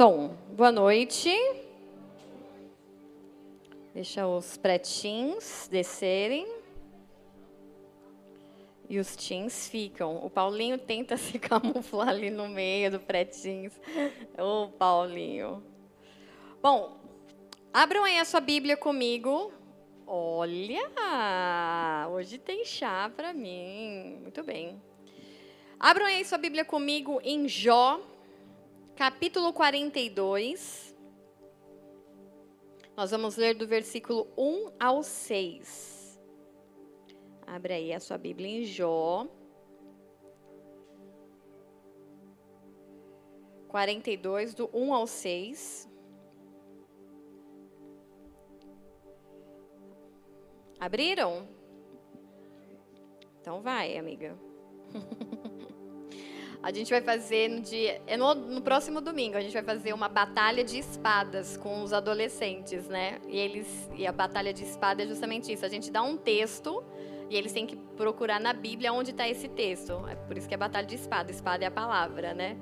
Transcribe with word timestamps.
Som. 0.00 0.34
Boa 0.56 0.72
noite. 0.72 1.30
Deixa 3.92 4.26
os 4.26 4.56
pretinhos 4.56 5.68
descerem. 5.70 6.50
E 8.88 8.98
os 8.98 9.14
teens 9.14 9.68
ficam. 9.68 10.24
O 10.24 10.30
Paulinho 10.30 10.78
tenta 10.78 11.18
se 11.20 11.38
camuflar 11.38 12.08
ali 12.08 12.30
no 12.30 12.48
meio 12.48 12.90
do 12.90 12.98
pretinhos. 12.98 13.78
Ô, 14.38 14.68
Paulinho. 14.68 15.62
Bom, 16.62 16.96
abram 17.70 18.02
aí 18.04 18.18
a 18.18 18.24
sua 18.24 18.40
Bíblia 18.40 18.78
comigo. 18.78 19.52
Olha, 20.06 20.80
hoje 22.10 22.38
tem 22.38 22.64
chá 22.64 23.12
para 23.14 23.34
mim. 23.34 24.18
Muito 24.22 24.42
bem. 24.42 24.80
Abram 25.78 26.06
aí 26.06 26.24
sua 26.24 26.38
Bíblia 26.38 26.64
comigo 26.64 27.20
em 27.22 27.46
Jó, 27.46 28.00
capítulo 28.96 29.52
42. 29.52 30.96
Nós 32.96 33.10
vamos 33.10 33.36
ler 33.36 33.54
do 33.54 33.66
versículo 33.66 34.28
1 34.36 34.72
ao 34.78 35.02
6. 35.02 36.20
Abre 37.46 37.74
aí 37.74 37.92
a 37.92 38.00
sua 38.00 38.18
Bíblia 38.18 38.48
em 38.48 38.64
Jó. 38.64 39.26
42, 43.68 44.52
do 44.54 44.68
1 44.74 44.94
ao 44.94 45.06
6. 45.06 45.88
Abriram? 50.78 51.48
Então 53.40 53.62
vai, 53.62 53.96
amiga. 53.96 54.36
A 56.62 56.70
gente 56.70 56.90
vai 56.90 57.00
fazer 57.00 57.48
no 57.48 57.60
dia. 57.60 58.02
É 58.06 58.16
no, 58.16 58.34
no, 58.34 58.60
próximo 58.60 59.00
domingo, 59.00 59.36
a 59.36 59.40
gente 59.40 59.52
vai 59.52 59.62
fazer 59.62 59.94
uma 59.94 60.08
batalha 60.08 60.62
de 60.62 60.78
espadas 60.78 61.56
com 61.56 61.82
os 61.82 61.92
adolescentes, 61.92 62.86
né? 62.86 63.18
E 63.26 63.38
eles. 63.38 63.90
E 63.96 64.06
a 64.06 64.12
batalha 64.12 64.52
de 64.52 64.64
espada 64.64 65.02
é 65.02 65.06
justamente 65.06 65.50
isso. 65.50 65.64
A 65.64 65.68
gente 65.68 65.90
dá 65.90 66.02
um 66.02 66.18
texto 66.18 66.84
e 67.30 67.36
eles 67.36 67.52
têm 67.52 67.66
que 67.66 67.76
procurar 67.76 68.38
na 68.38 68.52
Bíblia 68.52 68.92
onde 68.92 69.10
está 69.10 69.26
esse 69.26 69.48
texto. 69.48 70.04
É 70.06 70.14
por 70.14 70.36
isso 70.36 70.46
que 70.46 70.54
é 70.54 70.56
batalha 70.58 70.86
de 70.86 70.96
espada. 70.96 71.30
Espada 71.30 71.64
é 71.64 71.68
a 71.68 71.70
palavra, 71.70 72.34
né? 72.34 72.58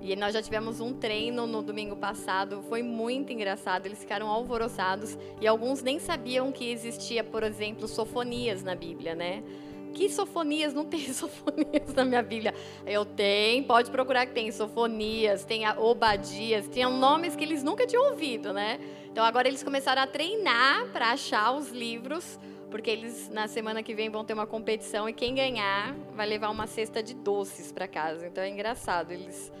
E 0.00 0.14
nós 0.14 0.34
já 0.34 0.42
tivemos 0.42 0.80
um 0.80 0.92
treino 0.92 1.46
no 1.46 1.62
domingo 1.62 1.96
passado, 1.96 2.62
foi 2.68 2.82
muito 2.82 3.32
engraçado, 3.32 3.86
eles 3.86 3.98
ficaram 3.98 4.28
alvoroçados 4.28 5.18
e 5.40 5.46
alguns 5.46 5.82
nem 5.82 5.98
sabiam 5.98 6.52
que 6.52 6.70
existia, 6.70 7.24
por 7.24 7.42
exemplo, 7.42 7.88
sofonias 7.88 8.62
na 8.62 8.76
Bíblia, 8.76 9.16
né? 9.16 9.42
Que 9.88 10.08
sofonias? 10.08 10.74
Não 10.74 10.84
tem 10.84 11.00
sofonias 11.12 11.92
na 11.94 12.04
minha 12.04 12.22
Bíblia. 12.22 12.54
Eu 12.86 13.04
tenho, 13.04 13.64
pode 13.64 13.90
procurar 13.90 14.26
que 14.26 14.32
tem 14.32 14.50
sofonias, 14.50 15.44
tem 15.44 15.68
obadias, 15.68 16.68
tinham 16.68 16.96
nomes 16.96 17.34
que 17.34 17.44
eles 17.44 17.62
nunca 17.62 17.86
tinham 17.86 18.10
ouvido, 18.10 18.52
né? 18.52 18.78
Então 19.10 19.24
agora 19.24 19.48
eles 19.48 19.62
começaram 19.62 20.02
a 20.02 20.06
treinar 20.06 20.88
para 20.92 21.10
achar 21.10 21.52
os 21.52 21.70
livros, 21.70 22.38
porque 22.70 22.90
eles 22.90 23.28
na 23.28 23.48
semana 23.48 23.82
que 23.82 23.94
vem 23.94 24.10
vão 24.10 24.24
ter 24.24 24.34
uma 24.34 24.46
competição 24.46 25.08
e 25.08 25.12
quem 25.12 25.34
ganhar 25.34 25.94
vai 26.14 26.26
levar 26.26 26.50
uma 26.50 26.66
cesta 26.66 27.02
de 27.02 27.14
doces 27.14 27.72
para 27.72 27.88
casa. 27.88 28.26
Então 28.26 28.44
é 28.44 28.48
engraçado 28.48 29.12
eles 29.12 29.52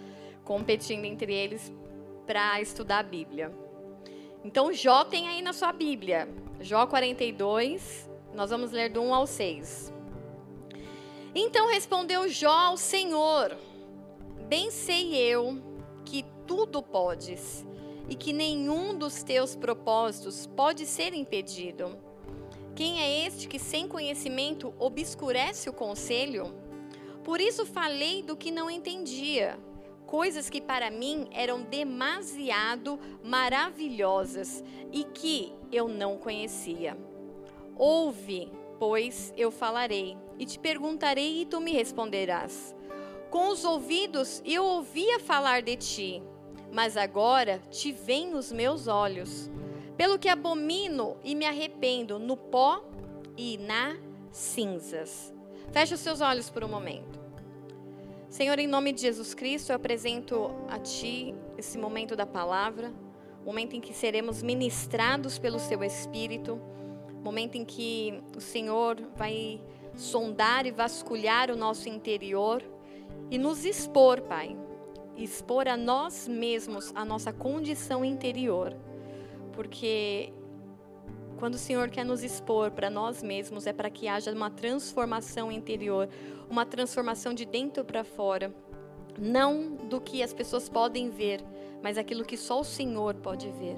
competindo 0.44 1.04
entre 1.04 1.34
eles 1.34 1.72
para 2.26 2.60
estudar 2.60 2.98
a 2.98 3.02
Bíblia. 3.02 3.52
Então 4.44 4.72
Jó 4.72 5.04
tem 5.04 5.28
aí 5.28 5.42
na 5.42 5.52
sua 5.52 5.72
Bíblia, 5.72 6.28
Jó 6.60 6.86
42, 6.86 8.08
nós 8.34 8.50
vamos 8.50 8.70
ler 8.72 8.90
do 8.90 9.00
1 9.02 9.14
ao 9.14 9.26
6. 9.26 9.97
Então 11.34 11.68
respondeu 11.68 12.28
Jó 12.28 12.50
ao 12.50 12.76
Senhor: 12.76 13.56
Bem 14.48 14.70
sei 14.70 15.14
eu 15.14 15.60
que 16.04 16.24
tudo 16.46 16.82
podes 16.82 17.66
e 18.08 18.14
que 18.14 18.32
nenhum 18.32 18.96
dos 18.96 19.22
teus 19.22 19.54
propósitos 19.54 20.46
pode 20.46 20.86
ser 20.86 21.12
impedido. 21.12 21.96
Quem 22.74 23.00
é 23.02 23.26
este 23.26 23.46
que 23.48 23.58
sem 23.58 23.86
conhecimento 23.86 24.72
obscurece 24.78 25.68
o 25.68 25.72
conselho? 25.72 26.54
Por 27.22 27.40
isso 27.40 27.66
falei 27.66 28.22
do 28.22 28.36
que 28.36 28.50
não 28.50 28.70
entendia, 28.70 29.58
coisas 30.06 30.48
que 30.48 30.62
para 30.62 30.90
mim 30.90 31.28
eram 31.32 31.62
demasiado 31.62 32.98
maravilhosas 33.22 34.64
e 34.90 35.04
que 35.04 35.52
eu 35.70 35.88
não 35.88 36.16
conhecia. 36.16 36.96
Ouve, 37.76 38.50
pois 38.78 39.34
eu 39.36 39.50
falarei 39.50 40.16
e 40.38 40.46
te 40.46 40.58
perguntarei 40.58 41.42
e 41.42 41.46
tu 41.46 41.60
me 41.60 41.72
responderás. 41.72 42.74
Com 43.30 43.48
os 43.48 43.64
ouvidos 43.64 44.42
eu 44.44 44.64
ouvia 44.64 45.18
falar 45.18 45.62
de 45.62 45.76
ti, 45.76 46.22
mas 46.72 46.96
agora 46.96 47.60
te 47.70 47.92
veem 47.92 48.34
os 48.34 48.50
meus 48.52 48.86
olhos. 48.86 49.50
Pelo 49.96 50.18
que 50.18 50.28
abomino 50.28 51.16
e 51.24 51.34
me 51.34 51.44
arrependo 51.44 52.18
no 52.18 52.36
pó 52.36 52.84
e 53.36 53.58
na 53.58 53.96
cinzas. 54.30 55.34
Feche 55.72 55.94
os 55.94 56.00
seus 56.00 56.20
olhos 56.20 56.48
por 56.48 56.62
um 56.64 56.68
momento. 56.68 57.18
Senhor, 58.28 58.58
em 58.58 58.66
nome 58.66 58.92
de 58.92 59.00
Jesus 59.00 59.34
Cristo, 59.34 59.72
eu 59.72 59.76
apresento 59.76 60.50
a 60.68 60.78
Ti 60.78 61.34
esse 61.56 61.78
momento 61.78 62.14
da 62.14 62.26
palavra, 62.26 62.92
momento 63.44 63.74
em 63.74 63.80
que 63.80 63.94
seremos 63.94 64.42
ministrados 64.42 65.38
pelo 65.38 65.58
Seu 65.58 65.82
Espírito, 65.82 66.60
momento 67.22 67.56
em 67.56 67.64
que 67.64 68.22
o 68.36 68.40
Senhor 68.40 68.96
vai 69.16 69.60
sondar 69.98 70.64
e 70.64 70.70
vasculhar 70.70 71.50
o 71.50 71.56
nosso 71.56 71.88
interior 71.88 72.62
e 73.30 73.36
nos 73.36 73.64
expor, 73.64 74.22
Pai. 74.22 74.56
Expor 75.16 75.66
a 75.66 75.76
nós 75.76 76.28
mesmos 76.28 76.92
a 76.94 77.04
nossa 77.04 77.32
condição 77.32 78.04
interior. 78.04 78.74
Porque 79.52 80.32
quando 81.36 81.54
o 81.54 81.58
Senhor 81.58 81.90
quer 81.90 82.04
nos 82.04 82.22
expor 82.22 82.70
para 82.70 82.88
nós 82.88 83.22
mesmos, 83.24 83.66
é 83.66 83.72
para 83.72 83.90
que 83.90 84.06
haja 84.06 84.30
uma 84.30 84.48
transformação 84.48 85.50
interior, 85.50 86.08
uma 86.48 86.64
transformação 86.64 87.34
de 87.34 87.44
dentro 87.44 87.84
para 87.84 88.04
fora. 88.04 88.54
Não 89.18 89.74
do 89.74 90.00
que 90.00 90.22
as 90.22 90.32
pessoas 90.32 90.68
podem 90.68 91.10
ver, 91.10 91.44
mas 91.82 91.98
aquilo 91.98 92.24
que 92.24 92.36
só 92.36 92.60
o 92.60 92.64
Senhor 92.64 93.16
pode 93.16 93.50
ver. 93.50 93.76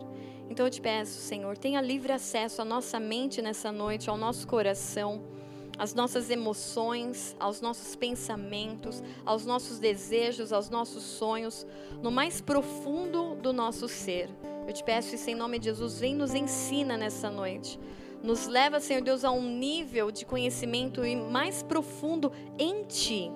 Então 0.51 0.67
eu 0.67 0.71
te 0.71 0.83
peço, 0.83 1.19
Senhor, 1.19 1.57
tenha 1.57 1.81
livre 1.81 2.13
acesso 2.13 2.61
à 2.61 2.65
nossa 2.65 3.01
mente 3.01 3.41
nessa 3.41 3.73
noite, 3.73 4.11
ao 4.11 4.19
nosso 4.19 4.47
coração 4.47 5.40
às 5.81 5.95
nossas 5.95 6.29
emoções, 6.29 7.35
aos 7.41 7.63
nossos 7.63 7.97
pensamentos, 7.97 9.03
aos 9.25 9.47
nossos 9.47 9.79
desejos, 9.79 10.53
aos 10.53 10.69
nossos 10.69 11.03
sonhos, 11.03 11.67
no 12.03 12.11
mais 12.11 12.39
profundo 12.39 13.35
do 13.37 13.51
nosso 13.51 13.89
ser. 13.89 14.29
Eu 14.69 14.75
te 14.75 14.85
peço 14.85 15.15
isso 15.15 15.31
em 15.31 15.35
nome 15.35 15.59
de 15.59 15.65
Jesus, 15.65 15.99
vem 15.99 16.15
nos 16.15 16.35
ensina 16.35 16.99
nessa 16.99 17.31
noite. 17.31 17.81
Nos 18.23 18.47
leva, 18.47 18.79
Senhor 18.79 19.01
Deus, 19.01 19.25
a 19.25 19.31
um 19.31 19.41
nível 19.41 20.11
de 20.11 20.27
conhecimento 20.27 21.01
mais 21.31 21.63
profundo 21.63 22.31
em 22.59 22.85
Ti. 22.85 23.33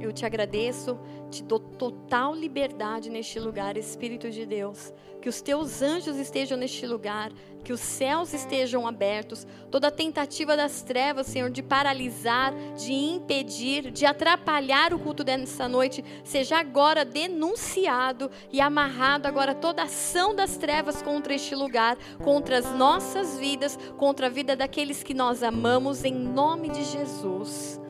Eu 0.00 0.10
te 0.10 0.24
agradeço, 0.24 0.98
te 1.28 1.42
dou 1.42 1.58
total 1.58 2.34
liberdade 2.34 3.10
neste 3.10 3.38
lugar, 3.38 3.76
Espírito 3.76 4.30
de 4.30 4.46
Deus. 4.46 4.92
Que 5.20 5.28
os 5.28 5.40
teus 5.40 5.82
anjos 5.82 6.16
estejam 6.16 6.56
neste 6.56 6.86
lugar, 6.86 7.32
que 7.64 7.72
os 7.72 7.80
céus 7.80 8.32
estejam 8.32 8.86
abertos. 8.86 9.46
Toda 9.70 9.90
tentativa 9.90 10.56
das 10.56 10.82
trevas, 10.82 11.26
Senhor, 11.26 11.50
de 11.50 11.62
paralisar, 11.62 12.54
de 12.76 12.92
impedir, 12.92 13.90
de 13.90 14.06
atrapalhar 14.06 14.94
o 14.94 14.98
culto 14.98 15.24
dessa 15.24 15.68
noite, 15.68 16.04
seja 16.24 16.58
agora 16.58 17.04
denunciado 17.04 18.30
e 18.52 18.60
amarrado 18.60 19.26
agora 19.26 19.54
toda 19.54 19.82
ação 19.82 20.34
das 20.34 20.56
trevas 20.56 21.02
contra 21.02 21.34
este 21.34 21.54
lugar, 21.54 21.98
contra 22.22 22.58
as 22.58 22.72
nossas 22.74 23.38
vidas, 23.38 23.78
contra 23.96 24.26
a 24.26 24.30
vida 24.30 24.54
daqueles 24.54 25.02
que 25.02 25.14
nós 25.14 25.42
amamos, 25.42 26.04
em 26.04 26.14
nome 26.14 26.68
de 26.68 26.84
Jesus. 26.84 27.80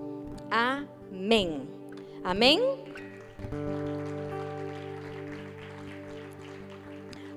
Amém. 0.51 1.69
Amém? 2.25 2.61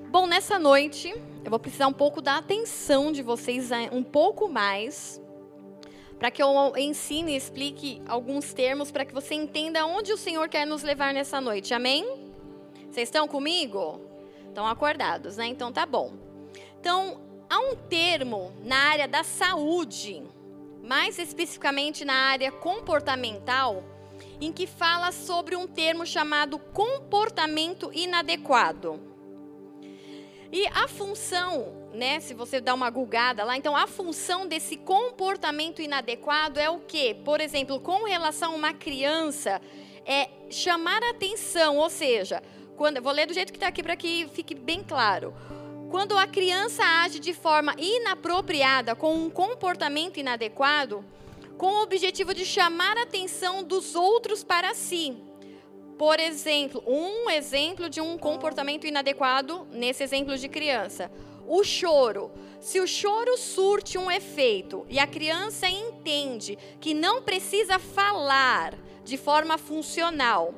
Bom, 0.08 0.26
nessa 0.26 0.58
noite, 0.58 1.08
eu 1.44 1.50
vou 1.50 1.58
precisar 1.58 1.86
um 1.86 1.92
pouco 1.92 2.20
da 2.20 2.36
atenção 2.36 3.10
de 3.10 3.22
vocês 3.22 3.70
um 3.90 4.02
pouco 4.02 4.48
mais, 4.48 5.20
para 6.18 6.30
que 6.30 6.42
eu 6.42 6.76
ensine 6.76 7.32
e 7.32 7.36
explique 7.36 8.02
alguns 8.06 8.52
termos 8.52 8.90
para 8.90 9.04
que 9.04 9.14
você 9.14 9.34
entenda 9.34 9.86
onde 9.86 10.12
o 10.12 10.16
Senhor 10.18 10.48
quer 10.48 10.66
nos 10.66 10.82
levar 10.82 11.14
nessa 11.14 11.40
noite. 11.40 11.72
Amém? 11.72 12.04
Vocês 12.90 13.08
estão 13.08 13.26
comigo? 13.26 14.00
Estão 14.48 14.66
acordados, 14.66 15.38
né? 15.38 15.46
Então 15.46 15.72
tá 15.72 15.86
bom. 15.86 16.12
Então, 16.78 17.20
há 17.48 17.58
um 17.58 17.74
termo 17.74 18.52
na 18.62 18.76
área 18.76 19.08
da 19.08 19.24
saúde, 19.24 20.22
mais 20.82 21.18
especificamente 21.18 22.04
na 22.04 22.14
área 22.14 22.52
comportamental, 22.52 23.82
em 24.44 24.52
que 24.52 24.66
fala 24.66 25.12
sobre 25.12 25.54
um 25.54 25.68
termo 25.68 26.04
chamado 26.04 26.58
comportamento 26.58 27.90
inadequado. 27.94 29.00
E 30.50 30.66
a 30.66 30.88
função, 30.88 31.88
né, 31.94 32.18
se 32.18 32.34
você 32.34 32.60
dá 32.60 32.74
uma 32.74 32.90
gulgada 32.90 33.44
lá, 33.44 33.56
então 33.56 33.76
a 33.76 33.86
função 33.86 34.46
desse 34.46 34.76
comportamento 34.76 35.80
inadequado 35.80 36.58
é 36.58 36.68
o 36.68 36.80
quê? 36.80 37.16
Por 37.24 37.40
exemplo, 37.40 37.78
com 37.80 38.04
relação 38.04 38.52
a 38.52 38.56
uma 38.56 38.74
criança, 38.74 39.62
é 40.04 40.28
chamar 40.50 41.02
atenção, 41.04 41.78
ou 41.78 41.88
seja, 41.88 42.42
Quando, 42.76 43.00
vou 43.00 43.12
ler 43.12 43.26
do 43.26 43.34
jeito 43.34 43.52
que 43.52 43.58
está 43.58 43.68
aqui 43.68 43.82
para 43.82 43.94
que 43.94 44.28
fique 44.32 44.54
bem 44.54 44.82
claro. 44.82 45.32
Quando 45.88 46.18
a 46.18 46.26
criança 46.26 46.82
age 46.82 47.20
de 47.20 47.32
forma 47.32 47.76
inapropriada, 47.78 48.96
com 48.96 49.14
um 49.14 49.30
comportamento 49.30 50.18
inadequado, 50.18 51.04
com 51.56 51.66
o 51.66 51.82
objetivo 51.82 52.34
de 52.34 52.44
chamar 52.44 52.96
a 52.96 53.02
atenção 53.02 53.62
dos 53.62 53.94
outros 53.94 54.42
para 54.42 54.74
si. 54.74 55.16
Por 55.98 56.18
exemplo, 56.18 56.82
um 56.86 57.30
exemplo 57.30 57.88
de 57.88 58.00
um 58.00 58.18
comportamento 58.18 58.86
inadequado 58.86 59.66
nesse 59.70 60.02
exemplo 60.02 60.36
de 60.36 60.48
criança. 60.48 61.10
O 61.46 61.62
choro. 61.62 62.30
Se 62.60 62.80
o 62.80 62.86
choro 62.86 63.36
surte 63.36 63.98
um 63.98 64.10
efeito 64.10 64.86
e 64.88 64.98
a 64.98 65.06
criança 65.06 65.68
entende 65.68 66.58
que 66.80 66.94
não 66.94 67.22
precisa 67.22 67.78
falar 67.78 68.74
de 69.04 69.16
forma 69.16 69.58
funcional, 69.58 70.54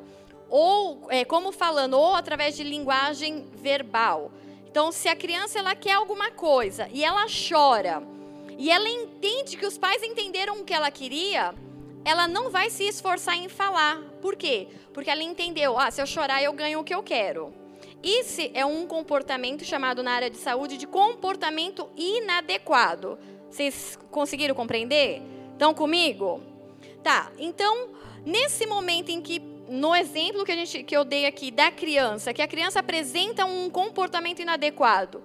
ou 0.49 1.06
é, 1.11 1.25
como 1.25 1.50
falando, 1.50 1.94
ou 1.94 2.14
através 2.14 2.55
de 2.55 2.62
linguagem 2.62 3.47
verbal. 3.55 4.31
Então, 4.67 4.93
se 4.93 5.08
a 5.08 5.17
criança 5.17 5.58
ela 5.58 5.75
quer 5.75 5.93
alguma 5.93 6.31
coisa 6.31 6.88
e 6.93 7.05
ela 7.05 7.26
chora, 7.26 8.02
e 8.59 8.71
ela 8.71 8.89
entende 8.89 9.56
que 9.56 9.67
os 9.67 9.79
pais 9.79 10.03
entenderam 10.03 10.61
o 10.61 10.65
que 10.65 10.75
ela 10.75 10.91
queria, 10.91 11.55
ela 12.05 12.29
não 12.29 12.51
vai 12.51 12.71
se 12.71 12.85
esforçar 12.85 13.37
em 13.37 13.49
falar. 13.49 14.01
Por 14.21 14.37
quê? 14.37 14.69
Porque 14.93 15.11
ela 15.11 15.23
entendeu, 15.23 15.79
ah, 15.79 15.91
se 15.91 16.01
eu 16.01 16.06
chorar 16.06 16.43
eu 16.43 16.53
ganho 16.53 16.81
o 16.81 16.85
que 16.85 16.95
eu 16.95 17.03
quero. 17.03 17.53
Esse 18.03 18.51
é 18.53 18.65
um 18.67 18.87
comportamento 18.87 19.65
chamado 19.65 20.03
na 20.03 20.12
área 20.12 20.29
de 20.29 20.37
saúde 20.37 20.77
de 20.77 20.87
comportamento 20.87 21.89
inadequado. 21.97 23.19
Vocês 23.51 23.99
conseguiram 24.11 24.55
compreender? 24.55 25.23
Estão 25.53 25.73
comigo? 25.73 26.43
Tá. 27.03 27.33
Então, 27.39 27.89
nesse 28.25 28.67
momento 28.67 29.09
em 29.09 29.23
que 29.23 29.39
no 29.69 29.95
exemplo 29.95 30.45
que, 30.45 30.53
a 30.53 30.57
gente, 30.57 30.83
que 30.83 30.95
eu 30.95 31.05
dei 31.05 31.25
aqui 31.25 31.50
da 31.50 31.71
criança, 31.71 32.35
que 32.35 32.43
a 32.43 32.49
criança 32.49 32.81
apresenta 32.81 33.47
um 33.47 33.71
comportamento 33.71 34.41
inadequado, 34.41 35.23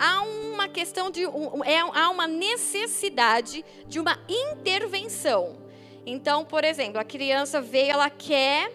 há 0.00 0.22
uma 0.22 0.66
questão 0.66 1.10
de 1.10 1.24
é, 1.24 1.78
há 1.78 2.08
uma 2.08 2.26
necessidade 2.26 3.62
de 3.86 4.00
uma 4.00 4.18
intervenção. 4.26 5.58
Então, 6.06 6.42
por 6.42 6.64
exemplo, 6.64 6.98
a 6.98 7.04
criança 7.04 7.60
veio, 7.60 7.92
ela 7.92 8.08
quer 8.08 8.72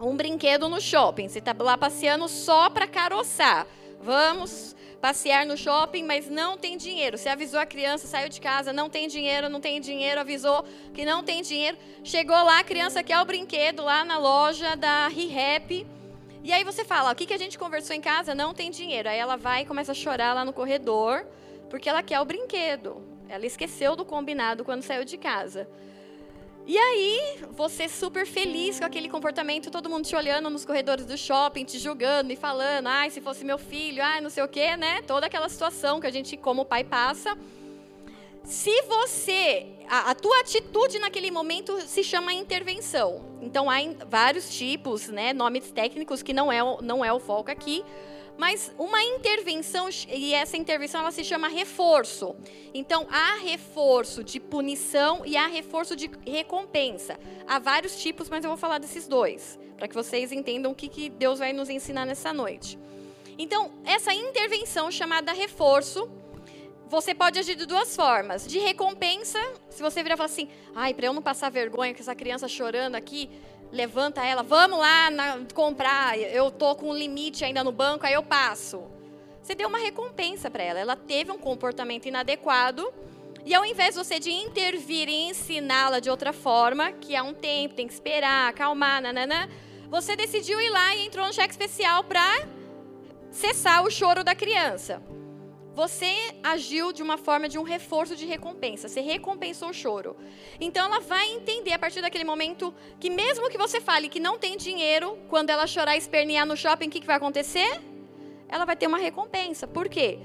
um 0.00 0.16
brinquedo 0.16 0.68
no 0.68 0.80
shopping. 0.80 1.28
Você 1.28 1.40
está 1.40 1.54
lá 1.58 1.76
passeando 1.76 2.28
só 2.28 2.70
para 2.70 2.86
caroçar. 2.86 3.66
Vamos 4.00 4.76
passear 5.00 5.44
no 5.44 5.56
shopping, 5.56 6.04
mas 6.04 6.28
não 6.28 6.56
tem 6.56 6.76
dinheiro. 6.76 7.18
Você 7.18 7.28
avisou 7.28 7.58
a 7.58 7.66
criança, 7.66 8.06
saiu 8.06 8.28
de 8.28 8.40
casa, 8.40 8.72
não 8.72 8.88
tem 8.88 9.08
dinheiro, 9.08 9.48
não 9.48 9.60
tem 9.60 9.80
dinheiro, 9.80 10.20
avisou 10.20 10.64
que 10.94 11.04
não 11.04 11.24
tem 11.24 11.42
dinheiro. 11.42 11.76
Chegou 12.04 12.36
lá, 12.36 12.60
a 12.60 12.64
criança 12.64 13.02
quer 13.02 13.18
o 13.20 13.24
brinquedo 13.24 13.82
lá 13.82 14.04
na 14.04 14.16
loja 14.16 14.76
da 14.76 15.08
ReHap. 15.08 15.95
E 16.46 16.52
aí 16.52 16.62
você 16.62 16.84
fala, 16.84 17.10
o 17.10 17.14
que, 17.16 17.26
que 17.26 17.34
a 17.34 17.38
gente 17.38 17.58
conversou 17.58 17.96
em 17.96 18.00
casa? 18.00 18.32
Não 18.32 18.54
tem 18.54 18.70
dinheiro. 18.70 19.08
Aí 19.08 19.18
ela 19.18 19.34
vai 19.34 19.62
e 19.62 19.66
começa 19.66 19.90
a 19.90 19.94
chorar 19.96 20.32
lá 20.32 20.44
no 20.44 20.52
corredor, 20.52 21.26
porque 21.68 21.88
ela 21.88 22.04
quer 22.04 22.20
o 22.20 22.24
brinquedo. 22.24 23.02
Ela 23.28 23.44
esqueceu 23.44 23.96
do 23.96 24.04
combinado 24.04 24.64
quando 24.64 24.82
saiu 24.82 25.04
de 25.04 25.18
casa. 25.18 25.68
E 26.64 26.78
aí, 26.78 27.40
você 27.50 27.88
super 27.88 28.24
feliz 28.24 28.78
com 28.78 28.84
aquele 28.84 29.08
comportamento, 29.08 29.72
todo 29.72 29.90
mundo 29.90 30.06
te 30.06 30.14
olhando 30.14 30.48
nos 30.48 30.64
corredores 30.64 31.04
do 31.04 31.18
shopping, 31.18 31.64
te 31.64 31.80
julgando 31.80 32.32
e 32.32 32.36
falando, 32.36 32.86
ai, 32.86 33.10
se 33.10 33.20
fosse 33.20 33.44
meu 33.44 33.58
filho, 33.58 34.00
ai, 34.00 34.20
não 34.20 34.30
sei 34.30 34.44
o 34.44 34.48
quê, 34.48 34.76
né? 34.76 35.02
Toda 35.02 35.26
aquela 35.26 35.48
situação 35.48 35.98
que 35.98 36.06
a 36.06 36.12
gente, 36.12 36.36
como 36.36 36.64
pai, 36.64 36.84
passa. 36.84 37.36
Se 38.46 38.80
você, 38.82 39.66
a, 39.88 40.12
a 40.12 40.14
tua 40.14 40.38
atitude 40.38 41.00
naquele 41.00 41.32
momento 41.32 41.80
se 41.80 42.04
chama 42.04 42.32
intervenção. 42.32 43.38
Então, 43.42 43.68
há 43.68 43.76
vários 44.08 44.48
tipos, 44.48 45.08
né, 45.08 45.32
nomes 45.32 45.72
técnicos 45.72 46.22
que 46.22 46.32
não 46.32 46.52
é, 46.52 46.60
não 46.80 47.04
é 47.04 47.12
o 47.12 47.18
foco 47.18 47.50
aqui, 47.50 47.84
mas 48.38 48.72
uma 48.78 49.02
intervenção, 49.02 49.88
e 50.08 50.32
essa 50.32 50.56
intervenção 50.56 51.00
ela 51.00 51.10
se 51.10 51.24
chama 51.24 51.48
reforço. 51.48 52.36
Então, 52.72 53.08
há 53.10 53.34
reforço 53.34 54.22
de 54.22 54.38
punição 54.38 55.26
e 55.26 55.36
há 55.36 55.48
reforço 55.48 55.96
de 55.96 56.08
recompensa. 56.24 57.18
Há 57.48 57.58
vários 57.58 57.96
tipos, 57.96 58.28
mas 58.28 58.44
eu 58.44 58.50
vou 58.50 58.56
falar 58.56 58.78
desses 58.78 59.08
dois, 59.08 59.58
para 59.76 59.88
que 59.88 59.94
vocês 59.94 60.30
entendam 60.30 60.70
o 60.70 60.74
que, 60.74 60.88
que 60.88 61.10
Deus 61.10 61.40
vai 61.40 61.52
nos 61.52 61.68
ensinar 61.68 62.06
nessa 62.06 62.32
noite. 62.32 62.78
Então, 63.38 63.72
essa 63.84 64.14
intervenção 64.14 64.90
chamada 64.90 65.32
reforço, 65.32 66.08
você 66.88 67.14
pode 67.14 67.38
agir 67.38 67.56
de 67.56 67.66
duas 67.66 67.94
formas. 67.94 68.46
De 68.46 68.58
recompensa, 68.58 69.38
se 69.68 69.82
você 69.82 70.02
virar 70.02 70.14
e 70.14 70.16
falar 70.16 70.26
assim, 70.26 70.48
ai, 70.74 70.94
para 70.94 71.06
eu 71.06 71.12
não 71.12 71.20
passar 71.20 71.50
vergonha 71.50 71.92
com 71.92 72.00
essa 72.00 72.14
criança 72.14 72.46
chorando 72.48 72.94
aqui, 72.94 73.28
levanta 73.72 74.24
ela, 74.24 74.42
vamos 74.42 74.78
lá 74.78 75.10
na, 75.10 75.38
comprar, 75.52 76.18
eu 76.18 76.50
tô 76.50 76.76
com 76.76 76.90
um 76.90 76.94
limite 76.94 77.44
ainda 77.44 77.64
no 77.64 77.72
banco, 77.72 78.06
aí 78.06 78.12
eu 78.12 78.22
passo. 78.22 78.84
Você 79.42 79.54
deu 79.54 79.68
uma 79.68 79.78
recompensa 79.78 80.50
para 80.50 80.62
ela. 80.62 80.80
Ela 80.80 80.96
teve 80.96 81.30
um 81.30 81.38
comportamento 81.38 82.06
inadequado. 82.06 82.92
E 83.44 83.54
ao 83.54 83.64
invés 83.64 83.94
de 83.94 84.04
você 84.04 84.18
de 84.18 84.30
intervir 84.30 85.08
e 85.08 85.28
ensiná-la 85.28 86.00
de 86.00 86.10
outra 86.10 86.32
forma, 86.32 86.90
que 86.90 87.14
há 87.14 87.22
um 87.22 87.32
tempo, 87.32 87.74
tem 87.74 87.86
que 87.86 87.92
esperar, 87.92 88.48
acalmar, 88.48 89.00
nanana, 89.00 89.48
você 89.88 90.16
decidiu 90.16 90.60
ir 90.60 90.70
lá 90.70 90.96
e 90.96 91.06
entrou 91.06 91.24
no 91.24 91.32
cheque 91.32 91.52
especial 91.52 92.02
para 92.02 92.48
cessar 93.30 93.84
o 93.84 93.90
choro 93.90 94.24
da 94.24 94.34
criança 94.34 95.00
você 95.76 96.34
agiu 96.42 96.90
de 96.90 97.02
uma 97.02 97.18
forma 97.18 97.50
de 97.50 97.58
um 97.58 97.62
reforço 97.62 98.16
de 98.16 98.24
recompensa. 98.24 98.88
Você 98.88 99.02
recompensou 99.02 99.68
o 99.68 99.74
choro. 99.74 100.16
Então 100.58 100.86
ela 100.86 101.00
vai 101.00 101.28
entender 101.32 101.74
a 101.74 101.78
partir 101.78 102.00
daquele 102.00 102.24
momento 102.24 102.74
que 102.98 103.10
mesmo 103.10 103.50
que 103.50 103.58
você 103.58 103.78
fale 103.78 104.08
que 104.08 104.18
não 104.18 104.38
tem 104.38 104.56
dinheiro, 104.56 105.18
quando 105.28 105.50
ela 105.50 105.66
chorar 105.66 105.94
e 105.94 105.98
espernear 105.98 106.46
no 106.46 106.56
shopping, 106.56 106.86
o 106.86 106.90
que, 106.90 107.00
que 107.00 107.06
vai 107.06 107.16
acontecer? 107.16 107.78
Ela 108.48 108.64
vai 108.64 108.74
ter 108.74 108.86
uma 108.86 108.96
recompensa. 108.96 109.66
Por 109.66 109.86
quê? 109.86 110.18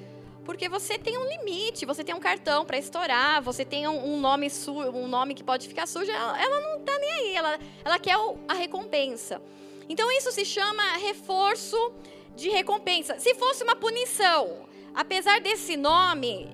Porque 0.46 0.70
você 0.70 0.98
tem 0.98 1.18
um 1.18 1.28
limite, 1.28 1.86
você 1.86 2.02
tem 2.02 2.16
um 2.16 2.20
cartão 2.20 2.66
para 2.66 2.78
estourar, 2.78 3.42
você 3.42 3.66
tem 3.66 3.86
um, 3.90 4.22
nome 4.22 4.50
su, 4.50 4.72
um 4.72 5.06
nome 5.06 5.34
que 5.36 5.44
pode 5.44 5.68
ficar 5.68 5.86
sujo, 5.86 6.10
ela, 6.10 6.42
ela 6.42 6.62
não 6.62 6.80
está 6.80 6.98
nem 6.98 7.12
aí, 7.12 7.36
ela, 7.36 7.60
ela 7.84 8.00
quer 8.00 8.16
a 8.48 8.54
recompensa. 8.54 9.42
Então 9.90 10.10
isso 10.14 10.32
se 10.32 10.46
chama 10.46 10.82
reforço 10.94 11.78
de 12.38 12.48
recompensa. 12.50 13.20
Se 13.20 13.36
fosse 13.36 13.66
uma 13.66 13.76
punição, 13.76 14.71
Apesar 14.94 15.40
desse 15.40 15.78
nome 15.78 16.50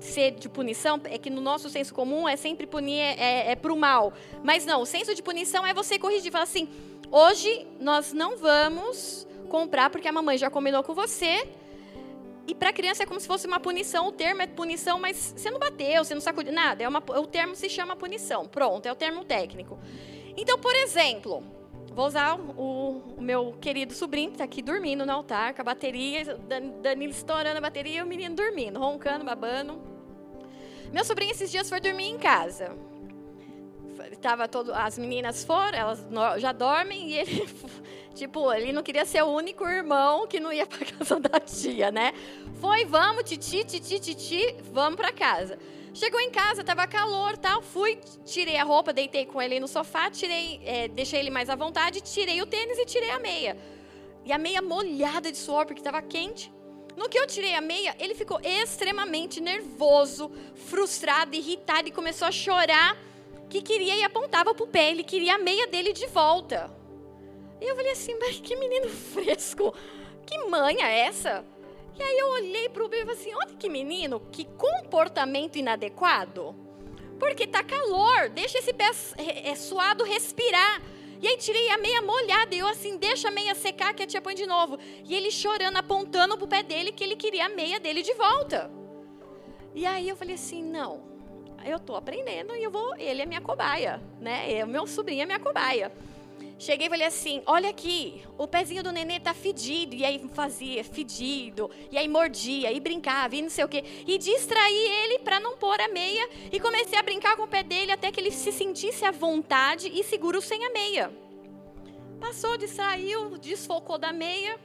ser 0.00 0.32
de 0.32 0.48
punição, 0.48 1.00
é 1.04 1.18
que 1.18 1.30
no 1.30 1.40
nosso 1.40 1.68
senso 1.68 1.92
comum 1.94 2.28
é 2.28 2.36
sempre 2.36 2.66
punir 2.66 3.00
é, 3.00 3.16
é, 3.18 3.50
é 3.52 3.56
para 3.56 3.72
o 3.72 3.76
mal. 3.76 4.12
Mas 4.42 4.64
não, 4.64 4.82
o 4.82 4.86
senso 4.86 5.14
de 5.14 5.22
punição 5.22 5.66
é 5.66 5.74
você 5.74 5.98
corrigir, 5.98 6.30
falar 6.30 6.44
assim: 6.44 6.68
hoje 7.10 7.66
nós 7.80 8.12
não 8.12 8.36
vamos 8.36 9.26
comprar 9.48 9.90
porque 9.90 10.08
a 10.08 10.12
mamãe 10.12 10.38
já 10.38 10.50
combinou 10.50 10.82
com 10.82 10.94
você. 10.94 11.48
E 12.46 12.54
para 12.54 12.72
criança 12.72 13.02
é 13.02 13.06
como 13.06 13.20
se 13.20 13.26
fosse 13.26 13.46
uma 13.46 13.60
punição. 13.60 14.08
O 14.08 14.12
termo 14.12 14.40
é 14.40 14.46
punição, 14.46 14.98
mas 14.98 15.34
você 15.36 15.50
não 15.50 15.58
bateu, 15.58 16.02
você 16.02 16.14
não 16.14 16.20
sacudiu 16.20 16.52
nada. 16.52 16.82
É 16.82 16.88
uma, 16.88 16.98
o 16.98 17.26
termo 17.26 17.54
se 17.54 17.68
chama 17.68 17.94
punição. 17.94 18.46
Pronto, 18.46 18.86
é 18.86 18.92
o 18.92 18.94
termo 18.94 19.22
técnico. 19.22 19.78
Então, 20.34 20.58
por 20.58 20.74
exemplo, 20.74 21.44
Vou 21.92 22.06
usar 22.06 22.38
o, 22.38 23.14
o 23.16 23.20
meu 23.20 23.54
querido 23.60 23.92
sobrinho, 23.92 24.28
que 24.28 24.34
está 24.34 24.44
aqui 24.44 24.62
dormindo 24.62 25.04
no 25.04 25.12
altar, 25.12 25.54
com 25.54 25.62
a 25.62 25.64
bateria, 25.64 26.36
Danilo 26.82 27.12
estourando 27.12 27.58
a 27.58 27.60
bateria 27.60 27.98
e 27.98 28.02
o 28.02 28.06
menino 28.06 28.34
dormindo, 28.34 28.78
roncando, 28.78 29.24
babando. 29.24 29.80
Meu 30.92 31.04
sobrinho 31.04 31.32
esses 31.32 31.50
dias 31.50 31.68
foi 31.68 31.80
dormir 31.80 32.08
em 32.08 32.18
casa. 32.18 32.76
Tava 34.22 34.48
todo, 34.48 34.72
as 34.72 34.98
meninas 34.98 35.44
foram, 35.44 35.78
elas 35.78 36.06
já 36.38 36.50
dormem 36.52 37.10
e 37.10 37.18
ele, 37.18 37.48
tipo, 38.14 38.52
ele 38.52 38.72
não 38.72 38.82
queria 38.82 39.04
ser 39.04 39.22
o 39.22 39.26
único 39.26 39.64
irmão 39.66 40.26
que 40.26 40.40
não 40.40 40.52
ia 40.52 40.66
para 40.66 40.84
casa 40.86 41.20
da 41.20 41.38
tia, 41.40 41.90
né? 41.90 42.12
Foi, 42.60 42.84
vamos, 42.84 43.24
titi, 43.24 43.64
titi, 43.64 43.98
titi, 44.00 44.56
vamos 44.72 44.96
para 44.96 45.12
casa. 45.12 45.58
Chegou 45.94 46.20
em 46.20 46.30
casa, 46.30 46.62
tava 46.62 46.86
calor, 46.86 47.36
tal. 47.36 47.62
Fui, 47.62 47.98
tirei 48.24 48.56
a 48.56 48.64
roupa, 48.64 48.92
deitei 48.92 49.26
com 49.26 49.40
ele 49.40 49.58
no 49.58 49.68
sofá, 49.68 50.10
tirei, 50.10 50.60
é, 50.64 50.88
deixei 50.88 51.20
ele 51.20 51.30
mais 51.30 51.48
à 51.48 51.56
vontade, 51.56 52.00
tirei 52.00 52.40
o 52.42 52.46
tênis 52.46 52.78
e 52.78 52.84
tirei 52.84 53.10
a 53.10 53.18
meia. 53.18 53.56
E 54.24 54.32
a 54.32 54.38
meia 54.38 54.60
molhada 54.60 55.32
de 55.32 55.38
suor 55.38 55.66
porque 55.66 55.80
estava 55.80 56.02
quente. 56.02 56.52
No 56.96 57.08
que 57.08 57.18
eu 57.18 57.26
tirei 57.26 57.54
a 57.54 57.60
meia, 57.60 57.94
ele 57.98 58.14
ficou 58.14 58.40
extremamente 58.42 59.40
nervoso, 59.40 60.30
frustrado, 60.54 61.34
irritado 61.34 61.88
e 61.88 61.92
começou 61.92 62.26
a 62.26 62.32
chorar 62.32 62.96
que 63.48 63.62
queria 63.62 63.96
e 63.96 64.04
apontava 64.04 64.54
pro 64.54 64.66
pé, 64.66 64.90
ele 64.90 65.02
queria 65.02 65.36
a 65.36 65.38
meia 65.38 65.66
dele 65.66 65.92
de 65.92 66.06
volta. 66.06 66.70
E 67.60 67.64
eu 67.64 67.74
falei 67.74 67.92
assim, 67.92 68.16
mas 68.18 68.40
que 68.40 68.54
menino 68.56 68.88
fresco, 68.90 69.74
que 70.26 70.38
manha 70.48 70.86
é 70.86 71.00
essa? 71.00 71.44
E 71.98 72.02
aí 72.02 72.18
eu 72.18 72.28
olhei 72.28 72.68
para 72.68 72.84
o 72.84 72.88
bebê 72.88 73.02
e 73.02 73.06
falei 73.06 73.20
assim: 73.20 73.34
olha 73.34 73.56
que 73.56 73.68
menino, 73.68 74.20
que 74.30 74.44
comportamento 74.44 75.56
inadequado. 75.56 76.54
Porque 77.18 77.46
tá 77.46 77.64
calor, 77.64 78.28
deixa 78.28 78.58
esse 78.58 78.72
pé 78.72 78.90
é, 79.16 79.54
suado 79.56 80.04
respirar. 80.04 80.80
E 81.20 81.26
aí 81.26 81.36
tirei 81.36 81.68
a 81.70 81.78
meia 81.78 82.00
molhada 82.00 82.54
e 82.54 82.60
eu 82.60 82.68
assim, 82.68 82.96
deixa 82.96 83.26
a 83.26 83.30
meia 83.32 83.52
secar 83.52 83.92
que 83.92 84.04
a 84.04 84.06
tia 84.06 84.20
põe 84.20 84.36
de 84.36 84.46
novo. 84.46 84.78
E 85.04 85.14
ele 85.16 85.32
chorando, 85.32 85.76
apontando 85.76 86.38
pro 86.38 86.46
pé 86.46 86.62
dele 86.62 86.92
que 86.92 87.02
ele 87.02 87.16
queria 87.16 87.46
a 87.46 87.48
meia 87.48 87.80
dele 87.80 88.02
de 88.02 88.14
volta. 88.14 88.70
E 89.74 89.84
aí 89.84 90.08
eu 90.08 90.14
falei 90.14 90.36
assim, 90.36 90.62
não, 90.62 91.02
eu 91.64 91.80
tô 91.80 91.96
aprendendo 91.96 92.54
e 92.54 92.62
eu 92.62 92.70
vou, 92.70 92.94
ele 92.96 93.20
é 93.20 93.26
minha 93.26 93.40
cobaia, 93.40 94.00
né? 94.20 94.52
É, 94.52 94.64
o 94.64 94.68
meu 94.68 94.86
sobrinho 94.86 95.22
é 95.22 95.26
minha 95.26 95.40
cobaia. 95.40 95.92
Cheguei 96.58 96.88
e 96.88 96.90
falei 96.90 97.06
assim: 97.06 97.40
olha 97.46 97.70
aqui, 97.70 98.20
o 98.36 98.46
pezinho 98.46 98.82
do 98.82 98.90
nenê 98.90 99.20
tá 99.20 99.32
fedido. 99.32 99.94
E 99.94 100.04
aí 100.04 100.18
fazia, 100.34 100.82
fedido. 100.82 101.70
E 101.90 101.96
aí 101.96 102.08
mordia, 102.08 102.72
e 102.72 102.80
brincava, 102.80 103.36
e 103.36 103.42
não 103.42 103.48
sei 103.48 103.64
o 103.64 103.68
quê. 103.68 103.84
E 104.06 104.18
distraí 104.18 104.74
ele 104.74 105.20
para 105.20 105.38
não 105.38 105.56
pôr 105.56 105.80
a 105.80 105.88
meia. 105.88 106.28
E 106.50 106.58
comecei 106.58 106.98
a 106.98 107.02
brincar 107.02 107.36
com 107.36 107.44
o 107.44 107.48
pé 107.48 107.62
dele 107.62 107.92
até 107.92 108.10
que 108.10 108.18
ele 108.18 108.32
se 108.32 108.50
sentisse 108.50 109.04
à 109.04 109.12
vontade 109.12 109.88
e 109.88 110.02
seguro 110.02 110.42
sem 110.42 110.64
a 110.64 110.70
meia. 110.70 111.12
Passou, 112.20 112.56
distraiu, 112.56 113.38
desfocou 113.38 113.96
da 113.96 114.12
meia. 114.12 114.58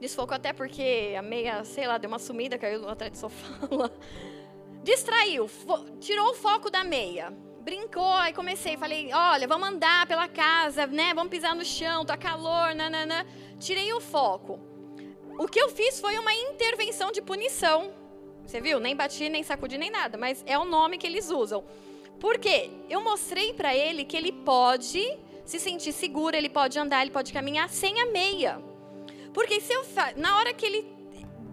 Desfocou 0.00 0.34
até 0.34 0.52
porque 0.52 1.14
a 1.16 1.22
meia, 1.22 1.62
sei 1.62 1.86
lá, 1.86 1.96
deu 1.96 2.08
uma 2.08 2.18
sumida, 2.18 2.58
caiu 2.58 2.88
atrás 2.88 3.12
do 3.12 3.18
sofá. 3.18 3.48
Distraiu, 4.82 5.48
tirou 6.00 6.30
o 6.30 6.34
foco 6.34 6.70
da 6.70 6.82
meia 6.82 7.47
brincou, 7.68 8.14
aí 8.14 8.32
comecei, 8.32 8.78
falei, 8.78 9.12
olha, 9.12 9.46
vamos 9.46 9.68
andar 9.68 10.06
pela 10.06 10.26
casa, 10.26 10.86
né? 10.86 11.12
Vamos 11.12 11.30
pisar 11.30 11.54
no 11.54 11.66
chão, 11.66 12.02
tá 12.02 12.16
calor, 12.16 12.74
nananã. 12.74 13.26
Tirei 13.58 13.92
o 13.92 14.00
foco. 14.00 14.58
O 15.38 15.46
que 15.46 15.60
eu 15.60 15.68
fiz 15.68 16.00
foi 16.00 16.18
uma 16.18 16.32
intervenção 16.32 17.12
de 17.12 17.20
punição. 17.20 17.92
Você 18.46 18.58
viu? 18.58 18.80
Nem 18.80 18.96
bati, 18.96 19.28
nem 19.28 19.42
sacudi, 19.42 19.76
nem 19.76 19.90
nada, 19.90 20.16
mas 20.16 20.42
é 20.46 20.58
o 20.58 20.64
nome 20.64 20.96
que 20.96 21.06
eles 21.06 21.28
usam. 21.28 21.62
Por 22.18 22.38
quê? 22.38 22.70
Eu 22.88 23.02
mostrei 23.02 23.52
para 23.52 23.76
ele 23.76 24.02
que 24.02 24.16
ele 24.16 24.32
pode 24.32 25.18
se 25.44 25.60
sentir 25.60 25.92
seguro, 25.92 26.34
ele 26.34 26.48
pode 26.48 26.78
andar, 26.78 27.02
ele 27.02 27.10
pode 27.10 27.34
caminhar 27.34 27.68
sem 27.68 28.00
a 28.00 28.06
meia. 28.06 28.62
Porque 29.34 29.60
se 29.60 29.74
eu 29.74 29.84
fa... 29.84 30.14
na 30.16 30.38
hora 30.38 30.54
que 30.54 30.64
ele 30.64 30.80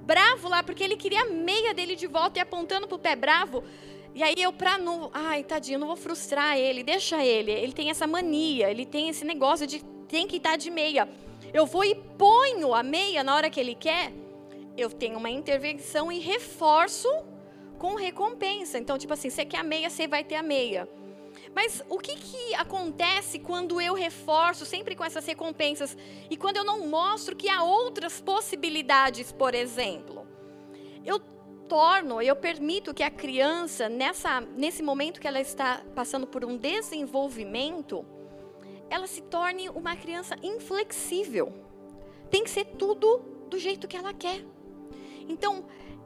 bravo 0.06 0.48
lá, 0.48 0.64
porque 0.64 0.84
ele 0.84 0.96
queria 0.96 1.24
a 1.24 1.26
meia 1.26 1.74
dele 1.74 1.94
de 1.94 2.08
volta 2.08 2.40
e 2.40 2.42
apontando 2.42 2.88
pro 2.88 2.98
pé 2.98 3.18
bravo, 3.18 3.66
e 4.16 4.24
aí 4.24 4.36
eu, 4.38 4.54
pra 4.54 4.78
não. 4.78 5.12
Ai, 5.14 5.44
tadinho, 5.44 5.78
não 5.78 5.88
vou 5.88 5.98
frustrar 5.98 6.58
ele, 6.58 6.84
deixa 6.84 7.22
ele. 7.22 7.52
Ele 7.52 7.74
tem 7.74 7.90
essa 7.90 8.08
mania, 8.08 8.72
ele 8.72 8.86
tem 8.86 9.10
esse 9.10 9.26
negócio 9.26 9.68
de 9.68 9.84
tem 10.08 10.26
que 10.26 10.38
estar 10.38 10.56
de 10.56 10.72
meia. 10.72 11.10
Eu 11.54 11.66
vou 11.66 11.84
e 11.84 11.94
ponho 11.94 12.74
a 12.74 12.82
meia 12.82 13.26
na 13.26 13.36
hora 13.36 13.50
que 13.50 13.60
ele 13.60 13.76
quer. 13.76 14.14
Eu 14.78 14.90
tenho 14.90 15.18
uma 15.18 15.30
intervenção 15.30 16.10
e 16.10 16.20
reforço 16.20 17.10
com 17.78 17.96
recompensa. 17.96 18.78
Então, 18.78 18.98
tipo 18.98 19.12
assim, 19.12 19.30
você 19.30 19.44
quer 19.44 19.58
a 19.58 19.64
meia, 19.64 19.90
você 19.90 20.08
vai 20.08 20.24
ter 20.24 20.36
a 20.36 20.44
meia. 20.44 20.88
Mas 21.54 21.84
o 21.90 22.00
que, 22.00 22.16
que 22.16 22.56
acontece 22.56 23.40
quando 23.40 23.82
eu 23.82 23.94
reforço 23.94 24.66
sempre 24.66 24.96
com 24.96 25.04
essas 25.04 25.26
recompensas 25.26 25.98
e 26.30 26.38
quando 26.38 26.56
eu 26.56 26.64
não 26.64 26.88
mostro 26.88 27.36
que 27.36 27.50
há 27.50 27.64
outras 27.64 28.22
possibilidades, 28.22 29.34
por 29.34 29.54
exemplo? 29.54 30.26
Eu 31.06 31.20
torno, 31.68 32.22
eu 32.22 32.36
permito 32.36 32.94
que 32.94 33.04
a 33.04 33.12
criança, 33.12 33.90
nessa, 33.90 34.42
nesse 34.42 34.82
momento 34.82 35.20
que 35.20 35.28
ela 35.28 35.40
está 35.40 35.82
passando 35.94 36.26
por 36.26 36.46
um 36.46 36.58
desenvolvimento, 36.58 38.06
ela 38.90 39.08
se 39.08 39.22
torne 39.22 39.70
uma 39.70 39.96
criança 39.96 40.36
inflexível. 40.42 41.54
Tem 42.30 42.44
que 42.44 42.50
ser 42.50 42.66
tudo 42.66 43.20
do 43.50 43.58
jeito 43.58 43.88
que 43.88 43.98
ela 43.98 44.14
quer. 44.14 44.44
Então, 45.28 45.66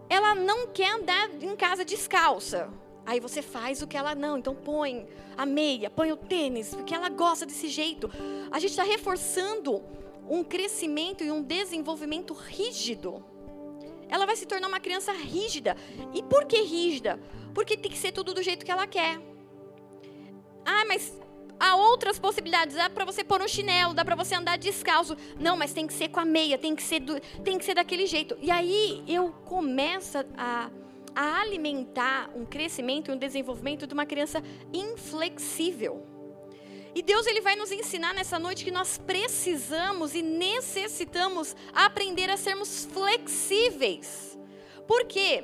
ela 0.10 0.34
não 0.34 0.68
quer 0.68 0.94
andar 0.94 1.30
em 1.42 1.56
casa 1.56 1.86
descalça. 1.86 2.70
Aí 3.06 3.20
você 3.20 3.42
faz 3.42 3.82
o 3.82 3.88
que 3.88 3.98
ela 3.98 4.16
não. 4.16 4.38
Então 4.38 4.56
põe 4.56 5.08
a 5.38 5.46
meia, 5.46 5.90
põe 5.90 6.12
o 6.12 6.18
tênis, 6.18 6.74
porque 6.74 6.94
ela 6.94 7.10
gosta 7.10 7.46
desse 7.46 7.68
jeito. 7.68 8.10
A 8.52 8.60
gente 8.60 8.72
está 8.72 8.84
reforçando 8.84 9.84
um 10.30 10.44
crescimento 10.44 11.24
e 11.24 11.32
um 11.32 11.42
desenvolvimento 11.42 12.34
rígido 12.34 13.24
ela 14.10 14.26
vai 14.26 14.36
se 14.36 14.46
tornar 14.46 14.68
uma 14.68 14.80
criança 14.80 15.14
rígida. 15.14 15.78
E 16.14 16.24
por 16.24 16.46
que 16.46 16.62
rígida? 16.62 17.20
Porque 17.54 17.78
tem 17.78 17.92
que 17.92 17.98
ser 17.98 18.12
tudo 18.12 18.34
do 18.34 18.42
jeito 18.42 18.66
que 18.66 18.72
ela 18.72 18.88
quer. 18.88 19.20
Ah, 20.66 20.84
mas 20.88 21.18
há 21.60 21.76
outras 21.76 22.18
possibilidades. 22.18 22.76
Dá 22.76 22.90
para 22.90 23.06
você 23.06 23.24
pôr 23.24 23.42
um 23.42 23.48
chinelo, 23.48 23.94
dá 23.94 24.04
para 24.04 24.16
você 24.16 24.36
andar 24.36 24.58
descalço. 24.58 25.16
Não, 25.40 25.56
mas 25.56 25.74
tem 25.74 25.86
que 25.86 25.94
ser 25.94 26.10
com 26.10 26.20
a 26.20 26.26
meia, 26.26 26.58
tem 26.58 26.76
que 26.76 26.84
ser, 26.84 27.00
do, 27.00 27.20
tem 27.44 27.58
que 27.58 27.66
ser 27.66 27.76
daquele 27.76 28.06
jeito. 28.06 28.38
E 28.42 28.50
aí 28.50 29.04
eu 29.08 29.32
começo 29.46 30.18
a, 30.38 30.72
a 31.16 31.42
alimentar 31.42 32.30
um 32.36 32.46
crescimento 32.46 33.12
e 33.12 33.14
um 33.14 33.18
desenvolvimento 33.18 33.86
de 33.86 33.94
uma 33.94 34.06
criança 34.06 34.44
inflexível. 34.74 36.19
E 36.94 37.02
Deus 37.02 37.28
ele 37.28 37.42
vai 37.42 37.56
nos 37.56 37.72
ensinar 37.72 38.14
nessa 38.14 38.40
noite 38.40 38.66
que 38.66 38.72
nós 38.72 38.98
precisamos 38.98 40.16
e 40.16 40.22
necessitamos 40.22 41.56
aprender 41.74 42.30
a 42.30 42.38
sermos 42.38 42.86
flexíveis. 42.86 44.38
Por 44.88 45.06
quê? 45.06 45.44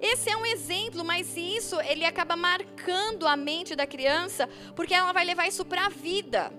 Esse 0.00 0.30
é 0.30 0.36
um 0.36 0.46
exemplo, 0.46 1.04
mas 1.04 1.36
isso 1.36 1.78
ele 1.82 2.04
acaba 2.04 2.34
marcando 2.34 3.26
a 3.26 3.36
mente 3.36 3.76
da 3.76 3.86
criança, 3.86 4.48
porque 4.74 4.94
ela 4.94 5.12
vai 5.12 5.24
levar 5.24 5.46
isso 5.46 5.64
para 5.64 5.86
a 5.86 5.88
vida. 5.88 6.52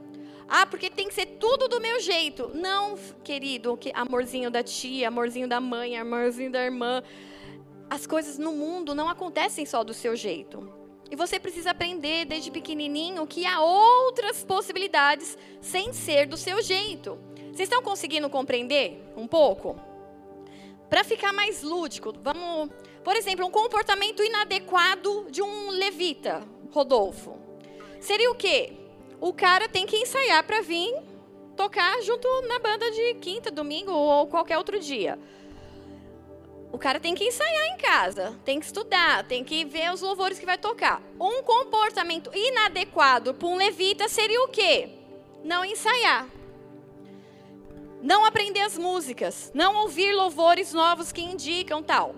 Ah, 0.48 0.66
porque 0.66 0.90
tem 0.90 1.08
que 1.08 1.14
ser 1.14 1.26
tudo 1.26 1.68
do 1.68 1.82
meu 1.82 2.00
jeito. 2.00 2.52
Não, 2.54 2.96
querido, 3.24 3.76
que 3.78 3.92
amorzinho 3.96 4.52
da 4.52 4.62
tia, 4.62 5.08
amorzinho 5.08 5.48
da 5.48 5.60
mãe, 5.60 5.98
amorzinho 5.98 6.52
da 6.52 6.64
irmã. 6.64 7.02
As 7.90 8.06
coisas 8.06 8.38
no 8.38 8.54
mundo 8.54 8.94
não 8.94 9.10
acontecem 9.10 9.66
só 9.66 9.84
do 9.84 9.94
seu 9.94 10.16
jeito. 10.16 10.81
E 11.12 11.16
você 11.16 11.38
precisa 11.38 11.72
aprender 11.72 12.24
desde 12.24 12.50
pequenininho 12.50 13.28
que 13.28 13.46
há 13.46 13.60
outras 13.60 14.46
possibilidades 14.46 15.38
sem 15.60 15.92
ser 15.92 16.26
do 16.26 16.38
seu 16.38 16.62
jeito. 16.62 17.20
Vocês 17.52 17.68
estão 17.68 17.84
conseguindo 17.84 18.30
compreender 18.30 18.98
um 19.18 19.28
pouco? 19.28 19.78
Para 20.90 21.04
ficar 21.04 21.34
mais 21.34 21.62
lúdico, 21.64 22.14
vamos, 22.24 22.70
por 23.04 23.14
exemplo, 23.18 23.46
um 23.46 23.52
comportamento 23.52 24.24
inadequado 24.24 25.28
de 25.30 25.42
um 25.42 25.72
levita, 25.72 26.48
Rodolfo. 26.72 27.38
Seria 28.00 28.32
o 28.32 28.36
quê? 28.36 28.72
O 29.20 29.34
cara 29.34 29.68
tem 29.68 29.86
que 29.86 29.98
ensaiar 29.98 30.46
para 30.46 30.62
vir 30.62 30.96
tocar 31.58 32.02
junto 32.02 32.28
na 32.48 32.58
banda 32.58 32.90
de 32.90 33.16
quinta, 33.16 33.52
domingo 33.52 33.92
ou 33.92 34.28
qualquer 34.28 34.58
outro 34.58 34.80
dia. 34.80 35.20
O 36.72 36.78
cara 36.78 37.00
tem 37.00 37.14
que 37.14 37.26
ensaiar 37.26 37.66
em 37.68 37.78
casa, 37.78 38.40
tem 38.46 38.60
que 38.60 38.66
estudar, 38.66 39.26
tem 39.26 39.44
que 39.44 39.66
ver 39.66 39.92
os 39.92 40.02
louvores 40.02 40.40
que 40.40 40.46
vai 40.46 40.58
tocar. 40.58 41.02
Um 41.20 41.44
comportamento 41.44 42.32
inadequado 42.34 43.34
para 43.34 43.48
um 43.48 43.58
levita 43.58 44.08
seria 44.08 44.42
o 44.44 44.48
quê? 44.48 44.90
Não 45.44 45.66
ensaiar. 45.66 46.28
Não 48.02 48.26
aprender 48.26 48.62
as 48.62 48.78
músicas, 48.78 49.52
não 49.54 49.76
ouvir 49.76 50.14
louvores 50.14 50.74
novos 50.74 51.12
que 51.12 51.22
indicam 51.22 51.84
tal. 51.84 52.16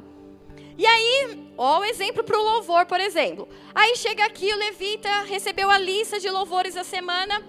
E 0.78 0.86
aí, 0.86 1.52
ó 1.58 1.80
o 1.80 1.84
exemplo 1.84 2.24
para 2.24 2.38
o 2.38 2.44
louvor, 2.44 2.86
por 2.86 3.00
exemplo. 3.00 3.48
Aí 3.74 3.96
chega 3.96 4.24
aqui 4.26 4.54
o 4.54 4.58
levita, 4.58 5.24
recebeu 5.24 5.70
a 5.70 5.78
lista 5.78 6.20
de 6.20 6.30
louvores 6.30 6.76
da 6.76 6.84
semana. 6.84 7.44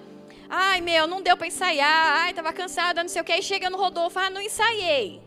Ai, 0.49 0.81
meu, 0.81 1.07
não 1.07 1.23
deu 1.23 1.37
para 1.37 1.47
ensaiar. 1.47 2.23
Ai, 2.23 2.31
estava 2.31 2.53
cansada, 2.53 3.03
não 3.03 3.09
sei 3.09 3.23
o 3.23 3.25
que. 3.25 3.33
Aí 3.33 3.43
chega 3.43 3.71
no 3.71 3.79
Rodolfo, 3.79 4.19
ah, 4.19 4.31
não 4.31 4.41
ensaiei. 4.41 5.23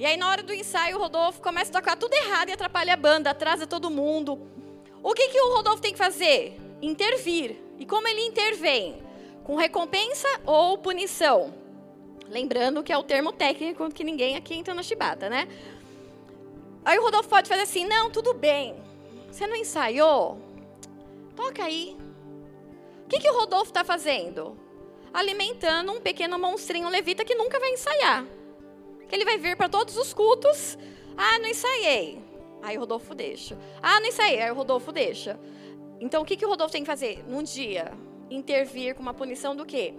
E 0.00 0.06
aí, 0.06 0.16
na 0.16 0.30
hora 0.30 0.42
do 0.42 0.54
ensaio, 0.54 0.96
o 0.96 0.98
Rodolfo 0.98 1.42
começa 1.42 1.70
a 1.70 1.78
tocar 1.78 1.94
tudo 1.94 2.14
errado 2.14 2.48
e 2.48 2.52
atrapalha 2.52 2.94
a 2.94 2.96
banda, 2.96 3.28
atrasa 3.28 3.66
todo 3.66 3.90
mundo. 3.90 4.40
O 5.02 5.12
que, 5.12 5.28
que 5.28 5.38
o 5.38 5.54
Rodolfo 5.54 5.82
tem 5.82 5.92
que 5.92 5.98
fazer? 5.98 6.58
Intervir. 6.80 7.58
E 7.78 7.84
como 7.84 8.08
ele 8.08 8.22
intervém? 8.22 9.02
Com 9.44 9.56
recompensa 9.56 10.26
ou 10.46 10.78
punição? 10.78 11.52
Lembrando 12.30 12.82
que 12.82 12.90
é 12.90 12.96
o 12.96 13.02
termo 13.02 13.30
técnico 13.30 13.90
que 13.90 14.02
ninguém 14.02 14.38
aqui 14.38 14.54
entra 14.54 14.72
na 14.72 14.82
chibata, 14.82 15.28
né? 15.28 15.46
Aí 16.82 16.98
o 16.98 17.02
Rodolfo 17.02 17.28
pode 17.28 17.50
fazer 17.50 17.64
assim: 17.64 17.84
não, 17.84 18.10
tudo 18.10 18.32
bem. 18.32 18.82
Você 19.30 19.46
não 19.46 19.54
ensaiou? 19.54 20.40
Toca 21.36 21.62
aí. 21.62 21.94
O 23.04 23.06
que, 23.06 23.18
que 23.18 23.28
o 23.28 23.38
Rodolfo 23.38 23.66
está 23.70 23.84
fazendo? 23.84 24.58
Alimentando 25.12 25.92
um 25.92 26.00
pequeno 26.00 26.38
monstrinho 26.38 26.88
levita 26.88 27.22
que 27.22 27.34
nunca 27.34 27.60
vai 27.60 27.68
ensaiar 27.68 28.39
que 29.10 29.16
ele 29.16 29.24
vai 29.24 29.36
vir 29.36 29.56
para 29.56 29.68
todos 29.68 29.96
os 29.96 30.14
cultos. 30.14 30.78
Ah, 31.16 31.38
não 31.40 31.48
ensaiei. 31.48 32.22
Aí 32.62 32.76
o 32.76 32.80
Rodolfo 32.80 33.14
deixa. 33.14 33.58
Ah, 33.82 34.00
não 34.00 34.06
ensaiei. 34.06 34.40
Aí 34.40 34.50
o 34.50 34.54
Rodolfo 34.54 34.92
deixa. 34.92 35.38
Então, 36.00 36.22
o 36.22 36.24
que, 36.24 36.36
que 36.36 36.46
o 36.46 36.48
Rodolfo 36.48 36.72
tem 36.72 36.82
que 36.82 36.86
fazer? 36.86 37.24
Num 37.28 37.42
dia, 37.42 37.92
intervir 38.30 38.94
com 38.94 39.02
uma 39.02 39.12
punição 39.12 39.54
do 39.54 39.66
quê? 39.66 39.94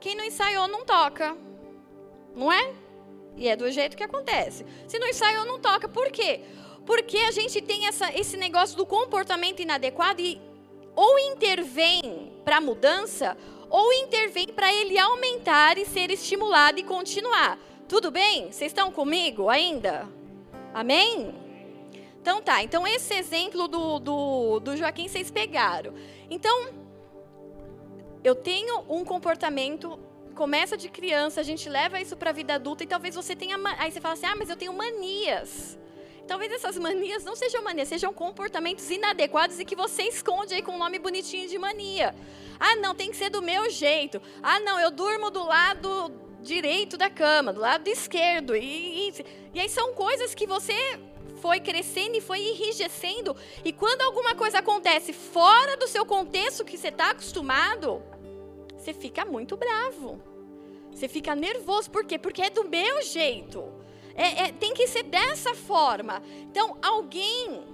Quem 0.00 0.16
não 0.16 0.24
ensaiou, 0.24 0.66
não 0.66 0.84
toca. 0.84 1.36
Não 2.34 2.50
é? 2.50 2.72
E 3.36 3.48
é 3.48 3.54
do 3.54 3.70
jeito 3.70 3.96
que 3.96 4.02
acontece. 4.02 4.64
Se 4.88 4.98
não 4.98 5.08
ensaiou, 5.08 5.44
não 5.44 5.60
toca. 5.60 5.88
Por 5.88 6.10
quê? 6.10 6.40
Porque 6.86 7.18
a 7.18 7.30
gente 7.30 7.60
tem 7.60 7.86
essa, 7.86 8.12
esse 8.18 8.36
negócio 8.36 8.76
do 8.76 8.86
comportamento 8.86 9.60
inadequado 9.60 10.20
e 10.20 10.40
ou 10.96 11.18
intervém 11.18 12.32
para 12.44 12.60
mudança, 12.60 13.36
ou 13.68 13.92
intervém 13.92 14.46
para 14.46 14.72
ele 14.72 14.96
aumentar 14.98 15.76
e 15.76 15.84
ser 15.84 16.10
estimulado 16.10 16.78
e 16.78 16.84
continuar. 16.84 17.58
Tudo 17.86 18.10
bem? 18.10 18.50
Vocês 18.50 18.70
estão 18.70 18.90
comigo 18.90 19.50
ainda? 19.50 20.08
Amém? 20.72 21.34
Então 22.20 22.40
tá, 22.40 22.62
então 22.62 22.86
esse 22.86 23.12
exemplo 23.12 23.68
do, 23.68 23.98
do, 23.98 24.60
do 24.60 24.76
Joaquim 24.76 25.06
vocês 25.06 25.30
pegaram. 25.30 25.92
Então, 26.30 26.68
eu 28.24 28.34
tenho 28.34 28.82
um 28.88 29.04
comportamento, 29.04 29.98
começa 30.34 30.78
de 30.78 30.88
criança, 30.88 31.42
a 31.42 31.44
gente 31.44 31.68
leva 31.68 32.00
isso 32.00 32.16
para 32.16 32.30
a 32.30 32.32
vida 32.32 32.54
adulta 32.54 32.82
e 32.82 32.86
talvez 32.86 33.14
você 33.14 33.36
tenha. 33.36 33.58
Aí 33.78 33.92
você 33.92 34.00
fala 34.00 34.14
assim: 34.14 34.24
ah, 34.24 34.34
mas 34.34 34.48
eu 34.48 34.56
tenho 34.56 34.72
manias. 34.72 35.78
Talvez 36.26 36.50
essas 36.50 36.78
manias 36.78 37.22
não 37.22 37.36
sejam 37.36 37.62
manias, 37.62 37.88
sejam 37.88 38.14
comportamentos 38.14 38.90
inadequados 38.90 39.60
e 39.60 39.64
que 39.66 39.76
você 39.76 40.04
esconde 40.04 40.54
aí 40.54 40.62
com 40.62 40.72
um 40.72 40.78
nome 40.78 40.98
bonitinho 40.98 41.46
de 41.46 41.58
mania. 41.58 42.14
Ah, 42.58 42.76
não, 42.76 42.94
tem 42.94 43.10
que 43.10 43.16
ser 43.18 43.28
do 43.28 43.42
meu 43.42 43.68
jeito. 43.68 44.22
Ah, 44.42 44.58
não, 44.60 44.80
eu 44.80 44.90
durmo 44.90 45.30
do 45.30 45.44
lado 45.44 46.23
direito 46.44 46.96
da 46.96 47.10
cama, 47.10 47.52
do 47.52 47.60
lado 47.60 47.88
esquerdo. 47.88 48.54
E, 48.54 49.08
e, 49.08 49.24
e 49.54 49.60
aí 49.60 49.68
são 49.68 49.94
coisas 49.94 50.34
que 50.34 50.46
você 50.46 50.74
foi 51.40 51.58
crescendo 51.58 52.16
e 52.16 52.20
foi 52.20 52.40
enrijecendo. 52.40 53.36
E 53.64 53.72
quando 53.72 54.02
alguma 54.02 54.34
coisa 54.34 54.58
acontece 54.58 55.12
fora 55.12 55.76
do 55.76 55.88
seu 55.88 56.06
contexto 56.06 56.64
que 56.64 56.78
você 56.78 56.88
está 56.88 57.10
acostumado, 57.10 58.00
você 58.76 58.94
fica 58.94 59.24
muito 59.24 59.56
bravo. 59.56 60.22
Você 60.92 61.08
fica 61.08 61.34
nervoso. 61.34 61.90
Por 61.90 62.04
quê? 62.04 62.18
Porque 62.18 62.42
é 62.42 62.50
do 62.50 62.68
meu 62.68 63.02
jeito. 63.02 63.64
É, 64.14 64.44
é, 64.44 64.52
tem 64.52 64.72
que 64.74 64.86
ser 64.86 65.02
dessa 65.02 65.54
forma. 65.54 66.22
Então, 66.42 66.78
alguém. 66.80 67.64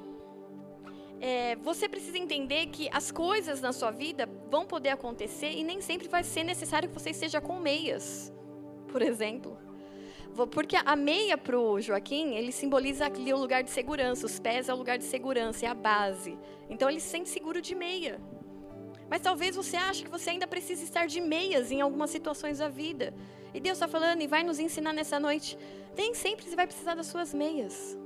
É, 1.20 1.54
você 1.56 1.86
precisa 1.86 2.16
entender 2.16 2.66
que 2.68 2.88
as 2.90 3.10
coisas 3.10 3.60
na 3.60 3.74
sua 3.74 3.90
vida 3.90 4.26
vão 4.50 4.64
poder 4.64 4.88
acontecer 4.88 5.50
e 5.50 5.62
nem 5.62 5.82
sempre 5.82 6.08
vai 6.08 6.24
ser 6.24 6.44
necessário 6.44 6.88
que 6.88 6.94
você 6.94 7.10
esteja 7.10 7.42
com 7.42 7.60
meias, 7.60 8.32
por 8.90 9.02
exemplo. 9.02 9.56
Porque 10.52 10.76
a 10.76 10.97
meia 10.97 11.37
para 11.37 11.59
o 11.59 11.80
Joaquim, 11.80 12.35
ele 12.35 12.52
simboliza 12.52 13.06
ali 13.06 13.32
o 13.32 13.37
lugar 13.37 13.62
de 13.62 13.70
segurança. 13.70 14.26
Os 14.26 14.38
pés 14.38 14.68
é 14.68 14.75
o 14.75 14.76
lugar 14.76 14.97
de 14.97 15.04
segurança, 15.04 15.66
é 15.66 15.68
a 15.68 15.75
base. 15.75 16.38
Então 16.68 16.88
ele 16.88 17.00
se 17.00 17.09
sente 17.09 17.28
seguro 17.28 17.61
de 17.61 17.75
meia. 17.75 18.20
Mas 19.09 19.20
talvez 19.20 19.56
você 19.56 19.76
ache 19.76 20.04
que 20.04 20.11
você 20.11 20.30
ainda 20.30 20.47
precisa 20.47 20.85
estar 20.85 21.06
de 21.06 21.20
meias 21.20 21.73
em 21.73 21.80
algumas 21.80 22.11
situações 22.11 22.59
da 22.59 22.68
vida. 22.68 23.12
E 23.52 23.61
Deus 23.61 23.76
está 23.76 23.88
falando 23.88 24.23
e 24.23 24.26
vai 24.26 24.42
nos 24.44 24.61
ensinar 24.61 24.92
nessa 24.92 25.18
noite. 25.18 25.59
Nem 25.97 26.14
sempre 26.14 26.49
você 26.49 26.54
vai 26.54 26.66
precisar 26.66 26.94
das 26.94 27.09
suas 27.09 27.35
meias. 27.35 27.99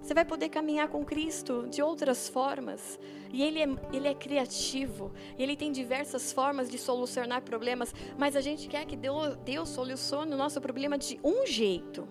Você 0.00 0.14
vai 0.14 0.24
poder 0.24 0.48
caminhar 0.48 0.88
com 0.88 1.04
Cristo 1.04 1.66
de 1.68 1.82
outras 1.82 2.28
formas. 2.28 2.98
E 3.32 3.42
Ele 3.42 3.60
é, 3.60 3.68
ele 3.92 4.08
é 4.08 4.14
criativo. 4.14 5.12
Ele 5.38 5.56
tem 5.56 5.70
diversas 5.70 6.32
formas 6.32 6.70
de 6.70 6.78
solucionar 6.78 7.42
problemas. 7.42 7.94
Mas 8.18 8.34
a 8.34 8.40
gente 8.40 8.68
quer 8.68 8.86
que 8.86 8.96
Deus, 8.96 9.36
Deus 9.44 9.68
solucione 9.68 10.32
o 10.32 10.36
nosso 10.36 10.60
problema 10.60 10.96
de 10.96 11.20
um 11.22 11.46
jeito. 11.46 12.08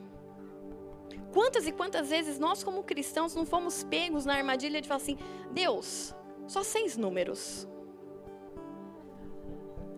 Quantas 1.33 1.67
e 1.67 1.71
quantas 1.71 2.09
vezes 2.09 2.39
nós, 2.39 2.63
como 2.63 2.83
cristãos, 2.83 3.35
não 3.35 3.45
fomos 3.45 3.83
pegos 3.83 4.25
na 4.25 4.35
armadilha 4.35 4.81
de 4.81 4.87
falar 4.87 5.01
assim: 5.01 5.17
Deus, 5.51 6.15
só 6.47 6.63
seis 6.63 6.97
números. 6.97 7.67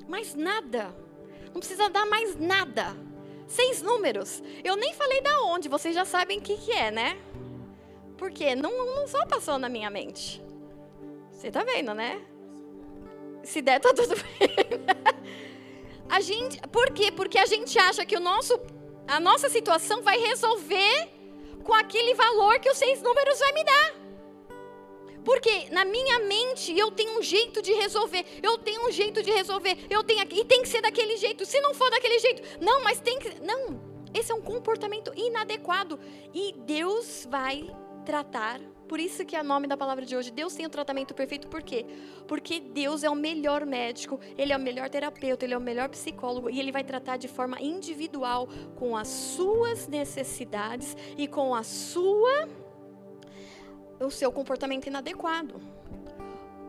Mais 0.07 0.35
nada. 0.35 0.93
Não 1.53 1.59
precisa 1.59 1.89
dar 1.89 2.05
mais 2.05 2.35
nada. 2.35 2.95
Seis 3.47 3.81
números. 3.81 4.41
Eu 4.63 4.75
nem 4.75 4.93
falei 4.93 5.21
da 5.21 5.41
onde, 5.43 5.69
vocês 5.69 5.93
já 5.93 6.05
sabem 6.05 6.39
o 6.39 6.41
que, 6.41 6.57
que 6.57 6.71
é, 6.71 6.91
né? 6.91 7.17
Porque 8.21 8.55
não, 8.55 8.71
não 8.85 9.07
só 9.07 9.25
passou 9.25 9.57
na 9.57 9.67
minha 9.67 9.89
mente. 9.89 10.39
Você 11.31 11.49
tá 11.49 11.63
vendo, 11.63 11.91
né? 11.95 12.21
Se 13.41 13.63
der, 13.63 13.79
tá 13.79 13.91
tudo 13.95 14.13
bem. 14.37 14.47
a 16.07 16.19
gente, 16.19 16.61
por 16.67 16.91
quê? 16.91 17.11
Porque 17.11 17.39
a 17.39 17.47
gente 17.47 17.79
acha 17.79 18.05
que 18.05 18.15
o 18.15 18.19
nosso, 18.19 18.53
a 19.07 19.19
nossa 19.19 19.49
situação 19.49 20.03
vai 20.03 20.19
resolver 20.19 21.09
com 21.63 21.73
aquele 21.73 22.13
valor 22.13 22.59
que 22.59 22.69
os 22.69 22.77
seis 22.77 23.01
números 23.01 23.39
vai 23.39 23.53
me 23.53 23.63
dar. 23.63 23.95
Porque 25.25 25.71
na 25.71 25.83
minha 25.83 26.19
mente 26.19 26.77
eu 26.77 26.91
tenho 26.91 27.17
um 27.17 27.23
jeito 27.23 27.59
de 27.59 27.73
resolver, 27.73 28.23
eu 28.43 28.55
tenho 28.59 28.87
um 28.87 28.91
jeito 28.91 29.23
de 29.23 29.31
resolver, 29.31 29.75
eu 29.89 30.03
tenho 30.03 30.21
e 30.21 30.45
tem 30.45 30.61
que 30.61 30.69
ser 30.69 30.83
daquele 30.83 31.17
jeito. 31.17 31.43
Se 31.43 31.59
não 31.59 31.73
for 31.73 31.89
daquele 31.89 32.19
jeito, 32.19 32.43
não, 32.63 32.83
mas 32.83 32.99
tem 32.99 33.17
que 33.17 33.41
não. 33.41 33.81
Esse 34.13 34.31
é 34.31 34.35
um 34.35 34.41
comportamento 34.41 35.11
inadequado 35.15 35.99
e 36.31 36.53
Deus 36.53 37.27
vai 37.27 37.80
tratar. 38.01 38.59
Por 38.87 38.99
isso 38.99 39.25
que 39.25 39.35
é 39.35 39.41
o 39.41 39.43
nome 39.43 39.67
da 39.67 39.77
palavra 39.77 40.05
de 40.05 40.15
hoje. 40.15 40.31
Deus 40.31 40.53
tem 40.53 40.65
o 40.65 40.69
tratamento 40.69 41.13
perfeito. 41.13 41.47
Por 41.47 41.61
quê? 41.61 41.85
Porque 42.27 42.59
Deus 42.59 43.03
é 43.03 43.09
o 43.09 43.15
melhor 43.15 43.65
médico, 43.65 44.19
Ele 44.37 44.51
é 44.51 44.57
o 44.57 44.59
melhor 44.59 44.89
terapeuta, 44.89 45.45
Ele 45.45 45.53
é 45.53 45.57
o 45.57 45.61
melhor 45.61 45.87
psicólogo 45.89 46.49
e 46.49 46.59
Ele 46.59 46.71
vai 46.71 46.83
tratar 46.83 47.17
de 47.17 47.27
forma 47.27 47.61
individual 47.61 48.49
com 48.75 48.97
as 48.97 49.07
suas 49.07 49.87
necessidades 49.87 50.97
e 51.17 51.27
com 51.27 51.55
a 51.55 51.63
sua 51.63 52.49
o 53.99 54.09
seu 54.09 54.31
comportamento 54.31 54.87
inadequado. 54.87 55.61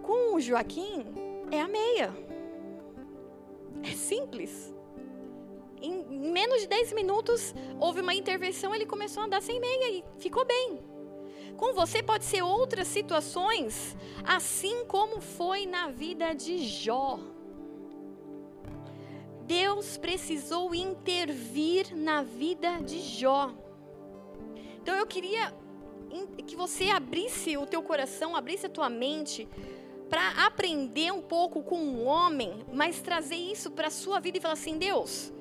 Com 0.02 0.34
o 0.34 0.40
Joaquim 0.40 1.06
é 1.50 1.60
a 1.60 1.68
meia. 1.68 2.14
É 3.82 3.96
simples. 3.96 4.72
Em 5.80 6.04
menos 6.30 6.60
de 6.60 6.68
10 6.68 6.92
minutos 6.92 7.52
houve 7.80 8.00
uma 8.00 8.14
intervenção, 8.14 8.72
ele 8.72 8.86
começou 8.86 9.22
a 9.22 9.26
andar 9.26 9.42
sem 9.42 9.58
meia 9.58 9.90
e 9.90 10.04
ficou 10.18 10.44
bem. 10.44 10.91
Com 11.56 11.72
você 11.72 12.02
pode 12.02 12.24
ser 12.24 12.42
outras 12.42 12.88
situações, 12.88 13.96
assim 14.24 14.84
como 14.86 15.20
foi 15.20 15.66
na 15.66 15.88
vida 15.88 16.34
de 16.34 16.58
Jó. 16.58 17.18
Deus 19.46 19.96
precisou 19.96 20.74
intervir 20.74 21.94
na 21.94 22.22
vida 22.22 22.78
de 22.80 23.00
Jó. 23.00 23.52
Então 24.80 24.94
eu 24.94 25.06
queria 25.06 25.52
que 26.46 26.56
você 26.56 26.90
abrisse 26.90 27.56
o 27.56 27.66
teu 27.66 27.82
coração, 27.82 28.36
abrisse 28.36 28.66
a 28.66 28.70
tua 28.70 28.88
mente 28.88 29.48
para 30.08 30.46
aprender 30.46 31.10
um 31.12 31.22
pouco 31.22 31.62
com 31.62 31.78
um 31.78 32.06
homem, 32.06 32.64
mas 32.72 33.00
trazer 33.00 33.36
isso 33.36 33.70
para 33.70 33.86
a 33.86 33.90
sua 33.90 34.20
vida 34.20 34.38
e 34.38 34.40
falar 34.40 34.54
assim: 34.54 34.76
Deus, 34.76 35.32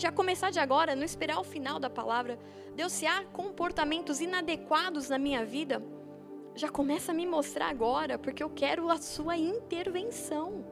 já 0.00 0.10
começar 0.10 0.50
de 0.50 0.58
agora, 0.58 0.96
não 0.96 1.04
esperar 1.04 1.38
o 1.38 1.44
final 1.44 1.78
da 1.78 1.90
palavra. 1.90 2.38
Deus, 2.74 2.92
se 2.92 3.06
há 3.06 3.22
comportamentos 3.24 4.20
inadequados 4.20 5.08
na 5.08 5.18
minha 5.18 5.44
vida, 5.44 5.82
já 6.54 6.68
começa 6.68 7.12
a 7.12 7.14
me 7.14 7.26
mostrar 7.26 7.68
agora, 7.68 8.18
porque 8.18 8.42
eu 8.42 8.50
quero 8.50 8.90
a 8.90 8.96
sua 8.96 9.36
intervenção. 9.36 10.64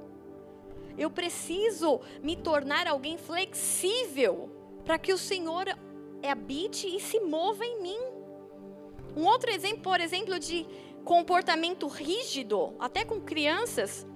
Eu 0.96 1.10
preciso 1.10 2.00
me 2.22 2.36
tornar 2.36 2.86
alguém 2.86 3.18
flexível 3.18 4.50
para 4.84 4.98
que 4.98 5.12
o 5.12 5.18
Senhor 5.18 5.66
habite 6.26 6.88
e 6.88 6.98
se 6.98 7.20
mova 7.20 7.64
em 7.64 7.82
mim. 7.82 8.00
Um 9.16 9.26
outro 9.26 9.50
exemplo, 9.50 9.82
por 9.82 10.00
exemplo, 10.00 10.38
de 10.38 10.66
comportamento 11.04 11.86
rígido, 11.86 12.74
até 12.78 13.04
com 13.04 13.20
crianças. 13.20 14.06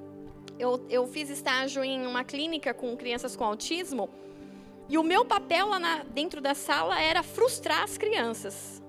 Eu, 0.59 0.85
eu 0.89 1.07
fiz 1.07 1.31
estágio 1.31 1.85
em 1.85 2.07
uma 2.07 2.25
clínica 2.25 2.75
com 2.75 2.97
crianças 2.97 3.37
com 3.37 3.45
autismo. 3.45 4.09
E 4.89 4.99
o 4.99 5.03
meu 5.03 5.25
papel 5.25 5.69
lá 5.69 5.79
na, 5.79 6.03
dentro 6.05 6.41
da 6.41 6.55
sala 6.55 7.01
era 7.01 7.23
frustrar 7.23 7.83
as 7.83 7.97
crianças. 7.97 8.83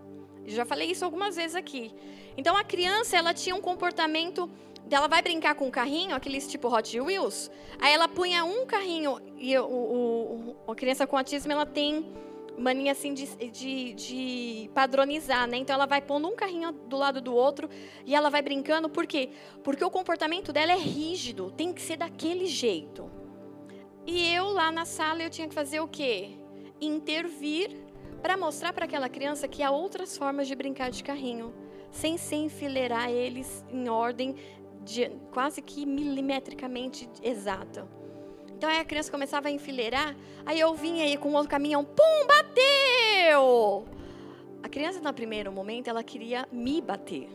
Já 0.45 0.65
falei 0.65 0.91
isso 0.91 1.06
algumas 1.06 1.36
vezes 1.36 1.56
aqui. 1.56 1.93
Então 2.36 2.58
a 2.58 2.63
criança, 2.63 3.17
ela 3.17 3.34
tinha 3.34 3.56
um 3.56 3.62
comportamento, 3.62 4.49
ela 4.89 5.08
vai 5.08 5.21
brincar 5.21 5.56
com 5.56 5.67
um 5.67 5.71
carrinho, 5.71 6.15
aqueles 6.15 6.47
tipo 6.47 6.73
Hot 6.73 6.99
Wheels. 6.99 7.49
Aí 7.79 7.93
ela 7.93 8.08
punha 8.08 8.43
um 8.43 8.65
carrinho 8.65 9.19
e 9.38 9.58
o, 9.58 9.65
o, 9.65 10.71
a 10.71 10.75
criança 10.75 11.08
com 11.08 11.17
autismo 11.17 11.51
ela 11.51 11.65
tem 11.65 12.06
mania 12.58 12.91
assim 12.91 13.13
de, 13.13 13.25
de, 13.49 13.93
de, 13.93 14.69
padronizar, 14.73 15.47
né? 15.47 15.58
Então 15.58 15.73
ela 15.73 15.86
vai 15.86 16.01
pondo 16.01 16.27
um 16.27 16.36
carrinho 16.36 16.71
do 16.71 16.97
lado 16.97 17.21
do 17.21 17.34
outro 17.34 17.69
e 18.06 18.13
ela 18.13 18.29
vai 18.29 18.41
brincando, 18.41 18.89
por 18.89 19.08
quê? 19.08 19.29
Porque 19.63 19.84
o 19.84 19.89
comportamento 19.89 20.53
dela 20.53 20.71
é 20.71 20.77
rígido, 20.77 21.51
tem 21.51 21.73
que 21.73 21.82
ser 21.82 21.97
daquele 21.97 22.45
jeito. 22.45 23.10
E 24.05 24.33
eu 24.33 24.49
lá 24.49 24.71
na 24.71 24.85
sala 24.85 25.23
eu 25.23 25.29
tinha 25.29 25.47
que 25.47 25.53
fazer 25.53 25.79
o 25.79 25.87
quê? 25.87 26.31
Intervir 26.81 27.77
para 28.21 28.35
mostrar 28.35 28.73
para 28.73 28.85
aquela 28.85 29.07
criança 29.07 29.47
que 29.47 29.63
há 29.63 29.71
outras 29.71 30.17
formas 30.17 30.47
de 30.47 30.55
brincar 30.55 30.91
de 30.91 31.03
carrinho, 31.03 31.53
sem 31.91 32.17
se 32.17 32.35
enfileirar 32.35 33.09
eles 33.09 33.63
em 33.69 33.87
ordem 33.89 34.35
de, 34.81 35.09
quase 35.31 35.61
que 35.61 35.85
milimetricamente 35.85 37.09
exata. 37.21 37.87
Então 38.51 38.69
aí 38.69 38.79
a 38.79 38.85
criança 38.85 39.11
começava 39.11 39.47
a 39.47 39.51
enfileirar, 39.51 40.15
aí 40.45 40.59
eu 40.59 40.73
vinha 40.73 41.05
aí 41.05 41.17
com 41.17 41.33
outro 41.33 41.49
caminhão, 41.49 41.83
pum, 41.83 42.27
bateu! 42.27 43.85
A 44.61 44.69
criança, 44.69 45.01
no 45.01 45.13
primeiro 45.13 45.51
momento, 45.51 45.89
ela 45.89 46.03
queria 46.03 46.47
me 46.51 46.81
bater. 46.81 47.29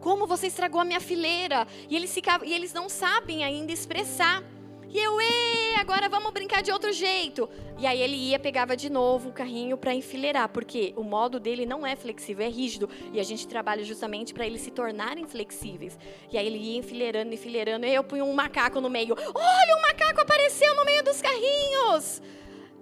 Como 0.00 0.26
você 0.26 0.46
estragou 0.46 0.80
a 0.80 0.84
minha 0.84 1.00
fileira? 1.00 1.66
E 1.90 1.96
eles, 1.96 2.12
ficavam, 2.14 2.46
e 2.46 2.54
eles 2.54 2.72
não 2.72 2.88
sabem 2.88 3.44
ainda 3.44 3.72
expressar. 3.72 4.42
E 4.90 4.98
eu, 4.98 5.20
e 5.20 5.74
agora 5.74 6.08
vamos 6.08 6.32
brincar 6.32 6.62
de 6.62 6.72
outro 6.72 6.92
jeito. 6.92 7.48
E 7.78 7.86
aí 7.86 8.00
ele 8.00 8.16
ia, 8.16 8.38
pegava 8.38 8.74
de 8.74 8.90
novo 8.90 9.28
o 9.28 9.32
carrinho 9.32 9.76
para 9.76 9.92
enfileirar, 9.92 10.48
porque 10.48 10.94
o 10.96 11.02
modo 11.02 11.38
dele 11.38 11.66
não 11.66 11.86
é 11.86 11.94
flexível, 11.94 12.46
é 12.46 12.48
rígido. 12.48 12.88
E 13.12 13.20
a 13.20 13.22
gente 13.22 13.46
trabalha 13.46 13.84
justamente 13.84 14.32
para 14.32 14.46
eles 14.46 14.62
se 14.62 14.70
tornarem 14.70 15.26
flexíveis. 15.26 15.98
E 16.32 16.38
aí 16.38 16.46
ele 16.46 16.58
ia 16.58 16.78
enfileirando, 16.78 17.34
enfileirando, 17.34 17.84
e 17.84 17.94
eu 17.94 18.02
punho 18.02 18.24
um 18.24 18.32
macaco 18.32 18.80
no 18.80 18.88
meio. 18.88 19.14
Olha, 19.14 19.76
um 19.76 19.82
macaco 19.82 20.20
apareceu 20.22 20.74
no 20.74 20.84
meio 20.84 21.04
dos 21.04 21.20
carrinhos! 21.20 22.22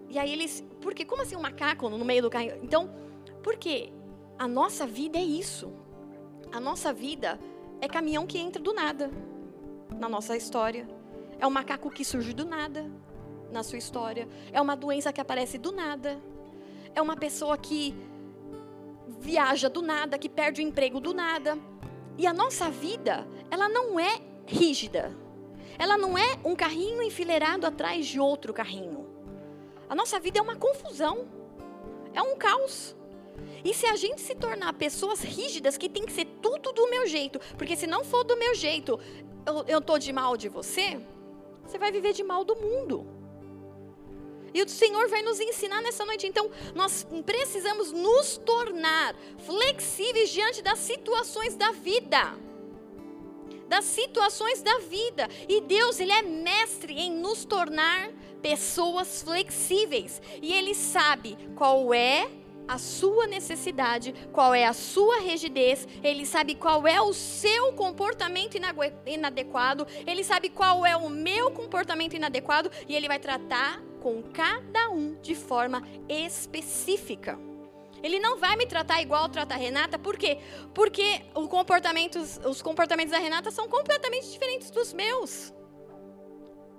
E 0.09 0.19
aí 0.19 0.33
eles, 0.33 0.65
porque 0.81 1.05
como 1.05 1.23
assim 1.23 1.35
um 1.35 1.43
macaco 1.43 1.89
no 1.91 2.05
meio 2.05 2.23
do 2.23 2.31
carrinho? 2.31 2.61
Então, 2.63 2.89
porque 3.43 3.93
a 4.39 4.47
nossa 4.47 4.87
vida 4.87 5.19
é 5.19 5.23
isso. 5.23 5.73
A 6.53 6.61
nossa 6.61 6.93
vida 6.93 7.39
é 7.81 7.89
caminhão 7.89 8.27
que 8.27 8.39
entra 8.39 8.63
do 8.63 8.73
nada 8.73 9.11
na 9.99 10.09
nossa 10.09 10.37
história. 10.37 10.96
É 11.39 11.47
um 11.47 11.51
macaco 11.51 11.91
que 11.91 12.05
surge 12.05 12.33
do 12.33 12.45
nada 12.45 12.91
na 13.51 13.63
sua 13.63 13.79
história. 13.79 14.29
É 14.53 14.61
uma 14.61 14.77
doença 14.77 15.13
que 15.13 15.21
aparece 15.21 15.59
do 15.59 15.73
nada. 15.73 16.19
É 16.95 17.03
uma 17.03 17.17
pessoa 17.17 17.57
que 17.59 17.95
viaja 19.19 19.69
do 19.69 19.83
nada, 19.83 20.19
que 20.19 20.29
perde 20.29 20.61
o 20.61 20.65
emprego 20.65 21.01
do 21.01 21.13
nada. 21.13 21.59
E 22.19 22.27
a 22.27 22.33
nossa 22.33 22.71
vida, 22.71 23.27
ela 23.51 23.69
não 23.69 24.01
é 24.01 24.21
rígida. 24.47 25.15
Ela 25.79 25.99
não 25.99 26.17
é 26.17 26.39
um 26.45 26.57
carrinho 26.57 27.03
enfileirado 27.03 27.67
atrás 27.67 28.07
de 28.07 28.19
outro 28.19 28.53
carrinho. 28.55 29.07
A 29.89 29.95
nossa 29.95 30.19
vida 30.19 30.39
é 30.39 30.43
uma 30.43 30.57
confusão. 30.57 31.29
É 32.15 32.23
um 32.23 32.37
caos. 32.37 32.97
E 33.63 33.75
se 33.75 33.85
a 33.87 33.97
gente 33.97 34.21
se 34.21 34.35
tornar 34.35 34.73
pessoas 34.73 35.21
rígidas, 35.21 35.77
que 35.77 35.89
tem 35.89 36.07
que 36.07 36.13
ser 36.13 36.25
tudo 36.41 36.73
do 36.73 36.89
meu 36.89 37.07
jeito, 37.07 37.39
porque 37.59 37.77
se 37.77 37.87
não 37.87 38.05
for 38.05 38.25
do 38.25 38.37
meu 38.37 38.55
jeito, 38.55 38.99
eu, 39.45 39.65
eu 39.67 39.81
tô 39.81 39.99
de 39.99 40.13
mal 40.13 40.37
de 40.37 40.49
você, 40.49 40.99
você 41.67 41.79
vai 41.79 41.91
viver 41.93 42.13
de 42.13 42.23
mal 42.23 42.45
do 42.45 42.57
mundo. 42.57 43.07
E 44.55 44.63
o 44.63 44.69
Senhor 44.69 45.09
vai 45.09 45.21
nos 45.23 45.39
ensinar 45.39 45.83
nessa 45.83 46.05
noite. 46.05 46.27
Então, 46.27 46.51
nós 46.75 47.07
precisamos 47.27 47.93
nos 47.93 48.39
tornar 48.39 49.15
flexíveis 49.45 50.31
diante 50.31 50.63
das 50.63 50.79
situações 50.79 51.55
da 51.57 51.73
vida. 51.73 52.39
Das 53.69 53.85
situações 53.85 54.63
da 54.63 54.79
vida. 54.79 55.29
E 55.47 55.61
Deus, 55.61 56.01
Ele 56.01 56.13
é 56.13 56.23
mestre 56.23 56.95
em 56.95 57.13
nos 57.13 57.45
tornar 57.45 58.11
pessoas 58.41 59.23
flexíveis. 59.23 60.23
E 60.41 60.55
Ele 60.55 60.75
sabe 60.75 61.37
qual 61.55 61.93
é 61.93 62.31
a 62.69 62.79
sua 62.79 63.27
necessidade, 63.27 64.15
qual 64.33 64.55
é 64.55 64.65
a 64.67 64.73
sua 64.73 65.21
rigidez, 65.21 65.87
ele 66.03 66.27
sabe 66.27 66.55
qual 66.55 66.87
é 66.87 67.01
o 67.01 67.13
seu 67.13 67.73
comportamento 67.73 68.59
inadequado, 69.07 69.87
ele 70.07 70.25
sabe 70.25 70.49
qual 70.49 70.85
é 70.85 70.97
o 70.97 71.09
meu 71.09 71.51
comportamento 71.51 72.15
inadequado 72.15 72.71
e 72.89 72.95
ele 72.95 73.09
vai 73.09 73.19
tratar 73.19 73.81
com 74.01 74.23
cada 74.23 74.91
um 74.91 75.15
de 75.21 75.35
forma 75.35 75.83
específica. 76.09 77.39
Ele 78.03 78.19
não 78.21 78.39
vai 78.39 78.57
me 78.57 78.67
tratar 78.67 79.01
igual 79.01 79.29
trata 79.29 79.55
a 79.55 79.57
Renata, 79.57 79.99
por 79.99 80.17
quê? 80.17 80.39
Porque 80.75 81.23
os 81.35 81.49
comportamentos 81.49 83.11
da 83.11 83.19
Renata 83.19 83.51
são 83.51 83.69
completamente 83.69 84.31
diferentes 84.31 84.71
dos 84.71 84.93
meus. 84.93 85.53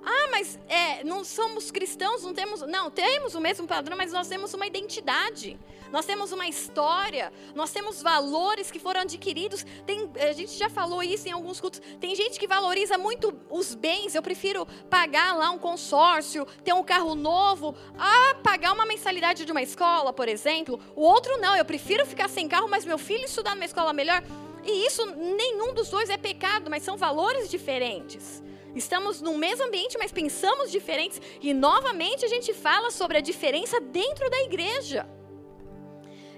Ah, 0.10 0.30
mas 0.32 0.58
é, 0.70 1.04
não 1.04 1.26
somos 1.26 1.70
cristãos, 1.70 2.24
não 2.24 2.34
temos. 2.34 2.62
Não, 2.62 2.90
temos 2.90 3.36
o 3.36 3.42
mesmo 3.42 3.68
padrão, 3.68 3.98
mas 3.98 4.14
nós 4.14 4.30
temos 4.30 4.54
uma 4.54 4.66
identidade. 4.66 5.60
Nós 5.92 6.06
temos 6.06 6.32
uma 6.32 6.48
história, 6.48 7.32
nós 7.54 7.72
temos 7.72 8.02
valores 8.02 8.72
que 8.72 8.80
foram 8.80 9.02
adquiridos. 9.02 9.66
Tem, 9.86 10.10
a 10.16 10.32
gente 10.32 10.54
já 10.54 10.70
falou 10.70 11.04
isso 11.04 11.28
em 11.28 11.32
alguns 11.32 11.60
cultos. 11.60 11.82
Tem 12.00 12.16
gente 12.16 12.40
que 12.40 12.48
valoriza 12.48 12.98
muito 12.98 13.38
os 13.50 13.76
bens. 13.76 14.16
Eu 14.16 14.22
prefiro 14.22 14.66
pagar 14.90 15.36
lá 15.36 15.52
um 15.52 15.60
consórcio, 15.60 16.46
ter 16.64 16.72
um 16.72 16.84
carro 16.84 17.14
novo, 17.14 17.76
a 17.98 18.36
pagar 18.36 18.72
uma 18.72 18.86
mensalidade 18.86 19.44
de 19.44 19.52
uma 19.52 19.62
escola, 19.62 20.14
por 20.14 20.30
exemplo. 20.30 20.80
O 20.96 21.02
outro 21.02 21.36
não, 21.38 21.54
eu 21.54 21.66
prefiro 21.66 22.06
ficar 22.06 22.30
sem 22.30 22.48
carro, 22.48 22.70
mas 22.70 22.86
meu 22.86 22.98
filho 22.98 23.26
estudar 23.26 23.56
numa 23.56 23.66
escola 23.66 23.92
melhor. 23.92 24.24
E 24.64 24.86
isso, 24.86 25.06
nenhum 25.06 25.74
dos 25.74 25.90
dois 25.90 26.10
é 26.10 26.18
pecado, 26.18 26.70
mas 26.70 26.84
são 26.84 26.96
valores 26.96 27.50
diferentes. 27.50 28.42
Estamos 28.76 29.22
no 29.22 29.38
mesmo 29.38 29.66
ambiente, 29.66 29.98
mas 29.98 30.12
pensamos 30.12 30.72
diferentes. 30.72 31.22
E 31.42 31.54
novamente 31.54 32.26
a 32.26 32.28
gente 32.28 32.54
fala 32.54 32.92
sobre 32.92 33.18
a 33.18 33.22
diferença 33.22 33.80
dentro 33.80 34.30
da 34.30 34.42
igreja. 34.44 35.08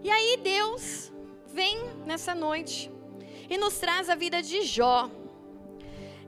E 0.03 0.09
aí 0.09 0.37
Deus 0.41 1.11
vem 1.47 1.77
nessa 2.05 2.33
noite 2.33 2.91
e 3.49 3.57
nos 3.57 3.77
traz 3.79 4.09
a 4.09 4.15
vida 4.15 4.41
de 4.41 4.61
Jó. 4.61 5.09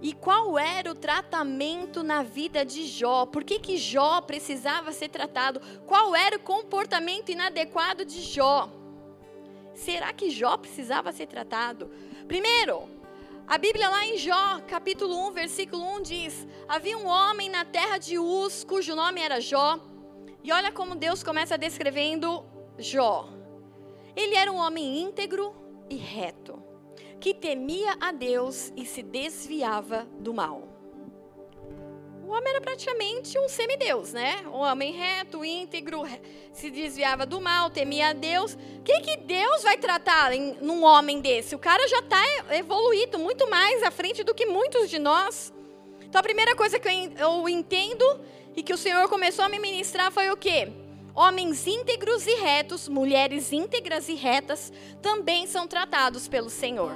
E 0.02 0.14
qual 0.14 0.58
era 0.58 0.92
o 0.92 0.96
tratamento 0.96 2.02
na 2.02 2.24
vida 2.24 2.66
de 2.66 2.88
Jó? 2.88 3.28
Por 3.28 3.44
que, 3.44 3.60
que 3.60 3.78
Jó 3.78 4.20
precisava 4.22 4.92
ser 4.92 5.10
tratado? 5.10 5.62
Qual 5.86 6.16
era 6.16 6.38
o 6.38 6.40
comportamento 6.40 7.30
inadequado 7.30 8.04
de 8.04 8.20
Jó? 8.20 8.68
Será 9.76 10.12
que 10.12 10.32
Jó 10.32 10.58
precisava 10.58 11.12
ser 11.12 11.28
tratado? 11.28 11.92
Primeiro, 12.28 12.90
a 13.52 13.58
Bíblia 13.58 13.90
lá 13.90 14.06
em 14.06 14.18
Jó, 14.18 14.62
capítulo 14.66 15.28
1, 15.28 15.32
versículo 15.34 15.84
1 15.98 16.02
diz: 16.04 16.48
Havia 16.70 16.98
um 16.98 17.06
homem 17.06 17.50
na 17.50 17.66
terra 17.66 17.98
de 17.98 18.18
Uz, 18.18 18.64
cujo 18.64 18.96
nome 18.96 19.20
era 19.20 19.42
Jó. 19.42 19.78
E 20.42 20.54
olha 20.54 20.72
como 20.72 20.96
Deus 20.96 21.22
começa 21.22 21.58
descrevendo 21.58 22.46
Jó. 22.78 23.28
Ele 24.16 24.36
era 24.36 24.50
um 24.50 24.56
homem 24.56 25.02
íntegro 25.02 25.54
e 25.90 25.98
reto, 25.98 26.64
que 27.20 27.34
temia 27.34 27.98
a 28.00 28.14
Deus 28.14 28.72
e 28.78 28.86
se 28.86 29.04
desviava 29.04 30.08
do 30.18 30.34
mal 30.34 30.71
o 32.24 32.30
homem 32.30 32.50
era 32.50 32.62
praticamente 32.62 33.38
um 33.40 33.50
semideus, 33.50 34.14
né? 34.14 34.44
Um 34.48 34.60
homem 34.60 34.94
reto, 34.94 35.44
íntegro, 35.44 36.04
se 36.54 36.70
desviava 36.70 37.26
do 37.26 37.42
mal, 37.42 37.70
temia 37.70 38.10
a 38.10 38.14
Deus. 38.14 38.54
O 38.54 38.84
que, 38.84 39.02
que 39.02 39.18
Deus 39.18 39.64
vai 39.64 39.78
tratar 39.78 40.32
em, 40.32 40.54
num 40.62 40.84
homem 40.84 41.20
desse? 41.20 41.56
O 41.56 41.60
cara 41.60 41.86
já 41.88 42.00
está 42.00 42.22
evoluído 42.52 43.18
muito 43.18 43.50
mais 43.50 43.82
à 43.84 43.90
frente 43.90 44.24
do 44.24 44.36
que 44.36 44.46
muitos 44.46 44.90
de 44.90 45.00
nós. 45.00 45.52
Então 46.02 46.20
a 46.20 46.24
primeira 46.24 46.56
coisa 46.56 46.78
que 46.80 46.88
eu, 46.88 47.50
entendo 47.50 48.06
e 48.56 48.62
que 48.62 48.74
o 48.74 48.78
Senhor 48.78 49.10
começou 49.10 49.46
a 49.46 49.50
me 49.50 49.60
ministrar 49.60 50.12
foi 50.12 50.30
o 50.30 50.38
quê? 50.38 50.72
Homens 51.16 51.66
íntegros 51.68 52.26
e 52.28 52.36
retos, 52.36 52.88
mulheres 52.88 53.52
íntegras 53.52 54.08
e 54.08 54.14
retas 54.14 54.72
também 55.02 55.48
são 55.48 55.68
tratados 55.68 56.28
pelo 56.28 56.50
Senhor. 56.50 56.94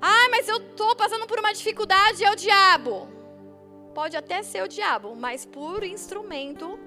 Ah, 0.00 0.28
mas 0.30 0.48
eu 0.48 0.56
estou 0.56 0.96
passando 0.96 1.26
por 1.26 1.38
uma 1.38 1.52
dificuldade, 1.52 2.24
é 2.24 2.30
o 2.30 2.36
diabo 2.36 3.15
pode 3.96 4.14
até 4.14 4.42
ser 4.42 4.62
o 4.62 4.68
diabo, 4.68 5.16
mas 5.16 5.46
por 5.46 5.82
instrumento, 5.82 6.78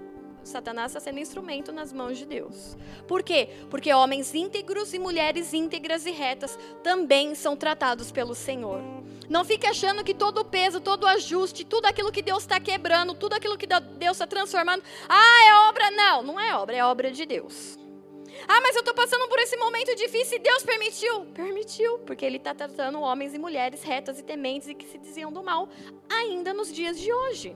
Satanás 0.44 0.92
está 0.92 1.00
sendo 1.00 1.20
instrumento 1.20 1.72
nas 1.72 1.92
mãos 1.92 2.20
de 2.20 2.24
Deus. 2.24 2.78
Por 3.08 3.24
quê? 3.24 3.50
Porque 3.68 3.92
homens 3.92 4.36
íntegros 4.36 4.94
e 4.94 5.00
mulheres 5.00 5.52
íntegras 5.52 6.06
e 6.06 6.12
retas 6.12 6.56
também 6.84 7.34
são 7.34 7.58
tratados 7.58 8.12
pelo 8.12 8.36
Senhor. 8.36 8.80
Não 9.28 9.44
fique 9.44 9.66
achando 9.66 10.04
que 10.04 10.14
todo 10.14 10.42
o 10.42 10.46
peso, 10.46 10.80
todo 10.80 11.06
o 11.06 11.08
ajuste, 11.08 11.66
tudo 11.66 11.88
aquilo 11.88 12.12
que 12.12 12.22
Deus 12.22 12.44
está 12.44 12.60
quebrando, 12.60 13.16
tudo 13.16 13.34
aquilo 13.34 13.58
que 13.58 13.66
Deus 13.66 14.12
está 14.12 14.28
transformando, 14.28 14.84
ah, 15.10 15.44
é 15.48 15.68
obra. 15.68 15.90
Não, 15.90 16.22
não 16.22 16.40
é 16.40 16.56
obra, 16.56 16.76
é 16.76 16.86
obra 16.86 17.10
de 17.10 17.26
Deus. 17.26 17.80
Ah, 18.48 18.62
mas 18.62 18.76
eu 18.76 18.80
estou 18.80 18.94
passando 18.94 19.28
por 19.28 19.40
esse 19.40 19.58
momento 19.58 19.96
difícil 19.96 20.38
e 20.38 20.42
Deus 20.42 20.64
permitiu. 20.64 21.26
Permitiu, 21.28 22.00
porque 22.00 22.26
Ele 22.26 22.38
está 22.38 22.54
tratando 22.54 23.02
homens 23.02 23.34
e 23.34 23.40
mulheres 23.40 23.84
retas 23.84 24.20
e 24.20 24.24
tementes 24.24 24.68
e 24.68 24.74
que 24.74 24.88
se 24.88 24.98
diziam 24.98 25.32
do 25.32 25.44
mal 25.44 25.70
ainda 26.10 26.54
nos 26.54 26.72
dias 26.72 27.00
de 27.00 27.12
hoje. 27.12 27.56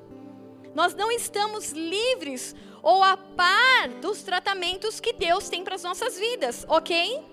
Nós 0.73 0.95
não 0.95 1.11
estamos 1.11 1.71
livres 1.71 2.55
ou 2.81 3.03
a 3.03 3.15
par 3.15 3.89
dos 4.01 4.23
tratamentos 4.23 4.99
que 4.99 5.13
Deus 5.13 5.47
tem 5.47 5.63
para 5.63 5.75
as 5.75 5.83
nossas 5.83 6.17
vidas, 6.17 6.65
ok? 6.67 7.23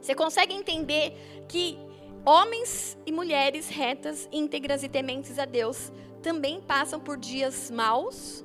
Você 0.00 0.14
consegue 0.14 0.54
entender 0.54 1.44
que 1.48 1.78
homens 2.24 2.96
e 3.04 3.12
mulheres 3.12 3.68
retas, 3.68 4.28
íntegras 4.32 4.82
e 4.82 4.88
tementes 4.88 5.38
a 5.38 5.44
Deus 5.44 5.92
também 6.22 6.60
passam 6.60 7.00
por 7.00 7.16
dias 7.16 7.70
maus, 7.70 8.44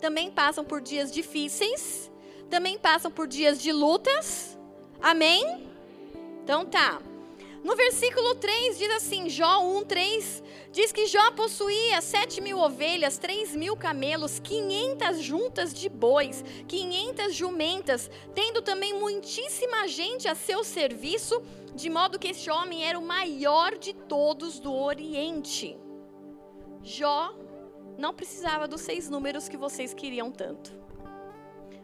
também 0.00 0.30
passam 0.30 0.64
por 0.64 0.80
dias 0.80 1.10
difíceis 1.10 2.07
também 2.48 2.78
passam 2.78 3.10
por 3.10 3.26
dias 3.26 3.60
de 3.60 3.72
lutas. 3.72 4.58
Amém? 5.00 5.68
Então 6.42 6.64
tá. 6.64 7.00
No 7.62 7.74
versículo 7.74 8.36
3 8.36 8.78
diz 8.78 8.90
assim, 8.92 9.28
Jó 9.28 9.60
1, 9.60 9.84
3, 9.84 10.42
diz 10.72 10.92
que 10.92 11.06
Jó 11.06 11.30
possuía 11.32 12.00
7 12.00 12.40
mil 12.40 12.58
ovelhas, 12.58 13.18
3 13.18 13.56
mil 13.56 13.76
camelos, 13.76 14.38
500 14.38 15.20
juntas 15.20 15.74
de 15.74 15.88
bois, 15.88 16.44
500 16.66 17.34
jumentas, 17.34 18.10
tendo 18.34 18.62
também 18.62 18.94
muitíssima 18.94 19.88
gente 19.88 20.28
a 20.28 20.34
seu 20.34 20.62
serviço, 20.62 21.42
de 21.74 21.90
modo 21.90 22.18
que 22.18 22.28
este 22.28 22.48
homem 22.50 22.84
era 22.84 22.98
o 22.98 23.02
maior 23.02 23.76
de 23.76 23.92
todos 23.92 24.60
do 24.60 24.74
Oriente. 24.74 25.76
Jó 26.82 27.34
não 27.98 28.14
precisava 28.14 28.68
dos 28.68 28.80
seis 28.80 29.10
números 29.10 29.48
que 29.48 29.56
vocês 29.56 29.92
queriam 29.92 30.30
tanto. 30.30 30.87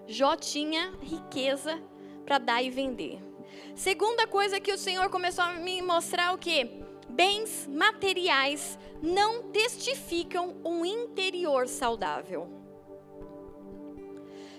Jó 0.07 0.37
tinha 0.37 0.93
riqueza 1.01 1.81
para 2.25 2.39
dar 2.39 2.63
e 2.63 2.71
vender. 2.71 3.19
Segunda 3.75 4.27
coisa 4.27 4.61
que 4.61 4.73
o 4.73 4.79
Senhor 4.79 5.09
começou 5.09 5.45
a 5.45 5.55
me 5.55 5.81
mostrar 5.83 6.33
o 6.33 6.39
que? 6.39 6.83
Bens 7.09 7.67
materiais 7.67 8.79
não 9.03 9.51
testificam 9.51 10.57
um 10.65 10.85
interior 10.85 11.69
saudável. 11.69 12.49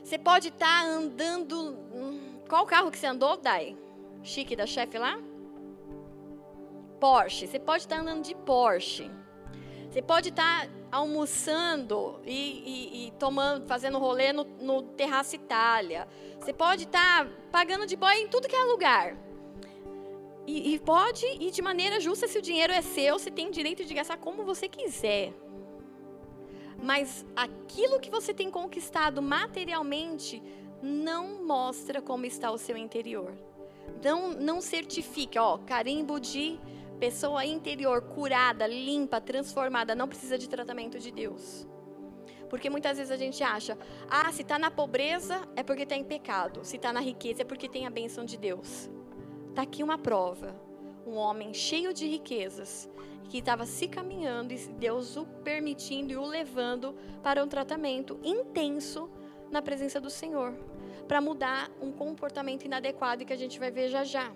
Você 0.03 0.17
pode 0.17 0.49
estar 0.49 0.83
tá 0.83 0.87
andando. 0.87 1.77
Hum, 1.93 2.39
qual 2.47 2.65
carro 2.65 2.91
que 2.91 2.97
você 2.97 3.07
andou, 3.07 3.37
Dai? 3.37 3.75
Chique 4.23 4.55
da 4.55 4.65
chefe 4.65 4.97
lá? 4.97 5.19
Porsche. 6.99 7.47
Você 7.47 7.59
pode 7.59 7.83
estar 7.83 7.95
tá 7.95 8.01
andando 8.01 8.23
de 8.23 8.35
Porsche. 8.35 9.09
Você 9.95 10.01
pode 10.01 10.27
estar 10.27 10.65
tá 10.65 10.71
almoçando 10.91 12.19
e, 12.25 12.33
e, 12.33 13.07
e, 13.07 13.11
tomando, 13.11 13.65
fazendo 13.65 13.97
rolê 13.97 14.33
no, 14.33 14.43
no 14.43 14.81
Terraço 14.81 15.37
Itália. 15.37 16.05
Você 16.37 16.51
pode 16.51 16.83
estar 16.83 17.23
tá 17.23 17.31
pagando 17.49 17.87
de 17.87 17.95
boy 17.95 18.13
em 18.13 18.27
tudo 18.27 18.45
que 18.45 18.57
é 18.57 18.63
lugar. 18.65 19.15
E, 20.45 20.73
e 20.73 20.79
pode 20.79 21.25
ir 21.39 21.49
de 21.49 21.61
maneira 21.61 21.97
justa 22.01 22.27
se 22.27 22.37
o 22.37 22.41
dinheiro 22.41 22.73
é 22.73 22.81
seu, 22.81 23.17
você 23.17 23.31
tem 23.31 23.49
direito 23.49 23.85
de 23.85 23.93
gastar 23.93 24.17
como 24.17 24.43
você 24.43 24.67
quiser. 24.67 25.31
Mas 26.83 27.25
aquilo 27.33 27.97
que 27.97 28.11
você 28.11 28.33
tem 28.33 28.51
conquistado 28.51 29.21
materialmente 29.21 30.43
não 30.83 31.45
mostra 31.45 32.01
como 32.01 32.25
está 32.25 32.51
o 32.51 32.57
seu 32.57 32.75
interior. 32.75 33.33
Não, 34.03 34.33
não 34.33 34.59
certifica, 34.59 35.41
ó, 35.41 35.57
carimbo 35.59 36.19
de 36.19 36.59
pessoa 36.95 37.45
interior 37.45 38.01
curada, 38.01 38.65
limpa, 38.67 39.19
transformada, 39.21 39.95
não 39.95 40.07
precisa 40.07 40.37
de 40.37 40.49
tratamento 40.49 40.99
de 40.99 41.11
Deus. 41.11 41.67
Porque 42.49 42.69
muitas 42.69 42.97
vezes 42.97 43.11
a 43.11 43.17
gente 43.17 43.43
acha, 43.43 43.77
ah, 44.09 44.31
se 44.31 44.41
está 44.41 44.57
na 44.57 44.71
pobreza 44.71 45.41
é 45.55 45.63
porque 45.63 45.83
está 45.83 45.95
em 45.95 46.03
pecado, 46.03 46.63
se 46.63 46.75
está 46.77 46.93
na 46.93 46.99
riqueza 46.99 47.41
é 47.41 47.45
porque 47.45 47.67
tem 47.67 47.85
a 47.85 47.89
bênção 47.89 48.23
de 48.23 48.37
Deus. 48.37 48.89
Está 49.49 49.63
aqui 49.63 49.83
uma 49.83 49.97
prova. 49.97 50.55
Um 51.05 51.15
homem 51.15 51.53
cheio 51.53 51.93
de 51.93 52.07
riquezas, 52.07 52.89
que 53.29 53.39
estava 53.39 53.65
se 53.65 53.87
caminhando 53.87 54.53
e 54.53 54.57
Deus 54.69 55.17
o 55.17 55.25
permitindo 55.25 56.11
e 56.11 56.17
o 56.17 56.25
levando 56.25 56.95
para 57.21 57.43
um 57.43 57.47
tratamento 57.47 58.19
intenso 58.23 59.09
na 59.51 59.61
presença 59.61 59.99
do 59.99 60.09
Senhor, 60.09 60.53
para 61.07 61.21
mudar 61.21 61.69
um 61.81 61.91
comportamento 61.91 62.65
inadequado 62.65 63.25
que 63.25 63.33
a 63.33 63.37
gente 63.37 63.59
vai 63.59 63.71
ver 63.71 63.89
já 63.89 64.03
já. 64.03 64.31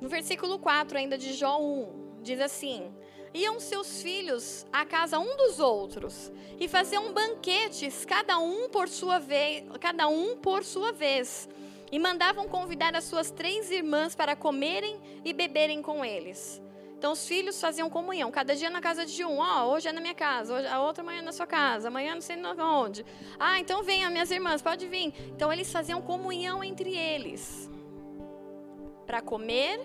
No 0.00 0.08
versículo 0.08 0.58
4 0.58 0.98
ainda 0.98 1.16
de 1.16 1.32
Jó 1.32 1.58
1, 1.58 2.20
diz 2.22 2.38
assim: 2.40 2.92
Iam 3.32 3.58
seus 3.58 4.02
filhos 4.02 4.66
à 4.72 4.84
casa 4.84 5.18
um 5.18 5.36
dos 5.36 5.58
outros 5.58 6.30
e 6.60 6.68
faziam 6.68 7.12
banquetes, 7.12 8.04
cada 8.04 8.38
um 8.38 8.68
por 8.68 8.88
sua 8.88 9.18
vez, 9.18 9.64
cada 9.80 10.06
um 10.06 10.36
por 10.36 10.64
sua 10.64 10.92
vez, 10.92 11.48
e 11.90 11.98
mandavam 11.98 12.46
convidar 12.46 12.94
as 12.94 13.04
suas 13.04 13.30
três 13.30 13.70
irmãs 13.70 14.14
para 14.14 14.36
comerem 14.36 15.00
e 15.24 15.32
beberem 15.32 15.80
com 15.80 16.04
eles. 16.04 16.62
Então 16.98 17.12
os 17.12 17.26
filhos 17.26 17.58
faziam 17.58 17.88
comunhão, 17.88 18.30
cada 18.30 18.54
dia 18.54 18.68
na 18.68 18.80
casa 18.82 19.06
de 19.06 19.24
um. 19.24 19.38
Ó, 19.38 19.64
oh, 19.64 19.72
hoje 19.72 19.88
é 19.88 19.92
na 19.92 20.00
minha 20.00 20.14
casa, 20.14 20.54
hoje, 20.54 20.66
a 20.66 20.80
outra 20.80 21.04
manhã 21.04 21.22
na 21.22 21.32
sua 21.32 21.46
casa, 21.46 21.88
amanhã 21.88 22.14
não 22.14 22.22
sei 22.22 22.36
onde. 22.42 23.04
Ah, 23.38 23.58
então 23.58 23.82
venha, 23.82 24.10
minhas 24.10 24.30
irmãs, 24.30 24.60
pode 24.60 24.86
vir. 24.86 25.14
Então 25.28 25.50
eles 25.50 25.70
faziam 25.72 26.02
comunhão 26.02 26.62
entre 26.64 26.94
eles 26.94 27.70
para 29.06 29.22
comer 29.22 29.80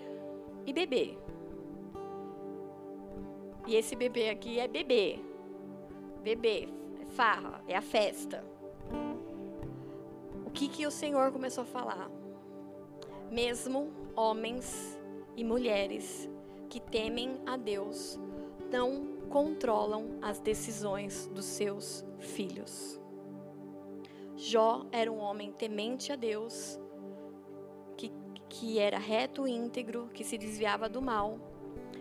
e 0.66 0.72
beber. 0.72 1.18
E 3.66 3.76
esse 3.76 3.94
bebê 3.94 4.28
aqui 4.28 4.58
é 4.58 4.66
bebê. 4.66 5.20
Bebê, 6.22 6.68
é 7.00 7.06
farra, 7.06 7.62
é 7.66 7.76
a 7.76 7.82
festa. 7.82 8.44
O 10.44 10.50
que 10.50 10.68
que 10.68 10.86
o 10.86 10.90
Senhor 10.90 11.30
começou 11.32 11.62
a 11.62 11.66
falar? 11.66 12.10
Mesmo 13.30 13.92
homens 14.16 15.00
e 15.36 15.44
mulheres 15.44 16.28
que 16.68 16.80
temem 16.80 17.40
a 17.46 17.56
Deus 17.56 18.18
não 18.70 19.18
controlam 19.28 20.18
as 20.20 20.40
decisões 20.40 21.26
dos 21.28 21.44
seus 21.44 22.04
filhos. 22.18 23.00
Jó 24.36 24.84
era 24.90 25.10
um 25.10 25.18
homem 25.18 25.52
temente 25.52 26.12
a 26.12 26.16
Deus, 26.16 26.78
que, 28.52 28.78
era 28.78 28.98
reto 28.98 29.48
e 29.48 29.50
íntegro, 29.50 30.10
que 30.12 30.22
se 30.22 30.36
desviava 30.36 30.86
do 30.86 31.00
mal, 31.00 31.38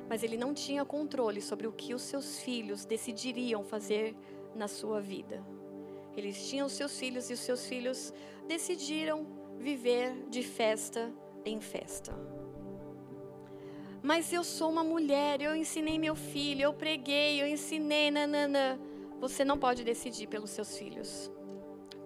mas 0.10 0.22
ele 0.22 0.36
não 0.36 0.54
tinha 0.54 0.84
controle 0.84 1.42
sobre 1.42 1.66
o 1.66 1.72
que 1.72 1.94
os 1.94 2.02
seus 2.02 2.40
filhos 2.40 2.84
decidiriam 2.84 3.64
fazer 3.64 4.14
na 4.54 4.68
sua 4.68 5.00
vida. 5.00 5.42
Eles 6.16 6.50
tinham 6.50 6.68
os 6.68 6.74
seus 6.74 7.00
filhos 7.00 7.30
e 7.30 7.34
os 7.34 7.40
seus 7.40 7.66
filhos 7.66 8.14
decidiram 8.50 9.26
viver 9.58 10.26
de 10.30 10.44
festa 10.44 11.10
em 11.46 11.62
festa. 11.62 12.14
Mas 14.04 14.34
eu 14.34 14.44
sou 14.44 14.70
uma 14.70 14.84
mulher, 14.84 15.42
eu 15.42 15.56
ensinei 15.56 15.98
meu 15.98 16.16
filho, 16.16 16.64
eu 16.64 16.74
preguei, 16.74 17.42
eu 17.42 17.48
ensinei, 17.48 18.12
nanana. 18.12 18.78
Você 19.22 19.46
não 19.46 19.58
pode 19.58 19.86
decidir 19.86 20.28
pelos 20.28 20.50
seus 20.50 20.78
filhos, 20.78 21.32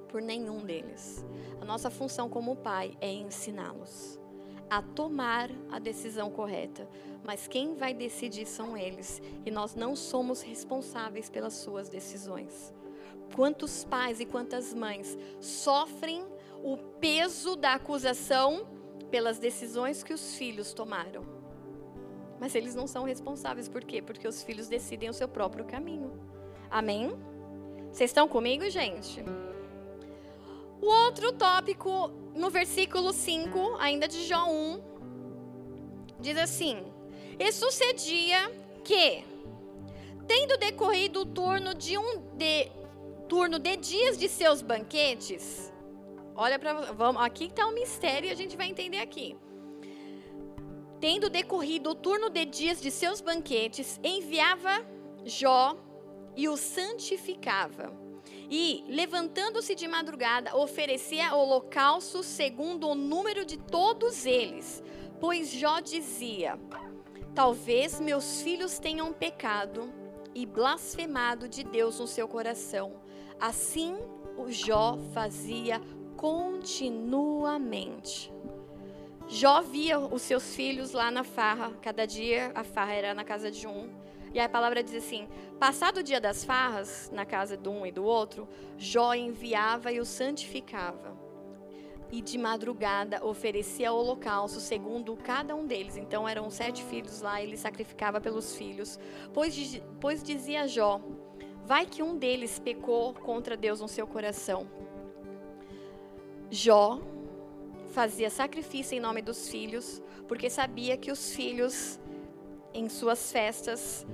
por 0.09 0.21
nenhum 0.21 0.59
deles. 0.59 1.25
A 1.59 1.65
nossa 1.65 1.89
função 1.89 2.29
como 2.29 2.55
pai 2.55 2.95
é 3.01 3.11
ensiná-los 3.11 4.23
a 4.69 4.81
tomar 4.81 5.49
a 5.71 5.79
decisão 5.79 6.29
correta, 6.29 6.87
mas 7.23 7.47
quem 7.47 7.75
vai 7.75 7.93
decidir 7.93 8.45
são 8.45 8.77
eles, 8.77 9.21
e 9.45 9.51
nós 9.51 9.75
não 9.75 9.95
somos 9.95 10.41
responsáveis 10.41 11.29
pelas 11.29 11.53
suas 11.53 11.89
decisões. 11.89 12.73
Quantos 13.35 13.83
pais 13.83 14.19
e 14.19 14.25
quantas 14.25 14.73
mães 14.73 15.17
sofrem 15.39 16.25
o 16.63 16.77
peso 16.77 17.55
da 17.55 17.73
acusação 17.73 18.67
pelas 19.09 19.39
decisões 19.39 20.03
que 20.03 20.13
os 20.13 20.35
filhos 20.35 20.73
tomaram? 20.73 21.23
Mas 22.39 22.53
eles 22.53 22.75
não 22.75 22.85
são 22.85 23.03
responsáveis. 23.03 23.67
Por 23.67 23.83
quê? 23.83 24.01
Porque 24.01 24.27
os 24.27 24.43
filhos 24.43 24.67
decidem 24.67 25.09
o 25.09 25.13
seu 25.13 25.27
próprio 25.27 25.65
caminho. 25.65 26.11
Amém? 26.69 27.15
Vocês 27.91 28.09
estão 28.09 28.27
comigo, 28.27 28.69
gente? 28.69 29.23
O 30.85 30.87
outro 30.87 31.33
tópico, 31.33 32.11
no 32.35 32.51
versículo 32.51 33.11
5, 33.11 33.75
ainda 33.79 34.07
de 34.07 34.23
Jó 34.23 34.45
1, 34.47 34.83
diz 36.19 36.37
assim: 36.37 36.77
E 37.39 37.51
sucedia 37.51 38.51
que, 38.83 39.23
tendo 40.27 40.55
decorrido 40.59 41.21
o 41.21 41.25
turno 41.25 41.73
de 41.73 41.97
um 41.97 42.19
de, 42.37 42.69
turno 43.27 43.57
de 43.57 43.75
dias 43.77 44.15
de 44.15 44.29
seus 44.29 44.61
banquetes, 44.61 45.73
olha 46.35 46.59
para 46.59 46.91
vamos, 46.91 47.19
aqui 47.19 47.45
está 47.45 47.65
um 47.65 47.73
mistério 47.73 48.27
e 48.27 48.31
a 48.31 48.35
gente 48.35 48.55
vai 48.55 48.67
entender 48.67 48.99
aqui. 48.99 49.35
Tendo 50.99 51.31
decorrido 51.31 51.89
o 51.89 51.95
turno 51.95 52.29
de 52.29 52.45
dias 52.45 52.79
de 52.79 52.91
seus 52.91 53.21
banquetes, 53.21 53.99
enviava 54.03 54.85
Jó 55.25 55.75
e 56.35 56.47
o 56.47 56.55
santificava. 56.55 58.04
E, 58.49 58.83
levantando-se 58.87 59.75
de 59.75 59.87
madrugada, 59.87 60.55
oferecia 60.55 61.35
holocausto 61.35 62.23
segundo 62.23 62.87
o 62.87 62.95
número 62.95 63.45
de 63.45 63.57
todos 63.57 64.25
eles. 64.25 64.81
Pois 65.19 65.49
Jó 65.49 65.79
dizia: 65.79 66.59
Talvez 67.33 67.99
meus 67.99 68.41
filhos 68.41 68.79
tenham 68.79 69.11
pecado 69.11 69.91
e 70.33 70.45
blasfemado 70.45 71.49
de 71.49 71.63
Deus 71.63 71.99
no 71.99 72.07
seu 72.07 72.27
coração. 72.27 73.01
Assim 73.39 73.97
o 74.37 74.51
Jó 74.51 74.97
fazia 75.13 75.81
continuamente. 76.17 78.33
Jó 79.27 79.61
via 79.61 79.97
os 79.97 80.21
seus 80.21 80.55
filhos 80.55 80.91
lá 80.91 81.09
na 81.09 81.23
farra, 81.23 81.71
cada 81.81 82.05
dia 82.05 82.51
a 82.53 82.63
farra 82.63 82.93
era 82.93 83.13
na 83.13 83.23
casa 83.23 83.49
de 83.49 83.65
um. 83.65 83.89
E 84.35 84.39
a 84.39 84.49
palavra 84.49 84.83
diz 84.83 84.95
assim: 84.95 85.29
passado 85.57 85.99
o 85.99 86.03
dia 86.03 86.19
das 86.19 86.43
farras, 86.43 87.09
na 87.13 87.25
casa 87.25 87.55
de 87.55 87.69
um 87.69 87.85
e 87.85 87.91
do 87.91 88.03
outro, 88.03 88.49
Jó 88.77 89.13
enviava 89.13 89.93
e 89.93 89.99
o 90.01 90.05
santificava. 90.05 91.15
E 92.11 92.21
de 92.21 92.37
madrugada 92.37 93.25
oferecia 93.25 93.93
holocausto 93.93 94.59
segundo 94.59 95.15
cada 95.15 95.55
um 95.55 95.65
deles. 95.65 95.95
Então 95.95 96.27
eram 96.27 96.49
sete 96.49 96.83
filhos 96.83 97.21
lá, 97.21 97.41
ele 97.41 97.55
sacrificava 97.55 98.19
pelos 98.19 98.57
filhos. 98.57 98.99
Pois, 99.33 99.81
pois 100.01 100.21
dizia 100.21 100.67
Jó: 100.67 100.99
Vai 101.65 101.85
que 101.85 102.03
um 102.03 102.17
deles 102.17 102.59
pecou 102.59 103.13
contra 103.13 103.55
Deus 103.55 103.79
no 103.79 103.87
seu 103.87 104.05
coração. 104.05 104.67
Jó 106.51 106.99
fazia 107.87 108.29
sacrifício 108.29 108.97
em 108.97 108.99
nome 108.99 109.21
dos 109.21 109.47
filhos, 109.47 110.01
porque 110.27 110.49
sabia 110.49 110.97
que 110.97 111.09
os 111.09 111.33
filhos, 111.33 111.97
em 112.75 112.89
suas 112.89 113.31
festas, 113.31 114.05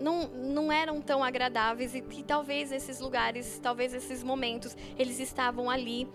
não, 0.00 0.28
não 0.28 0.72
eram 0.72 1.00
tão 1.00 1.22
agradáveis 1.22 1.94
e 1.94 2.00
que 2.00 2.22
talvez 2.22 2.72
esses 2.72 3.00
lugares, 3.00 3.60
talvez 3.62 3.92
esses 3.92 4.22
momentos, 4.22 4.76
eles 4.96 5.20
estavam 5.20 5.68
ali 5.68 6.08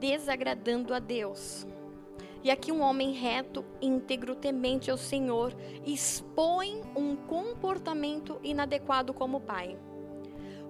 desagradando 0.00 0.92
a 0.92 0.98
Deus. 0.98 1.66
E 2.42 2.50
aqui 2.50 2.70
um 2.70 2.80
homem 2.80 3.12
reto, 3.12 3.64
íntegro, 3.80 4.34
temente 4.34 4.90
ao 4.90 4.96
Senhor, 4.96 5.54
expõe 5.84 6.82
um 6.94 7.16
comportamento 7.16 8.38
inadequado 8.42 9.12
como 9.14 9.40
pai. 9.40 9.76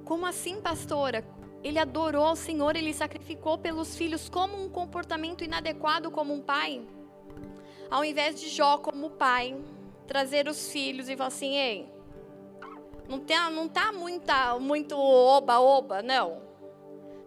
Como 0.05 0.25
assim, 0.25 0.61
pastora? 0.61 1.25
Ele 1.63 1.79
adorou 1.79 2.25
ao 2.25 2.37
Senhor, 2.37 2.77
ele 2.77 2.95
sacrificou 2.95 3.59
pelos 3.59 3.97
filhos 3.97 4.29
como 4.29 4.63
um 4.63 4.69
comportamento 4.69 5.43
inadequado 5.43 6.11
como 6.11 6.33
um 6.33 6.41
pai. 6.41 6.83
Ao 7.91 8.05
invés 8.05 8.41
de 8.41 8.49
Jó 8.49 8.79
como 8.79 9.11
pai, 9.11 9.57
trazer 10.07 10.49
os 10.49 10.71
filhos 10.71 11.09
e 11.09 11.17
falar 11.17 11.29
assim, 11.29 11.57
ei, 11.57 11.89
não, 13.09 13.21
tem, 13.21 13.39
não 13.53 13.69
tá 13.69 13.93
muita, 13.93 14.59
muito 14.59 14.97
oba-oba, 14.97 16.03
não. 16.03 16.43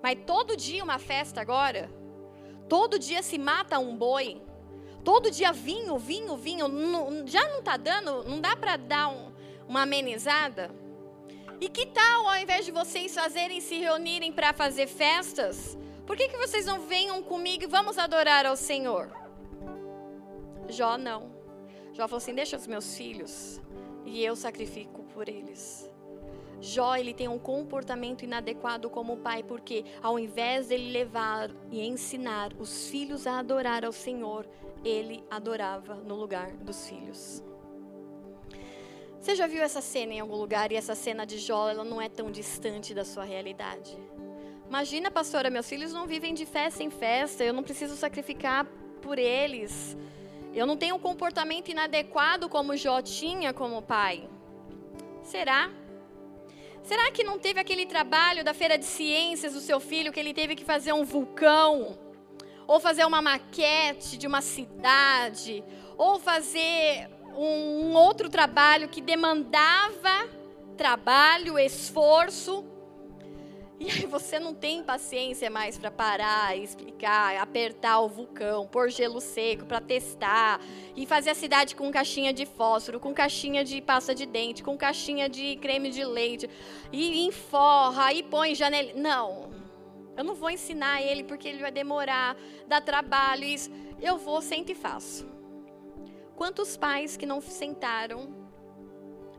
Mas 0.02 0.18
todo 0.26 0.58
dia 0.58 0.84
uma 0.84 1.00
festa 1.00 1.42
agora? 1.42 1.90
Todo 2.68 3.00
dia 3.00 3.22
se 3.22 3.38
mata 3.38 3.80
um 3.80 3.96
boi? 3.96 4.42
Todo 5.04 5.32
dia 5.32 5.52
vinho, 5.52 5.98
vinho, 5.98 6.36
vinho? 6.36 6.68
Não, 6.68 7.26
já 7.26 7.48
não 7.50 7.62
tá 7.62 7.78
dando? 7.78 8.24
Não 8.26 8.40
dá 8.40 8.56
para 8.56 8.78
dar 8.78 9.08
um, 9.10 9.32
uma 9.68 9.84
amenizada? 9.84 10.70
E 11.62 11.68
que 11.68 11.86
tal, 11.88 12.28
ao 12.28 12.38
invés 12.38 12.66
de 12.66 12.72
vocês 12.72 13.14
fazerem, 13.14 13.60
se 13.60 13.78
reunirem 13.78 14.32
para 14.32 14.54
fazer 14.54 14.88
festas, 14.88 15.78
por 16.06 16.16
que, 16.16 16.30
que 16.30 16.38
vocês 16.38 16.66
não 16.66 16.82
venham 16.82 17.22
comigo 17.22 17.64
e 17.64 17.68
vamos 17.68 17.98
adorar 17.98 18.46
ao 18.46 18.56
Senhor? 18.56 19.12
Jó 20.70 20.98
não. 20.98 21.39
Jó 22.00 22.08
falou 22.08 22.20
assim: 22.20 22.34
deixa 22.34 22.56
os 22.56 22.66
meus 22.66 22.96
filhos 22.96 23.60
e 24.06 24.24
eu 24.24 24.34
sacrifico 24.34 25.04
por 25.14 25.28
eles. 25.28 25.90
Jó 26.62 26.96
ele 26.96 27.14
tem 27.14 27.28
um 27.28 27.38
comportamento 27.38 28.24
inadequado 28.24 28.90
como 28.90 29.18
pai, 29.18 29.44
porque 29.44 29.84
ao 30.02 30.18
invés 30.18 30.68
dele 30.68 30.92
levar 30.92 31.50
e 31.70 31.86
ensinar 31.86 32.54
os 32.58 32.88
filhos 32.88 33.28
a 33.28 33.40
adorar 33.40 33.84
ao 33.84 33.92
Senhor, 33.92 34.48
ele 34.84 35.26
adorava 35.30 35.96
no 35.96 36.16
lugar 36.16 36.52
dos 36.54 36.88
filhos. 36.88 37.44
Você 39.20 39.36
já 39.36 39.46
viu 39.46 39.62
essa 39.62 39.82
cena 39.82 40.14
em 40.14 40.20
algum 40.22 40.38
lugar 40.38 40.72
e 40.72 40.76
essa 40.76 40.96
cena 40.96 41.26
de 41.26 41.38
Jó, 41.38 41.70
ela 41.70 41.84
não 41.84 42.02
é 42.02 42.08
tão 42.08 42.32
distante 42.32 42.94
da 42.94 43.04
sua 43.04 43.26
realidade? 43.26 43.98
Imagina, 44.70 45.12
pastora, 45.12 45.50
meus 45.50 45.68
filhos 45.68 45.92
não 45.92 46.08
vivem 46.08 46.34
de 46.34 46.46
festa 46.46 46.82
em 46.82 46.90
festa, 46.90 47.44
eu 47.44 47.54
não 47.54 47.64
preciso 47.64 47.98
sacrificar 47.98 48.66
por 49.02 49.20
eles. 49.20 49.98
Eu 50.54 50.66
não 50.66 50.76
tenho 50.76 50.96
um 50.96 51.00
comportamento 51.00 51.70
inadequado 51.70 52.50
como 52.50 52.76
Jó 52.76 53.02
tinha 53.02 53.54
como 53.54 53.82
pai. 53.82 54.28
Será? 55.22 55.70
Será 56.82 57.12
que 57.12 57.24
não 57.24 57.38
teve 57.38 57.60
aquele 57.60 57.86
trabalho 57.86 58.44
da 58.44 58.54
feira 58.54 58.78
de 58.78 58.86
ciências 58.86 59.54
do 59.54 59.60
seu 59.60 59.80
filho 59.80 60.12
que 60.12 60.20
ele 60.20 60.34
teve 60.34 60.56
que 60.56 60.66
fazer 60.66 60.92
um 60.94 61.04
vulcão? 61.04 61.98
Ou 62.66 62.80
fazer 62.80 63.06
uma 63.06 63.22
maquete 63.22 64.18
de 64.18 64.26
uma 64.26 64.42
cidade? 64.42 65.64
Ou 65.98 66.20
fazer 66.20 67.10
um, 67.36 67.90
um 67.90 67.94
outro 67.94 68.30
trabalho 68.30 68.90
que 68.90 69.02
demandava 69.02 70.30
trabalho, 70.76 71.60
esforço? 71.60 72.66
E 73.80 73.90
aí 73.90 74.06
você 74.06 74.38
não 74.40 74.54
tem 74.54 74.84
paciência 74.84 75.50
mais 75.50 75.78
para 75.78 75.90
parar 75.90 76.58
explicar, 76.58 77.38
apertar 77.38 78.02
o 78.02 78.10
vulcão, 78.10 78.68
pôr 78.68 78.90
gelo 78.90 79.22
seco 79.22 79.66
para 79.66 79.80
testar 79.80 80.60
e 80.98 81.06
fazer 81.06 81.30
a 81.30 81.36
cidade 81.36 81.78
com 81.78 81.90
caixinha 81.90 82.34
de 82.34 82.46
fósforo, 82.46 83.00
com 83.00 83.14
caixinha 83.14 83.64
de 83.64 83.82
pasta 83.82 84.14
de 84.14 84.26
dente, 84.26 84.62
com 84.62 84.78
caixinha 84.78 85.30
de 85.30 85.56
creme 85.56 85.90
de 85.92 86.04
leite 86.04 86.50
e 86.92 87.26
enforra 87.26 88.12
e 88.12 88.22
põe 88.22 88.54
janela. 88.54 88.92
Não. 88.96 89.50
Eu 90.18 90.26
não 90.26 90.36
vou 90.36 90.50
ensinar 90.50 91.02
ele 91.02 91.24
porque 91.24 91.48
ele 91.48 91.62
vai 91.62 91.72
demorar, 91.72 92.36
dá 92.68 92.82
trabalho 92.82 93.46
isso. 93.46 93.72
Eu 94.02 94.18
vou 94.18 94.42
sento 94.42 94.74
e 94.74 94.76
faço. 94.76 95.26
Quantos 96.36 96.76
pais 96.76 97.16
que 97.16 97.26
não 97.26 97.40
sentaram 97.40 98.50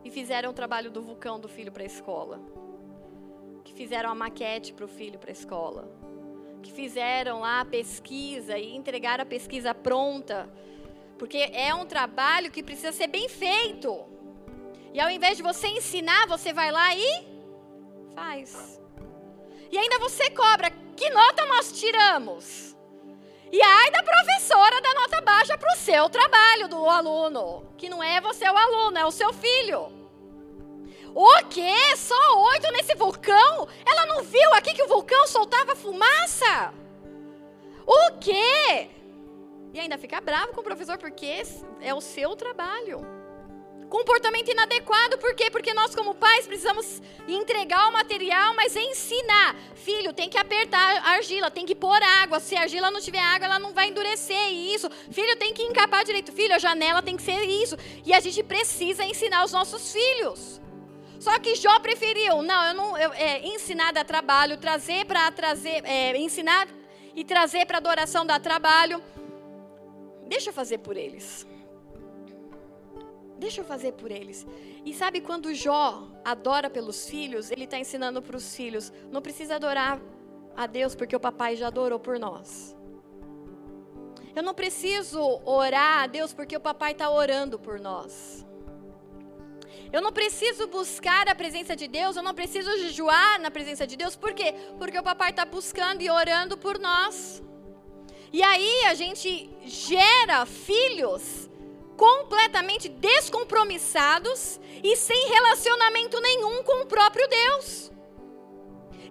e 0.03 0.09
fizeram 0.09 0.49
o 0.49 0.53
trabalho 0.53 0.89
do 0.89 0.99
vulcão 0.99 1.39
do 1.39 1.47
filho 1.47 1.71
para 1.71 1.83
a 1.83 1.85
escola? 1.85 2.60
Que 3.71 3.77
fizeram 3.77 4.11
a 4.11 4.15
maquete 4.15 4.73
para 4.73 4.85
o 4.85 4.87
filho 4.87 5.17
para 5.17 5.31
a 5.31 5.33
escola, 5.33 5.89
que 6.61 6.71
fizeram 6.71 7.39
lá 7.39 7.61
a 7.61 7.65
pesquisa 7.65 8.57
e 8.57 8.75
entregaram 8.75 9.23
a 9.23 9.25
pesquisa 9.25 9.73
pronta, 9.73 10.49
porque 11.17 11.49
é 11.53 11.73
um 11.73 11.85
trabalho 11.85 12.51
que 12.51 12.61
precisa 12.61 12.91
ser 12.91 13.07
bem 13.07 13.29
feito. 13.29 14.05
E 14.93 14.99
ao 14.99 15.09
invés 15.09 15.37
de 15.37 15.43
você 15.43 15.67
ensinar, 15.67 16.27
você 16.27 16.51
vai 16.51 16.69
lá 16.69 16.93
e 16.93 17.25
faz. 18.13 18.81
E 19.71 19.77
ainda 19.77 19.99
você 19.99 20.29
cobra. 20.31 20.69
Que 20.97 21.09
nota 21.09 21.45
nós 21.45 21.71
tiramos? 21.79 22.75
E 23.51 23.61
ai 23.61 23.91
da 23.91 24.03
professora 24.03 24.81
da 24.81 24.93
nota 24.93 25.21
baixa 25.21 25.57
para 25.57 25.73
o 25.73 25.77
seu 25.77 26.09
trabalho 26.09 26.67
do 26.67 26.85
aluno, 26.89 27.73
que 27.77 27.89
não 27.89 28.03
é 28.03 28.19
você 28.19 28.45
o 28.45 28.57
aluno, 28.57 28.97
é 28.97 29.05
o 29.05 29.11
seu 29.11 29.31
filho. 29.33 30.00
O 31.13 31.45
quê? 31.49 31.95
Só 31.97 32.15
oito 32.51 32.71
nesse 32.71 32.95
vulcão? 32.95 33.67
Ela 33.85 34.05
não 34.05 34.23
viu 34.23 34.53
aqui 34.53 34.73
que 34.73 34.83
o 34.83 34.87
vulcão 34.87 35.27
soltava 35.27 35.75
fumaça? 35.75 36.73
O 37.85 38.11
quê? 38.19 38.89
E 39.73 39.79
ainda 39.79 39.97
fica 39.97 40.21
bravo 40.21 40.53
com 40.53 40.61
o 40.61 40.63
professor 40.63 40.97
porque 40.97 41.43
é 41.81 41.93
o 41.93 42.01
seu 42.01 42.35
trabalho. 42.35 43.05
Comportamento 43.89 44.49
inadequado, 44.49 45.17
por 45.17 45.35
quê? 45.35 45.51
Porque 45.51 45.73
nós, 45.73 45.93
como 45.93 46.15
pais, 46.15 46.47
precisamos 46.47 47.01
entregar 47.27 47.89
o 47.89 47.91
material, 47.91 48.53
mas 48.55 48.73
ensinar. 48.73 49.53
Filho, 49.75 50.13
tem 50.13 50.29
que 50.29 50.37
apertar 50.37 50.95
a 51.03 51.09
argila, 51.15 51.51
tem 51.51 51.65
que 51.65 51.75
pôr 51.75 52.01
água. 52.01 52.39
Se 52.39 52.55
a 52.55 52.61
argila 52.61 52.89
não 52.89 53.01
tiver 53.01 53.19
água, 53.19 53.47
ela 53.47 53.59
não 53.59 53.73
vai 53.73 53.89
endurecer. 53.89 54.49
Isso. 54.49 54.89
Filho, 55.11 55.35
tem 55.35 55.53
que 55.53 55.63
encapar 55.63 56.05
direito. 56.05 56.31
Filho, 56.31 56.55
a 56.55 56.57
janela 56.57 57.01
tem 57.01 57.17
que 57.17 57.23
ser 57.23 57.43
isso. 57.43 57.75
E 58.05 58.13
a 58.13 58.21
gente 58.21 58.41
precisa 58.43 59.03
ensinar 59.03 59.43
os 59.43 59.51
nossos 59.51 59.91
filhos. 59.91 60.61
Só 61.21 61.37
que 61.37 61.53
Jó 61.55 61.79
preferiu, 61.79 62.41
não, 62.41 62.65
eu 62.69 62.73
não, 62.73 62.97
eu, 62.97 63.13
é, 63.13 63.45
ensinar 63.45 63.93
dá 63.93 64.03
trabalho, 64.03 64.57
trazer 64.57 65.05
para 65.05 65.31
trazer, 65.31 65.85
é, 65.85 66.17
ensinar 66.17 66.67
e 67.15 67.23
trazer 67.23 67.63
para 67.67 67.77
adoração 67.77 68.25
dá 68.25 68.39
trabalho. 68.39 68.99
Deixa 70.27 70.49
eu 70.49 70.53
fazer 70.53 70.79
por 70.79 70.97
eles. 70.97 71.45
Deixa 73.37 73.61
eu 73.61 73.65
fazer 73.65 73.91
por 73.91 74.09
eles. 74.09 74.47
E 74.83 74.95
sabe 74.95 75.21
quando 75.21 75.53
Jó 75.53 76.07
adora 76.25 76.71
pelos 76.71 77.07
filhos, 77.07 77.51
ele 77.51 77.65
está 77.65 77.77
ensinando 77.77 78.19
para 78.19 78.35
os 78.35 78.55
filhos: 78.55 78.91
não 79.11 79.21
precisa 79.21 79.57
adorar 79.57 80.01
a 80.57 80.65
Deus 80.65 80.95
porque 80.95 81.15
o 81.15 81.19
papai 81.19 81.55
já 81.55 81.67
adorou 81.67 81.99
por 81.99 82.17
nós. 82.17 82.75
Eu 84.35 84.41
não 84.41 84.55
preciso 84.55 85.21
orar 85.45 86.01
a 86.01 86.07
Deus 86.07 86.33
porque 86.33 86.57
o 86.57 86.59
papai 86.59 86.93
está 86.93 87.11
orando 87.11 87.59
por 87.59 87.79
nós. 87.79 88.43
Eu 89.93 90.01
não 90.01 90.11
preciso 90.11 90.67
buscar 90.67 91.27
a 91.27 91.35
presença 91.35 91.75
de 91.75 91.87
Deus, 91.87 92.15
eu 92.15 92.23
não 92.23 92.33
preciso 92.33 92.71
jejuar 92.77 93.39
na 93.41 93.51
presença 93.51 93.85
de 93.85 93.97
Deus, 93.97 94.15
por 94.15 94.33
quê? 94.33 94.53
Porque 94.77 94.97
o 94.97 95.03
papai 95.03 95.31
está 95.31 95.43
buscando 95.43 96.01
e 96.01 96.09
orando 96.09 96.57
por 96.57 96.79
nós. 96.79 97.43
E 98.31 98.41
aí 98.41 98.85
a 98.85 98.93
gente 98.93 99.49
gera 99.65 100.45
filhos 100.45 101.49
completamente 101.97 102.87
descompromissados 102.87 104.59
e 104.81 104.95
sem 104.95 105.27
relacionamento 105.27 106.19
nenhum 106.21 106.63
com 106.63 106.83
o 106.83 106.85
próprio 106.85 107.27
Deus. 107.27 107.91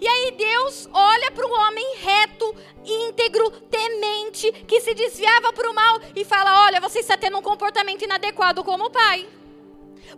E 0.01 0.09
aí 0.09 0.31
Deus 0.31 0.89
olha 0.91 1.31
para 1.31 1.47
o 1.47 1.53
homem 1.53 1.97
reto, 1.99 2.57
íntegro, 2.83 3.51
temente, 3.51 4.51
que 4.67 4.81
se 4.81 4.95
desviava 4.95 5.53
para 5.53 5.71
o 5.71 5.75
mal 5.75 6.01
e 6.17 6.25
fala: 6.25 6.65
Olha, 6.65 6.81
você 6.81 7.01
está 7.01 7.19
tendo 7.19 7.37
um 7.37 7.43
comportamento 7.43 8.03
inadequado 8.03 8.65
como 8.65 8.91
pai. 8.91 9.29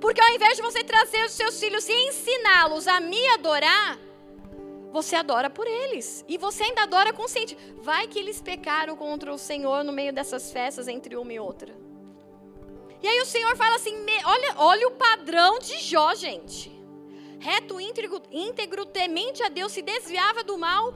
Porque 0.01 0.21
ao 0.21 0.29
invés 0.31 0.57
de 0.57 0.63
você 0.63 0.83
trazer 0.83 1.25
os 1.25 1.33
seus 1.33 1.59
filhos 1.59 1.89
e 1.89 2.09
ensiná-los 2.09 2.87
a 2.89 3.01
me 3.01 3.27
adorar, 3.29 3.99
você 4.93 5.17
adora 5.17 5.49
por 5.49 5.67
eles. 5.67 6.25
E 6.29 6.37
você 6.37 6.65
ainda 6.65 6.83
adora 6.83 7.13
consciente. 7.13 7.57
Vai 7.77 8.07
que 8.07 8.19
eles 8.19 8.41
pecaram 8.41 8.97
contra 8.97 9.33
o 9.33 9.39
Senhor 9.39 9.83
no 9.83 9.93
meio 9.93 10.13
dessas 10.13 10.53
festas 10.53 10.87
entre 10.87 11.17
uma 11.17 11.33
e 11.33 11.41
outra. 11.41 11.75
E 13.03 13.09
aí 13.09 13.21
o 13.21 13.27
Senhor 13.27 13.57
fala 13.57 13.77
assim: 13.77 13.95
olha, 14.25 14.55
olha 14.59 14.89
o 14.89 14.93
padrão 14.93 15.59
de 15.59 15.79
Jó, 15.79 16.15
gente. 16.15 16.71
Reto, 17.41 17.81
íntegro, 17.81 18.23
íntegro, 18.31 18.87
temente 18.87 19.43
a 19.43 19.49
Deus, 19.49 19.73
se 19.73 19.83
desviava 19.83 20.45
do 20.45 20.57
mal. 20.57 20.95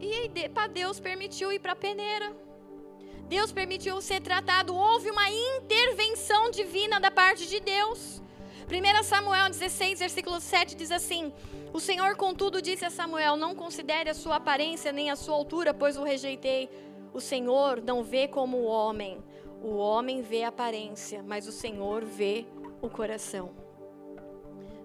E 0.00 0.48
para 0.48 0.66
Deus 0.66 0.98
permitiu 0.98 1.52
ir 1.52 1.58
para 1.58 1.72
a 1.72 1.76
peneira. 1.76 2.34
Deus 3.28 3.52
permitiu 3.52 4.00
ser 4.00 4.20
tratado. 4.20 4.74
Houve 4.74 5.10
uma 5.10 5.30
intervenção 5.30 6.50
divina 6.50 6.98
da 6.98 7.10
parte 7.10 7.46
de 7.46 7.60
Deus. 7.60 8.22
1 8.68 9.02
Samuel 9.02 9.50
16, 9.50 9.98
versículo 9.98 10.40
7 10.40 10.76
diz 10.76 10.90
assim: 10.90 11.32
O 11.72 11.80
Senhor, 11.80 12.16
contudo, 12.16 12.62
disse 12.62 12.84
a 12.84 12.90
Samuel: 12.90 13.36
Não 13.36 13.54
considere 13.54 14.10
a 14.10 14.14
sua 14.14 14.36
aparência 14.36 14.92
nem 14.92 15.10
a 15.10 15.16
sua 15.16 15.34
altura, 15.34 15.74
pois 15.74 15.96
o 15.96 16.04
rejeitei. 16.04 16.70
O 17.12 17.20
Senhor 17.20 17.82
não 17.82 18.02
vê 18.02 18.28
como 18.28 18.58
o 18.58 18.64
homem. 18.64 19.22
O 19.62 19.76
homem 19.76 20.22
vê 20.22 20.44
a 20.44 20.48
aparência, 20.48 21.22
mas 21.22 21.46
o 21.46 21.52
Senhor 21.52 22.04
vê 22.04 22.46
o 22.80 22.88
coração. 22.88 23.50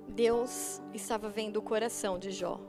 Deus 0.08 0.82
estava 0.94 1.30
vendo 1.30 1.58
o 1.58 1.62
coração 1.62 2.20
de 2.20 2.32
Jó. 2.32 2.60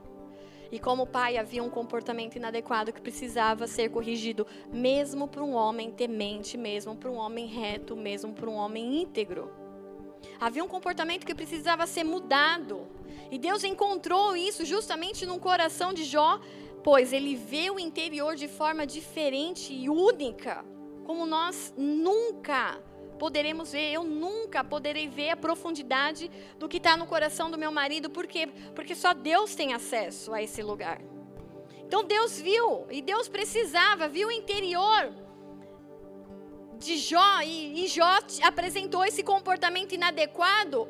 E 0.71 0.79
como 0.79 1.07
pai, 1.07 1.39
havia 1.39 1.63
um 1.63 1.71
comportamento 1.71 2.37
inadequado 2.37 2.93
que 2.93 3.01
precisava 3.01 3.67
ser 3.67 3.89
corrigido, 3.91 4.47
mesmo 4.71 5.27
para 5.27 5.43
um 5.43 5.55
homem 5.55 5.91
temente, 5.91 6.59
mesmo 6.59 6.95
para 6.95 7.11
um 7.11 7.17
homem 7.17 7.47
reto, 7.47 7.97
mesmo 7.97 8.35
para 8.35 8.51
um 8.51 8.55
homem 8.55 9.03
íntegro. 9.03 9.51
Havia 10.41 10.65
um 10.65 10.69
comportamento 10.69 11.27
que 11.27 11.35
precisava 11.35 11.87
ser 11.87 12.05
mudado. 12.05 12.87
E 13.31 13.39
Deus 13.39 13.65
encontrou 13.65 14.37
isso 14.37 14.65
justamente 14.65 15.27
no 15.27 15.39
coração 15.39 15.93
de 15.93 16.05
Jó, 16.05 16.41
pois 16.83 17.13
ele 17.13 17.35
vê 17.35 17.71
o 17.71 17.79
interior 17.79 18.37
de 18.37 18.49
forma 18.49 18.87
diferente 18.87 19.75
e 19.75 19.89
única, 19.89 20.65
como 21.05 21.27
nós 21.27 21.75
nunca 21.77 22.81
poderemos 23.19 23.73
ver. 23.73 23.93
Eu 23.93 24.05
nunca 24.05 24.63
poderei 24.63 25.09
ver 25.09 25.31
a 25.31 25.37
profundidade 25.37 26.31
do 26.59 26.69
que 26.69 26.79
está 26.79 26.97
no 26.97 27.07
coração 27.07 27.51
do 27.51 27.59
meu 27.59 27.73
marido, 27.73 28.09
por 28.09 28.27
quê? 28.27 28.49
Porque 28.75 28.95
só 28.95 29.13
Deus 29.13 29.55
tem 29.55 29.75
acesso 29.75 30.33
a 30.33 30.43
esse 30.43 30.63
lugar. 30.63 31.01
Então 31.85 32.05
Deus 32.05 32.39
viu, 32.39 32.87
e 32.91 33.03
Deus 33.03 33.29
precisava, 33.29 34.09
viu 34.09 34.29
o 34.29 34.33
interior 34.33 35.13
de 36.79 36.97
Jó 36.97 37.41
e, 37.43 37.85
e 37.85 37.89
Jó 37.89 38.19
apresentou 38.43 39.05
esse 39.05 39.23
comportamento 39.23 39.95
inadequado. 39.95 40.89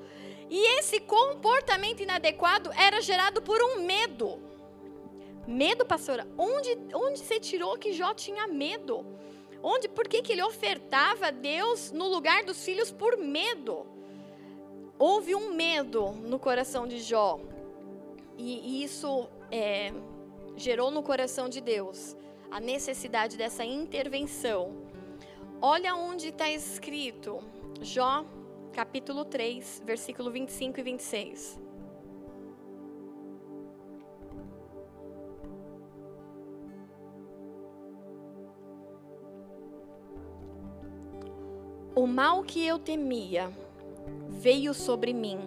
E 0.50 0.78
esse 0.78 1.00
comportamento 1.00 2.02
inadequado 2.02 2.70
era 2.72 3.00
gerado 3.00 3.42
por 3.42 3.58
um 3.62 3.82
medo. 3.82 4.38
Medo, 5.46 5.84
pastora? 5.84 6.26
Onde, 6.36 6.78
onde 6.94 7.18
você 7.18 7.40
tirou 7.40 7.76
que 7.78 7.92
Jó 7.92 8.14
tinha 8.14 8.46
medo? 8.46 9.04
Onde, 9.62 9.88
por 9.88 10.06
que, 10.06 10.22
que 10.22 10.32
ele 10.32 10.42
ofertava 10.42 11.28
a 11.28 11.30
Deus 11.30 11.90
no 11.90 12.06
lugar 12.06 12.44
dos 12.44 12.64
filhos 12.64 12.90
por 12.90 13.16
medo? 13.16 13.86
Houve 14.98 15.34
um 15.34 15.52
medo 15.52 16.12
no 16.12 16.38
coração 16.38 16.86
de 16.86 17.00
Jó. 17.00 17.40
E, 18.36 18.80
e 18.80 18.84
isso 18.84 19.28
é, 19.50 19.92
gerou 20.56 20.90
no 20.90 21.02
coração 21.02 21.48
de 21.48 21.60
Deus 21.60 22.16
a 22.50 22.60
necessidade 22.60 23.36
dessa 23.36 23.64
intervenção. 23.64 24.87
Olha 25.60 25.92
onde 25.96 26.28
está 26.28 26.48
escrito, 26.48 27.40
Jó, 27.80 28.24
capítulo 28.72 29.24
3, 29.24 29.82
versículo 29.84 30.30
25 30.30 30.78
e 30.78 30.82
26. 30.84 31.60
O 41.92 42.06
mal 42.06 42.44
que 42.44 42.64
eu 42.64 42.78
temia 42.78 43.50
veio 44.28 44.72
sobre 44.72 45.12
mim. 45.12 45.40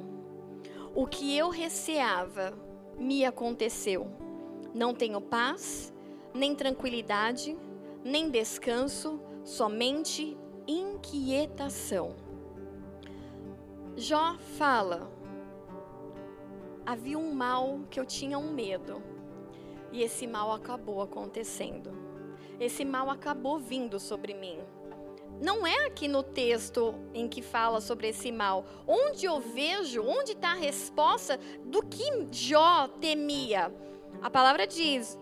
O 0.94 1.08
que 1.08 1.38
eu 1.38 1.48
receava 1.48 2.54
me 2.98 3.24
aconteceu. 3.24 4.08
Não 4.74 4.94
tenho 4.94 5.22
paz, 5.22 5.94
nem 6.34 6.54
tranquilidade, 6.54 7.58
nem 8.04 8.30
descanso, 8.30 9.31
somente 9.44 10.38
inquietação. 10.68 12.16
Jó 13.96 14.38
fala: 14.58 15.12
havia 16.86 17.18
um 17.18 17.34
mal 17.34 17.82
que 17.90 18.00
eu 18.00 18.06
tinha 18.06 18.38
um 18.38 18.52
medo, 18.54 19.02
e 19.92 20.02
esse 20.02 20.26
mal 20.26 20.52
acabou 20.52 21.02
acontecendo. 21.02 21.92
Esse 22.60 22.86
mal 22.86 23.10
acabou 23.10 23.60
vindo 23.60 24.00
sobre 24.00 24.34
mim 24.34 24.60
não 25.42 25.66
é 25.66 25.88
aqui 25.88 26.08
no 26.08 26.22
texto 26.22 26.94
em 27.16 27.28
que 27.28 27.42
fala 27.42 27.82
sobre 27.82 28.10
esse 28.10 28.32
mal. 28.32 28.64
Onde 28.88 29.26
eu 29.26 29.40
vejo, 29.40 30.04
onde 30.04 30.34
está 30.34 30.52
a 30.52 30.56
resposta 30.56 31.40
do 31.66 31.82
que 31.82 32.28
Jó 32.32 32.88
temia? 32.88 33.74
A 34.22 34.30
palavra 34.30 34.68
diz, 34.68 35.18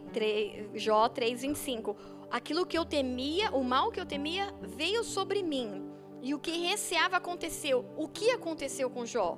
Jó 0.76 1.08
3,25: 1.08 1.96
Aquilo 2.32 2.66
que 2.66 2.78
eu 2.78 2.86
temia, 2.86 3.52
o 3.52 3.64
mal 3.64 3.92
que 3.92 4.00
eu 4.00 4.06
temia, 4.06 4.54
veio 4.62 5.04
sobre 5.04 5.42
mim. 5.42 5.90
E 6.22 6.34
o 6.34 6.40
que 6.40 6.52
receava 6.52 7.18
aconteceu. 7.18 7.86
O 7.98 8.08
que 8.08 8.32
aconteceu 8.32 8.90
com 8.90 9.06
Jó? 9.06 9.38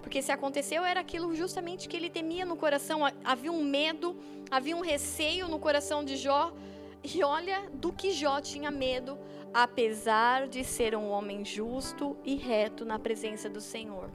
Porque 0.00 0.20
se 0.20 0.32
aconteceu, 0.32 0.84
era 0.84 1.00
aquilo 1.00 1.34
justamente 1.34 1.88
que 1.88 1.96
ele 1.96 2.10
temia 2.10 2.44
no 2.44 2.56
coração. 2.56 3.00
Havia 3.24 3.52
um 3.52 3.62
medo, 3.62 4.16
havia 4.50 4.76
um 4.76 4.80
receio 4.80 5.48
no 5.48 5.58
coração 5.58 6.04
de 6.04 6.16
Jó. 6.16 6.52
E 7.02 7.22
olha 7.22 7.68
do 7.72 7.92
que 7.92 8.12
Jó 8.12 8.40
tinha 8.40 8.70
medo 8.70 9.18
apesar 9.54 10.48
de 10.48 10.64
ser 10.64 10.96
um 10.96 11.08
homem 11.10 11.44
justo 11.44 12.16
e 12.24 12.34
reto 12.34 12.84
na 12.84 12.98
presença 12.98 13.48
do 13.48 13.60
Senhor. 13.60 14.10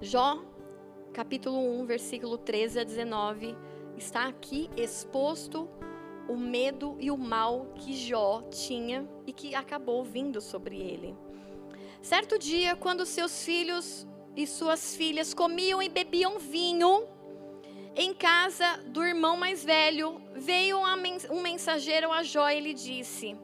Jó, 0.00 0.40
capítulo 1.12 1.58
1, 1.80 1.86
versículo 1.86 2.38
13 2.38 2.80
a 2.80 2.84
19, 2.84 3.56
está 3.96 4.28
aqui 4.28 4.70
exposto 4.76 5.68
o 6.28 6.36
medo 6.36 6.96
e 6.98 7.10
o 7.10 7.16
mal 7.16 7.72
que 7.76 7.94
Jó 7.94 8.42
tinha 8.50 9.08
e 9.26 9.32
que 9.32 9.54
acabou 9.54 10.04
vindo 10.04 10.40
sobre 10.40 10.76
ele. 10.76 11.16
Certo 12.00 12.38
dia, 12.38 12.74
quando 12.76 13.06
seus 13.06 13.44
filhos 13.44 14.06
e 14.36 14.46
suas 14.46 14.96
filhas 14.96 15.34
comiam 15.34 15.82
e 15.82 15.88
bebiam 15.88 16.38
vinho, 16.38 17.06
em 17.94 18.14
casa 18.14 18.78
do 18.86 19.04
irmão 19.04 19.36
mais 19.36 19.64
velho, 19.64 20.20
veio 20.34 20.78
um 21.30 21.42
mensageiro 21.42 22.10
a 22.10 22.22
Jó 22.22 22.48
e 22.48 22.60
lhe 22.60 22.74
disse: 22.74 23.36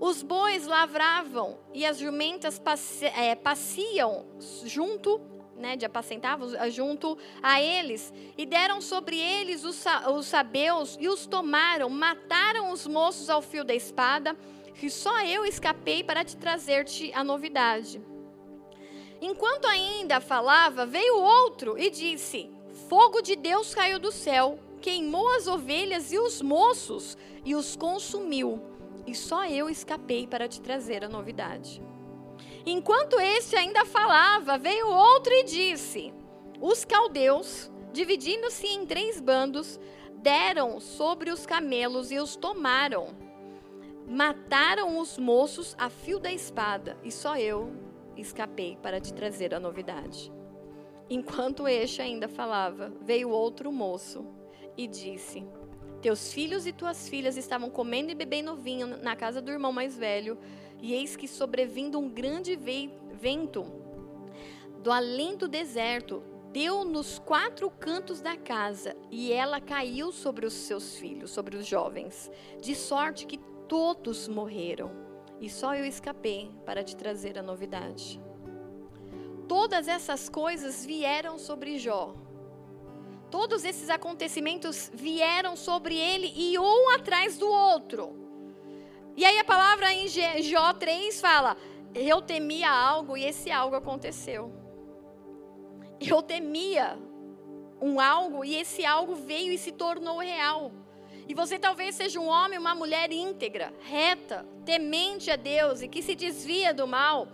os 0.00 0.22
bois 0.22 0.66
lavravam 0.66 1.58
e 1.74 1.84
as 1.84 1.98
jumentas 1.98 2.58
passe, 2.58 3.04
é, 3.04 3.36
junto, 4.64 5.20
né, 5.60 5.76
de 5.76 5.84
apacentavam 5.84 6.48
junto 6.70 7.16
a 7.42 7.60
eles, 7.60 8.12
e 8.36 8.44
deram 8.44 8.80
sobre 8.80 9.18
eles 9.18 9.64
os, 9.64 9.84
os 10.14 10.26
sabeus 10.26 10.96
e 10.98 11.08
os 11.08 11.26
tomaram, 11.26 11.88
mataram 11.88 12.72
os 12.72 12.86
moços 12.86 13.30
ao 13.30 13.42
fio 13.42 13.64
da 13.64 13.74
espada, 13.74 14.36
que 14.74 14.88
só 14.88 15.22
eu 15.24 15.44
escapei 15.44 16.02
para 16.02 16.24
te 16.24 16.36
trazer-te 16.36 17.12
a 17.12 17.22
novidade. 17.22 18.00
Enquanto 19.20 19.66
ainda 19.66 20.20
falava, 20.20 20.86
veio 20.86 21.18
outro 21.18 21.78
e 21.78 21.90
disse: 21.90 22.50
Fogo 22.88 23.20
de 23.20 23.36
Deus 23.36 23.74
caiu 23.74 23.98
do 23.98 24.10
céu, 24.10 24.58
queimou 24.80 25.28
as 25.36 25.46
ovelhas 25.46 26.10
e 26.10 26.18
os 26.18 26.40
moços 26.40 27.18
e 27.44 27.54
os 27.54 27.76
consumiu 27.76 28.70
e 29.06 29.14
só 29.14 29.44
eu 29.46 29.68
escapei 29.68 30.26
para 30.26 30.48
te 30.48 30.60
trazer 30.60 31.04
a 31.04 31.08
novidade. 31.08 31.82
Enquanto 32.66 33.18
este 33.18 33.56
ainda 33.56 33.84
falava, 33.84 34.58
veio 34.58 34.88
outro 34.88 35.32
e 35.32 35.44
disse: 35.44 36.12
Os 36.60 36.84
caldeus, 36.84 37.70
dividindo-se 37.92 38.66
em 38.66 38.86
três 38.86 39.20
bandos, 39.20 39.80
deram 40.16 40.78
sobre 40.80 41.30
os 41.30 41.46
camelos 41.46 42.10
e 42.10 42.18
os 42.18 42.36
tomaram. 42.36 43.16
Mataram 44.06 44.98
os 44.98 45.16
moços 45.18 45.74
a 45.78 45.88
fio 45.88 46.18
da 46.18 46.32
espada, 46.32 46.98
e 47.02 47.10
só 47.10 47.36
eu 47.36 47.72
escapei 48.16 48.76
para 48.82 49.00
te 49.00 49.14
trazer 49.14 49.54
a 49.54 49.60
novidade. 49.60 50.32
Enquanto 51.08 51.66
este 51.66 52.02
ainda 52.02 52.28
falava, 52.28 52.92
veio 53.00 53.30
outro 53.30 53.72
moço 53.72 54.26
e 54.76 54.86
disse: 54.86 55.44
teus 56.00 56.32
filhos 56.32 56.66
e 56.66 56.72
tuas 56.72 57.08
filhas 57.08 57.36
estavam 57.36 57.68
comendo 57.68 58.10
e 58.10 58.14
bebendo 58.14 58.56
vinho 58.56 58.86
na 59.02 59.14
casa 59.14 59.42
do 59.42 59.50
irmão 59.50 59.70
mais 59.70 59.98
velho, 59.98 60.38
e 60.80 60.94
eis 60.94 61.16
que 61.16 61.28
sobrevindo 61.28 61.98
um 61.98 62.08
grande 62.08 62.56
vento 62.56 63.64
do 64.82 64.90
além 64.90 65.36
do 65.36 65.46
deserto, 65.46 66.22
deu 66.52 66.84
nos 66.84 67.18
quatro 67.18 67.70
cantos 67.70 68.20
da 68.20 68.36
casa, 68.36 68.96
e 69.10 69.32
ela 69.32 69.60
caiu 69.60 70.10
sobre 70.10 70.46
os 70.46 70.54
seus 70.54 70.96
filhos, 70.96 71.30
sobre 71.30 71.56
os 71.56 71.66
jovens, 71.66 72.30
de 72.60 72.74
sorte 72.74 73.26
que 73.26 73.38
todos 73.68 74.26
morreram, 74.26 74.90
e 75.38 75.50
só 75.50 75.74
eu 75.74 75.84
escapei 75.84 76.50
para 76.64 76.82
te 76.82 76.96
trazer 76.96 77.38
a 77.38 77.42
novidade. 77.42 78.20
Todas 79.46 79.86
essas 79.86 80.28
coisas 80.28 80.84
vieram 80.86 81.38
sobre 81.38 81.78
Jó 81.78 82.14
Todos 83.30 83.64
esses 83.64 83.88
acontecimentos 83.88 84.90
vieram 84.92 85.54
sobre 85.54 85.96
ele 85.96 86.32
e 86.34 86.58
um 86.58 86.90
atrás 86.90 87.38
do 87.38 87.48
outro. 87.48 88.29
E 89.20 89.24
aí 89.26 89.38
a 89.38 89.44
palavra 89.44 89.92
em 89.92 90.08
Jó 90.08 90.72
3 90.72 91.20
fala: 91.20 91.54
Eu 91.94 92.22
temia 92.22 92.70
algo 92.70 93.18
e 93.18 93.26
esse 93.26 93.50
algo 93.50 93.76
aconteceu. 93.76 94.50
Eu 96.00 96.22
temia 96.22 96.98
um 97.82 98.00
algo 98.00 98.42
e 98.42 98.56
esse 98.56 98.82
algo 98.86 99.14
veio 99.14 99.52
e 99.52 99.58
se 99.58 99.72
tornou 99.72 100.20
real. 100.20 100.72
E 101.28 101.34
você 101.34 101.58
talvez 101.58 101.96
seja 101.96 102.18
um 102.18 102.28
homem, 102.28 102.58
uma 102.58 102.74
mulher 102.74 103.12
íntegra, 103.12 103.74
reta, 103.80 104.48
temente 104.64 105.30
a 105.30 105.36
Deus 105.36 105.82
e 105.82 105.88
que 105.88 106.00
se 106.00 106.14
desvia 106.14 106.72
do 106.72 106.86
mal. 106.86 107.28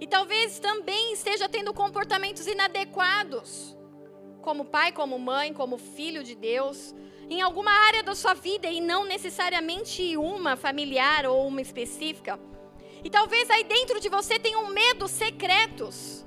E 0.00 0.08
talvez 0.08 0.58
também 0.58 1.12
esteja 1.12 1.48
tendo 1.48 1.72
comportamentos 1.72 2.48
inadequados 2.48 3.76
como 4.42 4.64
pai, 4.64 4.90
como 4.90 5.16
mãe, 5.16 5.54
como 5.54 5.78
filho 5.78 6.24
de 6.24 6.34
Deus, 6.34 6.92
em 7.30 7.40
alguma 7.40 7.70
área 7.70 8.02
da 8.02 8.14
sua 8.14 8.34
vida 8.34 8.66
e 8.68 8.80
não 8.80 9.04
necessariamente 9.04 10.16
uma 10.16 10.56
familiar 10.56 11.24
ou 11.26 11.46
uma 11.46 11.62
específica. 11.62 12.38
E 13.04 13.08
talvez 13.08 13.48
aí 13.48 13.62
dentro 13.62 14.00
de 14.00 14.08
você 14.08 14.38
tenha 14.38 14.58
um 14.58 14.66
medo 14.66 15.06
secretos, 15.06 16.26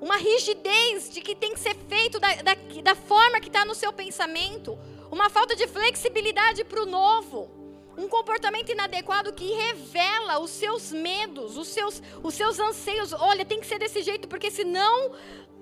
uma 0.00 0.16
rigidez 0.16 1.08
de 1.08 1.20
que 1.20 1.36
tem 1.36 1.54
que 1.54 1.60
ser 1.60 1.76
feito 1.88 2.18
da, 2.18 2.34
da, 2.34 2.54
da 2.82 2.94
forma 2.96 3.38
que 3.38 3.46
está 3.46 3.64
no 3.64 3.76
seu 3.76 3.92
pensamento, 3.92 4.76
uma 5.10 5.30
falta 5.30 5.54
de 5.54 5.68
flexibilidade 5.68 6.64
para 6.64 6.82
o 6.82 6.86
novo, 6.86 7.48
um 7.96 8.08
comportamento 8.08 8.72
inadequado 8.72 9.32
que 9.32 9.52
revela 9.52 10.40
os 10.40 10.50
seus 10.50 10.90
medos, 10.90 11.56
os 11.56 11.68
seus, 11.68 12.02
os 12.24 12.34
seus 12.34 12.58
anseios. 12.58 13.12
Olha, 13.12 13.44
tem 13.44 13.60
que 13.60 13.66
ser 13.66 13.78
desse 13.78 14.02
jeito, 14.02 14.26
porque 14.26 14.50
senão 14.50 15.12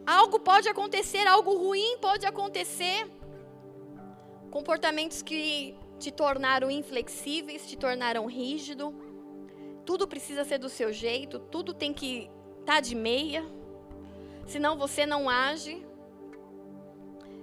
algo 0.06 0.40
pode 0.40 0.66
acontecer, 0.66 1.26
algo 1.26 1.58
ruim 1.58 1.98
pode 2.00 2.24
acontecer. 2.24 3.19
Comportamentos 4.50 5.22
que 5.22 5.76
te 5.98 6.10
tornaram 6.10 6.70
inflexíveis, 6.70 7.68
te 7.68 7.76
tornaram 7.76 8.26
rígido. 8.26 8.92
Tudo 9.84 10.08
precisa 10.08 10.44
ser 10.44 10.58
do 10.58 10.68
seu 10.68 10.92
jeito, 10.92 11.38
tudo 11.38 11.72
tem 11.72 11.92
que 11.92 12.30
estar 12.60 12.74
tá 12.74 12.80
de 12.80 12.94
meia. 12.94 13.44
Senão 14.46 14.76
você 14.76 15.06
não 15.06 15.28
age. 15.28 15.86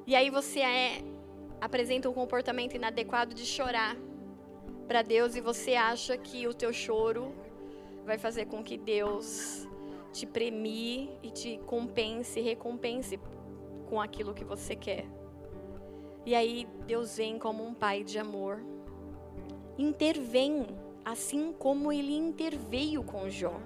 E 0.06 0.16
aí 0.16 0.30
você 0.30 0.60
é, 0.62 1.04
apresenta 1.62 2.10
um 2.10 2.14
comportamento 2.14 2.76
inadequado 2.76 3.34
de 3.34 3.46
chorar 3.46 3.96
para 4.88 5.02
Deus 5.02 5.36
e 5.36 5.42
você 5.42 5.76
acha 5.76 6.18
que 6.18 6.48
o 6.48 6.54
teu 6.54 6.72
choro 6.74 7.34
vai 8.06 8.18
fazer 8.18 8.46
com 8.46 8.64
que 8.64 8.78
Deus 8.78 9.68
te 10.14 10.26
premie 10.26 11.10
e 11.22 11.30
te 11.30 11.58
compense, 11.66 12.40
recompense 12.42 13.20
com 13.90 14.02
aquilo 14.02 14.34
que 14.34 14.46
você 14.46 14.76
quer. 14.76 15.17
E 16.28 16.36
aí 16.36 16.68
Deus 16.86 17.16
vem 17.16 17.40
como 17.40 17.66
um 17.66 17.74
pai 17.74 18.04
de 18.04 18.20
amor, 18.20 18.62
intervém, 19.78 20.68
assim 21.06 21.54
como 21.54 21.90
ele 21.90 22.14
interveio 22.14 23.02
com 23.02 23.30
Jó. 23.30 23.62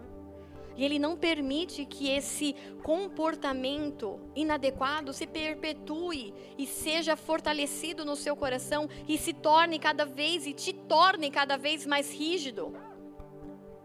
E 0.78 0.86
ele 0.86 0.99
não 0.99 1.18
permite 1.18 1.84
que 1.88 2.12
esse 2.12 2.55
comportamento 2.84 4.20
inadequado 4.36 5.12
se 5.12 5.26
perpetue 5.26 6.36
e 6.55 6.68
seja 6.68 7.16
fortalecido 7.16 8.05
no 8.05 8.16
seu 8.16 8.36
coração 8.36 8.88
e 9.07 9.18
se 9.18 9.34
torne 9.34 9.80
cada 9.80 10.05
vez 10.05 10.45
e 10.45 10.53
te 10.53 10.72
torne 10.72 11.32
cada 11.32 11.57
vez 11.57 11.84
mais 11.88 12.14
rígido. 12.14 12.72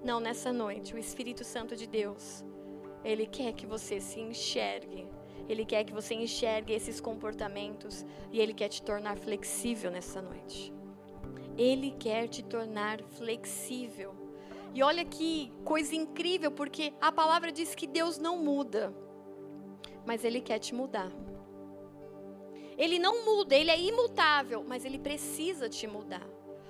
Não, 0.04 0.20
nessa 0.20 0.52
noite, 0.52 0.94
o 0.94 0.98
Espírito 0.98 1.44
Santo 1.44 1.74
de 1.74 1.86
Deus, 1.86 2.44
ele 3.02 3.26
quer 3.26 3.54
que 3.54 3.64
você 3.64 4.02
se 4.02 4.20
enxergue. 4.20 5.08
Ele 5.48 5.64
quer 5.64 5.84
que 5.84 5.92
você 5.92 6.14
enxergue 6.14 6.72
esses 6.72 7.00
comportamentos 7.00 8.04
e 8.32 8.40
ele 8.40 8.52
quer 8.52 8.68
te 8.68 8.82
tornar 8.82 9.16
flexível 9.16 9.90
nessa 9.90 10.20
noite. 10.20 10.72
Ele 11.56 11.90
quer 11.92 12.28
te 12.28 12.42
tornar 12.42 13.00
flexível. 13.02 14.14
E 14.74 14.82
olha 14.82 15.04
que 15.04 15.52
coisa 15.64 15.94
incrível, 15.94 16.50
porque 16.50 16.92
a 17.00 17.10
palavra 17.10 17.50
diz 17.50 17.74
que 17.74 17.86
Deus 17.86 18.18
não 18.18 18.38
muda, 18.38 18.94
mas 20.04 20.22
Ele 20.22 20.40
quer 20.40 20.58
te 20.58 20.74
mudar. 20.74 21.10
Ele 22.76 22.98
não 22.98 23.24
muda, 23.24 23.56
Ele 23.56 23.70
é 23.70 23.80
imutável, 23.80 24.62
mas 24.66 24.84
Ele 24.84 24.98
precisa 24.98 25.66
te 25.68 25.86
mudar. 25.86 26.26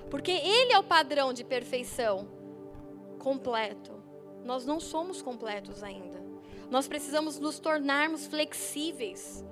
Porque 0.09 0.31
Ele 0.31 0.73
é 0.73 0.79
o 0.79 0.85
padrão 0.85 1.33
de 1.33 1.43
perfeição 1.43 2.29
completo. 3.19 3.93
Nós 4.45 4.65
não 4.65 4.79
somos 4.79 5.21
completos 5.21 5.83
ainda. 5.83 6.25
Nós 6.71 6.89
precisamos 6.89 7.39
nos 7.39 7.59
tornarmos 7.59 8.27
flexíveis 8.27 9.45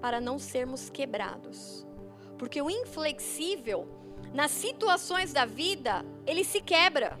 para 0.00 0.20
não 0.20 0.38
sermos 0.38 0.90
quebrados. 0.90 1.86
Porque 2.38 2.60
o 2.60 2.68
inflexível, 2.68 3.88
nas 4.32 4.50
situações 4.50 5.32
da 5.32 5.46
vida, 5.46 6.04
ele 6.26 6.44
se 6.44 6.60
quebra. 6.60 7.18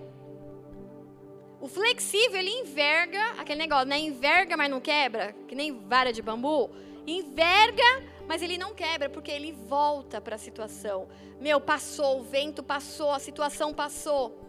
O 1.60 1.66
flexível, 1.66 2.38
ele 2.38 2.50
enverga, 2.50 3.22
aquele 3.38 3.60
negócio, 3.60 3.86
né? 3.86 3.98
Enverga, 3.98 4.56
mas 4.56 4.70
não 4.70 4.80
quebra, 4.80 5.32
que 5.48 5.54
nem 5.54 5.72
vara 5.72 6.12
de 6.12 6.20
bambu. 6.20 6.70
Enverga, 7.06 8.04
mas 8.28 8.42
ele 8.42 8.58
não 8.58 8.74
quebra, 8.74 9.08
porque 9.08 9.30
ele 9.30 9.52
volta 9.52 10.20
para 10.20 10.34
a 10.34 10.38
situação. 10.38 11.08
Meu, 11.40 11.58
passou, 11.60 12.20
o 12.20 12.22
vento 12.22 12.62
passou, 12.62 13.10
a 13.10 13.18
situação 13.18 13.72
passou. 13.72 14.43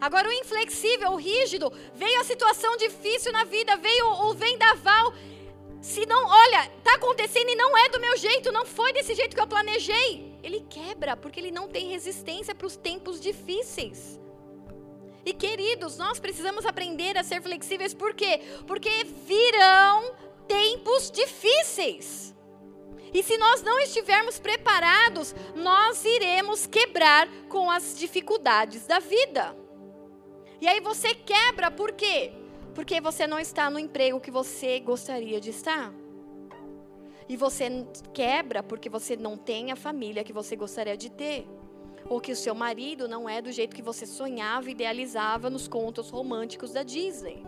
Agora 0.00 0.28
o 0.28 0.32
inflexível, 0.32 1.12
o 1.12 1.16
rígido, 1.16 1.72
veio 1.94 2.20
a 2.20 2.24
situação 2.24 2.76
difícil 2.76 3.32
na 3.32 3.44
vida, 3.44 3.76
veio 3.76 4.06
o 4.06 4.34
vendaval. 4.34 5.12
Se 5.80 6.06
não, 6.06 6.26
olha, 6.26 6.70
está 6.78 6.94
acontecendo 6.94 7.50
e 7.50 7.56
não 7.56 7.76
é 7.76 7.88
do 7.88 8.00
meu 8.00 8.16
jeito, 8.16 8.52
não 8.52 8.66
foi 8.66 8.92
desse 8.92 9.14
jeito 9.14 9.34
que 9.34 9.42
eu 9.42 9.46
planejei. 9.46 10.38
Ele 10.42 10.64
quebra, 10.68 11.16
porque 11.16 11.40
ele 11.40 11.50
não 11.50 11.68
tem 11.68 11.88
resistência 11.88 12.54
para 12.54 12.66
os 12.66 12.76
tempos 12.76 13.20
difíceis. 13.20 14.18
E 15.24 15.32
queridos, 15.32 15.98
nós 15.98 16.18
precisamos 16.18 16.64
aprender 16.64 17.18
a 17.18 17.22
ser 17.22 17.42
flexíveis, 17.42 17.92
por 17.92 18.14
quê? 18.14 18.40
Porque 18.66 19.04
virão 19.04 20.14
tempos 20.46 21.10
difíceis. 21.10 22.34
E 23.12 23.22
se 23.22 23.36
nós 23.36 23.62
não 23.62 23.78
estivermos 23.80 24.38
preparados, 24.38 25.34
nós 25.54 26.04
iremos 26.04 26.66
quebrar 26.66 27.28
com 27.48 27.70
as 27.70 27.98
dificuldades 27.98 28.86
da 28.86 28.98
vida. 28.98 29.56
E 30.60 30.66
aí 30.66 30.80
você 30.80 31.14
quebra 31.14 31.70
por 31.70 31.92
quê? 31.92 32.32
Porque 32.74 33.00
você 33.00 33.26
não 33.26 33.38
está 33.38 33.70
no 33.70 33.78
emprego 33.78 34.20
que 34.20 34.30
você 34.30 34.80
gostaria 34.80 35.40
de 35.40 35.50
estar. 35.50 35.92
E 37.28 37.36
você 37.36 37.86
quebra 38.12 38.62
porque 38.62 38.88
você 38.88 39.16
não 39.16 39.36
tem 39.36 39.70
a 39.70 39.76
família 39.76 40.24
que 40.24 40.32
você 40.32 40.56
gostaria 40.56 40.96
de 40.96 41.10
ter 41.10 41.46
ou 42.08 42.20
que 42.20 42.32
o 42.32 42.36
seu 42.36 42.54
marido 42.54 43.06
não 43.06 43.28
é 43.28 43.42
do 43.42 43.52
jeito 43.52 43.76
que 43.76 43.82
você 43.82 44.06
sonhava, 44.06 44.70
idealizava 44.70 45.50
nos 45.50 45.68
contos 45.68 46.08
românticos 46.08 46.72
da 46.72 46.82
Disney. 46.82 47.44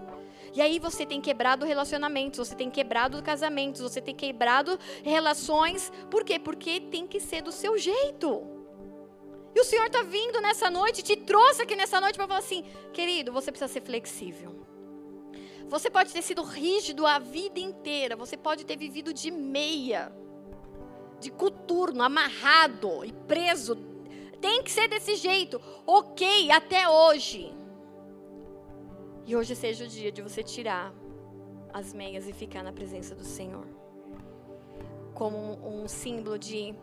E 0.54 0.60
aí 0.60 0.78
você 0.78 1.06
tem 1.06 1.20
quebrado 1.20 1.64
relacionamentos, 1.64 2.38
você 2.38 2.54
tem 2.54 2.68
quebrado 2.68 3.22
casamentos, 3.22 3.80
você 3.80 4.00
tem 4.00 4.14
quebrado 4.14 4.78
relações. 5.02 5.92
Por 6.10 6.24
quê? 6.24 6.38
Porque 6.38 6.80
tem 6.80 7.06
que 7.06 7.20
ser 7.20 7.42
do 7.42 7.52
seu 7.52 7.78
jeito. 7.78 8.59
E 9.54 9.60
o 9.60 9.64
Senhor 9.64 9.86
está 9.86 10.02
vindo 10.02 10.40
nessa 10.40 10.70
noite, 10.70 11.02
te 11.02 11.16
trouxe 11.16 11.62
aqui 11.62 11.74
nessa 11.74 12.00
noite 12.00 12.16
para 12.16 12.26
falar 12.26 12.40
assim: 12.40 12.64
querido, 12.92 13.32
você 13.32 13.50
precisa 13.50 13.72
ser 13.72 13.82
flexível. 13.82 14.66
Você 15.68 15.88
pode 15.88 16.12
ter 16.12 16.22
sido 16.22 16.42
rígido 16.42 17.06
a 17.06 17.18
vida 17.18 17.60
inteira, 17.60 18.16
você 18.16 18.36
pode 18.36 18.64
ter 18.64 18.76
vivido 18.76 19.14
de 19.14 19.30
meia, 19.30 20.12
de 21.20 21.30
coturno, 21.30 22.02
amarrado 22.02 23.04
e 23.04 23.12
preso 23.12 23.90
tem 24.40 24.62
que 24.62 24.70
ser 24.70 24.88
desse 24.88 25.16
jeito. 25.16 25.60
Ok, 25.86 26.50
até 26.50 26.88
hoje. 26.88 27.52
E 29.26 29.36
hoje 29.36 29.54
seja 29.54 29.84
o 29.84 29.88
dia 29.88 30.10
de 30.10 30.22
você 30.22 30.42
tirar 30.42 30.92
as 31.72 31.92
meias 31.92 32.26
e 32.26 32.32
ficar 32.32 32.62
na 32.62 32.72
presença 32.72 33.14
do 33.14 33.24
Senhor. 33.24 33.66
Como 35.14 35.36
um, 35.62 35.86
símbolo 35.86 36.38
de 36.38 36.74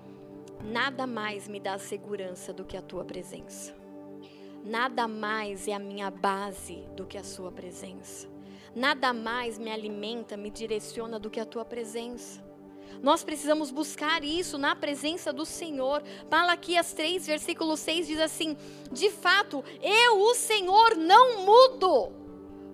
nada 0.63 1.07
mais 1.07 1.47
me 1.47 1.59
dá 1.59 1.77
segurança 1.77 2.53
do 2.53 2.65
que 2.65 2.77
a 2.77 2.81
tua 2.81 3.03
presença. 3.03 3.75
Nada 4.63 5.07
mais 5.07 5.67
é 5.67 5.73
a 5.73 5.79
minha 5.79 6.11
base 6.11 6.83
do 6.95 7.05
que 7.05 7.17
a 7.17 7.23
sua 7.23 7.51
presença. 7.51 8.27
Nada 8.75 9.13
mais 9.13 9.57
me 9.57 9.71
alimenta, 9.71 10.35
me 10.35 10.49
direciona 10.49 11.19
do 11.19 11.29
que 11.29 11.39
a 11.39 11.45
tua 11.45 11.63
presença. 11.63 12.45
Nós 13.01 13.23
precisamos 13.23 13.71
buscar 13.71 14.23
isso 14.23 14.57
na 14.57 14.75
presença 14.75 15.31
do 15.31 15.45
Senhor. 15.45 16.03
Malaquias 16.29 16.93
3, 16.93 17.25
versículo 17.25 17.77
6 17.77 18.07
diz 18.07 18.19
assim: 18.19 18.57
De 18.91 19.09
fato, 19.09 19.63
eu, 19.81 20.19
o 20.19 20.35
Senhor, 20.35 20.95
não 20.95 21.43
mudo. 21.45 22.26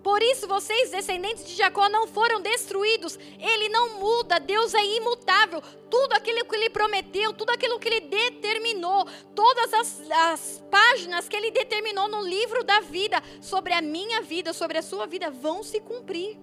Por 0.04 0.22
isso 0.22 0.48
vocês, 0.48 0.92
descendentes 0.92 1.46
de 1.46 1.56
Jacó, 1.56 1.88
não 1.88 2.06
foram 2.08 2.42
destruídos. 2.42 3.18
Ele 3.40 3.70
não 3.70 4.00
muda, 4.00 4.38
Deus 4.38 4.74
é 4.74 4.84
imutável. 4.84 5.62
Tudo 5.90 6.14
aquilo 6.14 6.46
que 6.46 6.56
ele 6.56 6.70
prometeu, 6.70 7.32
tudo 7.34 7.52
aquilo 7.52 7.80
que 7.80 7.88
ele 7.88 8.02
determinou, 8.02 9.08
todas 9.34 9.74
as, 9.74 10.12
as 10.12 10.64
páginas 10.70 11.30
que 11.30 11.36
ele 11.38 11.52
determinou 11.52 12.10
no 12.10 12.22
livro 12.22 12.64
da 12.66 12.82
vida, 12.82 13.24
sobre 13.42 13.74
a 13.74 13.82
minha 13.82 14.22
vida, 14.22 14.52
sobre 14.52 14.78
a 14.78 14.82
sua 14.82 15.08
vida, 15.08 15.32
vão 15.32 15.64
se 15.64 15.80
cumprir 15.80 16.38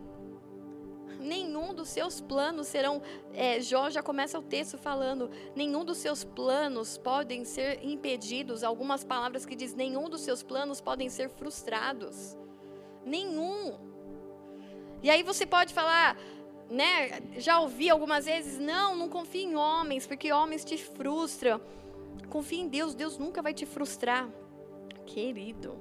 nenhum 1.20 1.74
dos 1.74 1.90
seus 1.90 2.20
planos 2.20 2.66
serão. 2.66 3.02
É, 3.34 3.60
Jó 3.60 3.90
já 3.90 4.02
começa 4.02 4.38
o 4.38 4.42
texto 4.42 4.78
falando: 4.78 5.30
nenhum 5.54 5.84
dos 5.84 5.98
seus 5.98 6.24
planos 6.24 6.96
podem 6.96 7.44
ser 7.44 7.84
impedidos. 7.84 8.64
Algumas 8.64 9.04
palavras 9.04 9.44
que 9.44 9.54
diz: 9.54 9.74
nenhum 9.74 10.08
dos 10.08 10.22
seus 10.22 10.42
planos 10.42 10.80
podem 10.80 11.10
ser 11.10 11.28
frustrados. 11.28 12.39
Nenhum. 13.04 13.78
E 15.02 15.08
aí 15.08 15.22
você 15.22 15.46
pode 15.46 15.72
falar, 15.72 16.16
né? 16.68 17.22
Já 17.36 17.60
ouvi 17.60 17.88
algumas 17.88 18.26
vezes: 18.26 18.58
não, 18.58 18.94
não 18.96 19.08
confie 19.08 19.44
em 19.44 19.56
homens, 19.56 20.06
porque 20.06 20.32
homens 20.32 20.64
te 20.64 20.76
frustram. 20.76 21.60
Confie 22.28 22.60
em 22.60 22.68
Deus, 22.68 22.94
Deus 22.94 23.18
nunca 23.18 23.42
vai 23.42 23.54
te 23.54 23.66
frustrar. 23.66 24.28
Querido, 25.06 25.76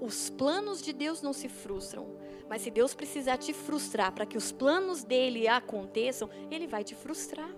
os 0.00 0.30
planos 0.30 0.80
de 0.80 0.92
Deus 0.92 1.20
não 1.20 1.32
se 1.32 1.48
frustram. 1.48 2.06
Mas 2.48 2.62
se 2.62 2.70
Deus 2.70 2.94
precisar 2.94 3.38
te 3.38 3.52
frustrar 3.52 4.12
para 4.12 4.26
que 4.26 4.36
os 4.36 4.52
planos 4.52 5.02
dele 5.02 5.48
aconteçam, 5.48 6.28
ele 6.50 6.66
vai 6.66 6.84
te 6.84 6.94
frustrar. 6.94 7.50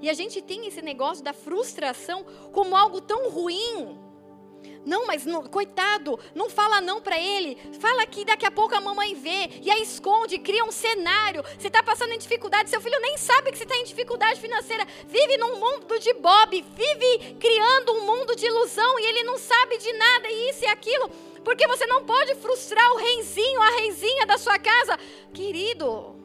E 0.00 0.08
a 0.08 0.14
gente 0.14 0.40
tem 0.42 0.66
esse 0.66 0.82
negócio 0.82 1.22
da 1.22 1.32
frustração 1.32 2.24
como 2.52 2.76
algo 2.76 3.00
tão 3.00 3.30
ruim. 3.30 3.98
Não, 4.84 5.06
mas 5.06 5.24
não, 5.24 5.44
coitado, 5.44 6.18
não 6.34 6.50
fala 6.50 6.80
não 6.80 7.00
para 7.00 7.18
ele. 7.18 7.56
Fala 7.78 8.04
que 8.06 8.24
daqui 8.24 8.44
a 8.44 8.50
pouco 8.50 8.74
a 8.74 8.80
mamãe 8.80 9.14
vê 9.14 9.48
e 9.62 9.70
aí 9.70 9.82
esconde, 9.82 10.38
cria 10.38 10.64
um 10.64 10.72
cenário. 10.72 11.42
Você 11.58 11.68
está 11.68 11.82
passando 11.82 12.12
em 12.12 12.18
dificuldade, 12.18 12.70
seu 12.70 12.80
filho 12.80 13.00
nem 13.00 13.16
sabe 13.16 13.52
que 13.52 13.58
você 13.58 13.64
está 13.64 13.76
em 13.76 13.84
dificuldade 13.84 14.40
financeira. 14.40 14.86
Vive 15.06 15.36
num 15.38 15.58
mundo 15.58 15.98
de 15.98 16.12
Bob, 16.14 16.60
vive 16.60 17.34
criando 17.38 17.92
um 17.92 18.06
mundo 18.06 18.34
de 18.34 18.46
ilusão 18.46 18.98
e 18.98 19.04
ele 19.04 19.22
não 19.22 19.38
sabe 19.38 19.78
de 19.78 19.92
nada, 19.92 20.28
e 20.28 20.50
isso 20.50 20.64
e 20.64 20.66
aquilo. 20.66 21.08
Porque 21.44 21.66
você 21.66 21.86
não 21.86 22.04
pode 22.04 22.34
frustrar 22.36 22.92
o 22.92 22.96
reizinho, 22.96 23.60
a 23.60 23.70
reizinha 23.78 24.26
da 24.26 24.38
sua 24.38 24.58
casa. 24.58 24.98
Querido, 25.32 26.16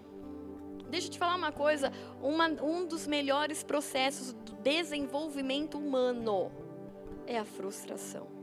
deixa 0.90 1.08
eu 1.08 1.12
te 1.12 1.20
falar 1.20 1.36
uma 1.36 1.52
coisa. 1.52 1.92
Uma, 2.22 2.48
um 2.48 2.86
dos 2.86 3.08
melhores 3.08 3.64
processos 3.64 4.34
do 4.34 4.54
desenvolvimento 4.54 5.78
humano 5.78 6.52
é 7.26 7.38
a 7.38 7.46
frustração. 7.46 8.37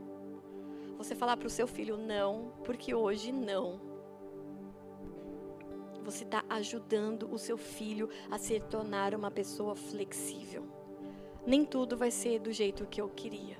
Você 1.05 1.13
falar 1.13 1.37
para 1.37 1.45
o 1.45 1.51
seu 1.51 1.67
filho 1.67 1.97
não, 1.97 2.51
porque 2.63 2.95
hoje 2.95 3.31
não. 3.31 3.79
Você 6.03 6.23
está 6.23 6.43
ajudando 6.49 7.31
o 7.31 7.37
seu 7.37 7.59
filho 7.59 8.09
a 8.31 8.39
se 8.39 8.59
tornar 8.59 9.13
uma 9.13 9.29
pessoa 9.29 9.75
flexível. 9.75 10.65
Nem 11.45 11.63
tudo 11.63 11.95
vai 11.95 12.09
ser 12.09 12.39
do 12.39 12.51
jeito 12.51 12.87
que 12.87 12.99
eu 12.99 13.07
queria. 13.07 13.55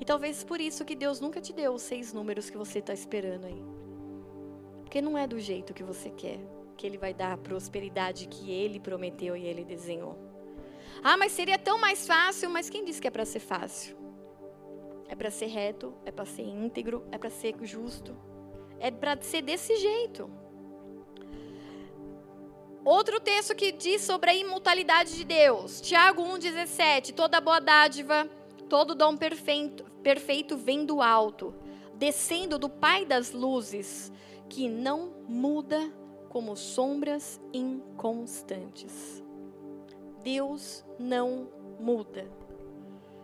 E 0.00 0.04
talvez 0.06 0.42
por 0.42 0.62
isso 0.62 0.82
que 0.82 0.96
Deus 0.96 1.20
nunca 1.20 1.42
te 1.42 1.52
deu 1.52 1.74
os 1.74 1.82
seis 1.82 2.10
números 2.10 2.48
que 2.48 2.56
você 2.56 2.78
está 2.78 2.94
esperando 2.94 3.44
aí. 3.44 3.62
Porque 4.80 5.02
não 5.02 5.18
é 5.18 5.26
do 5.26 5.38
jeito 5.38 5.74
que 5.74 5.82
você 5.82 6.08
quer 6.08 6.40
que 6.74 6.86
Ele 6.86 6.96
vai 6.96 7.12
dar 7.12 7.34
a 7.34 7.36
prosperidade 7.36 8.26
que 8.28 8.50
Ele 8.50 8.80
prometeu 8.80 9.36
e 9.36 9.44
Ele 9.44 9.62
desenhou. 9.62 10.16
Ah, 11.02 11.18
mas 11.18 11.32
seria 11.32 11.58
tão 11.58 11.78
mais 11.78 12.06
fácil, 12.06 12.48
mas 12.48 12.70
quem 12.70 12.82
disse 12.82 12.98
que 12.98 13.08
é 13.08 13.10
para 13.10 13.26
ser 13.26 13.40
fácil? 13.40 13.99
É 15.10 15.16
para 15.16 15.28
ser 15.28 15.46
reto, 15.46 15.92
é 16.06 16.12
para 16.12 16.24
ser 16.24 16.44
íntegro, 16.44 17.04
é 17.10 17.18
para 17.18 17.28
ser 17.28 17.56
justo. 17.62 18.16
É 18.78 18.92
para 18.92 19.20
ser 19.20 19.42
desse 19.42 19.74
jeito. 19.74 20.30
Outro 22.84 23.18
texto 23.18 23.52
que 23.52 23.72
diz 23.72 24.02
sobre 24.02 24.30
a 24.30 24.34
imortalidade 24.36 25.16
de 25.16 25.24
Deus, 25.24 25.80
Tiago 25.80 26.22
1,17: 26.22 27.12
toda 27.12 27.40
boa 27.40 27.58
dádiva, 27.58 28.30
todo 28.68 28.94
dom 28.94 29.16
perfeito, 29.16 29.82
perfeito 30.00 30.56
vem 30.56 30.86
do 30.86 31.02
alto, 31.02 31.52
descendo 31.96 32.56
do 32.56 32.68
Pai 32.68 33.04
das 33.04 33.32
luzes, 33.32 34.12
que 34.48 34.68
não 34.68 35.12
muda 35.26 35.92
como 36.28 36.54
sombras 36.54 37.40
inconstantes. 37.52 39.24
Deus 40.22 40.84
não 41.00 41.48
muda. 41.80 42.30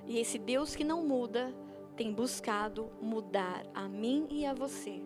E 0.04 0.18
esse 0.18 0.36
Deus 0.36 0.74
que 0.74 0.82
não 0.82 1.06
muda 1.06 1.54
tem 1.96 2.12
buscado 2.12 2.90
mudar 3.00 3.64
a 3.74 3.88
mim 3.88 4.26
e 4.30 4.44
a 4.44 4.52
você. 4.52 5.02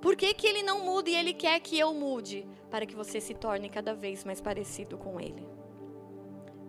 Por 0.00 0.16
que, 0.16 0.34
que 0.34 0.46
ele 0.46 0.62
não 0.62 0.84
muda 0.84 1.08
e 1.08 1.14
ele 1.14 1.32
quer 1.32 1.58
que 1.60 1.78
eu 1.78 1.94
mude? 1.94 2.46
Para 2.70 2.84
que 2.84 2.94
você 2.94 3.20
se 3.20 3.32
torne 3.32 3.70
cada 3.70 3.94
vez 3.94 4.24
mais 4.24 4.40
parecido 4.40 4.98
com 4.98 5.20
ele. 5.20 5.46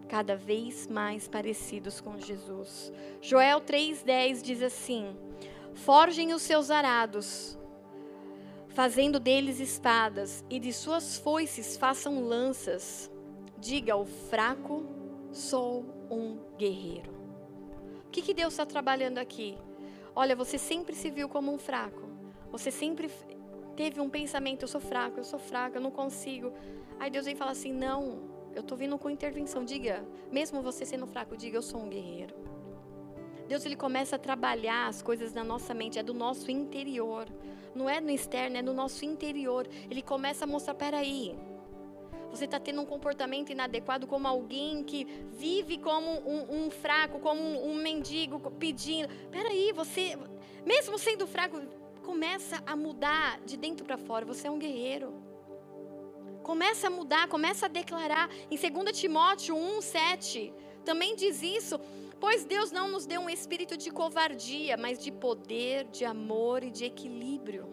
Cada 0.08 0.36
vez 0.36 0.88
mais 0.88 1.28
parecidos 1.28 2.00
com 2.00 2.18
Jesus. 2.20 2.94
Joel 3.20 3.60
3,10 3.60 4.42
diz 4.42 4.62
assim: 4.62 5.18
Forjem 5.74 6.32
os 6.32 6.44
seus 6.44 6.70
arados, 6.70 7.58
fazendo 8.70 9.20
deles 9.20 9.60
espadas, 9.60 10.46
e 10.50 10.60
de 10.60 10.72
suas 10.72 11.18
foices 11.18 11.76
façam 11.76 12.24
lanças. 12.24 13.12
Diga 13.58 13.94
ao 13.94 14.06
fraco: 14.06 14.86
sou 15.32 15.84
um 16.10 16.38
guerreiro. 16.58 17.15
Que, 18.16 18.22
que 18.22 18.34
Deus 18.34 18.54
está 18.54 18.66
trabalhando 18.66 19.18
aqui? 19.18 19.58
Olha, 20.16 20.38
você 20.38 20.58
sempre 20.58 20.96
se 20.96 21.10
viu 21.10 21.28
como 21.28 21.54
um 21.54 21.58
fraco. 21.58 22.04
Você 22.50 22.72
sempre 22.72 23.12
teve 23.76 24.00
um 24.00 24.10
pensamento: 24.10 24.62
eu 24.62 24.70
sou 24.70 24.80
fraco, 24.80 25.20
eu 25.20 25.24
sou 25.26 25.38
fraco, 25.38 25.76
eu 25.76 25.82
não 25.82 25.92
consigo. 25.92 26.54
Aí 26.98 27.10
Deus 27.10 27.26
vem 27.26 27.36
falar 27.36 27.52
assim: 27.52 27.74
não, 27.74 28.22
eu 28.54 28.62
estou 28.62 28.78
vindo 28.78 28.98
com 28.98 29.10
intervenção. 29.10 29.66
Diga, 29.66 30.08
mesmo 30.32 30.62
você 30.62 30.86
sendo 30.86 31.06
fraco, 31.06 31.36
diga: 31.36 31.58
eu 31.58 31.62
sou 31.62 31.82
um 31.82 31.90
guerreiro. 31.90 32.34
Deus 33.50 33.66
ele 33.66 33.76
começa 33.76 34.16
a 34.16 34.20
trabalhar 34.20 34.88
as 34.88 35.02
coisas 35.02 35.34
na 35.34 35.44
nossa 35.44 35.74
mente, 35.74 36.00
é 36.00 36.04
do 36.04 36.14
nosso 36.14 36.50
interior. 36.50 37.28
Não 37.76 37.90
é 37.90 38.00
no 38.00 38.10
externo, 38.10 38.56
é 38.56 38.62
no 38.62 38.74
nosso 38.74 39.04
interior. 39.04 39.68
Ele 39.92 40.02
começa 40.02 40.46
a 40.46 40.48
mostrar: 40.48 40.76
peraí, 40.76 41.38
você 42.36 42.46
está 42.46 42.60
tendo 42.60 42.82
um 42.82 42.86
comportamento 42.86 43.52
inadequado 43.52 44.06
como 44.06 44.28
alguém 44.28 44.84
que 44.84 45.06
vive 45.32 45.78
como 45.78 46.10
um, 46.30 46.66
um 46.66 46.70
fraco, 46.70 47.20
como 47.20 47.42
um, 47.42 47.72
um 47.72 47.76
mendigo 47.76 48.52
pedindo. 48.52 49.08
Peraí, 49.32 49.72
você, 49.72 50.18
mesmo 50.66 51.00
sendo 51.00 51.26
fraco, 51.26 51.62
começa 52.04 52.62
a 52.66 52.76
mudar 52.76 53.40
de 53.46 53.56
dentro 53.56 53.86
para 53.86 53.98
fora. 53.98 54.26
Você 54.26 54.48
é 54.48 54.52
um 54.52 54.60
guerreiro. 54.60 55.14
Começa 56.44 56.88
a 56.88 56.90
mudar, 56.90 57.28
começa 57.28 57.66
a 57.66 57.70
declarar. 57.70 58.30
Em 58.52 58.58
2 58.58 59.00
Timóteo 59.00 59.56
1, 59.56 59.82
7, 59.82 60.54
também 60.84 61.16
diz 61.16 61.42
isso. 61.42 61.80
Pois 62.20 62.46
Deus 62.46 62.72
não 62.72 62.90
nos 62.90 63.06
deu 63.06 63.22
um 63.22 63.30
espírito 63.30 63.78
de 63.78 63.92
covardia, 63.92 64.78
mas 64.78 65.04
de 65.04 65.12
poder, 65.12 65.86
de 65.86 66.06
amor 66.06 66.64
e 66.64 66.70
de 66.70 66.86
equilíbrio. 66.86 67.68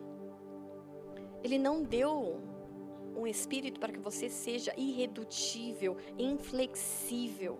Ele 1.42 1.58
não 1.58 1.82
deu 1.82 2.51
um 3.16 3.26
espírito 3.26 3.78
para 3.78 3.92
que 3.92 3.98
você 3.98 4.28
seja 4.28 4.72
irredutível, 4.76 5.96
inflexível, 6.18 7.58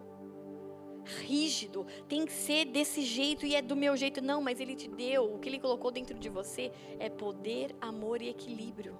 rígido. 1.05 1.87
Tem 2.09 2.25
que 2.25 2.33
ser 2.33 2.67
desse 2.67 3.03
jeito 3.03 3.45
e 3.45 3.55
é 3.55 3.63
do 3.63 3.77
meu 3.77 3.97
jeito. 3.97 4.21
Não, 4.23 4.41
mas 4.41 4.61
Ele 4.61 4.75
te 4.75 4.89
deu, 4.89 5.35
o 5.35 5.39
que 5.39 5.49
Ele 5.49 5.59
colocou 5.59 5.91
dentro 5.91 6.19
de 6.19 6.29
você 6.29 6.73
é 6.99 7.09
poder, 7.09 7.75
amor 7.81 8.23
e 8.23 8.29
equilíbrio. 8.29 8.99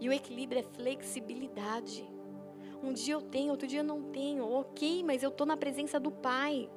E 0.00 0.08
o 0.08 0.12
equilíbrio 0.12 0.60
é 0.60 0.62
flexibilidade. 0.62 2.04
Um 2.82 2.92
dia 2.92 3.14
eu 3.14 3.22
tenho, 3.22 3.50
outro 3.50 3.66
dia 3.66 3.80
eu 3.80 3.84
não 3.84 4.02
tenho. 4.02 4.44
Ok, 4.44 5.02
mas 5.02 5.22
eu 5.22 5.30
estou 5.30 5.46
na 5.46 5.56
presença 5.56 5.98
do 5.98 6.10
Pai. 6.10 6.68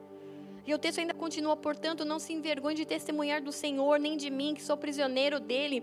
E 0.65 0.73
o 0.73 0.77
texto 0.77 0.99
ainda 0.99 1.13
continua, 1.13 1.55
portanto, 1.55 2.03
não 2.03 2.19
se 2.19 2.33
envergonhe 2.33 2.75
de 2.75 2.85
testemunhar 2.85 3.41
do 3.41 3.53
Senhor, 3.53 3.97
nem 3.99 4.17
de 4.17 4.29
mim, 4.29 4.53
que 4.53 4.61
sou 4.61 4.75
prisioneiro 4.75 5.39
dele, 5.39 5.81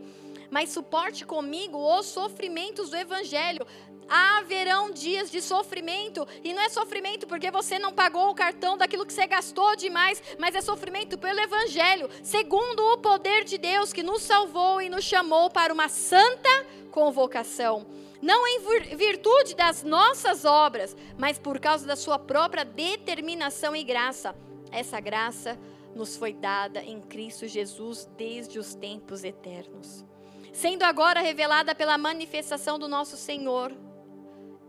mas 0.50 0.70
suporte 0.70 1.24
comigo 1.24 1.78
os 1.98 2.06
sofrimentos 2.06 2.90
do 2.90 2.96
Evangelho. 2.96 3.66
Haverão 4.08 4.90
dias 4.90 5.30
de 5.30 5.40
sofrimento, 5.40 6.26
e 6.42 6.52
não 6.52 6.62
é 6.62 6.68
sofrimento 6.68 7.26
porque 7.26 7.50
você 7.50 7.78
não 7.78 7.92
pagou 7.92 8.30
o 8.30 8.34
cartão 8.34 8.76
daquilo 8.76 9.06
que 9.06 9.12
você 9.12 9.26
gastou 9.26 9.74
demais, 9.76 10.22
mas 10.38 10.54
é 10.54 10.60
sofrimento 10.60 11.16
pelo 11.16 11.40
Evangelho, 11.40 12.10
segundo 12.22 12.80
o 12.92 12.98
poder 12.98 13.44
de 13.44 13.56
Deus 13.56 13.92
que 13.92 14.02
nos 14.02 14.22
salvou 14.22 14.82
e 14.82 14.90
nos 14.90 15.04
chamou 15.04 15.48
para 15.48 15.72
uma 15.72 15.88
santa 15.88 16.66
convocação 16.90 17.86
não 18.24 18.46
em 18.46 18.96
virtude 18.96 19.54
das 19.54 19.82
nossas 19.82 20.46
obras, 20.46 20.96
mas 21.18 21.38
por 21.38 21.60
causa 21.60 21.86
da 21.86 21.94
sua 21.94 22.18
própria 22.18 22.64
determinação 22.64 23.76
e 23.76 23.84
graça. 23.84 24.34
Essa 24.72 24.98
graça 24.98 25.58
nos 25.94 26.16
foi 26.16 26.32
dada 26.32 26.82
em 26.82 27.02
Cristo 27.02 27.46
Jesus 27.46 28.08
desde 28.16 28.58
os 28.58 28.74
tempos 28.74 29.24
eternos, 29.24 30.06
sendo 30.54 30.84
agora 30.84 31.20
revelada 31.20 31.74
pela 31.74 31.98
manifestação 31.98 32.78
do 32.78 32.88
nosso 32.88 33.18
Senhor 33.18 33.76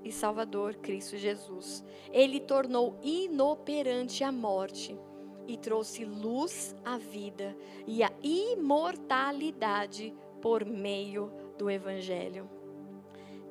e 0.03 0.11
Salvador 0.11 0.75
Cristo 0.75 1.15
Jesus. 1.15 1.81
Ele 2.11 2.41
tornou 2.41 2.99
inoperante 3.01 4.21
a 4.21 4.31
morte 4.33 4.99
e 5.47 5.55
trouxe 5.55 6.03
luz 6.03 6.75
à 6.83 6.97
vida 6.97 7.55
e 7.87 8.03
à 8.03 8.11
imortalidade 8.21 10.13
por 10.41 10.65
meio 10.65 11.31
do 11.57 11.71
Evangelho 11.71 12.49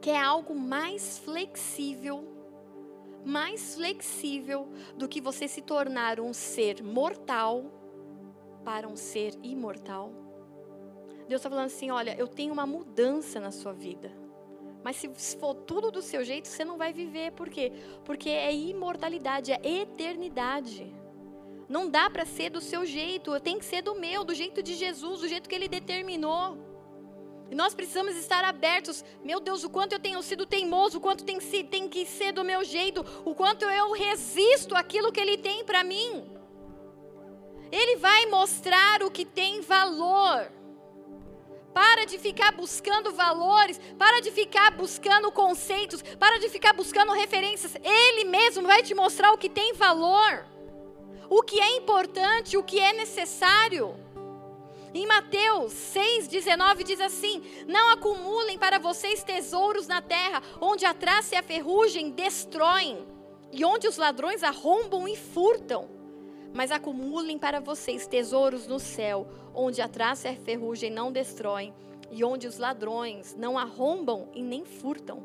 quer 0.05 0.22
algo 0.22 0.55
mais 0.55 1.16
flexível, 1.16 2.28
mais 3.24 3.74
flexível 3.74 4.68
do 4.99 5.09
que 5.09 5.18
você 5.18 5.49
se 5.49 5.62
tornar 5.62 6.20
um 6.20 6.35
ser 6.35 6.82
mortal 6.82 7.72
para 8.62 8.87
um 8.87 8.97
ser 8.97 9.32
imortal. 9.43 10.23
Deus 11.28 11.40
está 11.40 11.50
falando 11.50 11.66
assim: 11.66 11.90
olha, 11.90 12.14
eu 12.18 12.28
tenho 12.28 12.52
uma 12.52 12.66
mudança 12.66 13.40
na 13.40 13.50
sua 13.50 13.72
vida. 13.72 14.12
Mas 14.82 14.96
se 14.96 15.38
for 15.38 15.54
tudo 15.54 15.90
do 15.90 16.02
seu 16.02 16.22
jeito, 16.22 16.46
você 16.46 16.64
não 16.64 16.76
vai 16.76 16.92
viver. 16.92 17.32
Por 17.32 17.48
quê? 17.48 17.72
Porque 18.04 18.28
é 18.28 18.54
imortalidade, 18.54 19.50
é 19.50 19.60
eternidade. 19.64 20.94
Não 21.66 21.88
dá 21.88 22.10
para 22.10 22.26
ser 22.26 22.50
do 22.50 22.60
seu 22.60 22.84
jeito, 22.84 23.40
tem 23.40 23.58
que 23.58 23.64
ser 23.64 23.80
do 23.80 23.94
meu, 23.94 24.22
do 24.24 24.34
jeito 24.34 24.62
de 24.62 24.74
Jesus, 24.74 25.20
do 25.20 25.28
jeito 25.28 25.48
que 25.48 25.54
ele 25.54 25.68
determinou. 25.68 26.58
E 27.50 27.54
nós 27.54 27.74
precisamos 27.74 28.14
estar 28.16 28.44
abertos. 28.44 29.02
Meu 29.22 29.40
Deus, 29.40 29.64
o 29.64 29.70
quanto 29.70 29.92
eu 29.92 29.98
tenho 29.98 30.22
sido 30.22 30.44
teimoso, 30.44 30.98
o 30.98 31.00
quanto 31.00 31.24
tem, 31.24 31.38
tem 31.64 31.88
que 31.88 32.04
ser 32.04 32.32
do 32.32 32.44
meu 32.44 32.62
jeito, 32.62 33.04
o 33.24 33.34
quanto 33.34 33.64
eu 33.64 33.92
resisto 33.92 34.74
aquilo 34.74 35.12
que 35.12 35.20
Ele 35.20 35.38
tem 35.38 35.64
para 35.64 35.82
mim. 35.82 36.30
Ele 37.72 37.96
vai 37.96 38.26
mostrar 38.26 39.02
o 39.02 39.10
que 39.10 39.24
tem 39.24 39.62
valor. 39.62 40.52
Para 41.74 42.06
de 42.06 42.18
ficar 42.18 42.52
buscando 42.52 43.12
valores, 43.12 43.80
para 43.98 44.20
de 44.20 44.30
ficar 44.30 44.70
buscando 44.70 45.32
conceitos, 45.32 46.02
para 46.18 46.38
de 46.38 46.48
ficar 46.48 46.72
buscando 46.72 47.12
referências. 47.12 47.74
Ele 47.82 48.24
mesmo 48.24 48.62
vai 48.62 48.82
te 48.82 48.94
mostrar 48.94 49.32
o 49.32 49.38
que 49.38 49.48
tem 49.48 49.74
valor, 49.74 50.46
o 51.28 51.42
que 51.42 51.60
é 51.60 51.76
importante, 51.76 52.56
o 52.56 52.62
que 52.62 52.78
é 52.78 52.92
necessário. 52.92 53.96
Em 54.94 55.04
Mateus 55.06 55.72
6,19 55.72 56.84
diz 56.84 57.00
assim: 57.00 57.42
Não 57.66 57.90
acumulem 57.90 58.56
para 58.56 58.78
vocês 58.78 59.24
tesouros 59.24 59.88
na 59.88 60.00
terra, 60.00 60.40
onde 60.60 60.86
a 60.86 60.94
traça 60.94 61.34
e 61.34 61.38
a 61.38 61.42
ferrugem 61.42 62.10
destroem, 62.10 63.04
e 63.50 63.64
onde 63.64 63.88
os 63.88 63.96
ladrões 63.96 64.44
arrombam 64.44 65.08
e 65.08 65.16
furtam. 65.16 65.93
Mas 66.55 66.70
acumulem 66.70 67.36
para 67.36 67.59
vocês 67.61 68.07
tesouros 68.07 68.68
no 68.68 68.78
céu, 68.78 69.26
onde 69.52 69.82
a 69.82 69.88
traça 69.88 70.28
e 70.28 70.30
a 70.30 70.36
ferrugem 70.36 70.88
não 70.88 71.11
destroem, 71.11 71.74
e 72.12 72.22
onde 72.22 72.46
os 72.46 72.59
ladrões 72.59 73.34
não 73.34 73.59
arrombam 73.59 74.28
e 74.32 74.40
nem 74.40 74.64
furtam. 74.64 75.20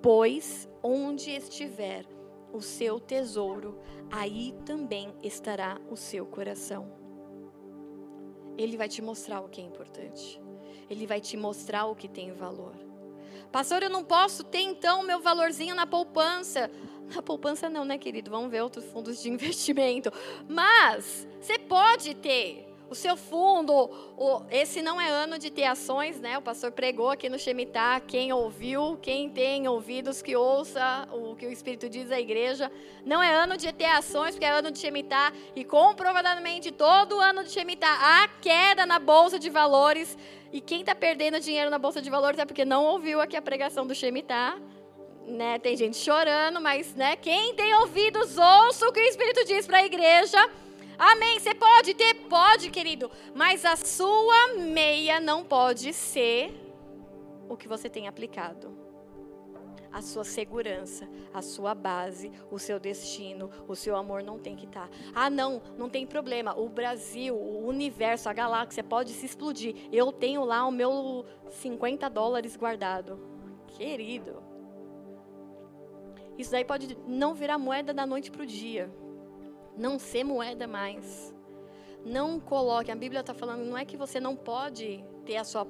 Pois 0.00 0.66
onde 0.82 1.30
estiver 1.30 2.06
o 2.50 2.62
seu 2.62 2.98
tesouro, 2.98 3.78
aí 4.10 4.54
também 4.64 5.12
estará 5.22 5.78
o 5.90 5.96
seu 5.96 6.24
coração. 6.24 6.90
Ele 8.56 8.78
vai 8.78 8.88
te 8.88 9.02
mostrar 9.02 9.40
o 9.40 9.48
que 9.50 9.60
é 9.60 9.64
importante. 9.64 10.40
Ele 10.88 11.06
vai 11.06 11.20
te 11.20 11.36
mostrar 11.36 11.86
o 11.86 11.94
que 11.94 12.08
tem 12.08 12.32
valor. 12.32 12.74
Pastor, 13.50 13.82
eu 13.82 13.90
não 13.90 14.04
posso 14.04 14.44
ter 14.44 14.60
então 14.60 15.02
meu 15.02 15.20
valorzinho 15.20 15.74
na 15.74 15.86
poupança. 15.86 16.70
Na 17.14 17.22
poupança 17.22 17.68
não, 17.68 17.84
né, 17.84 17.98
querido? 17.98 18.30
Vamos 18.30 18.50
ver 18.50 18.62
outros 18.62 18.84
fundos 18.86 19.20
de 19.22 19.28
investimento. 19.30 20.12
Mas 20.48 21.26
você 21.40 21.58
pode 21.58 22.14
ter. 22.14 22.68
o 22.90 22.94
seu 22.94 23.16
fundo. 23.16 23.72
O, 24.16 24.42
esse 24.50 24.80
não 24.82 25.00
é 25.00 25.08
ano 25.08 25.38
de 25.38 25.50
ter 25.50 25.64
ações, 25.64 26.20
né? 26.20 26.38
O 26.38 26.42
pastor 26.42 26.70
pregou 26.70 27.10
aqui 27.10 27.28
no 27.28 27.38
Shemitah. 27.38 28.00
Quem 28.00 28.32
ouviu, 28.32 28.96
quem 29.02 29.28
tem 29.30 29.66
ouvidos, 29.66 30.22
que 30.22 30.36
ouça 30.36 31.08
o 31.12 31.34
que 31.34 31.46
o 31.46 31.50
Espírito 31.50 31.88
diz 31.88 32.10
à 32.12 32.20
igreja. 32.20 32.70
Não 33.04 33.22
é 33.22 33.34
ano 33.34 33.56
de 33.56 33.72
ter 33.72 33.86
ações, 33.86 34.34
porque 34.34 34.44
é 34.44 34.50
ano 34.50 34.70
de 34.70 34.78
Shemitah. 34.78 35.32
E 35.56 35.64
comprovadamente, 35.64 36.70
todo 36.70 37.20
ano 37.20 37.42
de 37.42 37.50
Shemitah, 37.50 37.98
há 38.00 38.28
queda 38.40 38.86
na 38.86 38.98
bolsa 38.98 39.38
de 39.38 39.50
valores. 39.50 40.16
E 40.52 40.60
quem 40.60 40.80
está 40.80 40.94
perdendo 40.94 41.40
dinheiro 41.40 41.70
na 41.70 41.78
bolsa 41.78 42.00
de 42.00 42.08
valores 42.08 42.38
é 42.38 42.44
porque 42.44 42.64
não 42.64 42.84
ouviu 42.84 43.20
aqui 43.20 43.36
a 43.36 43.42
pregação 43.42 43.84
do 43.86 43.94
Shemitah. 43.94 44.56
Né? 45.26 45.58
Tem 45.58 45.76
gente 45.76 45.96
chorando, 45.96 46.60
mas 46.60 46.94
né? 46.94 47.16
quem 47.16 47.54
tem 47.54 47.74
ouvidos, 47.76 48.36
ouça 48.36 48.86
o 48.88 48.92
que 48.92 49.00
o 49.00 49.08
Espírito 49.08 49.44
diz 49.44 49.66
para 49.66 49.78
a 49.78 49.84
igreja. 49.84 50.38
Amém. 50.98 51.38
Você 51.38 51.54
pode 51.54 51.94
ter? 51.94 52.14
Pode, 52.28 52.70
querido. 52.70 53.10
Mas 53.34 53.64
a 53.64 53.76
sua 53.76 54.54
meia 54.56 55.20
não 55.20 55.44
pode 55.44 55.92
ser 55.92 56.54
o 57.48 57.56
que 57.56 57.68
você 57.68 57.88
tem 57.88 58.06
aplicado. 58.06 58.84
A 59.92 60.02
sua 60.02 60.24
segurança, 60.24 61.08
a 61.32 61.40
sua 61.40 61.72
base, 61.72 62.32
o 62.50 62.58
seu 62.58 62.80
destino, 62.80 63.48
o 63.68 63.76
seu 63.76 63.94
amor 63.94 64.24
não 64.24 64.40
tem 64.40 64.56
que 64.56 64.66
estar. 64.66 64.88
Tá. 64.88 64.96
Ah, 65.14 65.30
não, 65.30 65.62
não 65.78 65.88
tem 65.88 66.04
problema. 66.04 66.58
O 66.58 66.68
Brasil, 66.68 67.36
o 67.36 67.66
universo, 67.66 68.28
a 68.28 68.32
galáxia 68.32 68.82
pode 68.82 69.12
se 69.12 69.24
explodir. 69.24 69.76
Eu 69.92 70.10
tenho 70.10 70.44
lá 70.44 70.66
o 70.66 70.72
meu 70.72 71.24
50 71.48 72.08
dólares 72.10 72.56
guardado. 72.56 73.20
Querido. 73.68 74.42
Isso 76.36 76.50
daí 76.50 76.64
pode 76.64 76.96
não 77.06 77.34
virar 77.34 77.58
moeda 77.58 77.94
da 77.94 78.06
noite 78.06 78.30
para 78.30 78.42
o 78.42 78.46
dia 78.46 78.90
não 79.76 79.98
ser 79.98 80.24
moeda 80.24 80.66
mais. 80.66 81.34
Não 82.04 82.38
coloque, 82.38 82.90
a 82.90 82.96
Bíblia 82.96 83.20
está 83.20 83.34
falando, 83.34 83.64
não 83.64 83.76
é 83.76 83.84
que 83.84 83.96
você 83.96 84.20
não 84.20 84.36
pode 84.36 85.04
ter 85.24 85.36
a 85.36 85.44
sua, 85.44 85.66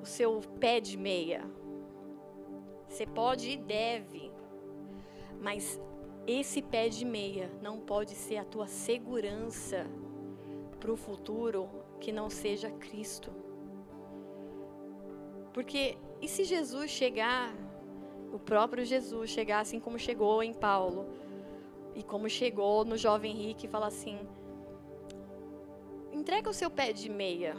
o 0.00 0.04
seu 0.04 0.40
pé 0.60 0.80
de 0.80 0.96
meia. 0.96 1.44
Você 2.88 3.06
pode 3.06 3.50
e 3.50 3.56
deve. 3.56 4.32
Mas 5.40 5.80
esse 6.26 6.60
pé 6.60 6.88
de 6.88 7.04
meia 7.04 7.50
não 7.62 7.78
pode 7.78 8.14
ser 8.14 8.38
a 8.38 8.44
tua 8.44 8.66
segurança 8.66 9.86
para 10.80 10.92
o 10.92 10.96
futuro 10.96 11.68
que 12.00 12.10
não 12.10 12.28
seja 12.28 12.70
Cristo. 12.70 13.32
Porque 15.52 15.96
e 16.20 16.28
se 16.28 16.44
Jesus 16.44 16.90
chegar, 16.90 17.54
o 18.32 18.38
próprio 18.38 18.84
Jesus 18.84 19.30
chegar 19.30 19.60
assim 19.60 19.80
como 19.80 19.98
chegou 19.98 20.42
em 20.42 20.52
Paulo, 20.52 21.06
e 21.96 22.02
como 22.02 22.28
chegou 22.28 22.84
no 22.84 22.96
jovem 22.96 23.34
rico 23.34 23.64
e 23.64 23.68
fala 23.68 23.86
assim: 23.86 24.18
entrega 26.12 26.50
o 26.50 26.54
seu 26.54 26.70
pé 26.70 26.92
de 26.92 27.08
meia 27.08 27.56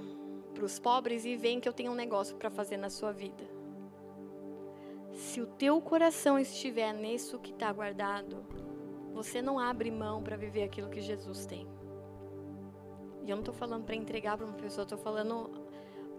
para 0.54 0.64
os 0.64 0.80
pobres 0.80 1.26
e 1.26 1.36
vem 1.36 1.60
que 1.60 1.68
eu 1.68 1.74
tenho 1.74 1.92
um 1.92 1.96
negócio 1.96 2.36
para 2.36 2.50
fazer 2.50 2.78
na 2.78 2.90
sua 2.90 3.12
vida. 3.12 3.44
Se 5.14 5.42
o 5.42 5.48
teu 5.48 5.82
coração 5.82 6.38
estiver 6.38 6.94
nisso 6.94 7.40
que 7.40 7.52
está 7.52 7.72
guardado, 7.72 8.46
você 9.12 9.42
não 9.42 9.58
abre 9.58 9.90
mão 9.90 10.22
para 10.22 10.38
viver 10.38 10.64
aquilo 10.64 10.90
que 10.90 11.02
Jesus 11.02 11.48
tem. 11.48 11.68
E 13.24 13.30
eu 13.32 13.36
não 13.36 13.42
estou 13.42 13.56
falando 13.56 13.86
para 13.86 13.96
entregar 13.96 14.38
para 14.38 14.46
uma 14.46 14.56
pessoa, 14.56 14.84
estou 14.84 14.98
falando 14.98 15.50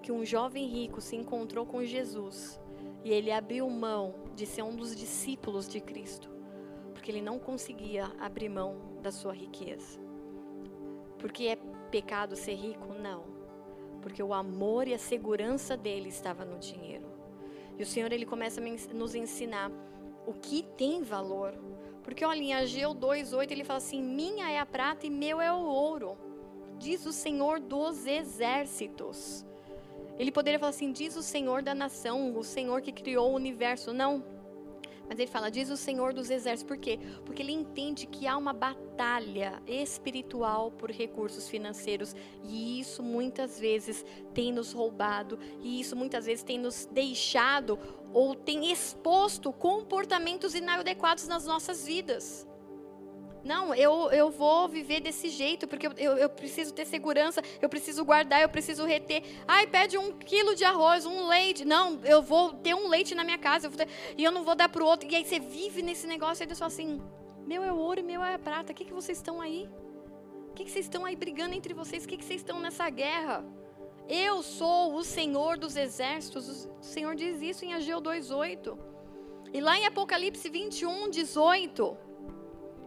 que 0.02 0.10
um 0.10 0.24
jovem 0.24 0.66
rico 0.66 1.00
se 1.00 1.14
encontrou 1.14 1.64
com 1.64 1.84
Jesus 1.84 2.60
e 3.08 3.12
ele 3.12 3.32
abriu 3.32 3.68
mão 3.68 4.14
de 4.34 4.46
ser 4.46 4.62
um 4.62 4.74
dos 4.74 4.94
discípulos 4.94 5.68
de 5.68 5.80
Cristo 5.80 6.38
porque 7.08 7.12
ele 7.12 7.22
não 7.22 7.38
conseguia 7.38 8.12
abrir 8.20 8.50
mão 8.50 8.76
da 9.00 9.10
sua 9.10 9.32
riqueza. 9.32 9.98
Porque 11.18 11.46
é 11.46 11.56
pecado 11.90 12.36
ser 12.36 12.52
rico? 12.52 12.92
Não. 12.92 13.24
Porque 14.02 14.22
o 14.22 14.34
amor 14.34 14.86
e 14.86 14.92
a 14.92 14.98
segurança 14.98 15.74
dele 15.74 16.10
estava 16.10 16.44
no 16.44 16.58
dinheiro. 16.58 17.06
E 17.78 17.82
o 17.82 17.86
Senhor 17.86 18.12
ele 18.12 18.26
começa 18.26 18.60
a 18.60 18.94
nos 18.94 19.14
ensinar 19.14 19.70
o 20.26 20.34
que 20.34 20.62
tem 20.76 21.02
valor. 21.02 21.54
Porque 22.02 22.26
olha, 22.26 22.42
em 22.42 22.52
Ageu 22.52 22.92
2:8 22.92 23.52
ele 23.52 23.64
fala 23.64 23.78
assim: 23.78 24.02
"Minha 24.02 24.50
é 24.50 24.58
a 24.58 24.66
prata 24.66 25.06
e 25.06 25.10
meu 25.10 25.40
é 25.40 25.50
o 25.50 25.64
ouro", 25.64 26.18
diz 26.78 27.06
o 27.06 27.12
Senhor 27.12 27.58
dos 27.58 28.06
exércitos. 28.06 29.46
Ele 30.18 30.32
poderia 30.32 30.58
falar 30.58 30.70
assim: 30.70 30.92
"Diz 30.92 31.16
o 31.16 31.22
Senhor 31.22 31.62
da 31.62 31.74
nação, 31.74 32.36
o 32.36 32.44
Senhor 32.44 32.80
que 32.82 32.92
criou 32.92 33.30
o 33.30 33.36
universo". 33.36 33.92
Não. 33.92 34.24
Mas 35.08 35.18
ele 35.18 35.30
fala, 35.30 35.50
diz 35.50 35.70
o 35.70 35.76
Senhor 35.76 36.12
dos 36.12 36.28
Exércitos. 36.28 36.68
Por 36.68 36.76
quê? 36.76 36.98
Porque 37.24 37.40
ele 37.40 37.52
entende 37.52 38.06
que 38.06 38.26
há 38.26 38.36
uma 38.36 38.52
batalha 38.52 39.62
espiritual 39.66 40.70
por 40.70 40.90
recursos 40.90 41.48
financeiros. 41.48 42.14
E 42.44 42.78
isso 42.78 43.02
muitas 43.02 43.58
vezes 43.58 44.04
tem 44.34 44.52
nos 44.52 44.72
roubado. 44.72 45.38
E 45.62 45.80
isso 45.80 45.96
muitas 45.96 46.26
vezes 46.26 46.44
tem 46.44 46.58
nos 46.58 46.86
deixado 46.92 47.78
ou 48.12 48.34
tem 48.34 48.70
exposto 48.70 49.50
comportamentos 49.50 50.54
inadequados 50.54 51.26
nas 51.26 51.46
nossas 51.46 51.86
vidas. 51.86 52.46
Não, 53.48 53.74
eu, 53.74 54.10
eu 54.10 54.30
vou 54.30 54.68
viver 54.68 55.00
desse 55.00 55.30
jeito, 55.30 55.66
porque 55.66 55.86
eu, 55.86 55.92
eu, 55.96 56.12
eu, 56.18 56.28
preciso 56.28 56.70
ter 56.74 56.84
segurança, 56.84 57.40
eu 57.62 57.68
preciso 57.70 58.04
guardar, 58.04 58.42
eu 58.42 58.48
preciso 58.50 58.84
reter. 58.84 59.22
Ai, 59.46 59.66
pede 59.66 59.96
um 59.96 60.12
quilo 60.12 60.54
de 60.54 60.64
arroz, 60.64 61.06
um 61.06 61.26
leite. 61.26 61.64
Não, 61.64 61.98
eu 62.04 62.20
vou 62.20 62.52
ter 62.52 62.74
um 62.74 62.88
leite 62.88 63.14
na 63.14 63.24
minha 63.24 63.38
casa 63.38 63.66
eu 63.66 63.70
ter, 63.70 63.88
e 64.18 64.22
eu 64.22 64.30
não 64.30 64.44
vou 64.44 64.54
dar 64.54 64.68
para 64.68 64.84
o 64.84 64.86
outro. 64.86 65.10
E 65.10 65.16
aí 65.16 65.24
você 65.24 65.40
vive 65.40 65.80
nesse 65.80 66.06
negócio 66.06 66.42
e 66.42 66.46
Deus 66.46 66.58
fala 66.58 66.70
assim: 66.70 67.00
meu 67.46 67.64
é 67.64 67.72
ouro 67.72 68.00
e 68.00 68.02
meu 68.02 68.22
é 68.22 68.36
prata. 68.36 68.70
O 68.70 68.74
que, 68.74 68.84
que 68.84 68.92
vocês 68.92 69.16
estão 69.16 69.40
aí? 69.40 69.66
O 70.50 70.52
que, 70.52 70.64
que 70.64 70.70
vocês 70.70 70.84
estão 70.84 71.06
aí 71.06 71.16
brigando 71.16 71.54
entre 71.54 71.72
vocês? 71.72 72.04
O 72.04 72.08
que, 72.08 72.18
que 72.18 72.24
vocês 72.26 72.42
estão 72.42 72.60
nessa 72.60 72.90
guerra? 72.90 73.42
Eu 74.06 74.42
sou 74.42 74.94
o 74.94 75.02
Senhor 75.02 75.56
dos 75.56 75.74
exércitos. 75.74 76.66
O 76.66 76.82
Senhor 76.82 77.14
diz 77.14 77.40
isso 77.40 77.64
em 77.64 77.72
Ageu 77.72 77.98
2,8. 78.02 78.78
E 79.54 79.60
lá 79.62 79.78
em 79.78 79.86
Apocalipse 79.86 80.50
21, 80.50 81.08
18. 81.08 82.07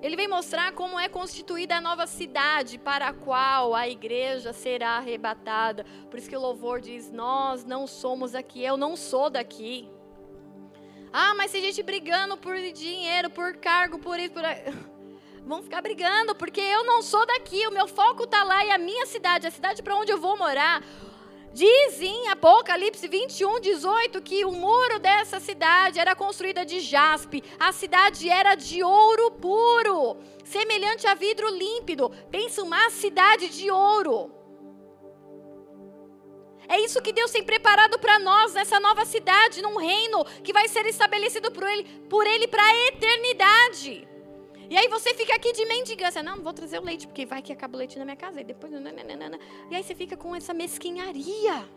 Ele 0.02 0.16
vem 0.16 0.28
mostrar 0.28 0.72
como 0.72 1.00
é 1.00 1.08
constituída 1.08 1.76
a 1.76 1.82
nova 1.82 2.08
cidade 2.08 2.80
para 2.80 3.10
a 3.10 3.14
qual 3.14 3.76
a 3.76 3.88
igreja 3.88 4.52
será 4.52 4.98
arrebatada. 4.98 5.86
Por 6.10 6.18
isso 6.18 6.30
que 6.30 6.36
o 6.36 6.42
louvor 6.42 6.82
diz: 6.82 7.12
Nós 7.12 7.64
não 7.64 7.86
somos 7.86 8.34
aqui, 8.34 8.64
eu 8.64 8.76
não 8.76 8.96
sou 8.96 9.30
daqui. 9.30 9.88
Ah, 11.14 11.36
mas 11.36 11.52
tem 11.52 11.62
gente 11.62 11.84
brigando 11.84 12.36
por 12.36 12.58
dinheiro, 12.58 13.30
por 13.30 13.56
cargo, 13.58 14.00
por 14.00 14.20
isso, 14.20 14.34
por. 14.34 14.44
Vão 15.46 15.62
ficar 15.64 15.82
brigando, 15.82 16.36
porque 16.36 16.62
eu 16.62 16.86
não 16.86 17.02
sou 17.02 17.26
daqui, 17.26 17.66
o 17.68 17.72
meu 17.72 17.88
foco 17.88 18.24
está 18.24 18.44
lá 18.44 18.64
e 18.64 18.70
a 18.70 18.78
minha 18.78 19.08
cidade, 19.08 19.48
a 19.48 19.52
cidade 19.52 19.82
para 19.82 19.96
onde 19.96 20.12
eu 20.12 20.20
vou 20.20 20.38
morar, 20.38 20.84
Diz 21.54 22.00
em 22.00 22.30
Apocalipse 22.30 23.06
21, 23.08 23.60
18 23.60 24.22
que 24.22 24.46
o 24.46 24.52
muro 24.52 25.00
dessa 25.00 25.38
cidade 25.40 26.00
era 26.00 26.16
construída 26.16 26.66
de 26.66 26.80
jaspe, 26.80 27.44
a 27.60 27.74
cidade 27.74 28.30
era 28.30 28.56
de 28.56 28.82
ouro 28.82 29.32
puro, 29.32 30.18
semelhante 30.46 31.06
a 31.08 31.14
vidro 31.14 31.50
límpido. 31.50 32.10
Pensa 32.30 32.64
uma 32.64 32.90
cidade 32.90 33.50
de 33.50 33.70
ouro. 33.70 34.32
É 36.70 36.80
isso 36.80 37.02
que 37.02 37.12
Deus 37.12 37.32
tem 37.32 37.44
preparado 37.44 38.00
para 38.00 38.18
nós 38.18 38.54
nessa 38.54 38.80
nova 38.80 39.04
cidade, 39.04 39.62
num 39.62 39.78
reino 39.78 40.24
que 40.42 40.54
vai 40.54 40.70
ser 40.70 40.86
estabelecido 40.86 41.52
por 41.52 41.64
Ele, 41.64 41.84
por 42.10 42.26
ele 42.26 42.48
para 42.48 42.64
a 42.64 42.88
eternidade. 42.88 44.08
E 44.72 44.78
aí 44.78 44.88
você 44.88 45.14
fica 45.14 45.36
aqui 45.36 45.52
de 45.52 45.66
mendigância. 45.66 46.24
Não, 46.24 46.38
não 46.38 46.44
vou 46.46 46.54
trazer 46.54 46.80
o 46.80 46.82
leite, 46.82 47.06
porque 47.06 47.26
vai 47.26 47.42
que 47.42 47.52
acaba 47.52 47.76
o 47.76 47.78
leite 47.78 48.00
na 48.00 48.06
minha 48.06 48.16
casa. 48.16 48.40
E 48.40 48.44
depois. 48.46 48.72
Nananana. 48.72 49.38
E 49.70 49.76
aí 49.76 49.84
você 49.84 49.94
fica 49.94 50.16
com 50.16 50.34
essa 50.34 50.54
mesquinharia. 50.54 51.68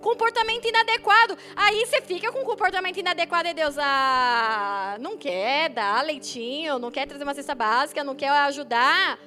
Comportamento 0.00 0.66
inadequado. 0.66 1.36
Aí 1.54 1.84
você 1.84 2.00
fica 2.00 2.32
com 2.32 2.42
comportamento 2.44 2.96
inadequado 2.96 3.48
e 3.48 3.52
Deus, 3.52 3.76
ah, 3.78 4.96
não 5.00 5.18
quer 5.18 5.68
dar 5.68 6.02
leitinho, 6.02 6.78
não 6.78 6.90
quer 6.90 7.06
trazer 7.06 7.24
uma 7.24 7.34
cesta 7.34 7.54
básica, 7.54 8.02
não 8.02 8.14
quer 8.14 8.30
ajudar. 8.30 9.18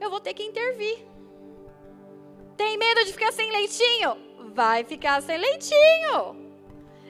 Eu 0.00 0.08
vou 0.08 0.20
ter 0.20 0.34
que 0.34 0.44
intervir. 0.44 1.04
Tem 2.56 2.78
medo 2.78 3.04
de 3.06 3.12
ficar 3.12 3.32
sem 3.32 3.50
leitinho? 3.50 4.16
Vai 4.54 4.84
ficar 4.84 5.20
sem 5.20 5.36
leitinho. 5.36 6.37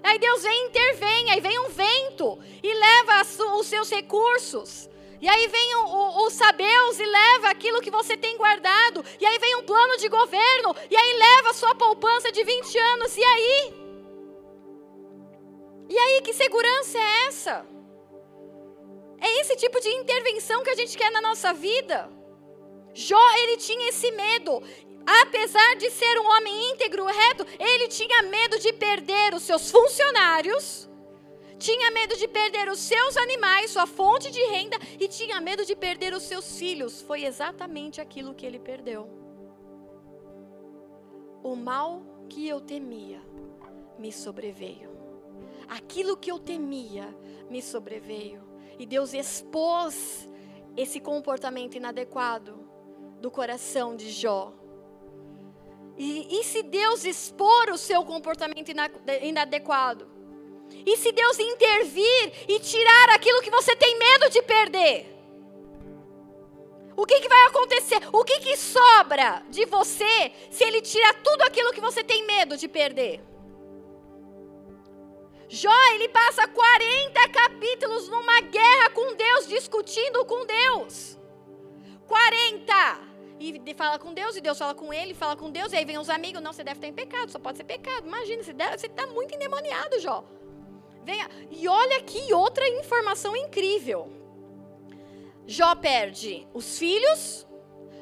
Aí 0.09 0.19
Deus 0.19 0.43
vem 0.43 0.65
e 0.65 0.69
intervém, 0.69 1.31
aí 1.31 1.41
vem 1.41 1.59
um 1.59 1.69
vento 1.69 2.39
e 2.63 2.73
leva 2.73 3.21
os 3.59 3.67
seus 3.67 3.91
recursos. 3.91 4.89
E 5.21 5.29
aí 5.29 5.49
vem 5.49 5.75
o, 5.75 5.85
o, 5.85 6.27
os 6.27 6.33
sabeus 6.33 6.99
e 6.99 7.05
leva 7.05 7.51
aquilo 7.51 7.83
que 7.83 7.91
você 7.91 8.17
tem 8.17 8.35
guardado. 8.39 9.05
E 9.21 9.27
aí 9.27 9.39
vem 9.39 9.57
um 9.57 9.65
plano 9.65 9.99
de 9.99 10.09
governo. 10.09 10.75
E 10.91 10.97
aí 10.97 11.13
leva 11.19 11.51
a 11.51 11.53
sua 11.53 11.75
poupança 11.75 12.33
de 12.33 12.43
20 12.43 12.79
anos. 12.79 13.17
E 13.19 13.23
aí? 13.23 13.75
E 15.91 15.99
aí, 15.99 16.23
que 16.23 16.33
segurança 16.33 16.97
é 16.97 17.27
essa? 17.27 17.67
É 19.21 19.41
esse 19.41 19.57
tipo 19.57 19.79
de 19.79 19.91
intervenção 19.91 20.63
que 20.63 20.71
a 20.71 20.75
gente 20.75 20.97
quer 20.97 21.11
na 21.11 21.21
nossa 21.21 21.53
vida. 21.53 22.11
Jó, 22.95 23.31
ele 23.43 23.59
tinha 23.59 23.91
esse 23.91 24.11
medo 24.13 24.63
apesar 25.23 25.77
de 25.77 25.91
ser 25.91 26.19
um 26.21 26.27
homem 26.27 26.73
íntegro, 26.73 27.05
reto, 27.07 27.47
ele 27.59 27.89
tinha 27.89 28.23
medo 28.23 28.59
de 28.59 28.73
perder 28.73 29.35
os 29.35 29.43
seus 29.43 29.71
funcionários, 29.71 30.89
tinha 31.59 31.91
medo 31.91 32.17
de 32.17 32.29
perder 32.29 32.69
os 32.69 32.79
seus 32.79 33.17
animais, 33.17 33.71
sua 33.71 33.87
fonte 33.87 34.31
de 34.31 34.41
renda, 34.47 34.77
e 35.01 35.09
tinha 35.09 35.41
medo 35.41 35.65
de 35.65 35.75
perder 35.75 36.13
os 36.15 36.23
seus 36.23 36.59
filhos. 36.59 37.03
Foi 37.03 37.25
exatamente 37.25 38.01
aquilo 38.01 38.35
que 38.35 38.47
ele 38.47 38.59
perdeu. 38.59 39.19
o 41.43 41.57
mal 41.57 42.03
que 42.29 42.47
eu 42.47 42.61
temia 42.61 43.23
me 43.99 44.13
sobreveio. 44.13 44.91
Aquilo 45.69 46.17
que 46.17 46.31
eu 46.31 46.39
temia 46.39 47.09
me 47.49 47.63
sobreveio. 47.63 48.43
E 48.79 48.87
Deus 48.87 49.13
expôs 49.13 50.29
esse 50.77 51.01
comportamento 51.01 51.77
inadequado 51.77 52.69
do 53.21 53.31
coração 53.31 53.97
de 53.97 54.11
Jó. 54.11 54.53
E, 55.99 56.41
e 56.41 56.45
se 56.45 56.63
Deus 56.63 57.05
expor 57.05 57.71
o 57.71 57.77
seu 57.77 58.05
comportamento 58.05 58.71
inadequado? 59.23 60.09
E 60.87 60.97
se 60.97 61.11
Deus 61.11 61.39
intervir 61.39 62.33
e 62.47 62.61
tirar 62.61 63.11
aquilo 63.11 63.43
que 63.43 63.51
você 63.51 63.75
tem 63.75 63.99
medo 63.99 64.31
de 64.31 64.41
perder? 64.43 65.19
O 66.97 67.05
que, 67.05 67.21
que 67.21 67.29
vai 67.29 67.47
acontecer? 67.47 68.01
O 68.13 68.25
que, 68.25 68.39
que 68.41 68.57
sobra 68.57 69.43
de 69.49 69.65
você 69.67 70.33
se 70.51 70.65
ele 70.65 70.81
tira 70.81 71.15
tudo 71.15 71.43
aquilo 71.43 71.73
que 71.73 71.81
você 71.81 72.05
tem 72.05 72.27
medo 72.27 72.57
de 72.57 72.69
perder? 72.69 73.21
Jó, 75.49 75.75
ele 75.95 76.09
passa 76.09 76.47
40 76.47 77.29
capítulos 77.31 78.09
numa 78.09 78.41
guerra 78.41 78.91
com 78.91 79.15
Deus, 79.15 79.49
discutindo 79.49 80.25
com 80.27 80.45
Deus. 80.45 81.19
40! 82.07 83.08
E 83.41 83.75
fala 83.75 83.99
com 83.99 84.13
Deus, 84.13 84.37
e 84.37 84.41
Deus 84.41 84.59
fala 84.59 84.75
com 84.75 84.93
ele, 84.93 85.15
fala 85.15 85.37
com 85.37 85.51
Deus, 85.51 85.73
e 85.73 85.77
aí 85.77 85.85
vem 85.85 85.99
os 85.99 86.11
amigos, 86.11 86.43
não, 86.43 86.53
você 86.53 86.65
deve 86.65 86.79
estar 86.79 86.89
em 86.89 86.93
pecado, 86.93 87.31
só 87.31 87.39
pode 87.39 87.57
ser 87.57 87.65
pecado. 87.65 88.07
Imagina, 88.07 88.43
você 88.43 88.87
está 88.87 89.07
muito 89.07 89.35
endemoniado, 89.35 90.01
Jó. 90.01 90.25
Venha. 91.05 91.29
E 91.51 91.69
olha 91.69 92.03
que 92.03 92.35
outra 92.35 92.69
informação 92.69 93.37
incrível. 93.37 94.13
Jó 95.47 95.75
perde 95.75 96.47
os 96.53 96.79
filhos, 96.79 97.47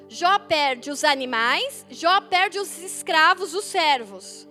Jó 0.08 0.38
perde 0.38 0.90
os 0.90 1.04
animais, 1.04 1.86
Jó 1.90 2.20
perde 2.22 2.58
os 2.58 2.78
escravos, 2.78 3.54
os 3.54 3.64
servos. 3.64 4.48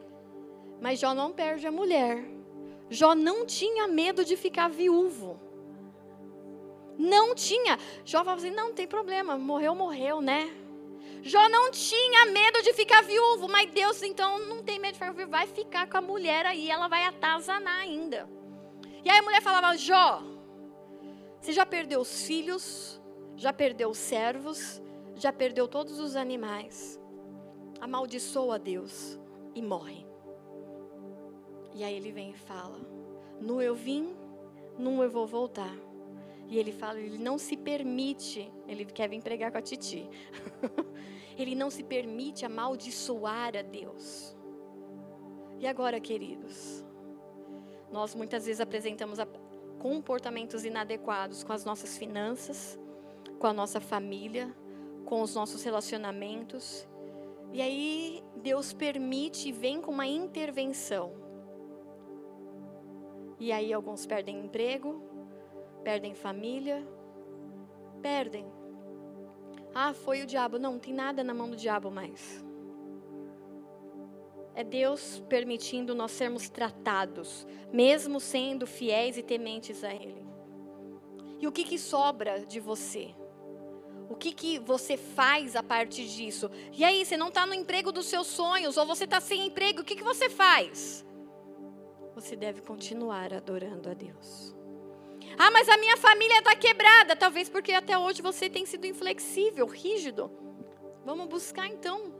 Mas 0.79 0.99
Jó 0.99 1.13
não 1.13 1.31
perde 1.31 1.65
a 1.65 1.71
mulher. 1.71 2.23
Jó 2.89 3.15
não 3.15 3.45
tinha 3.45 3.87
medo 3.87 4.23
de 4.23 4.37
ficar 4.37 4.69
viúvo. 4.69 5.39
Não 6.97 7.33
tinha. 7.33 7.77
Jó 8.05 8.19
falava 8.19 8.39
assim: 8.39 8.51
não, 8.51 8.67
não 8.67 8.73
tem 8.73 8.87
problema, 8.87 9.37
morreu, 9.37 9.75
morreu, 9.75 10.21
né? 10.21 10.53
Jó 11.27 11.49
não 11.49 11.71
tinha 11.71 12.27
medo 12.27 12.61
de 12.61 12.71
ficar 12.71 13.01
viúvo, 13.01 13.47
mas 13.47 13.71
Deus 13.71 14.03
então 14.03 14.45
não 14.45 14.61
tem 14.61 14.77
medo 14.77 14.93
de 14.93 14.99
ficar 14.99 15.11
viúvo, 15.11 15.31
vai 15.31 15.47
ficar 15.47 15.89
com 15.89 15.97
a 15.97 16.01
mulher 16.01 16.45
aí, 16.45 16.69
ela 16.69 16.87
vai 16.87 17.03
atazanar 17.03 17.79
ainda. 17.79 18.29
E 19.03 19.09
aí 19.09 19.17
a 19.17 19.23
mulher 19.23 19.41
falava: 19.41 19.75
Jó, 19.75 20.21
você 21.41 21.51
já 21.51 21.65
perdeu 21.65 21.99
os 21.99 22.27
filhos, 22.27 23.01
já 23.35 23.51
perdeu 23.51 23.89
os 23.89 23.97
servos, 23.97 24.79
já 25.15 25.33
perdeu 25.33 25.67
todos 25.67 25.97
os 25.97 26.15
animais. 26.15 26.99
Amaldiçoa 27.81 28.55
a 28.55 28.59
Deus 28.59 29.19
e 29.55 29.63
morre. 29.63 30.05
E 31.73 31.83
aí 31.83 31.95
ele 31.95 32.11
vem 32.11 32.29
e 32.29 32.37
fala: 32.37 32.79
Nu 33.41 33.59
eu 33.63 33.73
vim, 33.73 34.15
nu 34.77 35.01
eu 35.01 35.09
vou 35.09 35.25
voltar. 35.25 35.75
E 36.47 36.59
ele 36.59 36.71
fala, 36.71 36.99
ele 36.99 37.17
não 37.17 37.39
se 37.39 37.57
permite, 37.57 38.51
ele 38.67 38.85
quer 38.85 39.09
vir 39.09 39.19
pregar 39.23 39.51
com 39.51 39.57
a 39.57 39.61
Titi. 39.61 40.07
ele 41.37 41.55
não 41.55 41.69
se 41.69 41.83
permite 41.83 42.45
amaldiçoar 42.45 43.55
a 43.55 43.61
Deus. 43.61 44.35
E 45.59 45.67
agora, 45.67 45.99
queridos, 45.99 46.85
nós 47.91 48.13
muitas 48.13 48.45
vezes 48.45 48.61
apresentamos 48.61 49.19
comportamentos 49.79 50.65
inadequados 50.65 51.43
com 51.43 51.53
as 51.53 51.63
nossas 51.63 51.97
finanças, 51.97 52.79
com 53.39 53.47
a 53.47 53.53
nossa 53.53 53.79
família, 53.79 54.53
com 55.05 55.21
os 55.21 55.35
nossos 55.35 55.63
relacionamentos. 55.63 56.87
E 57.53 57.61
aí 57.61 58.23
Deus 58.37 58.73
permite 58.73 59.49
e 59.49 59.51
vem 59.51 59.81
com 59.81 59.91
uma 59.91 60.07
intervenção. 60.07 61.13
E 63.39 63.51
aí 63.51 63.71
alguns 63.71 64.05
perdem 64.05 64.45
emprego, 64.45 65.01
perdem 65.83 66.15
família, 66.15 66.85
perdem. 68.01 68.45
Ah, 69.75 69.93
foi 69.93 70.23
o 70.23 70.25
diabo. 70.25 70.57
Não, 70.57 70.73
não 70.73 70.79
tem 70.79 70.93
nada 70.93 71.23
na 71.23 71.33
mão 71.33 71.49
do 71.49 71.55
diabo 71.55 71.91
mais. 71.91 72.43
É 74.55 74.63
Deus 74.63 75.21
permitindo 75.27 75.93
nós 75.93 76.11
sermos 76.11 76.49
tratados, 76.49 77.45
mesmo 77.73 78.21
sendo 78.21 78.65
fiéis 78.65 79.17
e 79.17 79.21
tementes 79.21 79.83
a 79.83 79.93
Ele. 79.93 80.25
E 81.41 81.45
o 81.45 81.51
que, 81.51 81.65
que 81.65 81.77
sobra 81.77 82.45
de 82.45 82.61
você? 82.61 83.13
O 84.09 84.15
que, 84.15 84.31
que 84.31 84.57
você 84.57 84.95
faz 84.95 85.55
a 85.55 85.61
partir 85.61 86.07
disso? 86.07 86.49
E 86.71 86.83
aí, 86.83 87.05
você 87.05 87.17
não 87.17 87.27
está 87.27 87.45
no 87.45 87.53
emprego 87.53 87.91
dos 87.91 88.05
seus 88.05 88.27
sonhos, 88.27 88.77
ou 88.77 88.85
você 88.85 89.03
está 89.03 89.19
sem 89.19 89.47
emprego, 89.47 89.81
o 89.81 89.83
que, 89.83 89.95
que 89.95 90.03
você 90.03 90.29
faz? 90.29 91.05
você 92.15 92.33
deve 92.33 92.61
continuar 92.61 93.33
adorando 93.33 93.89
a 93.89 93.93
Deus. 93.93 94.55
Ah, 95.37 95.51
mas 95.51 95.67
a 95.67 95.77
minha 95.77 95.97
família 95.97 96.39
está 96.39 96.55
quebrada. 96.55 97.15
Talvez 97.15 97.49
porque 97.49 97.73
até 97.73 97.97
hoje 97.97 98.21
você 98.21 98.49
tem 98.49 98.65
sido 98.65 98.85
inflexível, 98.85 99.65
rígido. 99.65 100.31
Vamos 101.03 101.27
buscar 101.27 101.67
então 101.67 102.13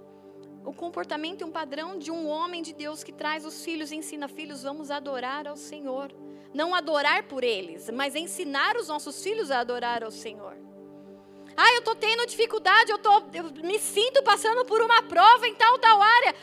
o 0.66 0.74
comportamento 0.74 1.42
e 1.42 1.44
um 1.44 1.52
padrão 1.52 1.98
de 1.98 2.12
um 2.12 2.28
homem 2.28 2.62
de 2.62 2.74
Deus 2.74 3.04
que 3.04 3.12
traz 3.12 3.46
os 3.46 3.64
filhos 3.64 3.92
e 3.92 3.96
ensina 3.96 4.28
filhos. 4.28 4.64
Vamos 4.64 4.92
adorar 4.92 5.48
ao 5.48 5.56
Senhor. 5.56 6.12
Não 6.54 6.74
adorar 6.74 7.24
por 7.24 7.44
eles, 7.44 7.90
mas 7.90 8.16
ensinar 8.16 8.78
os 8.78 8.88
nossos 8.88 9.22
filhos 9.22 9.52
a 9.52 9.60
adorar 9.60 10.04
ao 10.04 10.12
Senhor. 10.12 10.56
Ah, 11.58 11.74
eu 11.74 11.80
estou 11.80 11.96
tendo 11.96 12.26
dificuldade, 12.26 12.92
eu, 12.92 12.98
tô, 12.98 13.24
eu 13.34 13.52
me 13.64 13.80
sinto 13.80 14.22
passando 14.24 14.66
por 14.66 14.82
uma 14.82 15.02
prova 15.04 15.48
em 15.48 15.56
tal, 15.56 15.78
tal 15.80 16.02
área 16.02 16.36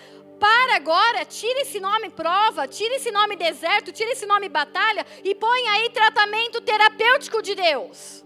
para 0.42 0.74
agora, 0.74 1.24
tira 1.24 1.60
esse 1.60 1.78
nome 1.78 2.10
prova, 2.10 2.66
tira 2.66 2.96
esse 2.96 3.12
nome 3.12 3.36
deserto, 3.36 3.92
tira 3.92 4.10
esse 4.10 4.26
nome 4.26 4.48
batalha 4.48 5.06
e 5.22 5.36
põe 5.36 5.68
aí 5.68 5.88
tratamento 5.90 6.60
terapêutico 6.60 7.40
de 7.40 7.54
Deus. 7.54 8.24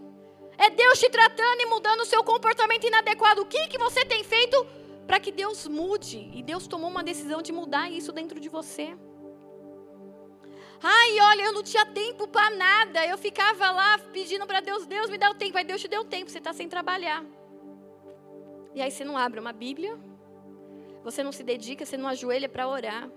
É 0.57 0.67
Deus 0.71 0.97
te 0.99 1.11
tratando 1.11 1.61
e 1.61 1.67
mudando 1.67 2.01
o 2.01 2.05
seu 2.05 2.23
comportamento 2.23 2.87
inadequado. 2.87 3.43
O 3.43 3.45
que, 3.45 3.67
que 3.67 3.77
você 3.77 4.03
tem 4.03 4.23
feito 4.23 4.65
para 5.05 5.19
que 5.19 5.31
Deus 5.31 5.67
mude? 5.67 6.31
E 6.33 6.41
Deus 6.41 6.65
tomou 6.65 6.89
uma 6.89 7.03
decisão 7.03 7.39
de 7.39 7.51
mudar 7.51 7.91
isso 7.91 8.11
dentro 8.11 8.39
de 8.39 8.49
você. 8.49 8.97
Ai, 10.81 11.19
olha, 11.19 11.43
eu 11.43 11.53
não 11.53 11.61
tinha 11.61 11.85
tempo 11.85 12.27
para 12.27 12.49
nada. 12.49 13.05
Eu 13.05 13.19
ficava 13.19 13.69
lá 13.69 13.99
pedindo 14.11 14.47
para 14.47 14.59
Deus, 14.59 14.87
Deus 14.87 15.07
me 15.07 15.19
dá 15.19 15.29
o 15.29 15.35
tempo. 15.35 15.55
Aí 15.55 15.63
Deus 15.63 15.79
te 15.79 15.87
deu 15.87 16.03
tempo, 16.03 16.31
você 16.31 16.39
está 16.39 16.51
sem 16.51 16.67
trabalhar. 16.67 17.23
E 18.73 18.81
aí 18.81 18.89
você 18.89 19.05
não 19.05 19.15
abre 19.15 19.39
uma 19.39 19.53
Bíblia, 19.53 19.95
você 21.07 21.23
não 21.23 21.31
se 21.31 21.41
dedica, 21.41 21.85
você 21.85 21.95
não 21.95 22.09
ajoelha 22.09 22.49
para 22.49 22.67
orar. 22.67 23.09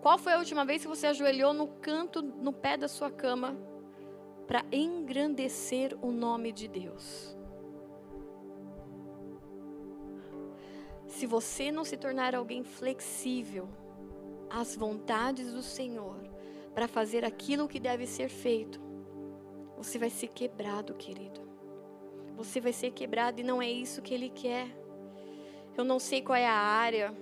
Qual 0.00 0.16
foi 0.16 0.32
a 0.32 0.38
última 0.38 0.64
vez 0.64 0.80
que 0.80 0.88
você 0.88 1.06
ajoelhou 1.08 1.52
no 1.52 1.68
canto, 1.68 2.22
no 2.22 2.54
pé 2.54 2.78
da 2.78 2.88
sua 2.88 3.10
cama, 3.10 3.54
para 4.46 4.64
engrandecer 4.72 5.94
o 6.00 6.10
nome 6.10 6.52
de 6.52 6.66
Deus? 6.66 7.36
Se 11.06 11.26
você 11.26 11.70
não 11.70 11.84
se 11.84 11.98
tornar 11.98 12.34
alguém 12.34 12.64
flexível 12.64 13.68
às 14.48 14.74
vontades 14.74 15.52
do 15.52 15.60
Senhor, 15.60 16.16
para 16.74 16.88
fazer 16.88 17.26
aquilo 17.26 17.68
que 17.68 17.78
deve 17.78 18.06
ser 18.06 18.30
feito, 18.30 18.80
você 19.76 19.98
vai 19.98 20.08
ser 20.08 20.28
quebrado, 20.28 20.94
querido. 20.94 21.42
Você 22.36 22.58
vai 22.58 22.72
ser 22.72 22.90
quebrado 22.92 23.38
e 23.38 23.44
não 23.44 23.60
é 23.60 23.70
isso 23.70 24.00
que 24.00 24.14
Ele 24.14 24.30
quer. 24.30 24.85
Eu 25.76 25.84
não 25.84 25.98
sei 25.98 26.22
qual 26.22 26.36
é 26.36 26.46
a 26.46 26.54
área 26.54 27.14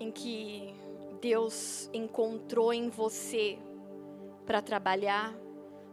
em 0.00 0.10
que 0.10 0.74
Deus 1.20 1.90
encontrou 1.92 2.72
em 2.72 2.88
você 2.88 3.58
para 4.46 4.62
trabalhar 4.62 5.34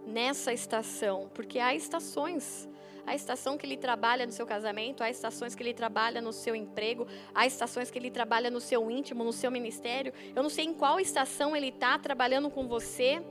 nessa 0.07 0.53
estação, 0.53 1.29
porque 1.33 1.59
há 1.59 1.75
estações. 1.75 2.67
Há 3.05 3.15
estação 3.15 3.57
que 3.57 3.65
ele 3.65 3.75
trabalha 3.75 4.25
no 4.25 4.31
seu 4.31 4.45
casamento, 4.45 5.03
há 5.03 5.09
estações 5.09 5.55
que 5.55 5.63
ele 5.63 5.73
trabalha 5.73 6.21
no 6.21 6.31
seu 6.31 6.55
emprego, 6.55 7.07
há 7.33 7.45
estações 7.45 7.89
que 7.89 7.97
ele 7.97 8.11
trabalha 8.11 8.49
no 8.51 8.61
seu 8.61 8.89
íntimo, 8.89 9.23
no 9.23 9.33
seu 9.33 9.49
ministério. 9.49 10.13
Eu 10.35 10.43
não 10.43 10.49
sei 10.49 10.65
em 10.65 10.73
qual 10.73 10.99
estação 10.99 11.55
ele 11.55 11.69
está 11.69 11.97
trabalhando 11.97 12.49
com 12.49 12.67
você. 12.67 13.21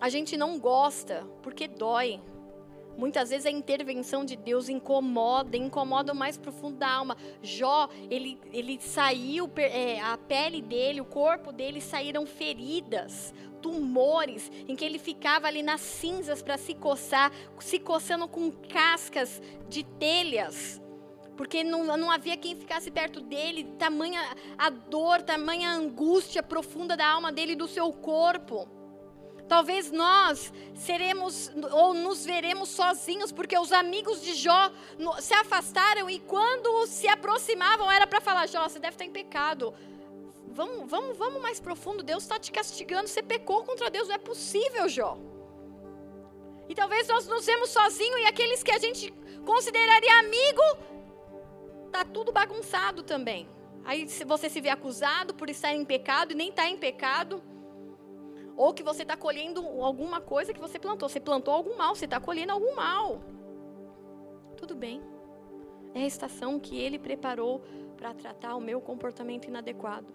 A 0.00 0.08
gente 0.08 0.36
não 0.36 0.58
gosta, 0.58 1.26
porque 1.42 1.68
dói. 1.68 2.20
Muitas 2.96 3.30
vezes 3.30 3.46
a 3.46 3.50
intervenção 3.50 4.24
de 4.24 4.36
Deus 4.36 4.68
incomoda, 4.68 5.56
incomoda 5.56 6.12
o 6.12 6.16
mais 6.16 6.36
profundo 6.36 6.76
da 6.76 6.90
alma. 6.90 7.16
Jó, 7.42 7.88
ele, 8.10 8.38
ele 8.52 8.78
saiu, 8.80 9.50
é, 9.56 10.00
a 10.00 10.18
pele 10.18 10.60
dele, 10.60 11.00
o 11.00 11.04
corpo 11.04 11.52
dele 11.52 11.80
saíram 11.80 12.26
feridas, 12.26 13.32
tumores, 13.62 14.50
em 14.68 14.76
que 14.76 14.84
ele 14.84 14.98
ficava 14.98 15.46
ali 15.46 15.62
nas 15.62 15.80
cinzas 15.80 16.42
para 16.42 16.58
se 16.58 16.74
coçar, 16.74 17.32
se 17.58 17.78
coçando 17.78 18.28
com 18.28 18.50
cascas 18.50 19.40
de 19.68 19.84
telhas. 19.84 20.80
Porque 21.36 21.64
não, 21.64 21.96
não 21.96 22.10
havia 22.10 22.36
quem 22.36 22.54
ficasse 22.54 22.90
perto 22.90 23.18
dele, 23.18 23.64
tamanha 23.78 24.20
a 24.58 24.68
dor, 24.68 25.22
tamanha 25.22 25.70
a 25.70 25.74
angústia 25.74 26.42
profunda 26.42 26.94
da 26.94 27.06
alma 27.06 27.32
dele 27.32 27.52
e 27.52 27.56
do 27.56 27.66
seu 27.66 27.90
corpo. 27.94 28.68
Talvez 29.50 29.90
nós 29.90 30.52
seremos 30.76 31.50
ou 31.72 31.92
nos 31.92 32.24
veremos 32.24 32.68
sozinhos, 32.68 33.32
porque 33.32 33.58
os 33.58 33.72
amigos 33.72 34.22
de 34.22 34.32
Jó 34.34 34.70
se 35.18 35.34
afastaram 35.34 36.08
e 36.08 36.20
quando 36.20 36.86
se 36.86 37.08
aproximavam 37.08 37.90
era 37.90 38.06
para 38.06 38.20
falar: 38.20 38.46
Jó, 38.46 38.68
você 38.68 38.78
deve 38.78 38.94
estar 38.94 39.04
em 39.04 39.10
pecado. 39.10 39.74
Vamos, 40.46 40.88
vamos, 40.88 41.18
vamos 41.18 41.42
mais 41.42 41.58
profundo. 41.58 42.00
Deus 42.00 42.22
está 42.22 42.38
te 42.38 42.52
castigando. 42.52 43.08
Você 43.08 43.24
pecou 43.24 43.64
contra 43.64 43.90
Deus. 43.90 44.06
Não 44.06 44.14
é 44.14 44.18
possível, 44.18 44.88
Jó. 44.88 45.18
E 46.68 46.72
talvez 46.72 47.08
nós 47.08 47.26
nos 47.26 47.44
vemos 47.44 47.70
sozinhos 47.70 48.20
e 48.20 48.26
aqueles 48.26 48.62
que 48.62 48.70
a 48.70 48.78
gente 48.78 49.12
consideraria 49.44 50.20
amigo, 50.20 50.62
tá 51.90 52.04
tudo 52.04 52.30
bagunçado 52.30 53.02
também. 53.02 53.48
Aí 53.84 54.06
você 54.24 54.48
se 54.48 54.60
vê 54.60 54.68
acusado 54.68 55.34
por 55.34 55.50
estar 55.50 55.74
em 55.74 55.84
pecado 55.84 56.30
e 56.30 56.36
nem 56.36 56.50
está 56.50 56.68
em 56.68 56.76
pecado. 56.76 57.42
Ou 58.60 58.74
que 58.74 58.82
você 58.82 59.04
está 59.04 59.16
colhendo 59.16 59.66
alguma 59.82 60.20
coisa 60.20 60.52
que 60.52 60.60
você 60.60 60.78
plantou. 60.78 61.08
Você 61.08 61.18
plantou 61.18 61.54
algum 61.54 61.78
mal, 61.78 61.94
você 61.96 62.04
está 62.04 62.20
colhendo 62.20 62.52
algum 62.52 62.76
mal. 62.76 63.22
Tudo 64.54 64.74
bem. 64.74 65.00
É 65.94 66.02
a 66.02 66.06
estação 66.06 66.60
que 66.60 66.78
ele 66.78 66.98
preparou 66.98 67.62
para 67.96 68.12
tratar 68.12 68.54
o 68.56 68.60
meu 68.60 68.78
comportamento 68.78 69.48
inadequado. 69.48 70.12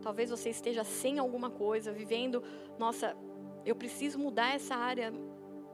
Talvez 0.00 0.30
você 0.30 0.50
esteja 0.50 0.84
sem 0.84 1.18
alguma 1.18 1.50
coisa, 1.50 1.90
vivendo, 1.92 2.40
nossa, 2.78 3.16
eu 3.66 3.74
preciso 3.74 4.16
mudar 4.16 4.54
essa 4.54 4.76
área. 4.76 5.12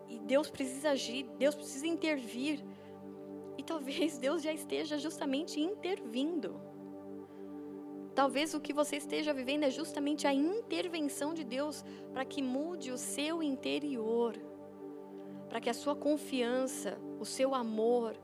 E 0.08 0.18
Deus 0.20 0.48
precisa 0.48 0.92
agir, 0.92 1.24
Deus 1.38 1.54
precisa 1.54 1.86
intervir. 1.86 2.64
E 3.58 3.62
talvez 3.62 4.16
Deus 4.26 4.40
já 4.42 4.50
esteja 4.50 4.96
justamente 4.96 5.60
intervindo. 5.60 6.58
Talvez 8.14 8.54
o 8.54 8.60
que 8.60 8.72
você 8.72 8.96
esteja 8.96 9.34
vivendo 9.34 9.64
é 9.64 9.70
justamente 9.70 10.26
a 10.26 10.32
intervenção 10.32 11.34
de 11.34 11.42
Deus 11.42 11.84
para 12.12 12.24
que 12.24 12.40
mude 12.40 12.92
o 12.92 12.98
seu 12.98 13.42
interior, 13.42 14.36
para 15.48 15.60
que 15.60 15.68
a 15.68 15.74
sua 15.74 15.96
confiança, 15.96 16.96
o 17.18 17.24
seu 17.24 17.54
amor, 17.54 18.16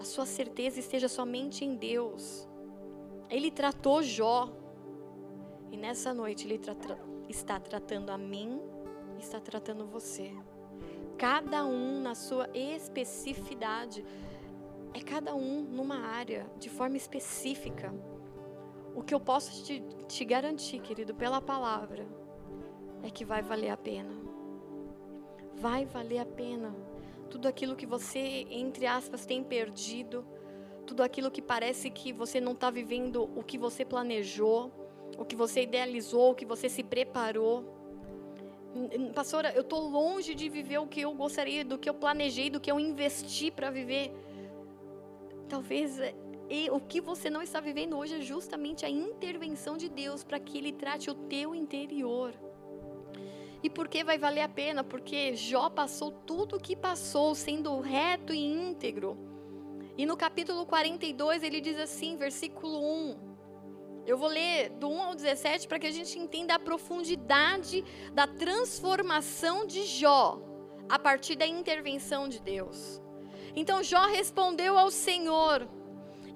a 0.00 0.04
sua 0.04 0.24
certeza 0.24 0.80
esteja 0.80 1.08
somente 1.08 1.64
em 1.64 1.76
Deus. 1.76 2.48
Ele 3.28 3.50
tratou 3.50 4.02
Jó, 4.02 4.48
e 5.70 5.76
nessa 5.76 6.14
noite 6.14 6.46
Ele 6.46 6.60
está 7.28 7.60
tratando 7.60 8.10
a 8.10 8.16
mim, 8.16 8.58
está 9.18 9.38
tratando 9.38 9.86
você. 9.86 10.32
Cada 11.18 11.66
um 11.66 12.00
na 12.00 12.14
sua 12.14 12.48
especificidade, 12.54 14.04
é 14.94 15.00
cada 15.00 15.34
um 15.34 15.62
numa 15.62 16.06
área, 16.06 16.46
de 16.58 16.70
forma 16.70 16.96
específica. 16.96 17.92
O 18.96 19.02
que 19.02 19.14
eu 19.14 19.20
posso 19.20 19.62
te, 19.62 19.84
te 20.08 20.24
garantir, 20.24 20.80
querido, 20.80 21.14
pela 21.14 21.38
palavra, 21.38 22.06
é 23.02 23.10
que 23.10 23.26
vai 23.26 23.42
valer 23.42 23.68
a 23.68 23.76
pena. 23.76 24.14
Vai 25.54 25.84
valer 25.84 26.18
a 26.18 26.24
pena. 26.24 26.74
Tudo 27.28 27.46
aquilo 27.46 27.76
que 27.76 27.84
você, 27.84 28.46
entre 28.50 28.86
aspas, 28.86 29.26
tem 29.26 29.44
perdido, 29.44 30.24
tudo 30.86 31.02
aquilo 31.02 31.30
que 31.30 31.42
parece 31.42 31.90
que 31.90 32.10
você 32.10 32.40
não 32.40 32.52
está 32.52 32.70
vivendo 32.70 33.28
o 33.36 33.42
que 33.42 33.58
você 33.58 33.84
planejou, 33.84 34.72
o 35.18 35.26
que 35.26 35.36
você 35.36 35.64
idealizou, 35.64 36.30
o 36.30 36.34
que 36.34 36.46
você 36.46 36.66
se 36.66 36.82
preparou. 36.82 37.64
Pastora, 39.14 39.52
eu 39.54 39.60
estou 39.60 39.90
longe 39.90 40.34
de 40.34 40.48
viver 40.48 40.78
o 40.78 40.86
que 40.86 41.02
eu 41.02 41.12
gostaria, 41.12 41.62
do 41.62 41.76
que 41.76 41.90
eu 41.90 41.94
planejei, 41.94 42.48
do 42.48 42.60
que 42.60 42.70
eu 42.70 42.80
investi 42.80 43.50
para 43.50 43.70
viver. 43.70 44.10
Talvez 45.50 45.98
e 46.48 46.70
o 46.70 46.80
que 46.80 47.00
você 47.00 47.28
não 47.28 47.42
está 47.42 47.60
vivendo 47.60 47.96
hoje 47.96 48.14
é 48.14 48.20
justamente 48.20 48.86
a 48.86 48.90
intervenção 48.90 49.76
de 49.76 49.88
Deus 49.88 50.22
para 50.22 50.38
que 50.38 50.58
Ele 50.58 50.72
trate 50.72 51.10
o 51.10 51.14
teu 51.14 51.54
interior. 51.54 52.34
E 53.62 53.70
por 53.70 53.88
que 53.88 54.04
vai 54.04 54.16
valer 54.16 54.42
a 54.42 54.48
pena? 54.48 54.84
Porque 54.84 55.34
Jó 55.34 55.68
passou 55.68 56.12
tudo 56.12 56.56
o 56.56 56.60
que 56.60 56.76
passou, 56.76 57.34
sendo 57.34 57.80
reto 57.80 58.32
e 58.32 58.38
íntegro. 58.38 59.18
E 59.98 60.06
no 60.06 60.16
capítulo 60.16 60.64
42 60.66 61.42
ele 61.42 61.60
diz 61.60 61.78
assim, 61.78 62.16
versículo 62.16 62.78
1. 62.78 63.26
Eu 64.06 64.16
vou 64.16 64.28
ler 64.28 64.70
do 64.70 64.88
1 64.88 65.02
ao 65.02 65.14
17 65.16 65.66
para 65.66 65.80
que 65.80 65.86
a 65.86 65.90
gente 65.90 66.16
entenda 66.16 66.54
a 66.54 66.60
profundidade 66.60 67.82
da 68.12 68.26
transformação 68.26 69.66
de 69.66 69.84
Jó 69.84 70.40
a 70.88 70.96
partir 70.96 71.34
da 71.34 71.46
intervenção 71.46 72.28
de 72.28 72.40
Deus. 72.40 73.02
Então 73.56 73.82
Jó 73.82 74.04
respondeu 74.06 74.78
ao 74.78 74.92
Senhor: 74.92 75.66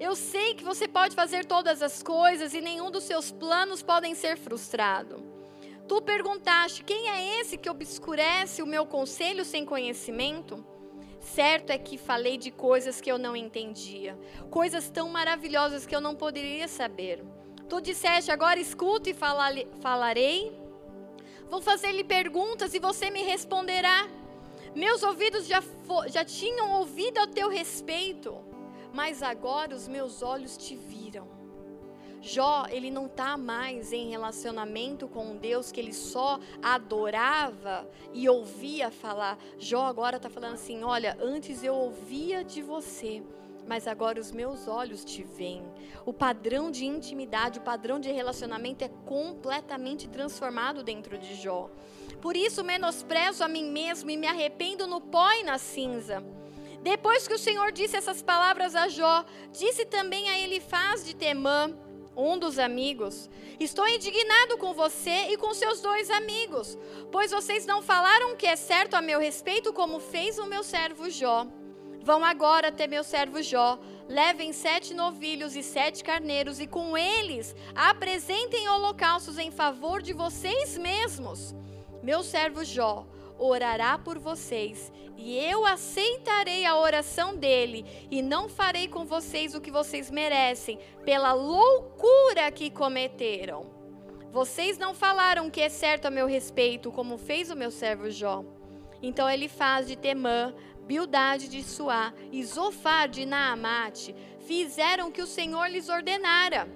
eu 0.01 0.15
sei 0.15 0.55
que 0.55 0.63
você 0.63 0.87
pode 0.87 1.13
fazer 1.15 1.45
todas 1.45 1.79
as 1.83 2.01
coisas 2.01 2.55
e 2.55 2.59
nenhum 2.59 2.89
dos 2.89 3.03
seus 3.03 3.31
planos 3.31 3.83
podem 3.83 4.15
ser 4.15 4.35
frustrado. 4.35 5.23
Tu 5.87 6.01
perguntaste: 6.01 6.83
quem 6.83 7.07
é 7.07 7.39
esse 7.39 7.55
que 7.55 7.69
obscurece 7.69 8.63
o 8.63 8.65
meu 8.65 8.83
conselho 8.83 9.45
sem 9.45 9.63
conhecimento? 9.63 10.65
Certo 11.19 11.69
é 11.69 11.77
que 11.77 11.99
falei 11.99 12.35
de 12.35 12.49
coisas 12.49 12.99
que 12.99 13.11
eu 13.11 13.19
não 13.19 13.35
entendia, 13.35 14.17
coisas 14.49 14.89
tão 14.89 15.07
maravilhosas 15.07 15.85
que 15.85 15.95
eu 15.95 16.01
não 16.01 16.15
poderia 16.15 16.67
saber. 16.67 17.23
Tu 17.69 17.79
disseste: 17.79 18.31
agora 18.31 18.59
escuto 18.59 19.07
e 19.07 19.13
falarei. 19.13 20.59
Vou 21.47 21.61
fazer-lhe 21.61 22.03
perguntas 22.03 22.73
e 22.73 22.79
você 22.79 23.11
me 23.11 23.21
responderá. 23.21 24.09
Meus 24.73 25.03
ouvidos 25.03 25.45
já, 25.45 25.61
já 26.07 26.25
tinham 26.25 26.71
ouvido 26.79 27.19
a 27.19 27.27
teu 27.27 27.49
respeito 27.49 28.49
mas 28.93 29.23
agora 29.23 29.75
os 29.75 29.87
meus 29.87 30.21
olhos 30.21 30.57
te 30.57 30.75
viram. 30.75 31.41
Jó, 32.23 32.65
ele 32.69 32.91
não 32.91 33.07
está 33.07 33.35
mais 33.35 33.91
em 33.91 34.11
relacionamento 34.11 35.07
com 35.07 35.31
um 35.31 35.37
Deus 35.37 35.71
que 35.71 35.79
ele 35.79 35.91
só 35.91 36.39
adorava 36.61 37.89
e 38.13 38.29
ouvia 38.29 38.91
falar. 38.91 39.39
Jó 39.57 39.85
agora 39.85 40.17
está 40.17 40.29
falando 40.29 40.53
assim: 40.53 40.83
olha, 40.83 41.17
antes 41.19 41.63
eu 41.63 41.73
ouvia 41.73 42.43
de 42.43 42.61
você, 42.61 43.23
mas 43.67 43.87
agora 43.87 44.19
os 44.19 44.31
meus 44.31 44.67
olhos 44.67 45.03
te 45.03 45.23
veem. 45.23 45.65
O 46.05 46.13
padrão 46.13 46.69
de 46.69 46.85
intimidade, 46.85 47.57
o 47.57 47.63
padrão 47.63 47.99
de 47.99 48.11
relacionamento 48.11 48.83
é 48.83 48.89
completamente 49.03 50.07
transformado 50.07 50.83
dentro 50.83 51.17
de 51.17 51.33
Jó. 51.33 51.71
Por 52.21 52.37
isso 52.37 52.63
menosprezo 52.63 53.43
a 53.43 53.47
mim 53.47 53.71
mesmo 53.71 54.11
e 54.11 54.17
me 54.17 54.27
arrependo 54.27 54.85
no 54.85 55.01
pó 55.01 55.31
e 55.31 55.43
na 55.43 55.57
cinza. 55.57 56.23
Depois 56.81 57.27
que 57.27 57.33
o 57.35 57.39
Senhor 57.39 57.71
disse 57.71 57.95
essas 57.95 58.23
palavras 58.23 58.75
a 58.75 58.87
Jó, 58.87 59.23
disse 59.51 59.85
também 59.85 60.29
a 60.29 60.39
Elifaz 60.39 61.05
de 61.05 61.15
Temã, 61.15 61.77
um 62.17 62.39
dos 62.39 62.57
amigos: 62.57 63.29
Estou 63.59 63.87
indignado 63.87 64.57
com 64.57 64.73
você 64.73 65.27
e 65.29 65.37
com 65.37 65.53
seus 65.53 65.79
dois 65.79 66.09
amigos, 66.09 66.77
pois 67.11 67.29
vocês 67.29 67.67
não 67.67 67.83
falaram 67.83 68.33
o 68.33 68.35
que 68.35 68.47
é 68.47 68.55
certo 68.55 68.95
a 68.95 69.01
meu 69.01 69.19
respeito, 69.19 69.71
como 69.71 69.99
fez 69.99 70.39
o 70.39 70.47
meu 70.47 70.63
servo 70.63 71.07
Jó. 71.09 71.45
Vão 72.03 72.25
agora 72.25 72.69
até 72.69 72.87
meu 72.87 73.03
servo 73.03 73.43
Jó, 73.43 73.77
levem 74.09 74.51
sete 74.51 74.91
novilhos 74.95 75.55
e 75.55 75.61
sete 75.61 76.03
carneiros, 76.03 76.59
e 76.59 76.65
com 76.65 76.97
eles 76.97 77.55
apresentem 77.75 78.67
holocaustos 78.67 79.37
em 79.37 79.51
favor 79.51 80.01
de 80.01 80.13
vocês 80.13 80.79
mesmos. 80.79 81.53
Meu 82.01 82.23
servo 82.23 82.65
Jó 82.65 83.05
orará 83.41 83.97
por 83.97 84.19
vocês, 84.19 84.91
e 85.17 85.35
eu 85.37 85.65
aceitarei 85.65 86.63
a 86.63 86.77
oração 86.77 87.35
dele, 87.35 87.85
e 88.11 88.21
não 88.21 88.47
farei 88.47 88.87
com 88.87 89.03
vocês 89.03 89.55
o 89.55 89.61
que 89.61 89.71
vocês 89.71 90.11
merecem, 90.11 90.77
pela 91.03 91.33
loucura 91.33 92.51
que 92.51 92.69
cometeram. 92.69 93.65
Vocês 94.31 94.77
não 94.77 94.93
falaram 94.93 95.47
o 95.47 95.51
que 95.51 95.59
é 95.59 95.69
certo 95.69 96.05
a 96.05 96.11
meu 96.11 96.27
respeito, 96.27 96.91
como 96.91 97.17
fez 97.17 97.49
o 97.49 97.55
meu 97.55 97.71
servo 97.71 98.09
Jó. 98.11 98.45
Então 99.01 99.27
ele 99.27 99.47
faz 99.47 99.87
de 99.87 99.95
Temã, 99.95 100.53
Bildade 100.85 101.47
de 101.49 101.63
Suá 101.63 102.13
e 102.31 102.43
Zofar 102.43 103.09
de 103.09 103.25
Naamate, 103.25 104.15
fizeram 104.39 105.09
o 105.09 105.11
que 105.11 105.21
o 105.21 105.27
Senhor 105.27 105.67
lhes 105.67 105.89
ordenara. 105.89 106.69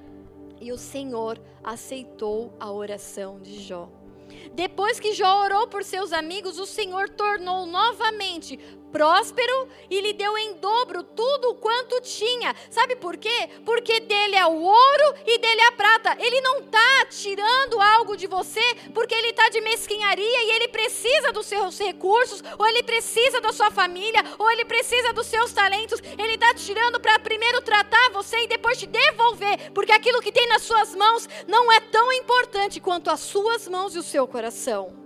E 0.59 0.72
o 0.72 0.78
Senhor 0.78 1.39
aceitou 1.63 2.53
a 2.59 2.72
oração 2.72 3.39
de 3.39 3.59
Jó. 3.61 4.05
Depois 4.54 5.00
que 5.00 5.14
Jó 5.14 5.43
orou 5.43 5.68
por 5.68 5.84
seus 5.84 6.14
amigos, 6.14 6.60
o 6.60 6.66
Senhor 6.66 7.10
tornou 7.10 7.66
novamente 7.66 8.60
próspero 8.96 9.68
e 9.89 10.00
lhe 10.00 10.14
deu 10.14 10.38
em 10.38 10.54
dobro 10.54 11.04
tudo 11.04 11.56
quanto 11.56 12.00
tinha. 12.00 12.56
Sabe 12.70 12.96
por 12.96 13.18
quê? 13.18 13.50
Porque 13.66 14.00
dele 14.00 14.38
é 14.38 14.46
o 14.46 14.62
ouro 14.62 15.16
e 15.26 15.38
dele 15.38 15.60
é 15.60 15.68
a 15.68 15.72
prata. 15.74 16.16
Ele 16.18 16.39
não 16.39 16.60
está 16.60 17.06
tirando 17.10 17.82
algo 17.82 18.16
de 18.16 18.26
você 18.26 18.64
porque 18.93 19.14
ele 19.14 19.32
está 19.32 19.50
de 19.50 19.60
mesquinharia 19.60 20.43
e 20.46 20.52
ele 20.52 20.70
precisa 20.70 21.34
dos 21.34 21.46
seus 21.46 21.78
recursos, 21.78 22.41
ou 22.58 22.66
ele 22.66 22.84
precisa 22.84 23.41
da 23.41 23.52
sua 23.52 23.70
família, 23.70 24.24
ou 24.39 24.50
ele 24.50 24.64
precisa 24.64 25.12
dos 25.12 25.28
seus 25.28 25.52
talentos. 25.52 26.00
Ele 26.18 26.36
está 26.36 26.54
tirando 26.54 26.98
para 26.98 27.20
primeiro 27.20 27.62
tratar 27.62 28.12
você 28.14 28.43
e 28.43 28.48
depois 28.48 28.78
te 28.78 28.88
devolver, 28.88 29.74
porque 29.74 29.91
aquilo 29.91 30.22
que 30.22 30.32
tem 30.32 30.48
nas 30.48 30.62
suas 30.62 30.96
mãos 30.96 31.28
não 31.50 31.70
é 31.70 31.82
tão 31.82 32.14
importante 32.14 32.80
quanto 32.80 33.10
as 33.10 33.20
suas 33.20 33.68
mãos 33.68 33.93
e 33.93 34.00
o 34.00 34.04
seu 34.04 34.26
coração. 34.26 35.05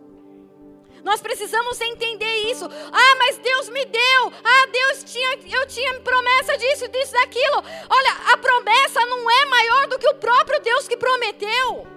Nós 1.04 1.22
precisamos 1.22 1.80
entender 1.82 2.52
isso. 2.52 2.66
Ah, 2.66 3.16
mas 3.18 3.38
Deus 3.38 3.70
me 3.70 3.86
deu. 3.86 4.34
Ah, 4.44 4.68
Deus 4.72 5.04
tinha, 5.04 5.34
eu 5.60 5.68
tinha 5.68 6.00
promessa 6.02 6.58
disso, 6.58 6.88
disso, 6.88 7.14
daquilo. 7.14 7.64
Olha, 7.90 8.34
a 8.34 8.38
promessa 8.38 9.06
não 9.06 9.30
é 9.30 9.46
maior 9.46 9.88
do 9.88 10.00
que 10.00 10.08
o 10.10 10.16
próprio 10.16 10.60
Deus 10.62 10.88
que 10.88 10.98
prometeu. 10.98 11.88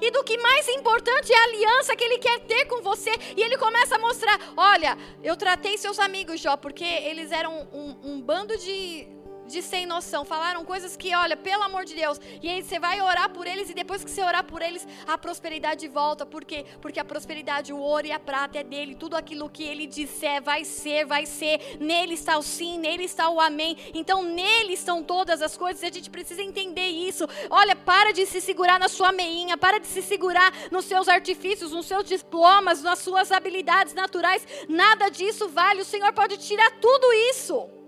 e 0.00 0.10
do 0.10 0.22
que 0.24 0.36
mais 0.38 0.68
importante 0.68 1.32
é 1.32 1.38
a 1.38 1.44
aliança 1.44 1.96
que 1.96 2.04
ele 2.04 2.18
quer 2.18 2.40
ter 2.40 2.66
com 2.66 2.82
você. 2.82 3.10
E 3.36 3.42
ele 3.42 3.56
começa 3.56 3.94
a 3.94 3.98
mostrar: 3.98 4.38
olha, 4.56 4.98
eu 5.22 5.36
tratei 5.36 5.78
seus 5.78 5.98
amigos, 5.98 6.40
Jó, 6.40 6.56
porque 6.56 6.84
eles 6.84 7.32
eram 7.32 7.68
um, 7.72 7.96
um 8.02 8.20
bando 8.20 8.56
de 8.58 9.06
de 9.46 9.62
sem 9.62 9.86
noção, 9.86 10.24
falaram 10.24 10.64
coisas 10.64 10.96
que, 10.96 11.14
olha, 11.14 11.36
pelo 11.36 11.62
amor 11.62 11.84
de 11.84 11.94
Deus, 11.94 12.20
e 12.42 12.48
aí 12.48 12.62
você 12.62 12.78
vai 12.78 13.00
orar 13.00 13.30
por 13.30 13.46
eles 13.46 13.70
e 13.70 13.74
depois 13.74 14.04
que 14.04 14.10
você 14.10 14.22
orar 14.22 14.44
por 14.44 14.62
eles, 14.62 14.86
a 15.06 15.16
prosperidade 15.18 15.86
volta, 15.88 16.24
por 16.24 16.44
quê? 16.44 16.64
Porque 16.80 17.00
a 17.00 17.04
prosperidade, 17.04 17.72
o 17.72 17.78
ouro 17.78 18.06
e 18.06 18.12
a 18.12 18.18
prata 18.18 18.58
é 18.58 18.64
dele, 18.64 18.94
tudo 18.94 19.16
aquilo 19.16 19.50
que 19.50 19.62
ele 19.62 19.86
disser 19.86 20.42
vai 20.42 20.64
ser, 20.64 21.04
vai 21.04 21.26
ser, 21.26 21.78
nele 21.78 22.14
está 22.14 22.38
o 22.38 22.42
sim, 22.42 22.78
nele 22.78 23.04
está 23.04 23.28
o 23.28 23.40
amém, 23.40 23.76
então 23.94 24.22
nele 24.22 24.72
estão 24.72 25.02
todas 25.02 25.42
as 25.42 25.56
coisas, 25.56 25.82
e 25.82 25.86
a 25.86 25.92
gente 25.92 26.10
precisa 26.10 26.42
entender 26.42 26.88
isso, 26.88 27.26
olha, 27.50 27.76
para 27.76 28.12
de 28.12 28.26
se 28.26 28.40
segurar 28.40 28.78
na 28.78 28.88
sua 28.88 29.12
meinha, 29.12 29.56
para 29.56 29.78
de 29.78 29.86
se 29.86 30.02
segurar 30.02 30.52
nos 30.70 30.86
seus 30.86 31.08
artifícios, 31.08 31.72
nos 31.72 31.86
seus 31.86 32.04
diplomas, 32.04 32.82
nas 32.82 32.98
suas 32.98 33.30
habilidades 33.30 33.94
naturais, 33.94 34.46
nada 34.68 35.08
disso 35.08 35.48
vale, 35.48 35.82
o 35.82 35.84
Senhor 35.84 36.12
pode 36.12 36.38
tirar 36.38 36.70
tudo 36.80 37.12
isso, 37.30 37.83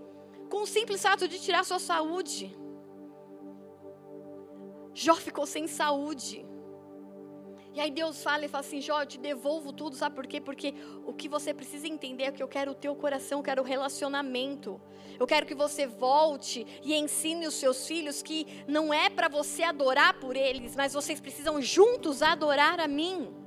com 0.46 0.62
o 0.62 0.66
simples 0.66 1.02
fato 1.02 1.28
de 1.28 1.38
tirar 1.38 1.64
sua 1.64 1.78
saúde. 1.78 2.56
Jó 4.94 5.14
ficou 5.14 5.46
sem 5.46 5.66
saúde. 5.66 6.46
E 7.74 7.80
aí 7.80 7.90
Deus 7.90 8.22
fala 8.22 8.46
e 8.46 8.48
fala 8.48 8.64
assim: 8.64 8.80
Jó, 8.80 9.02
eu 9.02 9.06
te 9.06 9.18
devolvo 9.18 9.70
tudo, 9.70 9.94
sabe 9.94 10.16
por 10.16 10.26
quê? 10.26 10.40
Porque 10.40 10.74
o 11.04 11.12
que 11.12 11.28
você 11.28 11.52
precisa 11.52 11.86
entender 11.86 12.24
é 12.24 12.32
que 12.32 12.42
eu 12.42 12.48
quero 12.48 12.70
o 12.70 12.74
teu 12.74 12.96
coração, 12.96 13.40
eu 13.40 13.44
quero 13.44 13.62
o 13.62 13.64
relacionamento. 13.64 14.80
Eu 15.20 15.26
quero 15.26 15.44
que 15.44 15.54
você 15.54 15.86
volte 15.86 16.66
e 16.82 16.94
ensine 16.94 17.46
os 17.46 17.54
seus 17.54 17.86
filhos 17.86 18.22
que 18.22 18.46
não 18.66 18.92
é 18.92 19.10
para 19.10 19.28
você 19.28 19.62
adorar 19.62 20.18
por 20.18 20.36
eles, 20.36 20.74
mas 20.74 20.94
vocês 20.94 21.20
precisam 21.20 21.60
juntos 21.60 22.22
adorar 22.22 22.80
a 22.80 22.88
mim. 22.88 23.45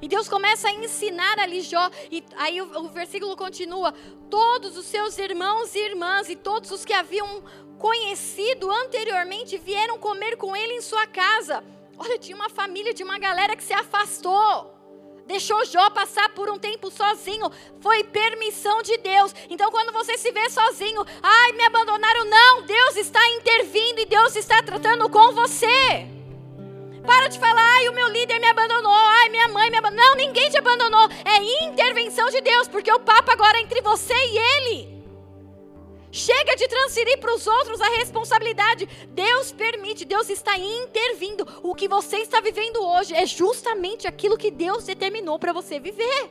E 0.00 0.08
Deus 0.08 0.28
começa 0.28 0.68
a 0.68 0.72
ensinar 0.72 1.38
ali 1.38 1.62
Jó, 1.62 1.90
e 2.10 2.22
aí 2.36 2.60
o, 2.60 2.84
o, 2.84 2.88
versículo 2.88 3.36
continua: 3.36 3.92
todos 4.30 4.76
os 4.76 4.86
seus 4.86 5.18
irmãos 5.18 5.74
e 5.74 5.78
irmãs 5.78 6.28
e 6.28 6.36
todos 6.36 6.70
os 6.70 6.84
que 6.84 6.92
haviam 6.92 7.42
conhecido 7.78 8.70
anteriormente 8.70 9.58
vieram 9.58 9.98
comer 9.98 10.36
com 10.36 10.54
ele 10.54 10.74
em 10.74 10.80
sua 10.80 11.06
casa. 11.06 11.64
Olha, 11.98 12.18
tinha 12.18 12.36
uma 12.36 12.50
família 12.50 12.92
de 12.92 13.02
uma 13.02 13.18
galera 13.18 13.56
que 13.56 13.64
se 13.64 13.72
afastou. 13.72 14.74
Deixou 15.26 15.64
Jó 15.64 15.90
passar 15.90 16.28
por 16.34 16.48
um 16.48 16.58
tempo 16.58 16.90
sozinho. 16.90 17.50
Foi 17.80 18.04
permissão 18.04 18.80
de 18.82 18.96
Deus. 18.98 19.34
Então, 19.50 19.70
quando 19.70 19.92
você 19.92 20.16
se 20.16 20.30
vê 20.30 20.48
sozinho, 20.48 21.04
ai, 21.22 21.52
me 21.52 21.64
abandonaram. 21.64 22.24
Não, 22.26 22.62
Deus 22.62 22.96
está 22.96 23.26
intervindo 23.30 24.00
e 24.00 24.06
Deus 24.06 24.36
está 24.36 24.62
tratando 24.62 25.08
com 25.08 25.32
você. 25.32 26.15
Para 27.06 27.28
de 27.28 27.38
falar, 27.38 27.62
ai, 27.76 27.88
o 27.88 27.92
meu 27.92 28.08
líder 28.08 28.40
me 28.40 28.48
abandonou, 28.48 28.92
ai, 28.92 29.28
minha 29.28 29.48
mãe 29.48 29.70
me 29.70 29.78
abandonou. 29.78 30.04
Não, 30.04 30.16
ninguém 30.16 30.50
te 30.50 30.58
abandonou. 30.58 31.08
É 31.24 31.68
intervenção 31.68 32.28
de 32.30 32.40
Deus, 32.40 32.66
porque 32.66 32.92
o 32.92 33.00
papo 33.00 33.30
agora 33.30 33.58
é 33.58 33.62
entre 33.62 33.80
você 33.80 34.12
e 34.12 34.38
ele. 34.38 34.96
Chega 36.10 36.56
de 36.56 36.66
transferir 36.66 37.18
para 37.18 37.34
os 37.34 37.46
outros 37.46 37.80
a 37.80 37.88
responsabilidade. 37.90 38.86
Deus 39.10 39.52
permite, 39.52 40.04
Deus 40.04 40.30
está 40.30 40.56
intervindo. 40.58 41.46
O 41.62 41.74
que 41.74 41.86
você 41.86 42.16
está 42.16 42.40
vivendo 42.40 42.82
hoje 42.82 43.14
é 43.14 43.26
justamente 43.26 44.08
aquilo 44.08 44.36
que 44.36 44.50
Deus 44.50 44.84
determinou 44.84 45.38
para 45.38 45.52
você 45.52 45.78
viver. 45.78 46.30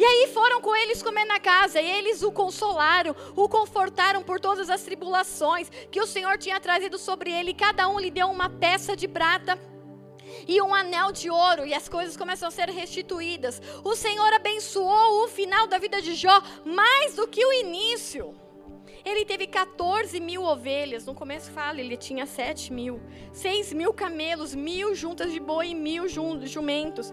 E 0.00 0.02
aí 0.02 0.30
foram 0.32 0.62
com 0.62 0.74
eles 0.74 1.02
comer 1.02 1.26
na 1.26 1.38
casa, 1.38 1.78
e 1.78 1.86
eles 1.86 2.22
o 2.22 2.32
consolaram, 2.32 3.14
o 3.36 3.46
confortaram 3.46 4.22
por 4.22 4.40
todas 4.40 4.70
as 4.70 4.82
tribulações 4.82 5.68
que 5.90 6.00
o 6.00 6.06
Senhor 6.06 6.38
tinha 6.38 6.58
trazido 6.58 6.96
sobre 6.96 7.30
ele. 7.30 7.52
Cada 7.52 7.86
um 7.86 8.00
lhe 8.00 8.10
deu 8.10 8.28
uma 8.28 8.48
peça 8.48 8.96
de 8.96 9.06
prata 9.06 9.58
e 10.48 10.58
um 10.62 10.74
anel 10.74 11.12
de 11.12 11.28
ouro, 11.28 11.66
e 11.66 11.74
as 11.74 11.86
coisas 11.86 12.16
começam 12.16 12.48
a 12.48 12.50
ser 12.50 12.70
restituídas. 12.70 13.60
O 13.84 13.94
Senhor 13.94 14.32
abençoou 14.32 15.24
o 15.24 15.28
final 15.28 15.66
da 15.66 15.76
vida 15.76 16.00
de 16.00 16.14
Jó 16.14 16.42
mais 16.64 17.14
do 17.14 17.28
que 17.28 17.44
o 17.44 17.52
início. 17.52 18.34
Ele 19.04 19.26
teve 19.26 19.46
14 19.46 20.18
mil 20.18 20.44
ovelhas. 20.44 21.04
No 21.04 21.14
começo 21.14 21.50
fala, 21.50 21.78
ele 21.78 21.98
tinha 21.98 22.24
7 22.24 22.72
mil. 22.72 23.02
6 23.34 23.74
mil 23.74 23.92
camelos, 23.92 24.54
mil 24.54 24.94
juntas 24.94 25.30
de 25.30 25.40
boi 25.40 25.68
e 25.68 25.74
mil 25.74 26.08
jumentos 26.08 27.12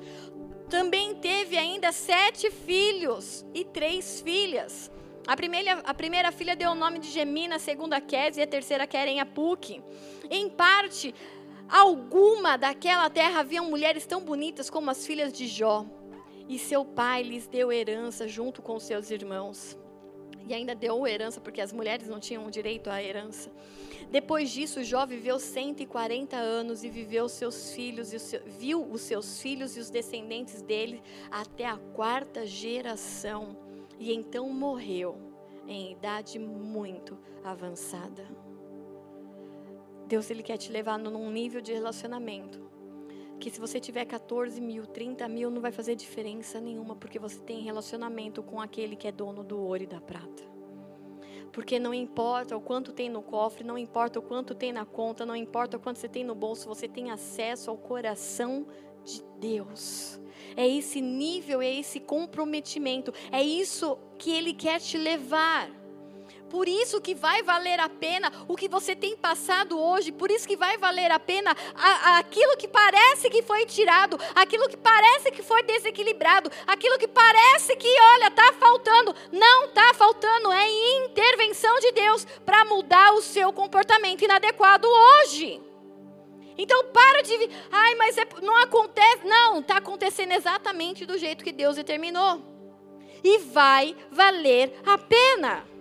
também 0.70 1.16
teve 1.16 1.58
ainda 1.58 1.92
sete 1.92 2.52
filhos 2.52 3.46
e 3.54 3.64
três 3.64 4.22
filhas. 4.22 4.92
A 5.26 5.36
primeira, 5.36 5.74
a 5.84 5.94
primeira 5.94 6.32
filha 6.32 6.56
deu 6.56 6.72
o 6.72 6.76
nome 6.76 7.00
de 7.00 7.10
Gemina, 7.10 7.56
a 7.56 7.60
segunda 7.60 8.00
Kes 8.00 8.38
e 8.38 8.42
a 8.42 8.48
terceira 8.48 8.88
Keren. 8.88 9.20
Em 10.30 10.50
parte, 10.50 11.14
alguma 11.70 12.58
daquela 12.58 13.10
terra 13.10 13.42
haviam 13.42 13.70
mulheres 13.70 14.06
tão 14.06 14.22
bonitas 14.22 14.70
como 14.70 14.90
as 14.90 15.06
filhas 15.06 15.34
de 15.34 15.48
Jó. 15.48 15.86
E 16.48 16.58
seu 16.58 16.86
pai 16.86 17.24
lhes 17.24 17.46
deu 17.46 17.72
herança 17.72 18.26
junto 18.26 18.62
com 18.62 18.80
seus 18.80 19.12
irmãos. 19.12 19.78
E 20.48 20.54
ainda 20.54 20.74
deu 20.74 21.06
herança 21.06 21.42
porque 21.42 21.60
as 21.60 21.74
mulheres 21.74 22.08
não 22.08 22.22
tinham 22.22 22.50
direito 22.50 22.90
à 22.90 23.04
herança. 23.04 23.52
Depois 24.10 24.50
disso, 24.50 24.84
Jó 24.84 25.06
viveu 25.06 25.38
140 25.38 26.38
anos 26.38 26.84
e 26.84 26.90
viveu 26.90 27.28
seus 27.28 27.72
filhos 27.74 28.14
e 28.14 28.20
seu, 28.20 28.42
viu 28.46 28.82
os 28.82 29.02
seus 29.02 29.42
filhos 29.42 29.76
e 29.76 29.80
os 29.80 29.90
descendentes 29.90 30.62
dele 30.62 31.02
até 31.30 31.66
a 31.66 31.78
quarta 31.78 32.46
geração. 32.46 33.58
E 34.00 34.14
então 34.14 34.50
morreu 34.50 35.18
em 35.68 35.92
idade 35.92 36.40
muito 36.40 37.18
avançada. 37.44 38.26
Deus 40.08 40.30
ele 40.30 40.42
quer 40.42 40.58
te 40.58 40.72
levar 40.72 40.98
num 40.98 41.30
nível 41.30 41.60
de 41.60 41.74
relacionamento 41.74 42.68
que 43.40 43.52
se 43.52 43.60
você 43.60 43.80
tiver 43.80 44.06
14 44.06 44.60
mil, 44.60 44.86
30 44.86 45.28
mil, 45.28 45.52
não 45.52 45.62
vai 45.62 45.72
fazer 45.72 45.96
diferença 45.96 46.60
nenhuma, 46.60 46.96
porque 46.96 47.20
você 47.20 47.40
tem 47.40 47.62
relacionamento 47.62 48.42
com 48.42 48.60
aquele 48.60 48.96
que 48.96 49.08
é 49.08 49.12
dono 49.12 49.44
do 49.44 49.60
ouro 49.60 49.84
e 49.84 49.88
da 49.88 50.02
prata. 50.02 50.57
Porque 51.52 51.80
não 51.80 51.94
importa 51.94 52.56
o 52.56 52.62
quanto 52.62 52.92
tem 52.92 53.10
no 53.10 53.22
cofre, 53.22 53.64
não 53.64 53.78
importa 53.78 54.20
o 54.20 54.22
quanto 54.22 54.54
tem 54.54 54.72
na 54.72 54.86
conta, 54.86 55.26
não 55.26 55.36
importa 55.36 55.78
o 55.78 55.80
quanto 55.80 56.00
você 56.00 56.10
tem 56.10 56.24
no 56.24 56.36
bolso, 56.36 56.68
você 56.68 56.88
tem 56.88 57.12
acesso 57.12 57.70
ao 57.70 57.78
coração 57.78 58.66
de 59.04 59.24
Deus. 59.40 60.20
É 60.56 60.68
esse 60.68 61.02
nível, 61.02 61.62
é 61.62 61.74
esse 61.74 62.00
comprometimento, 62.00 63.14
é 63.32 63.42
isso 63.42 63.98
que 64.18 64.32
Ele 64.32 64.54
quer 64.54 64.80
te 64.80 64.98
levar. 64.98 65.70
Por 66.50 66.68
isso 66.68 67.02
que 67.02 67.14
vai 67.14 67.44
valer 67.44 67.80
a 67.80 67.90
pena 67.90 68.32
o 68.48 68.56
que 68.56 68.68
você 68.68 68.96
tem 68.96 69.16
passado 69.16 69.80
hoje, 69.80 70.12
por 70.12 70.32
isso 70.32 70.48
que 70.48 70.56
vai 70.56 70.78
valer 70.78 71.12
a 71.12 71.20
pena 71.20 71.56
a, 71.76 71.90
a, 71.90 72.18
aquilo 72.20 72.56
que 72.58 72.68
parece 72.68 73.30
que 73.30 73.42
foi 73.42 73.66
tirado, 73.66 74.18
aquilo 74.34 74.70
que 74.70 74.78
parece 74.78 75.32
que 75.32 75.44
foi 75.44 75.62
desequilibrado, 75.64 76.50
aquilo 76.66 76.98
que 76.98 77.08
parece 77.08 77.76
que, 77.76 77.88
olha, 77.88 78.28
está 78.28 78.54
faltando. 78.54 79.16
Não 79.32 79.66
está 79.66 79.94
faltando, 79.94 80.52
é 80.52 81.06
intervenção 81.06 81.80
de 81.80 81.92
Deus 81.92 82.26
para 82.46 82.66
mudar 82.66 83.14
o 83.14 83.22
seu 83.22 83.52
comportamento 83.52 84.24
inadequado 84.24 84.88
hoje. 84.88 85.62
Então 86.58 86.86
para 86.86 87.22
de, 87.22 87.50
ai, 87.72 87.96
mas 87.96 88.18
é, 88.18 88.26
não 88.42 88.58
acontece. 88.58 89.26
Não, 89.26 89.60
está 89.60 89.78
acontecendo 89.78 90.32
exatamente 90.32 91.06
do 91.06 91.18
jeito 91.18 91.44
que 91.44 91.52
Deus 91.52 91.76
determinou. 91.76 92.42
E 93.24 93.40
vai 93.40 93.96
valer 94.12 94.74
a 94.86 94.98
pena. 94.98 95.77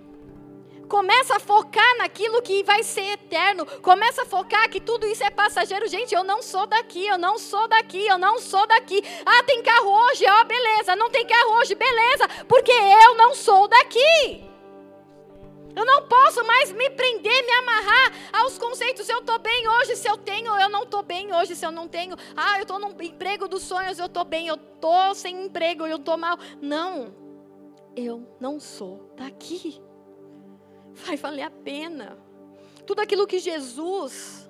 Começa 0.88 1.36
a 1.36 1.40
focar 1.40 1.98
naquilo 1.98 2.40
que 2.42 2.62
vai 2.62 2.82
ser 2.82 3.12
eterno. 3.12 3.66
Começa 3.82 4.22
a 4.22 4.26
focar 4.26 4.68
que 4.70 4.80
tudo 4.80 5.06
isso 5.06 5.24
é 5.24 5.30
passageiro. 5.30 5.88
Gente, 5.88 6.14
eu 6.14 6.22
não 6.22 6.42
sou 6.42 6.66
daqui, 6.66 7.06
eu 7.06 7.18
não 7.18 7.38
sou 7.38 7.66
daqui, 7.66 8.06
eu 8.06 8.18
não 8.18 8.38
sou 8.38 8.66
daqui. 8.66 9.02
Ah, 9.24 9.42
tem 9.42 9.62
carro 9.62 9.90
hoje, 9.90 10.24
ó, 10.28 10.44
beleza. 10.44 10.94
Não 10.94 11.10
tem 11.10 11.26
carro 11.26 11.58
hoje, 11.58 11.74
beleza. 11.74 12.28
Porque 12.48 12.70
eu 12.70 13.16
não 13.16 13.34
sou 13.34 13.66
daqui. 13.66 14.44
Eu 15.74 15.84
não 15.84 16.06
posso 16.06 16.42
mais 16.46 16.72
me 16.72 16.88
prender, 16.90 17.44
me 17.44 17.52
amarrar 17.52 18.12
aos 18.32 18.56
conceitos. 18.56 19.08
Eu 19.08 19.18
estou 19.18 19.38
bem 19.38 19.68
hoje 19.68 19.96
se 19.96 20.08
eu 20.08 20.16
tenho, 20.16 20.54
eu 20.54 20.68
não 20.70 20.84
estou 20.84 21.02
bem 21.02 21.34
hoje 21.34 21.54
se 21.54 21.66
eu 21.66 21.72
não 21.72 21.86
tenho. 21.88 22.16
Ah, 22.36 22.58
eu 22.58 22.62
estou 22.62 22.78
no 22.78 22.90
emprego 23.02 23.46
dos 23.48 23.62
sonhos, 23.62 23.98
eu 23.98 24.06
estou 24.06 24.24
bem. 24.24 24.46
Eu 24.46 24.54
estou 24.54 25.14
sem 25.14 25.46
emprego, 25.46 25.86
eu 25.86 25.96
estou 25.96 26.16
mal. 26.16 26.38
Não, 26.62 27.12
eu 27.96 28.26
não 28.40 28.60
sou 28.60 29.12
daqui 29.16 29.84
vai 31.04 31.16
valer 31.16 31.42
a 31.42 31.50
pena. 31.50 32.18
Tudo 32.86 33.00
aquilo 33.00 33.26
que 33.26 33.38
Jesus, 33.38 34.48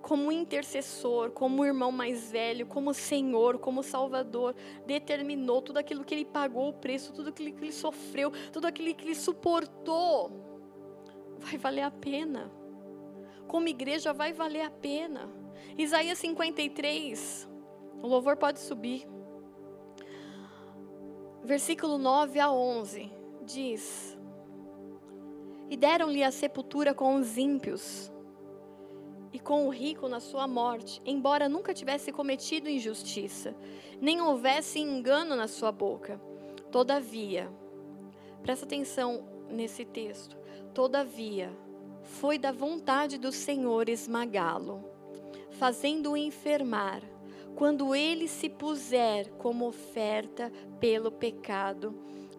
como 0.00 0.32
intercessor, 0.32 1.30
como 1.30 1.64
irmão 1.64 1.92
mais 1.92 2.30
velho, 2.30 2.66
como 2.66 2.94
Senhor, 2.94 3.58
como 3.58 3.82
Salvador, 3.82 4.54
determinou, 4.86 5.60
tudo 5.60 5.78
aquilo 5.78 6.04
que 6.04 6.14
ele 6.14 6.24
pagou 6.24 6.68
o 6.68 6.72
preço, 6.72 7.12
tudo 7.12 7.28
aquilo 7.28 7.52
que 7.52 7.64
ele 7.64 7.72
sofreu, 7.72 8.32
tudo 8.52 8.66
aquilo 8.66 8.94
que 8.94 9.04
ele 9.04 9.14
suportou, 9.14 10.30
vai 11.38 11.58
valer 11.58 11.82
a 11.82 11.90
pena. 11.90 12.50
Como 13.46 13.68
igreja, 13.68 14.12
vai 14.12 14.32
valer 14.32 14.62
a 14.62 14.70
pena. 14.70 15.28
Isaías 15.76 16.18
53, 16.18 17.48
o 18.02 18.06
louvor 18.06 18.36
pode 18.36 18.60
subir. 18.60 19.06
Versículo 21.42 21.98
9 21.98 22.38
a 22.38 22.50
11 22.50 23.10
diz: 23.44 24.19
e 25.70 25.76
deram-lhe 25.76 26.24
a 26.24 26.32
sepultura 26.32 26.92
com 26.92 27.14
os 27.14 27.38
ímpios, 27.38 28.12
e 29.32 29.38
com 29.38 29.66
o 29.66 29.70
rico 29.70 30.08
na 30.08 30.18
sua 30.18 30.48
morte, 30.48 31.00
embora 31.06 31.48
nunca 31.48 31.72
tivesse 31.72 32.10
cometido 32.10 32.68
injustiça, 32.68 33.54
nem 34.00 34.20
houvesse 34.20 34.80
engano 34.80 35.36
na 35.36 35.46
sua 35.46 35.70
boca. 35.70 36.20
Todavia, 36.72 37.48
presta 38.42 38.64
atenção 38.64 39.24
nesse 39.48 39.84
texto. 39.84 40.36
Todavia, 40.74 41.56
foi 42.02 42.38
da 42.38 42.50
vontade 42.50 43.18
do 43.18 43.30
Senhor 43.30 43.88
esmagá-lo, 43.88 44.84
fazendo-o 45.50 46.16
enfermar, 46.16 47.02
quando 47.54 47.94
ele 47.94 48.26
se 48.26 48.48
puser 48.48 49.30
como 49.32 49.66
oferta 49.66 50.50
pelo 50.80 51.12
pecado 51.12 51.94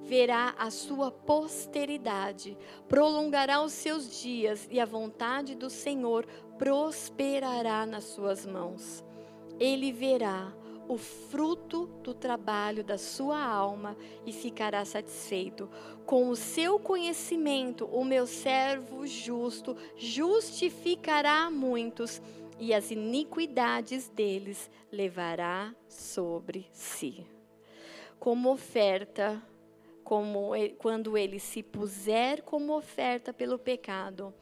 verá 0.06 0.56
a 0.58 0.70
sua 0.70 1.12
posteridade, 1.12 2.58
prolongará 2.88 3.62
os 3.62 3.72
seus 3.72 4.22
dias 4.22 4.68
e 4.72 4.80
a 4.80 4.86
vontade 4.86 5.56
do 5.56 5.70
Senhor 5.70 6.26
prosperará 6.58 7.86
nas 7.86 8.06
suas 8.06 8.46
mãos. 8.46 9.04
Ele 9.60 9.92
verá 9.92 10.54
o 10.88 10.98
fruto 10.98 11.86
do 12.04 12.14
trabalho 12.14 12.84
da 12.84 12.98
sua 12.98 13.42
alma 13.42 13.96
e 14.26 14.34
ficará 14.34 14.84
satisfeito. 14.84 15.70
Com 16.06 16.28
o 16.30 16.36
seu 16.36 16.80
conhecimento, 16.80 17.86
o 17.86 18.04
meu 18.04 18.28
servo 18.28 19.08
justo 19.08 19.78
justificará 19.96 21.50
muitos 21.50 22.22
e 22.60 22.74
as 22.74 22.92
iniquidades 22.92 24.10
deles 24.10 24.70
levará 24.92 25.74
sobre 25.88 26.68
si. 26.74 27.26
Como 28.20 28.52
oferta, 28.52 29.42
como 30.04 30.52
quando 30.78 31.18
ele 31.18 31.40
se 31.40 31.64
puser 31.64 32.44
como 32.44 32.76
oferta 32.76 33.34
pelo 33.34 33.58
pecado, 33.58 34.34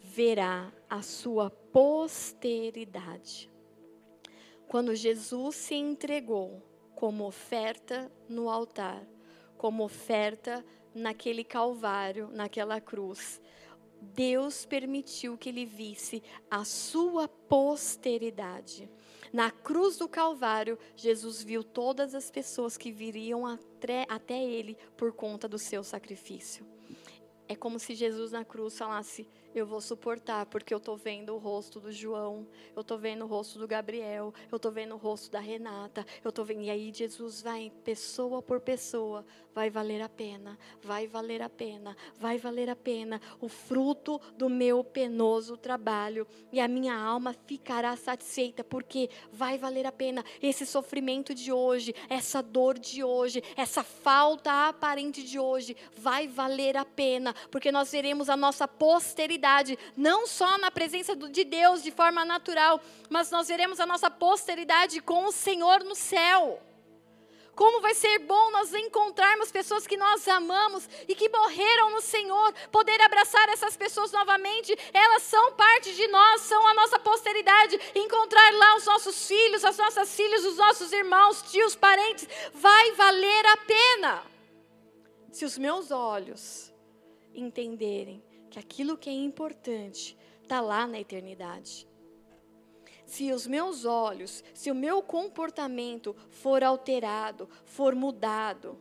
verá 0.00 0.72
a 0.88 1.02
sua 1.02 1.50
posteridade. 1.50 3.50
Quando 4.66 4.94
Jesus 4.94 5.56
se 5.56 5.74
entregou 5.74 6.62
como 6.94 7.26
oferta 7.26 8.10
no 8.28 8.48
altar, 8.48 9.06
como 9.56 9.84
oferta 9.84 10.64
naquele 10.94 11.44
calvário, 11.44 12.28
naquela 12.32 12.80
cruz, 12.80 13.40
Deus 14.00 14.66
permitiu 14.66 15.38
que 15.38 15.48
ele 15.48 15.64
visse 15.64 16.22
a 16.50 16.64
sua 16.64 17.28
posteridade. 17.28 18.90
Na 19.32 19.50
cruz 19.50 19.96
do 19.96 20.06
Calvário, 20.06 20.78
Jesus 20.94 21.42
viu 21.42 21.64
todas 21.64 22.14
as 22.14 22.30
pessoas 22.30 22.76
que 22.76 22.92
viriam 22.92 23.46
até, 23.46 24.04
até 24.08 24.42
ele 24.44 24.76
por 24.96 25.12
conta 25.12 25.48
do 25.48 25.58
seu 25.58 25.82
sacrifício. 25.82 26.66
É 27.48 27.56
como 27.56 27.78
se 27.78 27.94
Jesus 27.94 28.32
na 28.32 28.44
cruz 28.44 28.76
falasse: 28.76 29.26
eu 29.54 29.66
vou 29.66 29.80
suportar, 29.80 30.46
porque 30.46 30.72
eu 30.72 30.78
estou 30.78 30.96
vendo 30.96 31.34
o 31.34 31.38
rosto 31.38 31.78
do 31.78 31.92
João, 31.92 32.46
eu 32.74 32.80
estou 32.80 32.98
vendo 32.98 33.24
o 33.24 33.28
rosto 33.28 33.58
do 33.58 33.66
Gabriel, 33.66 34.32
eu 34.50 34.56
estou 34.56 34.72
vendo 34.72 34.94
o 34.94 34.98
rosto 34.98 35.30
da 35.30 35.40
Renata, 35.40 36.06
eu 36.24 36.30
estou 36.30 36.44
vendo. 36.44 36.62
E 36.62 36.70
aí 36.70 36.92
Jesus 36.92 37.42
vai, 37.42 37.70
pessoa 37.84 38.40
por 38.40 38.60
pessoa, 38.60 39.24
vai 39.54 39.68
valer 39.68 40.00
a 40.00 40.08
pena, 40.08 40.58
vai 40.82 41.06
valer 41.06 41.42
a 41.42 41.48
pena, 41.48 41.96
vai 42.18 42.38
valer 42.38 42.70
a 42.70 42.76
pena 42.76 43.20
o 43.40 43.48
fruto 43.48 44.20
do 44.36 44.48
meu 44.48 44.82
penoso 44.82 45.56
trabalho. 45.56 46.26
E 46.50 46.60
a 46.60 46.68
minha 46.68 46.96
alma 46.96 47.34
ficará 47.46 47.94
satisfeita, 47.96 48.64
porque 48.64 49.10
vai 49.30 49.58
valer 49.58 49.86
a 49.86 49.92
pena 49.92 50.24
esse 50.40 50.64
sofrimento 50.64 51.34
de 51.34 51.52
hoje, 51.52 51.94
essa 52.08 52.42
dor 52.42 52.78
de 52.78 53.04
hoje, 53.04 53.42
essa 53.56 53.82
falta 53.82 54.68
aparente 54.68 55.22
de 55.22 55.38
hoje, 55.38 55.76
vai 55.94 56.26
valer 56.26 56.76
a 56.76 56.84
pena, 56.84 57.34
porque 57.50 57.70
nós 57.70 57.92
veremos 57.92 58.30
a 58.30 58.36
nossa 58.36 58.66
posteridade 58.66 59.41
não 59.96 60.26
só 60.26 60.58
na 60.58 60.70
presença 60.70 61.14
de 61.16 61.44
Deus 61.44 61.82
de 61.82 61.90
forma 61.90 62.24
natural, 62.24 62.80
mas 63.10 63.30
nós 63.30 63.48
veremos 63.48 63.80
a 63.80 63.86
nossa 63.86 64.10
posteridade 64.10 65.00
com 65.00 65.26
o 65.26 65.32
Senhor 65.32 65.82
no 65.84 65.94
céu. 65.94 66.60
Como 67.54 67.82
vai 67.82 67.94
ser 67.94 68.18
bom 68.20 68.50
nós 68.50 68.72
encontrarmos 68.72 69.52
pessoas 69.52 69.86
que 69.86 69.96
nós 69.96 70.26
amamos 70.26 70.88
e 71.06 71.14
que 71.14 71.28
morreram 71.28 71.90
no 71.90 72.00
Senhor, 72.00 72.52
poder 72.70 72.98
abraçar 73.02 73.46
essas 73.50 73.76
pessoas 73.76 74.10
novamente, 74.10 74.74
elas 74.92 75.22
são 75.22 75.52
parte 75.52 75.94
de 75.94 76.06
nós, 76.08 76.40
são 76.42 76.66
a 76.66 76.74
nossa 76.74 76.98
posteridade. 76.98 77.78
Encontrar 77.94 78.54
lá 78.54 78.76
os 78.76 78.86
nossos 78.86 79.28
filhos, 79.28 79.64
as 79.64 79.76
nossas 79.76 80.14
filhas, 80.16 80.44
os 80.46 80.56
nossos 80.56 80.92
irmãos, 80.92 81.42
tios, 81.50 81.76
parentes, 81.76 82.26
vai 82.54 82.92
valer 82.92 83.46
a 83.46 83.56
pena. 83.58 84.22
Se 85.30 85.44
os 85.44 85.58
meus 85.58 85.90
olhos 85.90 86.72
entenderem 87.34 88.24
que 88.52 88.58
aquilo 88.58 88.98
que 88.98 89.08
é 89.08 89.12
importante 89.14 90.14
está 90.42 90.60
lá 90.60 90.86
na 90.86 91.00
eternidade. 91.00 91.88
Se 93.06 93.32
os 93.32 93.46
meus 93.46 93.86
olhos, 93.86 94.44
se 94.52 94.70
o 94.70 94.74
meu 94.74 95.02
comportamento 95.02 96.14
for 96.28 96.62
alterado, 96.62 97.48
for 97.64 97.94
mudado, 97.94 98.78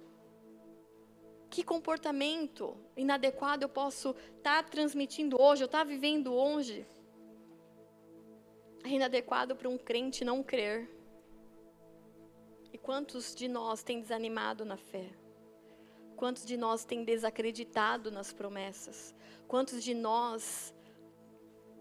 que 1.49 1.64
comportamento 1.64 2.76
inadequado 2.98 3.64
eu 3.64 3.69
posso 3.69 4.10
estar 4.38 4.61
tá 4.61 4.69
transmitindo 4.69 5.41
hoje, 5.41 5.64
eu 5.64 5.68
estar 5.68 5.80
tá 5.80 5.84
vivendo 5.85 6.34
hoje? 6.34 6.85
É 8.84 8.89
inadequado 8.89 9.56
para 9.56 9.69
um 9.69 9.77
crente 9.77 10.26
não 10.26 10.43
crer. 10.43 10.89
E 12.73 12.77
quantos 12.77 13.34
de 13.34 13.48
nós 13.48 13.84
têm 13.84 14.02
desanimado 14.02 14.65
na 14.65 14.76
fé? 14.76 15.20
Quantos 16.22 16.45
de 16.45 16.56
nós 16.56 16.85
têm 16.85 17.03
desacreditado 17.03 18.11
nas 18.11 18.31
promessas? 18.31 19.11
Quantos 19.48 19.84
de 19.84 19.95
nós 19.95 20.72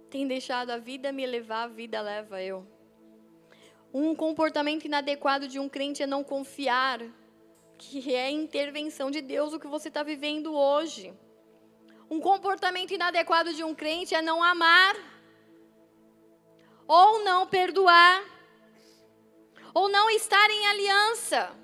têm 0.08 0.26
deixado 0.26 0.70
a 0.70 0.78
vida 0.78 1.12
me 1.12 1.26
levar, 1.26 1.64
a 1.64 1.68
vida 1.68 2.00
leva 2.00 2.40
eu? 2.42 2.66
Um 3.92 4.14
comportamento 4.14 4.86
inadequado 4.86 5.46
de 5.46 5.58
um 5.58 5.68
crente 5.68 6.02
é 6.02 6.06
não 6.06 6.24
confiar 6.24 7.02
que 7.76 8.14
é 8.14 8.30
intervenção 8.30 9.10
de 9.10 9.20
Deus 9.20 9.52
o 9.52 9.60
que 9.60 9.66
você 9.66 9.88
está 9.88 10.02
vivendo 10.02 10.54
hoje. 10.54 11.12
Um 12.08 12.18
comportamento 12.18 12.94
inadequado 12.94 13.52
de 13.52 13.62
um 13.62 13.74
crente 13.74 14.14
é 14.14 14.22
não 14.22 14.42
amar, 14.42 14.96
ou 16.88 17.22
não 17.22 17.46
perdoar, 17.46 18.24
ou 19.74 19.90
não 19.90 20.08
estar 20.08 20.48
em 20.50 20.66
aliança, 20.66 21.54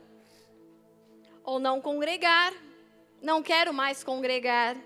ou 1.43 1.59
não 1.59 1.81
congregar. 1.81 2.65
Não 3.20 3.43
quero 3.43 3.72
mais 3.72 4.05
congregar. 4.05 4.76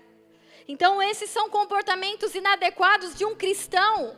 Então, 0.67 1.01
esses 1.01 1.29
são 1.29 1.49
comportamentos 1.49 2.33
inadequados 2.33 3.15
de 3.15 3.25
um 3.25 3.35
cristão. 3.35 4.15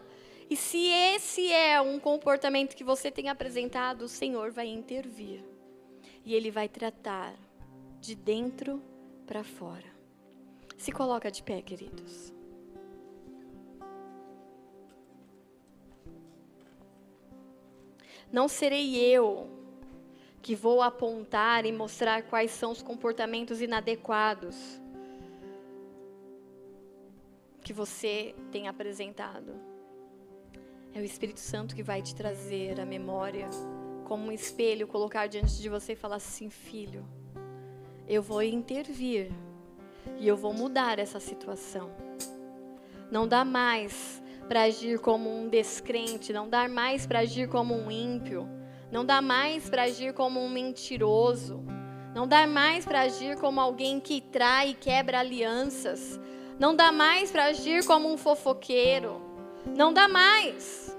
E 0.49 0.55
se 0.55 0.85
esse 0.87 1.51
é 1.51 1.81
um 1.81 1.99
comportamento 1.99 2.75
que 2.75 2.83
você 2.83 3.09
tem 3.09 3.29
apresentado, 3.29 4.03
o 4.03 4.09
Senhor 4.09 4.51
vai 4.51 4.67
intervir. 4.67 5.43
E 6.25 6.33
Ele 6.35 6.51
vai 6.51 6.69
tratar 6.69 7.33
de 7.99 8.15
dentro 8.15 8.81
para 9.25 9.43
fora. 9.43 9.91
Se 10.77 10.91
coloca 10.91 11.31
de 11.31 11.41
pé, 11.41 11.61
queridos. 11.61 12.33
Não 18.31 18.47
serei 18.47 18.95
eu 18.95 19.52
que 20.43 20.55
vou 20.55 20.81
apontar 20.81 21.65
e 21.65 21.71
mostrar 21.71 22.23
quais 22.23 22.51
são 22.51 22.73
os 22.73 22.81
comportamentos 22.81 23.61
inadequados 23.61 24.57
que 27.61 27.71
você 27.71 28.35
tem 28.51 28.67
apresentado. 28.67 29.53
É 30.93 30.99
o 30.99 31.03
Espírito 31.03 31.39
Santo 31.39 31.73
que 31.73 31.81
vai 31.81 32.01
te 32.01 32.13
trazer 32.13 32.77
a 32.81 32.85
memória, 32.85 33.49
como 34.03 34.25
um 34.25 34.31
espelho, 34.33 34.85
colocar 34.85 35.27
diante 35.27 35.61
de 35.61 35.69
você 35.69 35.93
e 35.93 35.95
falar 35.95 36.17
assim: 36.17 36.49
filho, 36.49 37.07
eu 38.05 38.21
vou 38.21 38.43
intervir 38.43 39.31
e 40.19 40.27
eu 40.27 40.35
vou 40.35 40.53
mudar 40.53 40.99
essa 40.99 41.21
situação. 41.21 41.89
Não 43.09 43.25
dá 43.25 43.45
mais 43.45 44.21
para 44.49 44.63
agir 44.63 44.99
como 44.99 45.33
um 45.33 45.47
descrente, 45.47 46.33
não 46.33 46.49
dá 46.49 46.67
mais 46.67 47.07
para 47.07 47.19
agir 47.19 47.47
como 47.47 47.73
um 47.73 47.89
ímpio, 47.89 48.45
não 48.93 49.03
dá 49.03 49.23
mais 49.23 49.67
para 49.67 49.83
agir 49.83 50.13
como 50.13 50.39
um 50.39 50.47
mentiroso, 50.47 51.63
não 52.13 52.27
dá 52.27 52.45
mais 52.45 52.85
para 52.85 53.01
agir 53.01 53.37
como 53.39 53.59
alguém 53.59 53.99
que 53.99 54.21
trai 54.21 54.69
e 54.69 54.73
quebra 54.75 55.19
alianças, 55.19 56.19
não 56.59 56.75
dá 56.75 56.91
mais 56.91 57.31
para 57.31 57.45
agir 57.45 57.83
como 57.87 58.07
um 58.07 58.17
fofoqueiro. 58.17 59.19
Não 59.75 59.91
dá 59.91 60.07
mais. 60.07 60.95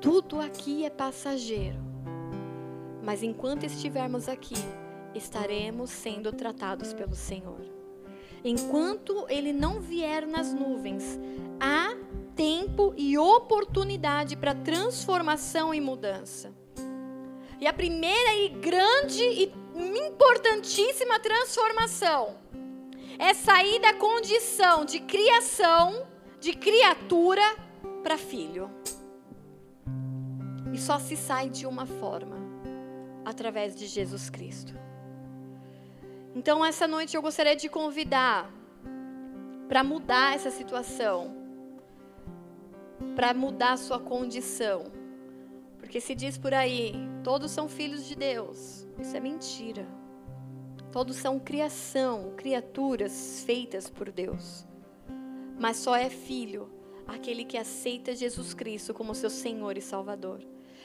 Tudo 0.00 0.40
aqui 0.40 0.84
é 0.84 0.90
passageiro. 0.90 1.78
Mas 3.04 3.22
enquanto 3.22 3.64
estivermos 3.64 4.28
aqui, 4.28 4.56
estaremos 5.14 5.90
sendo 5.90 6.32
tratados 6.32 6.92
pelo 6.92 7.14
Senhor. 7.14 7.60
Enquanto 8.42 9.26
Ele 9.28 9.52
não 9.52 9.80
vier 9.80 10.26
nas 10.26 10.52
nuvens, 10.52 11.20
há 11.60 11.94
tempo 12.40 12.94
e 12.96 13.18
oportunidade 13.18 14.34
para 14.34 14.54
transformação 14.54 15.74
e 15.74 15.80
mudança. 15.80 16.50
E 17.60 17.66
a 17.66 17.72
primeira 17.74 18.34
e 18.36 18.48
grande 18.48 19.22
e 19.22 19.52
importantíssima 19.76 21.20
transformação 21.20 22.38
é 23.18 23.34
sair 23.34 23.78
da 23.78 23.92
condição 23.92 24.86
de 24.86 25.00
criação, 25.00 26.06
de 26.40 26.54
criatura, 26.54 27.42
para 28.02 28.16
filho. 28.16 28.70
E 30.72 30.78
só 30.78 30.98
se 30.98 31.18
sai 31.18 31.50
de 31.50 31.66
uma 31.66 31.84
forma 31.84 32.38
através 33.22 33.76
de 33.76 33.86
Jesus 33.86 34.30
Cristo. 34.30 34.72
Então, 36.34 36.64
essa 36.64 36.88
noite 36.88 37.14
eu 37.14 37.20
gostaria 37.20 37.54
de 37.54 37.68
convidar 37.68 38.50
para 39.68 39.84
mudar 39.84 40.34
essa 40.34 40.50
situação, 40.50 41.39
para 43.14 43.34
mudar 43.34 43.76
sua 43.76 43.98
condição. 43.98 44.84
Porque 45.78 46.00
se 46.00 46.14
diz 46.14 46.38
por 46.38 46.54
aí, 46.54 46.94
todos 47.24 47.50
são 47.50 47.68
filhos 47.68 48.06
de 48.06 48.14
Deus. 48.14 48.86
Isso 48.98 49.16
é 49.16 49.20
mentira. 49.20 49.86
Todos 50.92 51.16
são 51.16 51.38
criação, 51.38 52.32
criaturas 52.36 53.42
feitas 53.46 53.88
por 53.88 54.10
Deus. 54.10 54.66
Mas 55.58 55.76
só 55.76 55.94
é 55.94 56.10
filho 56.10 56.70
aquele 57.06 57.44
que 57.44 57.56
aceita 57.56 58.14
Jesus 58.14 58.54
Cristo 58.54 58.94
como 58.94 59.14
seu 59.14 59.30
Senhor 59.30 59.76
e 59.76 59.80
Salvador, 59.80 60.40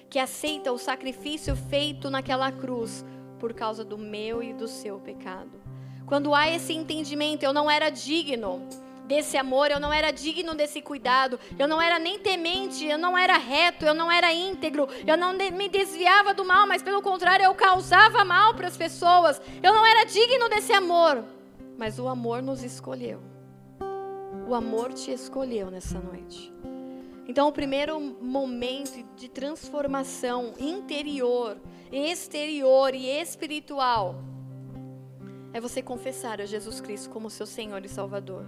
que 0.09 0.19
aceita 0.19 0.71
o 0.71 0.77
sacrifício 0.77 1.55
feito 1.55 2.09
naquela 2.09 2.51
cruz 2.51 3.05
por 3.39 3.53
causa 3.53 3.83
do 3.85 3.97
meu 3.97 4.41
e 4.41 4.53
do 4.53 4.67
seu 4.67 4.99
pecado. 4.99 5.61
Quando 6.05 6.33
há 6.35 6.49
esse 6.49 6.73
entendimento, 6.73 7.43
eu 7.43 7.53
não 7.53 7.69
era 7.69 7.89
digno 7.89 8.67
desse 9.07 9.37
amor, 9.37 9.71
eu 9.71 9.79
não 9.79 9.93
era 9.93 10.11
digno 10.11 10.55
desse 10.55 10.81
cuidado, 10.81 11.39
eu 11.57 11.67
não 11.67 11.81
era 11.81 11.99
nem 11.99 12.19
temente, 12.19 12.85
eu 12.85 12.97
não 12.97 13.17
era 13.17 13.37
reto, 13.37 13.85
eu 13.85 13.93
não 13.93 14.11
era 14.11 14.33
íntegro, 14.33 14.87
eu 15.05 15.17
não 15.17 15.33
me 15.33 15.69
desviava 15.69 16.33
do 16.33 16.43
mal, 16.43 16.67
mas 16.67 16.81
pelo 16.81 17.01
contrário, 17.01 17.45
eu 17.45 17.55
causava 17.55 18.25
mal 18.25 18.53
para 18.53 18.67
as 18.67 18.77
pessoas. 18.77 19.41
Eu 19.61 19.73
não 19.73 19.85
era 19.85 20.05
digno 20.05 20.49
desse 20.49 20.73
amor, 20.73 21.23
mas 21.77 21.99
o 21.99 22.07
amor 22.07 22.41
nos 22.41 22.63
escolheu. 22.63 23.21
O 24.47 24.53
amor 24.53 24.93
te 24.93 25.11
escolheu 25.11 25.71
nessa 25.71 25.99
noite. 25.99 26.53
Então, 27.27 27.47
o 27.47 27.51
primeiro 27.51 27.99
momento 27.99 29.03
de 29.15 29.27
transformação 29.27 30.53
interior, 30.59 31.57
exterior 31.91 32.93
e 32.93 33.07
espiritual 33.07 34.15
é 35.51 35.59
você 35.59 35.81
confessar 35.81 36.39
a 36.39 36.45
Jesus 36.45 36.79
Cristo 36.79 37.09
como 37.09 37.29
seu 37.29 37.47
Senhor 37.47 37.83
e 37.83 37.89
Salvador. 37.89 38.45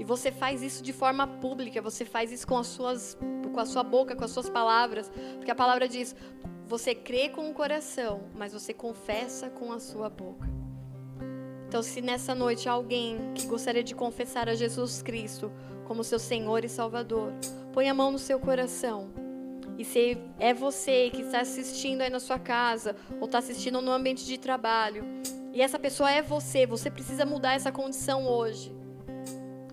E 0.00 0.04
você 0.04 0.32
faz 0.32 0.62
isso 0.62 0.82
de 0.82 0.94
forma 0.94 1.26
pública, 1.26 1.82
você 1.82 2.06
faz 2.06 2.32
isso 2.32 2.46
com 2.46 2.56
as 2.56 2.68
suas 2.68 3.18
com 3.52 3.60
a 3.60 3.66
sua 3.66 3.82
boca, 3.82 4.16
com 4.16 4.24
as 4.24 4.30
suas 4.30 4.48
palavras, 4.48 5.12
porque 5.36 5.50
a 5.50 5.54
palavra 5.54 5.86
diz: 5.86 6.16
você 6.66 6.94
crê 6.94 7.28
com 7.28 7.50
o 7.50 7.52
coração, 7.52 8.22
mas 8.34 8.54
você 8.54 8.72
confessa 8.72 9.50
com 9.50 9.70
a 9.70 9.78
sua 9.78 10.08
boca. 10.08 10.48
Então, 11.68 11.82
se 11.82 12.00
nessa 12.00 12.34
noite 12.34 12.66
alguém 12.66 13.18
que 13.34 13.46
gostaria 13.46 13.84
de 13.84 13.94
confessar 13.94 14.48
a 14.48 14.54
Jesus 14.54 15.02
Cristo 15.02 15.52
como 15.86 16.02
seu 16.02 16.18
Senhor 16.18 16.64
e 16.64 16.68
Salvador, 16.68 17.34
põe 17.70 17.86
a 17.86 17.94
mão 17.94 18.10
no 18.10 18.18
seu 18.18 18.40
coração. 18.40 19.10
E 19.76 19.84
se 19.84 20.16
é 20.38 20.54
você 20.54 21.10
que 21.10 21.20
está 21.20 21.40
assistindo 21.40 22.00
aí 22.00 22.08
na 22.08 22.20
sua 22.20 22.38
casa, 22.38 22.96
ou 23.20 23.26
está 23.26 23.36
assistindo 23.36 23.82
no 23.82 23.92
ambiente 23.92 24.24
de 24.24 24.38
trabalho, 24.38 25.04
e 25.52 25.60
essa 25.60 25.78
pessoa 25.78 26.10
é 26.10 26.22
você, 26.22 26.64
você 26.64 26.90
precisa 26.90 27.26
mudar 27.26 27.52
essa 27.52 27.70
condição 27.70 28.26
hoje. 28.26 28.79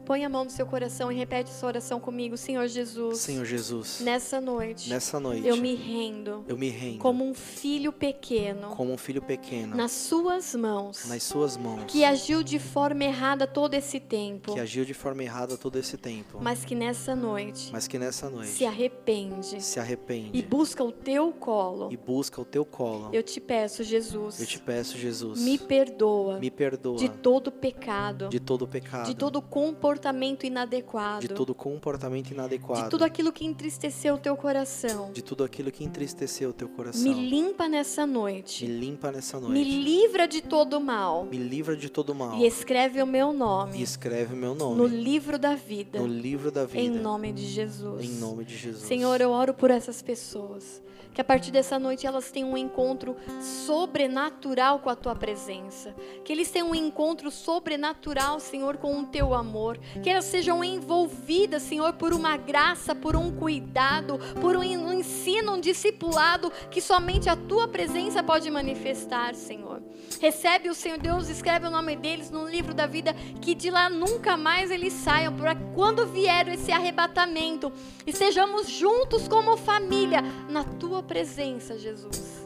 Põe 0.08 0.24
a 0.24 0.30
mão 0.30 0.46
no 0.46 0.50
seu 0.50 0.66
coração 0.66 1.12
e 1.12 1.16
repete 1.16 1.52
essa 1.52 1.68
oração 1.68 2.00
comigo, 2.00 2.38
Senhor 2.38 2.66
Jesus. 2.70 3.18
Senhor 3.18 3.44
Jesus. 3.44 4.00
Nessa 4.00 4.40
noite. 4.40 4.90
Nessa 4.90 5.20
noite. 5.20 5.46
Eu 5.46 5.58
me 5.58 5.76
rendo. 5.76 6.46
Eu 6.48 6.58
me 6.58 6.70
rendo. 6.70 7.00
Como 7.00 7.26
um 7.26 7.34
filho 7.34 7.92
pequeno. 7.92 8.70
Como 8.70 8.94
um 8.94 8.98
filho 8.98 9.22
pequeno. 9.22 9.76
Nas 9.76 9.92
suas 9.92 10.56
mãos. 10.56 11.06
Nas 11.10 11.24
suas 11.24 11.58
mãos. 11.58 11.84
Que 11.90 12.06
agiu 12.06 12.42
de 12.42 12.58
forma 12.58 13.04
errada 13.04 13.46
todo 13.46 13.74
esse 13.74 14.00
tempo. 14.00 14.54
Que 14.54 14.62
agiu 14.62 14.86
de 14.86 14.94
forma 14.94 15.24
errada 15.24 15.58
todo 15.58 15.78
esse 15.78 15.98
tempo. 15.98 16.40
Mas 16.42 16.64
que 16.64 16.74
nessa 16.74 17.14
noite. 17.14 17.70
Mas 17.74 17.86
que 17.86 18.00
nessa 18.00 18.30
noite. 18.30 18.52
Se 18.52 18.66
arrepende. 18.66 19.62
Se 19.62 19.78
arrepende. 19.78 20.40
E 20.40 20.42
busca 20.42 20.86
o 20.86 20.92
teu 20.94 21.34
colo. 21.34 21.90
E 21.92 21.98
busca 21.98 22.40
o 22.40 22.46
teu 22.46 22.64
colo. 22.64 23.10
Eu 23.12 23.24
te 23.24 23.42
peço, 23.42 23.84
Jesus. 23.84 24.40
Eu 24.40 24.48
te 24.48 24.58
peço, 24.58 24.98
Jesus. 24.98 25.42
Me 25.42 25.58
perdoa. 25.58 26.40
Me 26.40 26.50
perdoa. 26.50 26.98
De 26.98 27.10
todo 27.10 27.52
pecado. 27.52 28.30
De 28.30 28.40
todo 28.40 28.66
pecado. 28.66 29.08
De 29.08 29.14
todo 29.14 29.42
comportamento 29.42 29.97
inadequado. 30.44 31.22
De 31.22 31.30
todo 31.30 31.53
comportamento 31.53 32.32
inadequado. 32.32 32.84
De 32.84 32.90
tudo 32.90 33.03
aquilo 33.03 33.32
que 33.32 33.45
entristeceu 33.45 34.15
o 34.15 34.18
teu 34.18 34.36
coração. 34.36 35.11
De 35.11 35.22
tudo 35.22 35.44
aquilo 35.44 35.72
que 35.72 35.84
entristeceu 35.84 36.49
o 36.49 36.53
teu 36.53 36.69
coração. 36.69 37.03
Me 37.03 37.14
limpa 37.14 37.68
nessa 37.68 38.06
noite. 38.06 38.65
Me 38.65 38.80
limpa 38.80 39.11
nessa 39.11 39.40
noite. 39.40 39.53
Me 39.53 39.64
livra 39.64 40.28
de 40.28 40.41
todo 40.41 40.80
mal. 40.80 41.26
Me 41.26 41.38
livra 41.38 41.76
de 41.76 41.90
todo 41.90 42.14
mal. 42.14 42.38
E 42.38 42.45
escreve 42.45 43.02
o 43.02 43.07
meu 43.07 43.34
nome. 43.34 43.80
E 43.80 43.82
escreve 43.82 44.34
o 44.34 44.38
meu 44.38 44.53
nome. 44.53 44.78
No 44.78 44.86
livro 44.86 45.38
da 45.38 45.56
vida. 45.56 45.99
No 45.99 46.07
livro 46.07 46.52
da 46.52 46.65
vida. 46.65 46.80
Em 46.80 46.90
nome 46.90 47.32
de 47.32 47.45
Jesus. 47.45 48.03
Em 48.03 48.19
nome 48.19 48.45
de 48.45 48.57
Jesus. 48.57 48.88
Senhor, 48.88 49.22
eu 49.22 49.32
oro 49.32 49.53
por 49.53 49.72
essas 49.72 50.02
pessoas 50.02 50.82
que 51.18 51.22
a 51.22 51.24
partir 51.24 51.49
dessa 51.49 51.80
noite 51.80 52.06
elas 52.06 52.30
tenham 52.30 52.52
um 52.52 52.57
encontro 52.57 53.15
sobrenatural 53.41 54.78
com 54.78 54.88
a 54.91 54.95
tua 54.95 55.15
presença. 55.15 55.95
Que 56.24 56.32
eles 56.32 56.52
tenham 56.52 56.69
um 56.69 56.76
encontro 56.76 57.32
sobrenatural, 57.32 58.40
Senhor, 58.40 58.78
com 58.78 58.99
o 58.99 59.06
teu 59.07 59.34
amor. 59.34 59.80
Que 60.02 60.10
elas 60.10 60.26
sejam 60.26 60.64
envolvidas, 60.64 61.64
Senhor, 61.64 61.94
por 61.94 62.14
uma 62.14 62.38
graça, 62.38 62.94
por 62.94 63.16
um 63.16 63.32
cuidado, 63.32 64.20
por 64.42 64.56
um 64.56 64.64
ensino, 64.94 65.54
um 65.54 65.60
discipulado 65.60 66.52
que 66.70 66.82
somente 66.82 67.30
a 67.30 67.36
tua 67.36 67.68
presença 67.68 68.24
pode 68.24 68.50
manifestar, 68.50 69.36
Senhor. 69.36 69.82
Recebe 70.20 70.70
o 70.70 70.76
Senhor 70.76 70.98
Deus, 70.98 71.30
escreve 71.30 71.68
o 71.68 71.72
nome 71.72 71.96
deles 71.96 72.32
no 72.32 72.48
livro 72.48 72.74
da 72.74 72.88
vida, 72.88 73.14
que 73.42 73.54
de 73.54 73.70
lá 73.70 73.90
nunca 73.90 74.36
mais 74.36 74.72
eles 74.72 74.94
saiam, 74.94 75.36
para 75.36 75.56
quando 75.74 76.06
vier 76.06 76.48
esse 76.48 76.72
arrebatamento, 76.72 77.72
estejamos 78.06 78.70
juntos 78.70 79.28
como 79.28 79.58
família 79.58 80.22
na 80.50 80.64
tua 80.64 81.04
presença, 81.04 81.78
Jesus. 81.78 82.37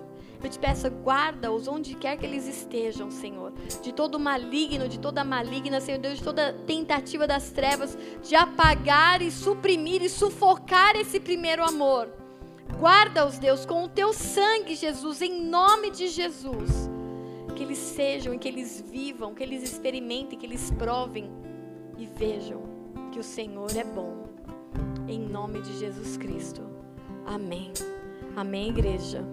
Eu 0.43 0.49
te 0.49 0.57
peço, 0.57 0.89
guarda-os 0.89 1.67
onde 1.67 1.93
quer 1.93 2.17
que 2.17 2.25
eles 2.25 2.47
estejam, 2.47 3.11
Senhor. 3.11 3.53
De 3.81 3.93
todo 3.93 4.19
maligno, 4.19 4.87
de 4.87 4.99
toda 4.99 5.23
maligna, 5.23 5.79
Senhor 5.79 5.99
Deus, 5.99 6.17
de 6.17 6.23
toda 6.23 6.53
tentativa 6.65 7.27
das 7.27 7.51
trevas 7.51 7.97
de 8.23 8.35
apagar 8.35 9.21
e 9.21 9.29
suprimir 9.29 10.01
e 10.01 10.09
sufocar 10.09 10.95
esse 10.95 11.19
primeiro 11.19 11.63
amor. 11.63 12.09
Guarda-os, 12.79 13.37
Deus, 13.37 13.65
com 13.65 13.83
o 13.83 13.89
teu 13.89 14.13
sangue, 14.13 14.75
Jesus, 14.75 15.21
em 15.21 15.43
nome 15.43 15.91
de 15.91 16.07
Jesus. 16.07 16.89
Que 17.55 17.63
eles 17.63 17.77
sejam 17.77 18.33
e 18.33 18.39
que 18.39 18.47
eles 18.47 18.83
vivam, 18.89 19.35
que 19.35 19.43
eles 19.43 19.61
experimentem, 19.61 20.39
que 20.39 20.45
eles 20.45 20.71
provem 20.71 21.29
e 21.97 22.05
vejam 22.07 22.63
que 23.11 23.19
o 23.19 23.23
Senhor 23.23 23.69
é 23.75 23.83
bom. 23.83 24.25
Em 25.07 25.19
nome 25.19 25.61
de 25.61 25.77
Jesus 25.77 26.17
Cristo. 26.17 26.63
Amém. 27.25 27.71
Amém, 28.35 28.69
igreja. 28.69 29.23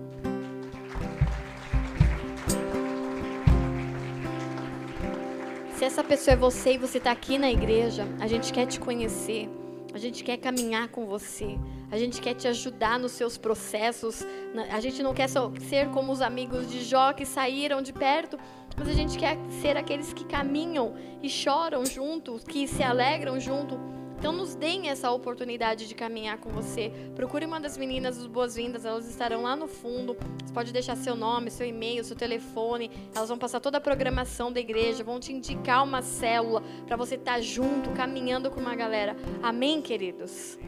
Se 5.79 5.85
essa 5.85 6.03
pessoa 6.03 6.33
é 6.33 6.37
você 6.37 6.73
e 6.73 6.77
você 6.77 6.99
está 6.99 7.13
aqui 7.13 7.39
na 7.39 7.49
igreja, 7.49 8.05
a 8.19 8.27
gente 8.27 8.53
quer 8.53 8.67
te 8.67 8.81
conhecer, 8.81 9.49
a 9.95 9.99
gente 9.99 10.25
quer 10.25 10.37
caminhar 10.37 10.89
com 10.89 11.07
você, 11.07 11.57
a 11.89 11.97
gente 11.97 12.21
quer 12.21 12.35
te 12.35 12.49
ajudar 12.49 12.99
nos 12.99 13.13
seus 13.13 13.39
processos. 13.39 14.27
A 14.73 14.81
gente 14.81 15.05
não 15.05 15.15
quer 15.15 15.29
ser 15.29 15.89
como 15.91 16.11
os 16.11 16.21
amigos 16.21 16.69
de 16.69 16.83
Jó 16.83 17.13
que 17.13 17.25
saíram 17.25 17.81
de 17.81 17.93
perto, 17.93 18.37
mas 18.77 18.89
a 18.89 18.93
gente 18.93 19.17
quer 19.17 19.39
ser 19.63 19.77
aqueles 19.77 20.13
que 20.13 20.25
caminham 20.25 20.97
e 21.23 21.29
choram 21.29 21.87
juntos, 21.87 22.43
que 22.43 22.67
se 22.67 22.83
alegram 22.83 23.39
junto 23.39 23.79
então 24.19 24.33
nos 24.33 24.57
deem 24.57 24.89
essa 24.89 25.13
oportunidade 25.13 25.87
de 25.87 25.95
caminhar 25.95 26.39
com 26.39 26.51
você. 26.51 26.91
Procure 27.15 27.47
uma 27.47 27.61
das 27.61 27.79
meninas 27.79 28.17
dos 28.17 28.27
boas-vindas, 28.27 28.85
elas 28.85 29.09
estarão 29.09 29.43
lá 29.43 29.55
no 29.55 29.69
fundo. 29.69 30.17
Você 30.45 30.53
pode 30.53 30.73
deixar 30.73 30.97
seu 30.97 31.15
nome, 31.15 31.53
seu 31.53 31.65
e-mail, 31.65 32.03
seu 32.03 32.17
telefone. 32.17 32.91
Elas 33.15 33.29
vão 33.29 33.39
passar 33.39 33.61
toda 33.61 33.79
a 33.79 33.81
programação 33.81 34.53
da 34.53 34.59
igreja, 34.59 35.05
vão 35.05 35.21
te 35.21 35.33
indicar 35.33 35.85
uma 35.85 36.03
célula 36.03 36.65
para 36.85 36.97
você 36.97 37.15
estar 37.15 37.35
tá 37.35 37.41
junto, 37.41 37.91
caminhando 37.91 38.51
com 38.51 38.59
uma 38.59 38.75
galera. 38.75 39.17
Amém, 39.41 39.81
queridos. 39.81 40.59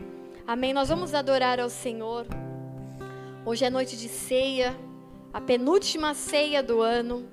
Amém. 0.47 0.73
Nós 0.73 0.89
vamos 0.89 1.13
adorar 1.13 1.59
ao 1.59 1.69
Senhor. 1.69 2.29
Hoje 3.45 3.65
é 3.65 3.71
noite 3.71 3.97
de 3.97 4.09
ceia, 4.09 4.79
a 5.33 5.41
penúltima 5.41 6.15
ceia 6.15 6.63
do 6.63 6.81
ano. 6.81 7.29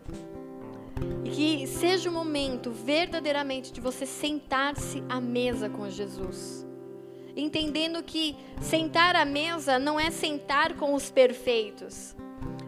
E 1.23 1.29
que 1.29 1.67
seja 1.67 2.09
o 2.09 2.13
momento 2.13 2.71
verdadeiramente 2.71 3.71
de 3.71 3.81
você 3.81 4.05
sentar-se 4.05 5.03
à 5.09 5.19
mesa 5.19 5.69
com 5.69 5.89
Jesus. 5.89 6.65
Entendendo 7.35 8.01
que 8.01 8.35
sentar 8.61 9.15
à 9.15 9.23
mesa 9.23 9.77
não 9.77 9.99
é 9.99 10.09
sentar 10.09 10.73
com 10.75 10.95
os 10.95 11.11
perfeitos, 11.11 12.15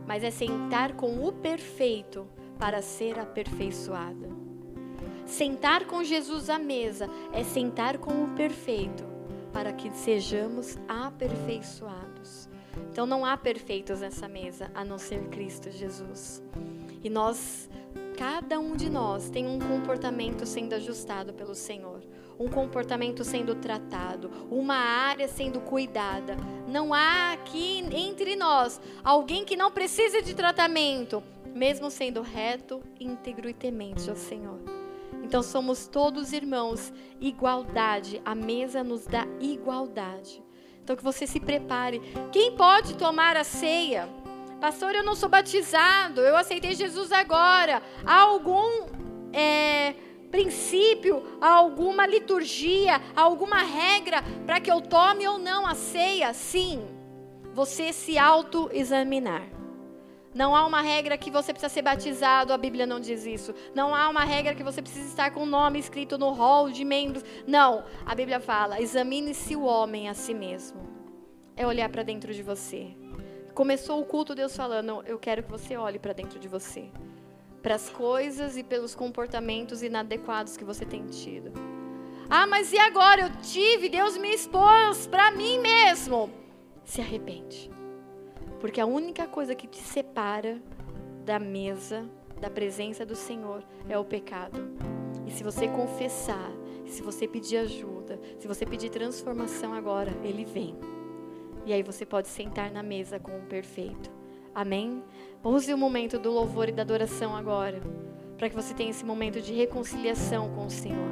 mas 0.05 0.23
é 0.23 0.29
sentar 0.29 0.93
com 0.93 1.25
o 1.27 1.31
perfeito 1.31 2.27
para 2.59 2.81
ser 2.81 3.17
aperfeiçoada. 3.17 4.29
Sentar 5.25 5.85
com 5.85 6.03
Jesus 6.03 6.49
à 6.49 6.59
mesa 6.59 7.09
é 7.31 7.43
sentar 7.43 7.97
com 7.97 8.23
o 8.23 8.29
perfeito 8.35 9.03
para 9.53 9.73
que 9.73 9.89
sejamos 9.91 10.77
aperfeiçoados. 10.87 12.49
Então 12.91 13.05
não 13.05 13.25
há 13.25 13.37
perfeitos 13.37 14.01
nessa 14.01 14.27
mesa 14.27 14.71
a 14.73 14.83
não 14.83 14.97
ser 14.97 15.29
Cristo 15.29 15.71
Jesus. 15.71 16.43
E 17.03 17.09
nós 17.09 17.69
cada 18.19 18.59
um 18.59 18.75
de 18.75 18.89
nós 18.89 19.29
tem 19.29 19.47
um 19.47 19.57
comportamento 19.57 20.45
sendo 20.45 20.73
ajustado 20.73 21.33
pelo 21.33 21.55
Senhor, 21.55 22.01
um 22.37 22.49
comportamento 22.49 23.23
sendo 23.23 23.55
tratado, 23.55 24.29
uma 24.51 24.75
área 24.75 25.25
sendo 25.25 25.61
cuidada. 25.61 26.35
Não 26.67 26.93
há 26.93 27.31
aqui 27.31 27.79
entre 27.95 28.35
nós 28.35 28.81
alguém 29.05 29.45
que 29.45 29.55
não 29.55 29.71
precise 29.71 30.21
de 30.21 30.33
tratamento, 30.33 31.23
mesmo 31.55 31.89
sendo 31.89 32.21
reto, 32.21 32.81
íntegro 32.99 33.47
e 33.47 33.53
temente 33.53 34.09
ao 34.09 34.17
Senhor. 34.17 34.59
Então 35.23 35.41
somos 35.41 35.87
todos 35.87 36.33
irmãos, 36.33 36.91
igualdade, 37.21 38.21
a 38.25 38.35
mesa 38.35 38.83
nos 38.83 39.05
dá 39.05 39.25
igualdade. 39.39 40.43
Então 40.83 40.93
que 40.93 41.03
você 41.03 41.25
se 41.25 41.39
prepare. 41.39 42.01
Quem 42.33 42.53
pode 42.53 42.95
tomar 42.95 43.37
a 43.37 43.45
ceia? 43.45 44.09
Pastor, 44.59 44.93
eu 44.93 45.03
não 45.03 45.15
sou 45.15 45.29
batizado, 45.29 46.19
eu 46.21 46.35
aceitei 46.35 46.73
Jesus 46.75 47.11
agora. 47.13 47.81
Há 48.05 48.21
algum 48.21 48.87
é, 49.31 49.95
princípio, 50.29 51.23
alguma 51.39 52.05
liturgia, 52.05 53.01
alguma 53.15 53.63
regra 53.63 54.21
para 54.45 54.59
que 54.59 54.69
eu 54.69 54.81
tome 54.81 55.25
ou 55.25 55.37
não 55.37 55.65
a 55.65 55.75
ceia? 55.75 56.33
Sim, 56.33 56.85
você 57.53 57.93
se 57.93 58.17
autoexaminar. 58.17 59.43
Não 60.35 60.55
há 60.55 60.65
uma 60.65 60.81
regra 60.81 61.17
que 61.17 61.31
você 61.31 61.51
precisa 61.51 61.73
ser 61.73 61.81
batizado, 61.81 62.53
a 62.53 62.57
Bíblia 62.57 62.85
não 62.85 62.99
diz 62.99 63.25
isso. 63.25 63.55
Não 63.73 63.95
há 63.95 64.09
uma 64.09 64.23
regra 64.23 64.53
que 64.53 64.63
você 64.63 64.81
precisa 64.81 65.07
estar 65.07 65.31
com 65.31 65.43
o 65.43 65.45
nome 65.45 65.79
escrito 65.79 66.17
no 66.17 66.31
rol 66.31 66.69
de 66.69 66.83
membros. 66.83 67.23
Não, 67.47 67.83
a 68.05 68.13
Bíblia 68.13 68.39
fala: 68.39 68.79
examine-se 68.79 69.55
o 69.55 69.63
homem 69.63 70.07
a 70.09 70.13
si 70.13 70.33
mesmo. 70.33 70.87
É 71.55 71.65
olhar 71.65 71.89
para 71.89 72.03
dentro 72.03 72.33
de 72.33 72.43
você. 72.43 72.95
Começou 73.59 73.99
o 73.99 74.05
culto, 74.05 74.33
Deus 74.33 74.55
falando: 74.55 75.03
Eu 75.05 75.19
quero 75.19 75.43
que 75.43 75.51
você 75.51 75.75
olhe 75.75 75.99
para 75.99 76.13
dentro 76.13 76.39
de 76.39 76.47
você, 76.47 76.89
para 77.61 77.75
as 77.75 77.89
coisas 77.89 78.55
e 78.55 78.63
pelos 78.63 78.95
comportamentos 78.95 79.83
inadequados 79.83 80.55
que 80.55 80.63
você 80.63 80.85
tem 80.85 81.05
tido. 81.07 81.51
Ah, 82.29 82.47
mas 82.47 82.71
e 82.71 82.79
agora? 82.79 83.23
Eu 83.23 83.41
tive, 83.41 83.89
Deus 83.89 84.15
me 84.15 84.33
expôs 84.33 85.07
para 85.07 85.29
mim 85.31 85.59
mesmo. 85.59 86.31
Se 86.85 87.01
arrepende. 87.01 87.69
Porque 88.61 88.79
a 88.79 88.85
única 88.85 89.27
coisa 89.27 89.53
que 89.53 89.67
te 89.67 89.81
separa 89.81 90.63
da 91.25 91.37
mesa, 91.37 92.09
da 92.39 92.49
presença 92.49 93.05
do 93.05 93.13
Senhor, 93.13 93.61
é 93.89 93.97
o 93.97 94.05
pecado. 94.05 94.71
E 95.27 95.31
se 95.31 95.43
você 95.43 95.67
confessar, 95.67 96.49
se 96.85 97.01
você 97.01 97.27
pedir 97.27 97.57
ajuda, 97.57 98.21
se 98.39 98.47
você 98.47 98.65
pedir 98.65 98.89
transformação 98.89 99.73
agora, 99.73 100.13
Ele 100.23 100.45
vem. 100.45 100.77
E 101.69 101.73
aí 101.73 101.83
você 101.83 102.03
pode 102.03 102.27
sentar 102.27 102.71
na 102.71 102.81
mesa 102.81 103.19
com 103.19 103.29
o 103.29 103.41
perfeito. 103.41 104.09
Amém? 104.55 105.03
Use 105.43 105.71
o 105.71 105.77
momento 105.77 106.17
do 106.17 106.31
louvor 106.31 106.67
e 106.67 106.71
da 106.71 106.81
adoração 106.81 107.35
agora, 107.35 107.79
para 108.39 108.49
que 108.49 108.55
você 108.55 108.73
tenha 108.73 108.89
esse 108.89 109.05
momento 109.05 109.39
de 109.39 109.53
reconciliação 109.53 110.49
com 110.55 110.65
o 110.65 110.69
Senhor. 110.71 111.11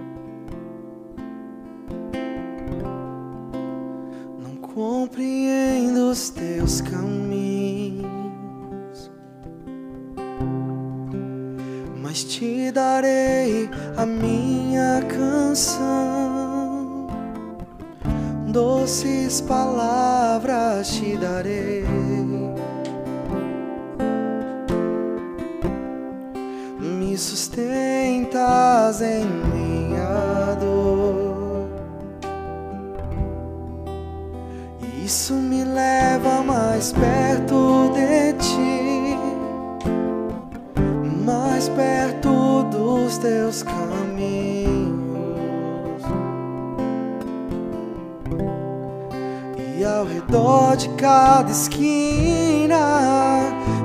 Não 4.40 4.56
compreendo 4.56 6.10
os 6.10 6.32
teus 6.32 6.82
caminhos, 6.82 8.02
mas 12.02 12.24
te 12.24 12.72
darei 12.72 13.70
a 13.96 14.08
minha 14.08 15.04
canção. 15.04 16.47
Doces 18.58 19.40
palavras 19.40 20.88
te 20.88 21.16
darei. 21.16 21.86
Me 26.80 27.16
sustentas 27.16 29.00
em 29.04 29.26
minha 29.54 30.56
dor. 30.60 31.68
Isso 35.06 35.36
me 35.36 35.64
leva 35.64 36.42
mais 36.42 36.92
perto 36.94 37.92
de 37.94 38.34
ti, 38.40 39.18
mais 41.24 41.70
perto 41.70 42.64
dos 42.72 43.20
teus 43.20 43.62
caminhos. 43.62 44.07
E 49.80 49.86
ao 49.86 50.06
redor 50.06 50.76
de 50.76 50.90
cada 50.90 51.52
esquina, 51.52 52.80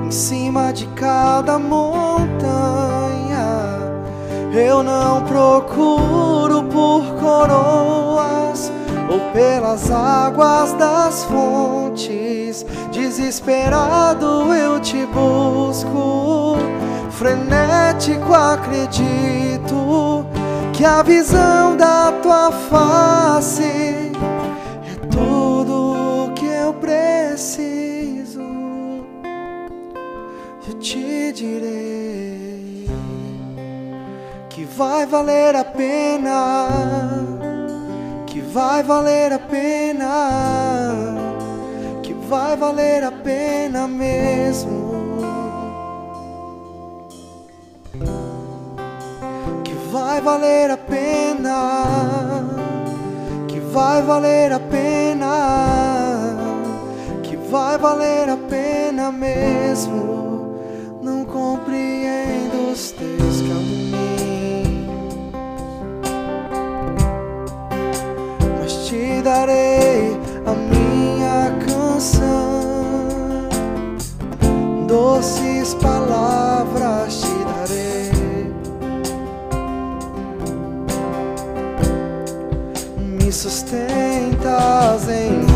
em 0.03 0.09
cima 0.09 0.73
de 0.73 0.87
cada 0.95 1.59
montanha, 1.59 2.33
eu 4.51 4.81
não 4.81 5.21
procuro 5.21 6.63
por 6.63 7.03
coroas 7.21 8.71
ou 9.07 9.19
pelas 9.33 9.91
águas 9.91 10.73
das 10.73 11.25
fontes. 11.25 12.65
Desesperado 12.91 14.51
eu 14.51 14.79
te 14.79 15.05
busco, 15.05 16.57
frenético 17.11 18.33
acredito 18.33 20.25
que 20.73 20.83
a 20.83 21.03
visão 21.03 21.77
da 21.77 22.11
tua 22.13 22.51
face 22.51 24.02
preciso. 27.33 28.39
Eu 30.67 30.73
te 30.79 31.33
direi 31.33 32.87
que 34.49 34.63
vai 34.65 35.05
valer 35.07 35.55
a 35.55 35.65
pena, 35.65 36.67
que 38.27 38.39
vai 38.39 38.83
valer 38.83 39.33
a 39.33 39.39
pena, 39.39 40.29
que 42.03 42.13
vai 42.13 42.55
valer 42.55 43.03
a 43.03 43.11
pena 43.11 43.87
mesmo. 43.87 44.93
Que 49.63 49.73
vai 49.91 50.21
valer 50.21 50.69
a 50.69 50.77
pena, 50.77 51.83
que 53.47 53.59
vai 53.59 54.03
valer 54.03 54.51
a 54.51 54.59
pena, 54.59 56.12
vai 57.53 57.77
valer 57.77 58.29
a 58.29 58.37
pena 58.49 59.11
mesmo. 59.11 60.57
Não 61.03 61.23
compreendo 61.23 62.71
os 62.71 62.91
teus 62.93 63.41
caminhos, 63.41 64.89
mas 68.59 68.87
te 68.87 69.21
darei 69.21 70.19
a 70.47 70.53
minha 70.73 71.53
canção. 71.67 72.63
Doces 74.87 75.75
palavras 75.75 77.21
te 77.21 77.35
darei. 77.53 78.51
Me 82.97 83.31
sustentas 83.31 85.07
em 85.07 85.52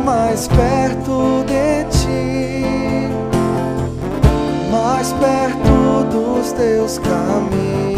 mais 0.00 0.48
perto 0.48 1.44
de 1.46 1.84
ti, 1.90 3.08
mais 4.70 5.12
perto 5.12 6.04
dos 6.10 6.52
teus 6.52 6.98
caminhos. 6.98 7.96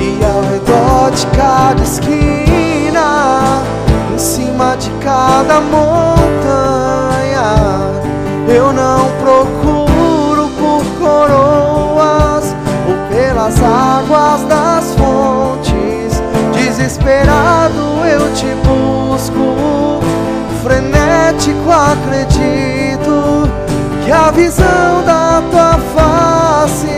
E 0.00 0.24
ao 0.24 0.42
redor 0.42 1.10
de 1.10 1.26
cada 1.36 1.82
esquina, 1.82 3.62
em 4.14 4.18
cima 4.18 4.76
de 4.76 4.90
cada 5.02 5.60
montanha, 5.60 5.82
eu 8.48 8.72
não 8.72 9.10
procuro 9.20 10.48
por 10.58 10.84
coroas 10.98 12.54
ou 12.88 12.94
pelas 13.10 13.60
águas. 13.60 14.21
Desesperado 16.92 18.04
eu 18.04 18.34
te 18.34 18.54
busco, 18.66 20.02
frenético 20.62 21.70
acredito 21.70 23.48
que 24.04 24.12
a 24.12 24.30
visão 24.30 25.02
da 25.06 25.42
tua 25.50 25.78
face 25.94 26.90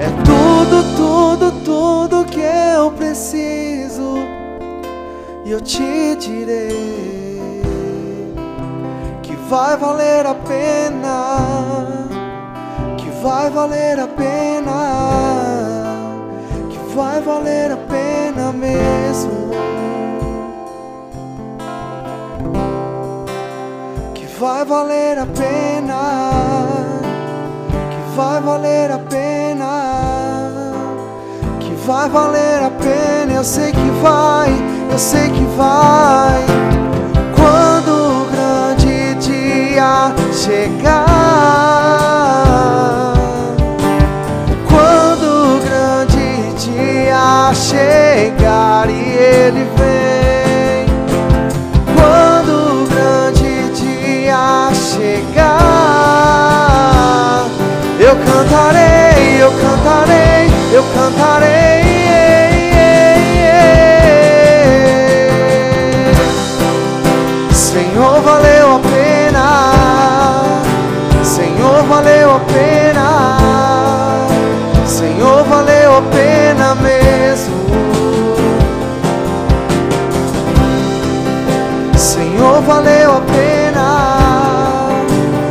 é 0.00 0.10
tudo, 0.24 0.82
tudo, 0.96 1.52
tudo 1.64 2.24
que 2.24 2.40
eu 2.40 2.90
preciso. 2.90 4.18
E 5.44 5.52
eu 5.52 5.60
te 5.60 6.16
direi 6.16 7.62
que 9.22 9.36
vai 9.48 9.76
valer 9.76 10.26
a 10.26 10.34
pena, 10.34 12.08
que 12.96 13.08
vai 13.22 13.48
valer 13.48 14.00
a 14.00 14.08
pena, 14.08 14.72
que 16.68 16.94
vai 16.96 17.20
valer 17.20 17.70
a 17.70 17.76
pena 17.76 17.87
mesmo. 18.58 19.50
Que 24.14 24.26
vai 24.38 24.64
valer 24.64 25.18
a 25.18 25.26
pena. 25.26 26.00
Que 27.90 28.16
vai 28.16 28.40
valer 28.40 28.90
a 28.90 28.98
pena. 28.98 29.70
Que 31.60 31.74
vai 31.86 32.08
valer 32.08 32.62
a 32.62 32.70
pena. 32.70 33.32
Eu 33.32 33.44
sei 33.44 33.70
que 33.72 33.90
vai, 34.02 34.50
eu 34.90 34.98
sei 34.98 35.30
que 35.30 35.44
vai. 35.56 36.44
Quando 37.36 37.90
o 37.92 38.26
grande 38.30 39.14
dia 39.14 40.12
chegar. 40.32 41.07
Chegar 47.68 48.88
e 48.88 48.92
ele 48.92 49.66
vem. 49.76 50.86
Quando 51.94 52.52
o 52.82 52.86
grande 52.86 53.52
dia 53.74 54.70
chegar, 54.72 55.58
eu 58.00 58.16
cantarei, 58.16 59.42
eu 59.42 59.52
cantarei, 59.52 60.48
eu 60.72 60.84
cantarei. 60.94 61.87
Mesmo. 76.74 77.56
Senhor, 81.96 82.60
valeu 82.62 83.16
a 83.16 83.20
pena. 83.20 84.18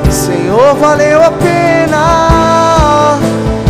Senhor, 0.10 0.76
valeu 0.76 1.24
a 1.24 1.32
pena. 1.32 3.20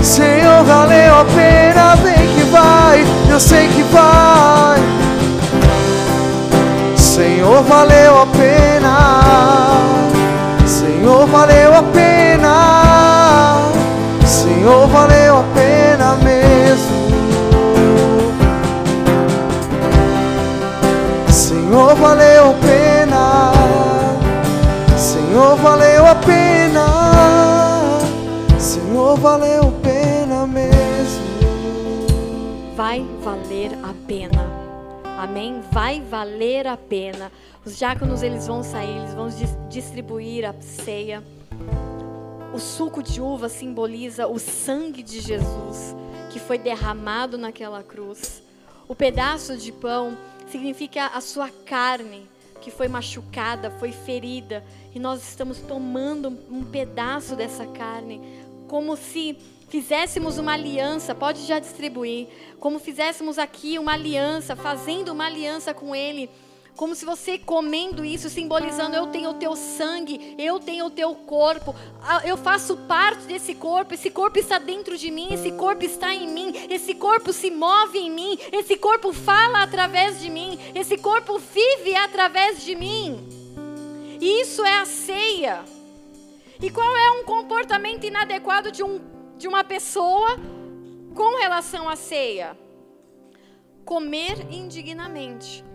Senhor, 0.02 0.64
valeu 0.64 1.16
a 1.16 1.26
pena. 1.26 1.96
Vem 1.96 2.28
que 2.36 2.44
vai, 2.52 3.06
eu 3.30 3.40
sei 3.40 3.68
que 3.68 3.84
vai. 3.84 4.80
Senhor, 6.96 7.64
valeu 7.64 8.22
a 8.22 8.26
pena. 8.28 9.78
Senhor, 10.66 11.26
valeu 11.28 11.76
a 11.76 11.84
pena. 11.84 13.58
Senhor, 14.26 14.88
valeu 14.88 15.40
a 15.40 15.44
pena 15.56 16.16
mesmo. 16.24 16.47
Senhor, 21.68 21.96
valeu 21.96 22.52
a 22.52 22.54
pena. 22.54 23.52
Senhor, 24.98 25.58
valeu 25.58 26.06
a 26.06 26.16
pena. 26.16 26.86
Senhor, 28.58 29.18
valeu 29.18 29.68
a 29.68 29.72
pena 29.84 30.48
mesmo. 30.48 31.28
vai 32.74 33.06
valer 33.22 33.74
a 33.84 33.94
pena. 34.08 34.50
Amém? 35.20 35.62
Vai 35.70 36.00
valer 36.00 36.68
a 36.68 36.78
pena. 36.78 37.30
Os 37.66 37.78
diáconos 37.78 38.24
eles 38.24 38.48
vão 38.48 38.64
sair, 38.64 39.00
eles 39.00 39.14
vão 39.14 39.28
dis- 39.28 39.58
distribuir 39.68 40.46
a 40.46 40.54
ceia. 40.62 41.22
O 42.54 42.60
suco 42.60 43.04
de 43.04 43.20
uva 43.20 43.50
simboliza 43.50 44.26
o 44.26 44.40
sangue 44.40 45.04
de 45.04 45.20
Jesus 45.20 45.94
que 46.30 46.40
foi 46.40 46.58
derramado 46.58 47.38
naquela 47.38 47.84
cruz. 47.84 48.42
O 48.88 48.96
pedaço 48.96 49.58
de 49.58 49.74
pão 49.74 50.18
significa 50.50 51.08
a 51.08 51.22
sua 51.22 51.50
carne 51.50 52.28
que 52.62 52.72
foi 52.72 52.88
machucada, 52.88 53.72
foi 53.72 53.92
ferida, 53.92 54.64
e 54.94 55.00
nós 55.00 55.22
estamos 55.22 55.60
tomando 55.60 56.30
um 56.50 56.64
pedaço 56.64 57.36
dessa 57.36 57.66
carne, 57.68 58.22
como 58.68 58.98
se 58.98 59.38
fizéssemos 59.70 60.38
uma 60.38 60.54
aliança, 60.54 61.14
pode 61.14 61.46
já 61.46 61.60
distribuir, 61.60 62.28
como 62.60 62.80
fizéssemos 62.80 63.38
aqui 63.38 63.78
uma 63.78 63.94
aliança, 63.94 64.56
fazendo 64.56 65.10
uma 65.14 65.26
aliança 65.26 65.74
com 65.74 65.96
Ele. 65.96 66.30
Como 66.78 66.94
se 66.94 67.06
você 67.06 67.40
comendo 67.40 68.06
isso, 68.06 68.30
simbolizando 68.30 68.96
eu 68.96 69.08
tenho 69.08 69.32
o 69.32 69.34
teu 69.34 69.56
sangue, 69.56 70.36
eu 70.38 70.60
tenho 70.60 70.86
o 70.86 70.92
teu 70.92 71.16
corpo, 71.16 71.74
eu 72.24 72.38
faço 72.38 72.78
parte 72.78 73.24
desse 73.24 73.56
corpo, 73.56 73.96
esse 73.96 74.12
corpo 74.12 74.38
está 74.38 74.60
dentro 74.60 74.96
de 74.96 75.10
mim, 75.10 75.34
esse 75.34 75.52
corpo 75.54 75.84
está 75.84 76.14
em 76.14 76.28
mim, 76.28 76.54
esse 76.70 76.94
corpo 76.94 77.34
se 77.34 77.50
move 77.50 77.98
em 77.98 78.12
mim, 78.12 78.38
esse 78.52 78.78
corpo 78.78 79.12
fala 79.12 79.64
através 79.64 80.22
de 80.22 80.30
mim, 80.30 80.60
esse 80.76 81.00
corpo 81.00 81.40
vive 81.40 81.96
através 81.96 82.64
de 82.64 82.76
mim. 82.76 83.28
Isso 84.22 84.64
é 84.64 84.78
a 84.78 84.86
ceia. 84.86 85.66
E 86.62 86.70
qual 86.70 86.96
é 86.96 87.10
um 87.10 87.24
comportamento 87.24 88.06
inadequado 88.06 88.72
de, 88.72 88.84
um, 88.84 89.02
de 89.36 89.48
uma 89.48 89.64
pessoa 89.64 90.38
com 91.16 91.40
relação 91.40 91.90
à 91.90 91.96
ceia? 91.96 92.56
Comer 93.84 94.46
indignamente. 94.52 95.66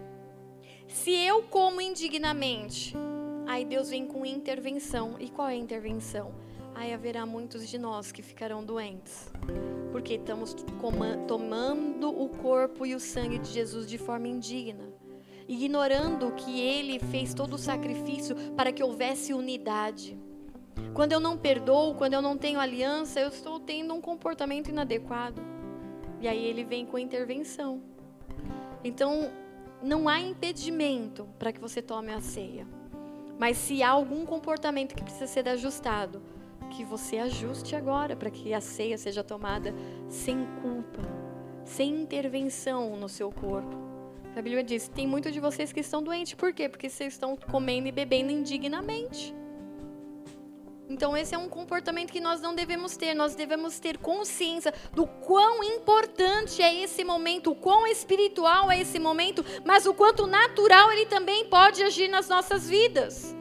Se 0.93 1.10
eu 1.10 1.43
como 1.44 1.81
indignamente, 1.81 2.94
aí 3.47 3.64
Deus 3.64 3.90
vem 3.90 4.06
com 4.06 4.24
intervenção. 4.24 5.16
E 5.19 5.28
qual 5.31 5.48
é 5.48 5.52
a 5.52 5.56
intervenção? 5.56 6.32
Aí 6.74 6.93
haverá 6.93 7.27
muitos 7.27 7.69
de 7.69 7.78
nós 7.78 8.12
que 8.12 8.23
ficarão 8.23 8.62
doentes. 8.62 9.32
Porque 9.90 10.14
estamos 10.14 10.55
tomando 11.27 12.09
o 12.09 12.28
corpo 12.28 12.86
e 12.86 12.94
o 12.94 13.01
sangue 13.01 13.39
de 13.39 13.51
Jesus 13.51 13.86
de 13.89 13.98
forma 13.98 14.28
indigna. 14.28 14.93
Ignorando 15.48 16.32
que 16.32 16.60
ele 16.60 16.98
fez 16.98 17.35
todo 17.35 17.55
o 17.55 17.59
sacrifício 17.59 18.36
para 18.56 18.70
que 18.70 18.82
houvesse 18.82 19.35
unidade. 19.35 20.16
Quando 20.94 21.12
eu 21.12 21.20
não 21.20 21.36
perdoo, 21.36 21.94
quando 21.94 22.12
eu 22.14 22.23
não 22.23 22.36
tenho 22.36 22.60
aliança, 22.60 23.19
eu 23.19 23.28
estou 23.28 23.59
tendo 23.59 23.93
um 23.93 24.01
comportamento 24.01 24.69
inadequado. 24.69 25.43
E 26.20 26.28
aí 26.28 26.44
ele 26.44 26.64
vem 26.64 26.86
com 26.86 26.97
a 26.97 27.01
intervenção. 27.01 27.82
Então, 28.85 29.31
não 29.83 30.09
há 30.09 30.21
impedimento 30.21 31.29
para 31.39 31.53
que 31.53 31.61
você 31.61 31.83
tome 31.83 32.13
a 32.13 32.21
ceia. 32.21 32.67
Mas 33.39 33.57
se 33.57 33.83
há 33.83 33.91
algum 33.91 34.25
comportamento 34.25 34.95
que 34.95 35.03
precisa 35.03 35.27
ser 35.27 35.49
ajustado, 35.49 36.23
que 36.71 36.85
você 36.85 37.19
ajuste 37.19 37.77
agora 37.77 38.17
para 38.17 38.31
que 38.31 38.55
a 38.55 38.61
ceia 38.61 38.97
seja 38.97 39.23
tomada 39.23 39.75
sem 40.09 40.47
culpa, 40.63 41.03
sem 41.65 42.01
intervenção 42.01 42.97
no 42.97 43.09
seu 43.09 43.31
corpo. 43.31 43.77
A 44.35 44.41
Bíblia 44.41 44.65
diz: 44.65 44.89
tem 44.89 45.07
muitos 45.07 45.33
de 45.33 45.41
vocês 45.41 45.73
que 45.73 45.81
estão 45.81 46.03
doentes. 46.03 46.35
Por 46.35 46.53
quê? 46.53 46.69
Porque 46.69 46.89
vocês 46.89 47.13
estão 47.13 47.37
comendo 47.37 47.89
e 47.89 47.93
bebendo 47.93 48.33
indignamente. 48.33 49.35
Então, 50.89 51.17
esse 51.17 51.35
é 51.35 51.39
um 51.39 51.49
comportamento 51.49 52.13
que 52.13 52.21
nós 52.21 52.41
não 52.41 52.55
devemos 52.55 52.97
ter. 52.97 53.15
Nós 53.15 53.35
devemos 53.35 53.79
ter 53.79 53.99
consciência 53.99 54.75
do 54.93 55.07
quão 55.07 55.63
importante 55.63 56.61
é 56.63 56.83
esse 56.83 57.05
momento, 57.05 57.53
o 57.53 57.55
quão 57.55 57.87
espiritual 57.87 58.71
é 58.71 58.81
esse 58.81 58.99
momento, 58.99 59.45
mas 59.65 59.87
o 59.87 59.95
quanto 59.95 60.27
natural 60.27 60.93
ele 60.93 61.07
também 61.07 61.47
pode 61.47 61.83
agir 61.83 62.09
nas 62.09 62.29
nossas 62.29 62.69
vidas. 62.69 63.35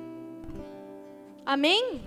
Amém? 1.46 2.02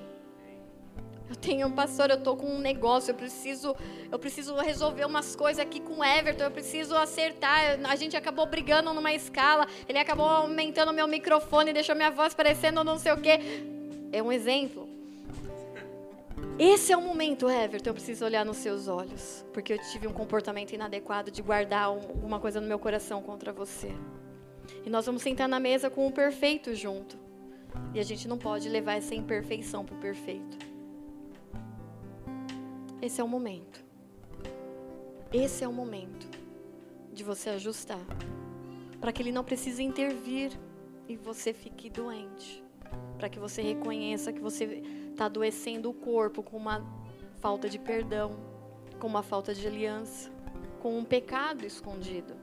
Eu 1.29 1.37
tenho 1.37 1.67
um 1.67 1.73
pastor, 1.73 2.11
eu 2.11 2.23
tô 2.23 2.37
com 2.37 2.47
um 2.47 2.59
negócio, 2.59 3.11
eu 3.11 3.15
preciso, 3.15 3.75
eu 4.13 4.19
preciso 4.19 4.55
resolver 4.57 5.05
umas 5.05 5.35
coisas 5.35 5.59
aqui 5.59 5.81
com 5.81 5.99
o 5.99 6.05
Everton, 6.05 6.45
eu 6.45 6.51
preciso 6.51 6.95
acertar. 6.95 7.81
A 7.89 7.97
gente 7.97 8.17
acabou 8.17 8.47
brigando 8.47 8.95
numa 8.95 9.13
escala, 9.13 9.67
ele 9.89 9.99
acabou 9.99 10.27
aumentando 10.27 10.93
meu 10.93 11.09
microfone, 11.09 11.73
deixou 11.73 11.97
minha 11.97 12.11
voz 12.11 12.35
parecendo 12.35 12.85
não 12.85 12.99
sei 12.99 13.13
o 13.13 13.21
quê. 13.21 13.41
É 14.13 14.23
um 14.23 14.31
exemplo. 14.31 14.94
Esse 16.59 16.93
é 16.93 16.97
o 16.97 17.01
momento, 17.01 17.49
Everton, 17.49 17.91
eu 17.91 17.95
preciso 17.95 18.25
olhar 18.25 18.45
nos 18.45 18.59
seus 18.59 18.87
olhos, 18.87 19.45
porque 19.53 19.73
eu 19.73 19.79
tive 19.91 20.07
um 20.07 20.13
comportamento 20.13 20.73
inadequado 20.73 21.31
de 21.31 21.43
guardar 21.43 21.91
um- 21.91 21.97
alguma 21.97 22.39
coisa 22.39 22.61
no 22.61 22.67
meu 22.67 22.79
coração 22.79 23.23
contra 23.23 23.53
você. 23.53 23.93
E 24.85 24.91
nós 24.91 25.05
vamos 25.07 25.23
sentar 25.23 25.49
na 25.49 25.59
mesa 25.59 25.91
com 25.91 26.07
o 26.07 26.13
perfeito 26.13 26.75
junto. 26.75 27.19
E 27.93 27.99
a 27.99 28.03
gente 28.05 28.29
não 28.29 28.39
pode 28.39 28.69
levar 28.69 28.95
essa 28.95 29.15
imperfeição 29.15 29.85
para 29.85 29.97
o 29.97 29.99
perfeito. 29.99 30.59
Esse 33.03 33.21
é 33.21 33.25
o 33.25 33.29
momento. 33.29 33.85
Esse 35.33 35.65
é 35.65 35.69
o 35.69 35.73
momento 35.73 36.29
de 37.13 37.25
você 37.25 37.51
ajustar. 37.51 38.01
Para 39.01 39.13
que 39.13 39.21
ele 39.21 39.33
não 39.33 39.45
precise 39.45 39.83
intervir 39.83 40.53
e 41.09 41.17
você 41.17 41.53
fique 41.53 41.91
doente. 41.91 42.63
Para 43.19 43.29
que 43.29 43.39
você 43.39 43.61
reconheça 43.61 44.33
que 44.33 44.41
você 44.41 44.83
está 45.15 45.27
adoecendo 45.27 45.89
o 45.89 45.95
corpo 45.95 46.43
com 46.43 46.57
uma 46.57 46.85
falta 47.39 47.69
de 47.69 47.79
perdão, 47.79 48.37
com 48.99 49.07
uma 49.07 49.23
falta 49.23 49.55
de 49.55 49.67
aliança, 49.67 50.31
com 50.81 50.99
um 50.99 51.05
pecado 51.05 51.65
escondido. 51.65 52.35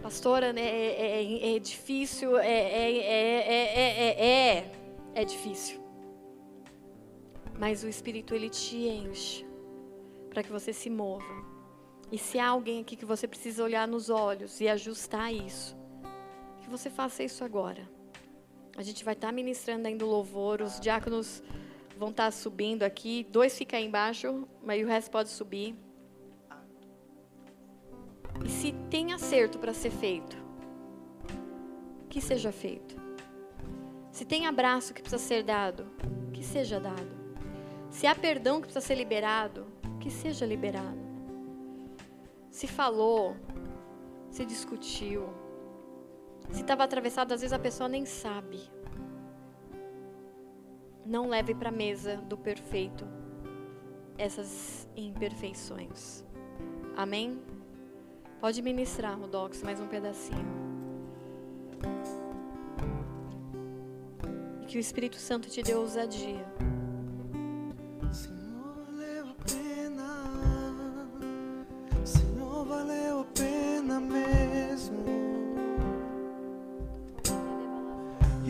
Pastora, 0.00 0.52
né, 0.52 0.62
é, 0.62 1.22
é- 1.22 1.56
é 1.56 1.58
difícil, 1.58 2.38
é, 2.38 2.46
é, 2.48 2.96
é, 2.98 3.52
é, 3.52 3.84
é, 3.84 4.26
é, 4.26 4.72
é 5.14 5.24
difícil. 5.24 5.80
Mas 7.58 7.84
o 7.84 7.88
Espírito, 7.88 8.34
ele 8.34 8.48
te 8.48 8.76
enche 8.76 9.46
para 10.30 10.42
que 10.42 10.50
você 10.50 10.72
se 10.72 10.90
mova. 10.90 11.44
E 12.10 12.18
se 12.18 12.38
há 12.38 12.48
alguém 12.48 12.80
aqui 12.80 12.96
que 12.96 13.04
você 13.04 13.28
precisa 13.28 13.62
olhar 13.62 13.86
nos 13.86 14.10
olhos 14.10 14.60
e 14.60 14.68
ajustar 14.68 15.32
isso, 15.32 15.76
que 16.60 16.68
você 16.68 16.90
faça 16.90 17.22
isso 17.22 17.44
agora. 17.44 17.88
A 18.76 18.82
gente 18.82 19.04
vai 19.04 19.14
estar 19.14 19.28
tá 19.28 19.32
ministrando 19.32 19.86
ainda 19.86 20.04
louvor, 20.04 20.62
os 20.62 20.80
diáconos 20.80 21.42
vão 21.98 22.10
estar 22.10 22.24
tá 22.24 22.30
subindo 22.30 22.82
aqui, 22.82 23.26
dois 23.30 23.56
ficam 23.56 23.78
aí 23.78 23.84
embaixo, 23.84 24.48
mas 24.62 24.82
o 24.82 24.86
resto 24.86 25.10
pode 25.10 25.28
subir. 25.28 25.74
E 28.44 28.48
se 28.48 28.72
tem 28.90 29.12
acerto 29.12 29.58
para 29.58 29.74
ser 29.74 29.90
feito, 29.90 30.36
que 32.08 32.20
seja 32.20 32.50
feito. 32.50 33.00
Se 34.10 34.24
tem 34.24 34.46
abraço 34.46 34.92
que 34.92 35.00
precisa 35.00 35.22
ser 35.22 35.42
dado, 35.42 35.86
que 36.32 36.42
seja 36.42 36.80
dado. 36.80 37.22
Se 37.90 38.06
há 38.06 38.14
perdão 38.14 38.56
que 38.56 38.66
precisa 38.66 38.84
ser 38.84 38.94
liberado, 38.94 39.66
que 40.00 40.10
seja 40.10 40.44
liberado. 40.44 41.00
Se 42.50 42.66
falou, 42.66 43.36
se 44.30 44.44
discutiu, 44.44 45.28
se 46.52 46.60
estava 46.60 46.84
atravessado, 46.84 47.32
às 47.32 47.40
vezes 47.40 47.52
a 47.52 47.58
pessoa 47.58 47.88
nem 47.88 48.04
sabe. 48.04 48.60
Não 51.04 51.28
leve 51.28 51.54
para 51.54 51.70
a 51.70 51.72
mesa 51.72 52.16
do 52.18 52.36
perfeito 52.36 53.06
essas 54.16 54.88
imperfeições. 54.96 56.24
Amém? 56.96 57.42
Pode 58.40 58.60
ministrar, 58.60 59.18
Rodox, 59.18 59.62
mais 59.62 59.80
um 59.80 59.88
pedacinho. 59.88 60.62
E 64.60 64.66
que 64.66 64.76
o 64.76 64.80
Espírito 64.80 65.16
Santo 65.16 65.48
te 65.48 65.62
dê 65.62 65.74
ousadia. 65.74 66.44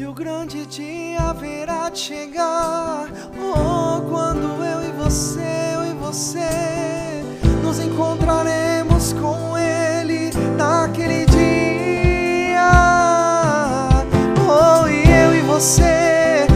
E 0.02 0.04
o 0.04 0.12
grande 0.12 0.66
dia 0.66 1.32
de 1.92 1.98
chegar. 2.00 3.06
Oh, 3.38 4.00
quando 4.10 4.64
eu 4.64 4.82
e 4.82 4.90
você, 5.00 5.74
eu 5.74 5.84
e 5.84 5.94
você 5.94 7.22
nos 7.62 7.78
encontraremos 7.78 9.12
com 9.12 9.56
Ele 9.56 10.32
naquele 10.56 11.24
dia. 11.26 12.68
Oh, 14.44 14.88
e 14.88 15.08
eu 15.08 15.36
e 15.36 15.40
você, 15.42 16.48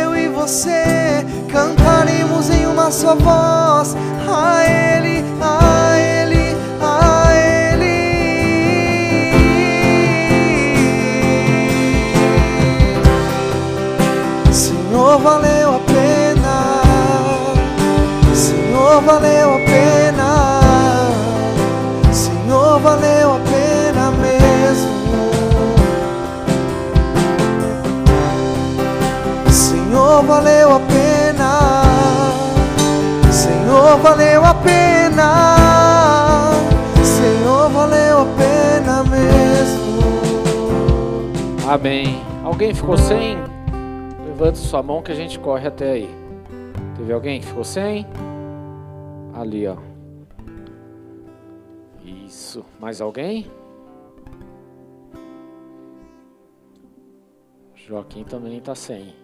eu 0.00 0.16
e 0.16 0.28
você 0.28 1.22
cantaremos 1.52 2.48
em 2.48 2.64
uma 2.64 2.90
só 2.90 3.14
voz 3.14 3.94
a 4.26 4.64
Ele, 4.64 5.22
a 5.42 5.65
Senhor, 15.16 15.30
valeu 15.30 15.74
a 15.74 15.80
pena. 15.80 16.82
Senhor, 18.34 19.00
valeu 19.00 19.54
a 19.54 19.58
pena. 19.60 20.60
Senhor, 22.12 22.80
valeu 22.80 23.34
a 23.34 23.40
pena 23.40 24.10
mesmo. 24.10 25.30
Senhor, 29.50 30.22
valeu 30.22 30.74
a 30.74 30.80
pena. 30.80 31.82
Senhor, 33.32 33.96
valeu 33.96 34.44
a 34.44 34.54
pena. 34.54 36.46
Senhor, 37.02 37.70
valeu 37.70 38.20
a 38.20 38.26
pena 38.36 39.02
mesmo. 39.04 40.02
Amém. 41.66 42.22
Alguém 42.44 42.74
ficou 42.74 42.98
sem? 42.98 43.45
Levante 44.36 44.58
sua 44.58 44.82
mão 44.82 45.02
que 45.02 45.10
a 45.10 45.14
gente 45.14 45.40
corre 45.40 45.66
até 45.66 45.92
aí. 45.92 46.08
Teve 46.94 47.10
alguém 47.10 47.40
que 47.40 47.46
ficou 47.46 47.64
sem? 47.64 48.06
Ali, 49.32 49.66
ó. 49.66 49.78
Isso. 52.04 52.62
Mais 52.78 53.00
alguém? 53.00 53.50
Joaquim 57.74 58.24
também 58.24 58.58
está 58.58 58.74
sem. 58.74 59.16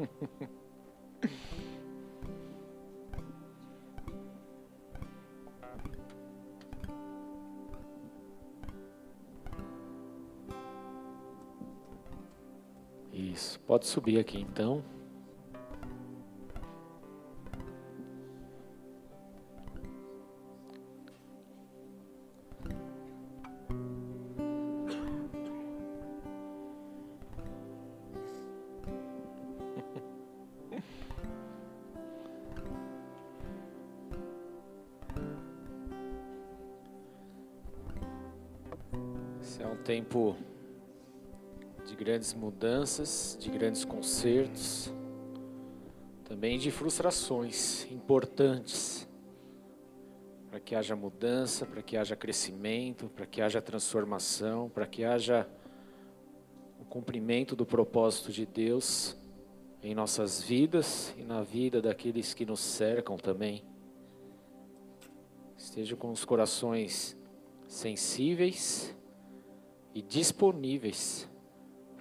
Isso. 13.16 13.58
Pode 13.60 13.86
subir 13.86 14.18
aqui 14.18 14.38
então. 14.38 14.84
É 39.58 39.66
um 39.66 39.76
tempo 39.76 40.36
grandes 41.96 42.34
mudanças, 42.34 43.36
de 43.40 43.50
grandes 43.50 43.84
concertos, 43.84 44.92
também 46.24 46.58
de 46.58 46.70
frustrações 46.70 47.90
importantes, 47.90 49.08
para 50.50 50.60
que 50.60 50.74
haja 50.74 50.94
mudança, 50.94 51.64
para 51.64 51.82
que 51.82 51.96
haja 51.96 52.14
crescimento, 52.14 53.08
para 53.08 53.26
que 53.26 53.40
haja 53.40 53.60
transformação, 53.60 54.68
para 54.68 54.86
que 54.86 55.04
haja 55.04 55.48
o 56.78 56.84
cumprimento 56.84 57.56
do 57.56 57.64
propósito 57.64 58.30
de 58.30 58.44
Deus 58.44 59.16
em 59.82 59.94
nossas 59.94 60.42
vidas 60.42 61.14
e 61.16 61.22
na 61.22 61.42
vida 61.42 61.80
daqueles 61.80 62.34
que 62.34 62.44
nos 62.44 62.60
cercam 62.60 63.16
também. 63.16 63.64
Esteja 65.56 65.96
com 65.96 66.10
os 66.10 66.24
corações 66.24 67.16
sensíveis 67.66 68.94
e 69.94 70.02
disponíveis 70.02 71.28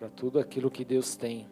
para 0.05 0.09
tudo 0.11 0.37
aquilo 0.37 0.69
que 0.69 0.85
Deus 0.85 1.15
tem 1.15 1.47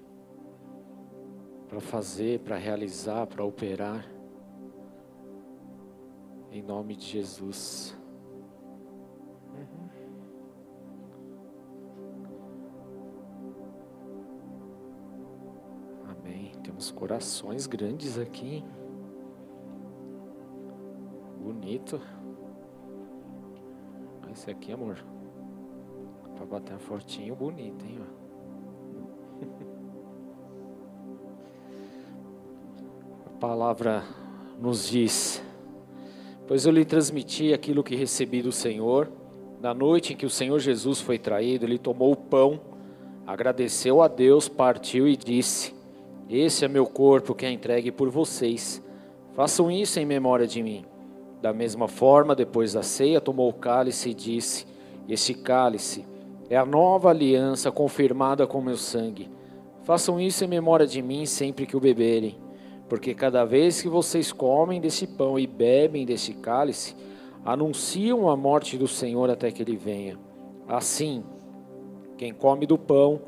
para 1.68 1.80
fazer, 1.80 2.40
para 2.42 2.56
realizar, 2.56 3.26
para 3.26 3.44
operar. 3.44 4.08
Em 6.52 6.62
nome 6.62 6.96
de 6.96 7.04
Jesus. 7.04 7.98
Amém. 16.08 16.52
Temos 16.64 16.92
corações 16.92 17.66
grandes 17.66 18.20
aqui. 18.20 18.64
Bonito. 21.42 22.00
Esse 24.32 24.52
aqui, 24.52 24.72
amor. 24.72 25.04
Pra 26.36 26.46
bater 26.46 26.78
fortinho, 26.78 27.36
bonito, 27.36 27.84
hein? 27.84 27.98
ó. 28.00 28.23
Palavra 33.44 34.06
nos 34.58 34.88
diz: 34.88 35.44
Pois 36.48 36.66
eu 36.66 36.72
lhe 36.72 36.86
transmiti 36.86 37.54
aquilo 37.54 37.84
que 37.84 37.94
recebi 37.94 38.42
do 38.42 38.54
Senhor. 38.54 39.12
Na 39.60 39.74
noite 39.74 40.14
em 40.14 40.16
que 40.16 40.26
o 40.26 40.30
Senhor 40.30 40.58
Jesus 40.60 41.02
foi 41.02 41.20
traído, 41.20 41.66
ele 41.66 41.78
tomou 41.78 42.14
o 42.14 42.16
pão, 42.16 42.58
agradeceu 43.28 44.02
a 44.02 44.08
Deus, 44.08 44.48
partiu 44.48 45.10
e 45.10 45.18
disse: 45.18 45.76
Esse 46.30 46.64
é 46.64 46.70
meu 46.70 46.86
corpo 46.86 47.36
que 47.36 47.46
é 47.46 47.52
entregue 47.52 47.92
por 47.92 48.10
vocês. 48.10 48.82
Façam 49.34 49.70
isso 49.70 50.00
em 50.00 50.06
memória 50.06 50.48
de 50.48 50.64
mim. 50.64 50.86
Da 51.42 51.52
mesma 51.52 51.90
forma, 51.90 52.34
depois 52.34 52.72
da 52.72 52.82
ceia, 52.82 53.20
tomou 53.20 53.50
o 53.50 53.54
cálice 53.54 54.12
e 54.12 54.14
disse: 54.14 54.66
Este 55.10 55.34
cálice 55.34 56.06
é 56.50 56.56
a 56.56 56.66
nova 56.66 57.10
aliança 57.10 57.70
confirmada 57.74 58.48
com 58.48 58.62
meu 58.62 58.78
sangue. 58.78 59.30
Façam 59.84 60.18
isso 60.18 60.46
em 60.46 60.48
memória 60.48 60.88
de 60.88 61.02
mim 61.02 61.26
sempre 61.26 61.66
que 61.66 61.76
o 61.76 61.82
beberem, 61.82 62.38
porque 62.88 63.14
cada 63.14 63.46
vez 63.46 63.82
que 63.82 63.88
vocês 63.88 64.32
comem 64.32 64.80
desse 64.80 65.08
pão 65.08 65.40
e 65.40 65.48
bebem 65.48 66.06
desse 66.06 66.34
cálice, 66.34 66.96
anunciam 67.44 68.30
a 68.30 68.36
morte 68.36 68.78
do 68.78 68.88
Senhor 68.88 69.30
até 69.30 69.52
que 69.52 69.62
ele 69.62 69.76
venha. 69.76 70.18
Assim, 70.68 71.24
quem 72.18 72.34
come 72.34 72.66
do 72.66 72.78
pão 72.78 73.22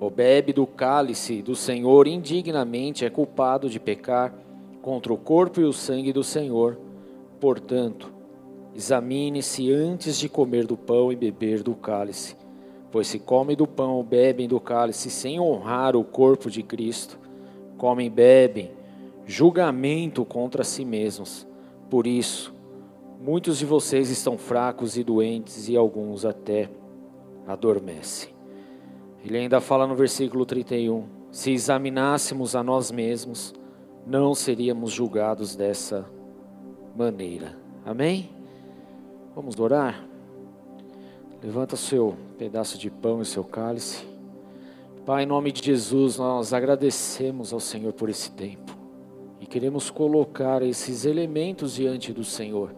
ou 0.00 0.10
bebe 0.10 0.52
do 0.52 0.66
cálice 0.66 1.42
do 1.42 1.54
Senhor 1.54 2.06
indignamente 2.06 3.04
é 3.04 3.10
culpado 3.10 3.68
de 3.68 3.78
pecar 3.78 4.34
contra 4.80 5.12
o 5.12 5.16
corpo 5.16 5.60
e 5.60 5.64
o 5.64 5.72
sangue 5.72 6.12
do 6.12 6.24
Senhor. 6.24 6.78
Portanto, 7.38 8.12
Examine-se 8.74 9.70
antes 9.70 10.18
de 10.18 10.30
comer 10.30 10.66
do 10.66 10.78
pão 10.78 11.12
e 11.12 11.16
beber 11.16 11.62
do 11.62 11.74
cálice. 11.74 12.34
Pois 12.90 13.06
se 13.06 13.18
comem 13.18 13.54
do 13.54 13.66
pão 13.66 13.94
ou 13.96 14.02
bebem 14.02 14.48
do 14.48 14.58
cálice 14.58 15.10
sem 15.10 15.38
honrar 15.38 15.94
o 15.94 16.02
corpo 16.02 16.50
de 16.50 16.62
Cristo, 16.62 17.18
comem 17.76 18.06
e 18.06 18.10
bebem 18.10 18.70
julgamento 19.26 20.24
contra 20.24 20.64
si 20.64 20.84
mesmos. 20.84 21.46
Por 21.88 22.06
isso, 22.06 22.54
muitos 23.20 23.58
de 23.58 23.66
vocês 23.66 24.10
estão 24.10 24.36
fracos 24.36 24.96
e 24.96 25.04
doentes 25.04 25.68
e 25.68 25.76
alguns 25.76 26.24
até 26.24 26.70
adormecem. 27.46 28.30
Ele 29.24 29.38
ainda 29.38 29.60
fala 29.60 29.86
no 29.86 29.94
versículo 29.94 30.44
31: 30.44 31.04
Se 31.30 31.52
examinássemos 31.52 32.56
a 32.56 32.62
nós 32.62 32.90
mesmos, 32.90 33.54
não 34.06 34.34
seríamos 34.34 34.92
julgados 34.92 35.54
dessa 35.54 36.08
maneira. 36.96 37.56
Amém? 37.84 38.30
Vamos 39.34 39.58
orar? 39.58 40.06
Levanta 41.42 41.76
seu 41.76 42.16
pedaço 42.38 42.78
de 42.78 42.90
pão 42.90 43.22
e 43.22 43.24
seu 43.24 43.42
cálice. 43.42 44.06
Pai, 45.04 45.24
em 45.24 45.26
nome 45.26 45.50
de 45.50 45.64
Jesus, 45.64 46.16
nós 46.18 46.52
agradecemos 46.52 47.52
ao 47.52 47.58
Senhor 47.58 47.92
por 47.92 48.08
esse 48.08 48.30
tempo 48.30 48.81
queremos 49.52 49.90
colocar 49.90 50.62
esses 50.62 51.04
elementos 51.04 51.74
diante 51.74 52.10
do 52.10 52.24
Senhor. 52.24 52.74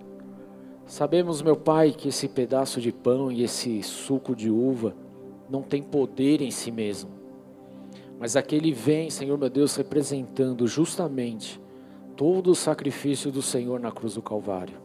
Sabemos, 0.84 1.40
meu 1.40 1.54
Pai, 1.54 1.92
que 1.92 2.08
esse 2.08 2.26
pedaço 2.26 2.80
de 2.80 2.90
pão 2.90 3.30
e 3.30 3.44
esse 3.44 3.80
suco 3.84 4.34
de 4.34 4.50
uva 4.50 4.92
não 5.48 5.62
tem 5.62 5.80
poder 5.80 6.42
em 6.42 6.50
si 6.50 6.72
mesmo, 6.72 7.10
mas 8.18 8.34
aquele 8.34 8.72
vem, 8.72 9.08
Senhor 9.08 9.38
meu 9.38 9.48
Deus, 9.48 9.76
representando 9.76 10.66
justamente 10.66 11.60
todo 12.16 12.50
o 12.50 12.56
sacrifício 12.56 13.30
do 13.30 13.40
Senhor 13.40 13.78
na 13.78 13.92
cruz 13.92 14.14
do 14.14 14.22
Calvário 14.22 14.82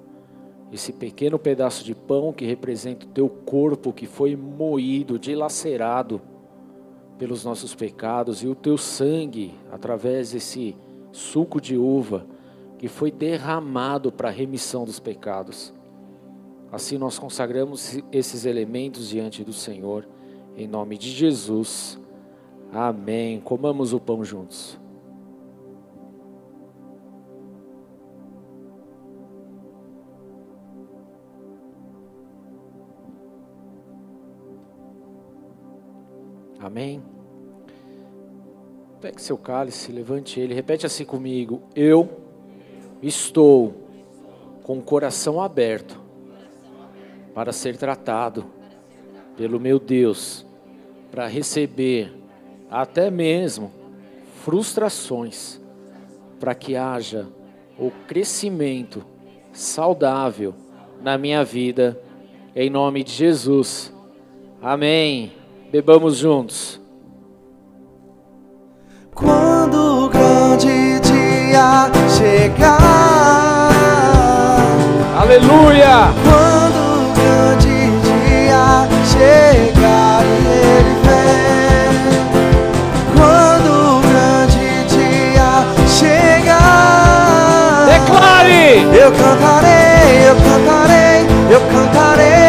esse 0.71 0.93
pequeno 0.93 1.39
pedaço 1.39 1.83
de 1.83 1.95
pão 1.95 2.31
que 2.31 2.45
representa 2.45 3.03
o 3.03 3.09
teu 3.09 3.27
corpo 3.27 3.91
que 3.91 4.05
foi 4.05 4.35
moído, 4.35 5.17
dilacerado 5.17 6.21
pelos 7.17 7.43
nossos 7.43 7.73
pecados, 7.73 8.43
e 8.43 8.47
o 8.47 8.53
teu 8.53 8.77
sangue, 8.77 9.55
através 9.71 10.31
desse 10.31 10.75
suco 11.11 11.59
de 11.59 11.77
uva, 11.77 12.25
que 12.77 12.87
foi 12.87 13.11
derramado 13.11 14.11
para 14.11 14.29
a 14.29 14.31
remissão 14.31 14.85
dos 14.85 14.99
pecados. 14.99 15.73
Assim 16.71 16.97
nós 16.97 17.17
consagramos 17.17 17.97
esses 18.11 18.45
elementos 18.45 19.09
diante 19.09 19.43
do 19.43 19.53
Senhor, 19.53 20.07
em 20.55 20.67
nome 20.67 20.97
de 20.97 21.09
Jesus. 21.09 21.99
Amém. 22.71 23.39
Comamos 23.39 23.93
o 23.93 23.99
pão 23.99 24.23
juntos. 24.23 24.79
Amém? 36.59 37.01
Pegue 39.01 39.21
seu 39.21 39.37
cálice, 39.37 39.93
levante 39.93 40.39
ele, 40.39 40.53
repete 40.53 40.85
assim 40.85 41.05
comigo: 41.05 41.61
Eu 41.73 42.09
estou 43.01 43.73
com 44.63 44.77
o 44.77 44.81
coração 44.81 45.41
aberto 45.41 45.99
para 47.33 47.53
ser 47.53 47.77
tratado 47.77 48.45
pelo 49.37 49.57
meu 49.57 49.79
Deus, 49.79 50.45
para 51.09 51.27
receber 51.27 52.13
até 52.69 53.09
mesmo 53.09 53.71
frustrações, 54.43 55.61
para 56.37 56.53
que 56.53 56.75
haja 56.75 57.25
o 57.77 57.91
crescimento 58.05 59.05
saudável 59.53 60.53
na 61.01 61.17
minha 61.17 61.43
vida, 61.45 61.97
em 62.53 62.69
nome 62.69 63.05
de 63.05 63.13
Jesus. 63.13 63.93
Amém. 64.61 65.31
Bebamos 65.71 66.17
juntos. 66.17 66.78
Quando 69.19 70.05
o 70.05 70.09
grande 70.09 70.99
dia 71.01 71.91
chegar. 72.07 72.79
Aleluia! 75.19 76.13
Quando 76.23 76.79
o 76.95 77.11
grande 77.13 77.91
dia 78.01 78.87
chegar 79.05 80.23
e 80.23 80.47
ele 80.47 80.95
vem. 81.03 81.91
Quando 83.17 83.69
o 83.69 83.99
grande 84.07 84.65
dia 84.87 85.51
chegar. 85.85 87.87
Declare! 87.87 88.87
Eu 88.95 89.11
cantarei, 89.11 90.29
eu 90.29 90.35
cantarei, 90.35 91.27
eu 91.49 91.61
cantarei. 91.61 92.39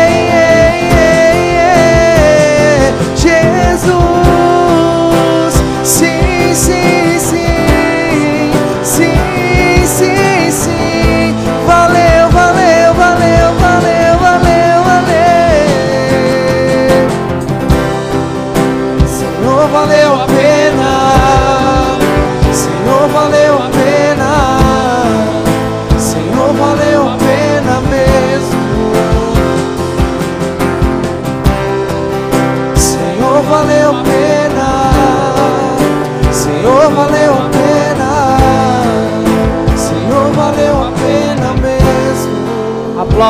Jesus, 3.17 4.10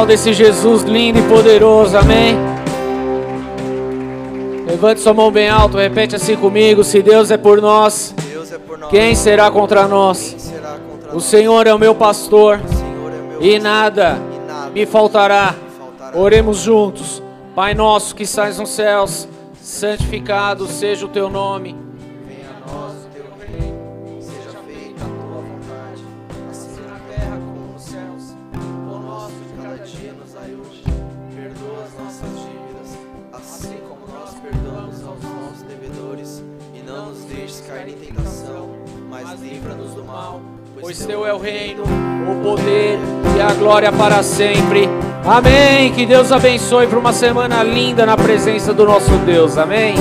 mesmo. 0.07 0.11
Aplauda 0.11 0.13
esse 0.15 0.33
Jesus 0.33 0.83
lindo 0.83 1.19
e 1.19 1.23
poderoso, 1.23 1.97
amém? 1.97 2.37
Levante 4.67 5.01
sua 5.01 5.13
mão 5.13 5.31
bem 5.31 5.49
alto, 5.49 5.77
repete 5.77 6.17
assim 6.17 6.37
comigo: 6.37 6.83
Se 6.85 7.03
Deus 7.03 7.31
é 7.31 7.37
por 7.37 7.61
nós, 7.61 8.15
Deus 8.31 8.53
é 8.53 8.59
por 8.59 8.79
nós. 8.79 8.91
quem 8.91 9.15
será 9.15 9.51
contra 9.51 9.87
nós? 9.87 10.37
Será 10.39 10.79
contra 10.79 11.11
O 11.11 11.15
nós? 11.15 11.25
Senhor 11.25 11.67
é 11.67 11.75
o 11.75 11.79
meu 11.79 11.95
pastor 11.95 12.61
O 12.61 13.09
é 13.09 13.29
meu 13.29 13.43
e 13.43 13.59
nada 13.59 14.19
e 14.33 14.47
nada 14.47 14.71
me 14.71 14.87
faltará. 14.87 15.55
me 15.55 15.79
faltará. 15.79 16.19
Oremos 16.19 16.59
juntos. 16.59 17.23
Pai 17.55 17.75
nosso 17.75 18.15
que 18.15 18.23
estás 18.23 18.59
nos 18.59 18.71
céus, 18.71 19.29
santificado 19.61 20.67
seja 20.67 21.05
o 21.05 21.09
teu 21.09 21.29
nome. 21.29 21.90
Pois 40.91 41.07
teu 41.07 41.25
é 41.25 41.33
o 41.33 41.39
reino, 41.39 41.85
o 41.85 42.43
poder 42.43 42.99
e 43.37 43.41
a 43.41 43.55
glória 43.55 43.93
para 43.93 44.25
sempre. 44.25 44.89
Amém. 45.25 45.93
Que 45.93 46.05
Deus 46.05 46.33
abençoe 46.33 46.89
para 46.89 46.99
uma 46.99 47.12
semana 47.12 47.62
linda 47.62 48.05
na 48.05 48.17
presença 48.17 48.75
do 48.75 48.85
nosso 48.85 49.12
Deus. 49.19 49.57
Amém. 49.57 49.95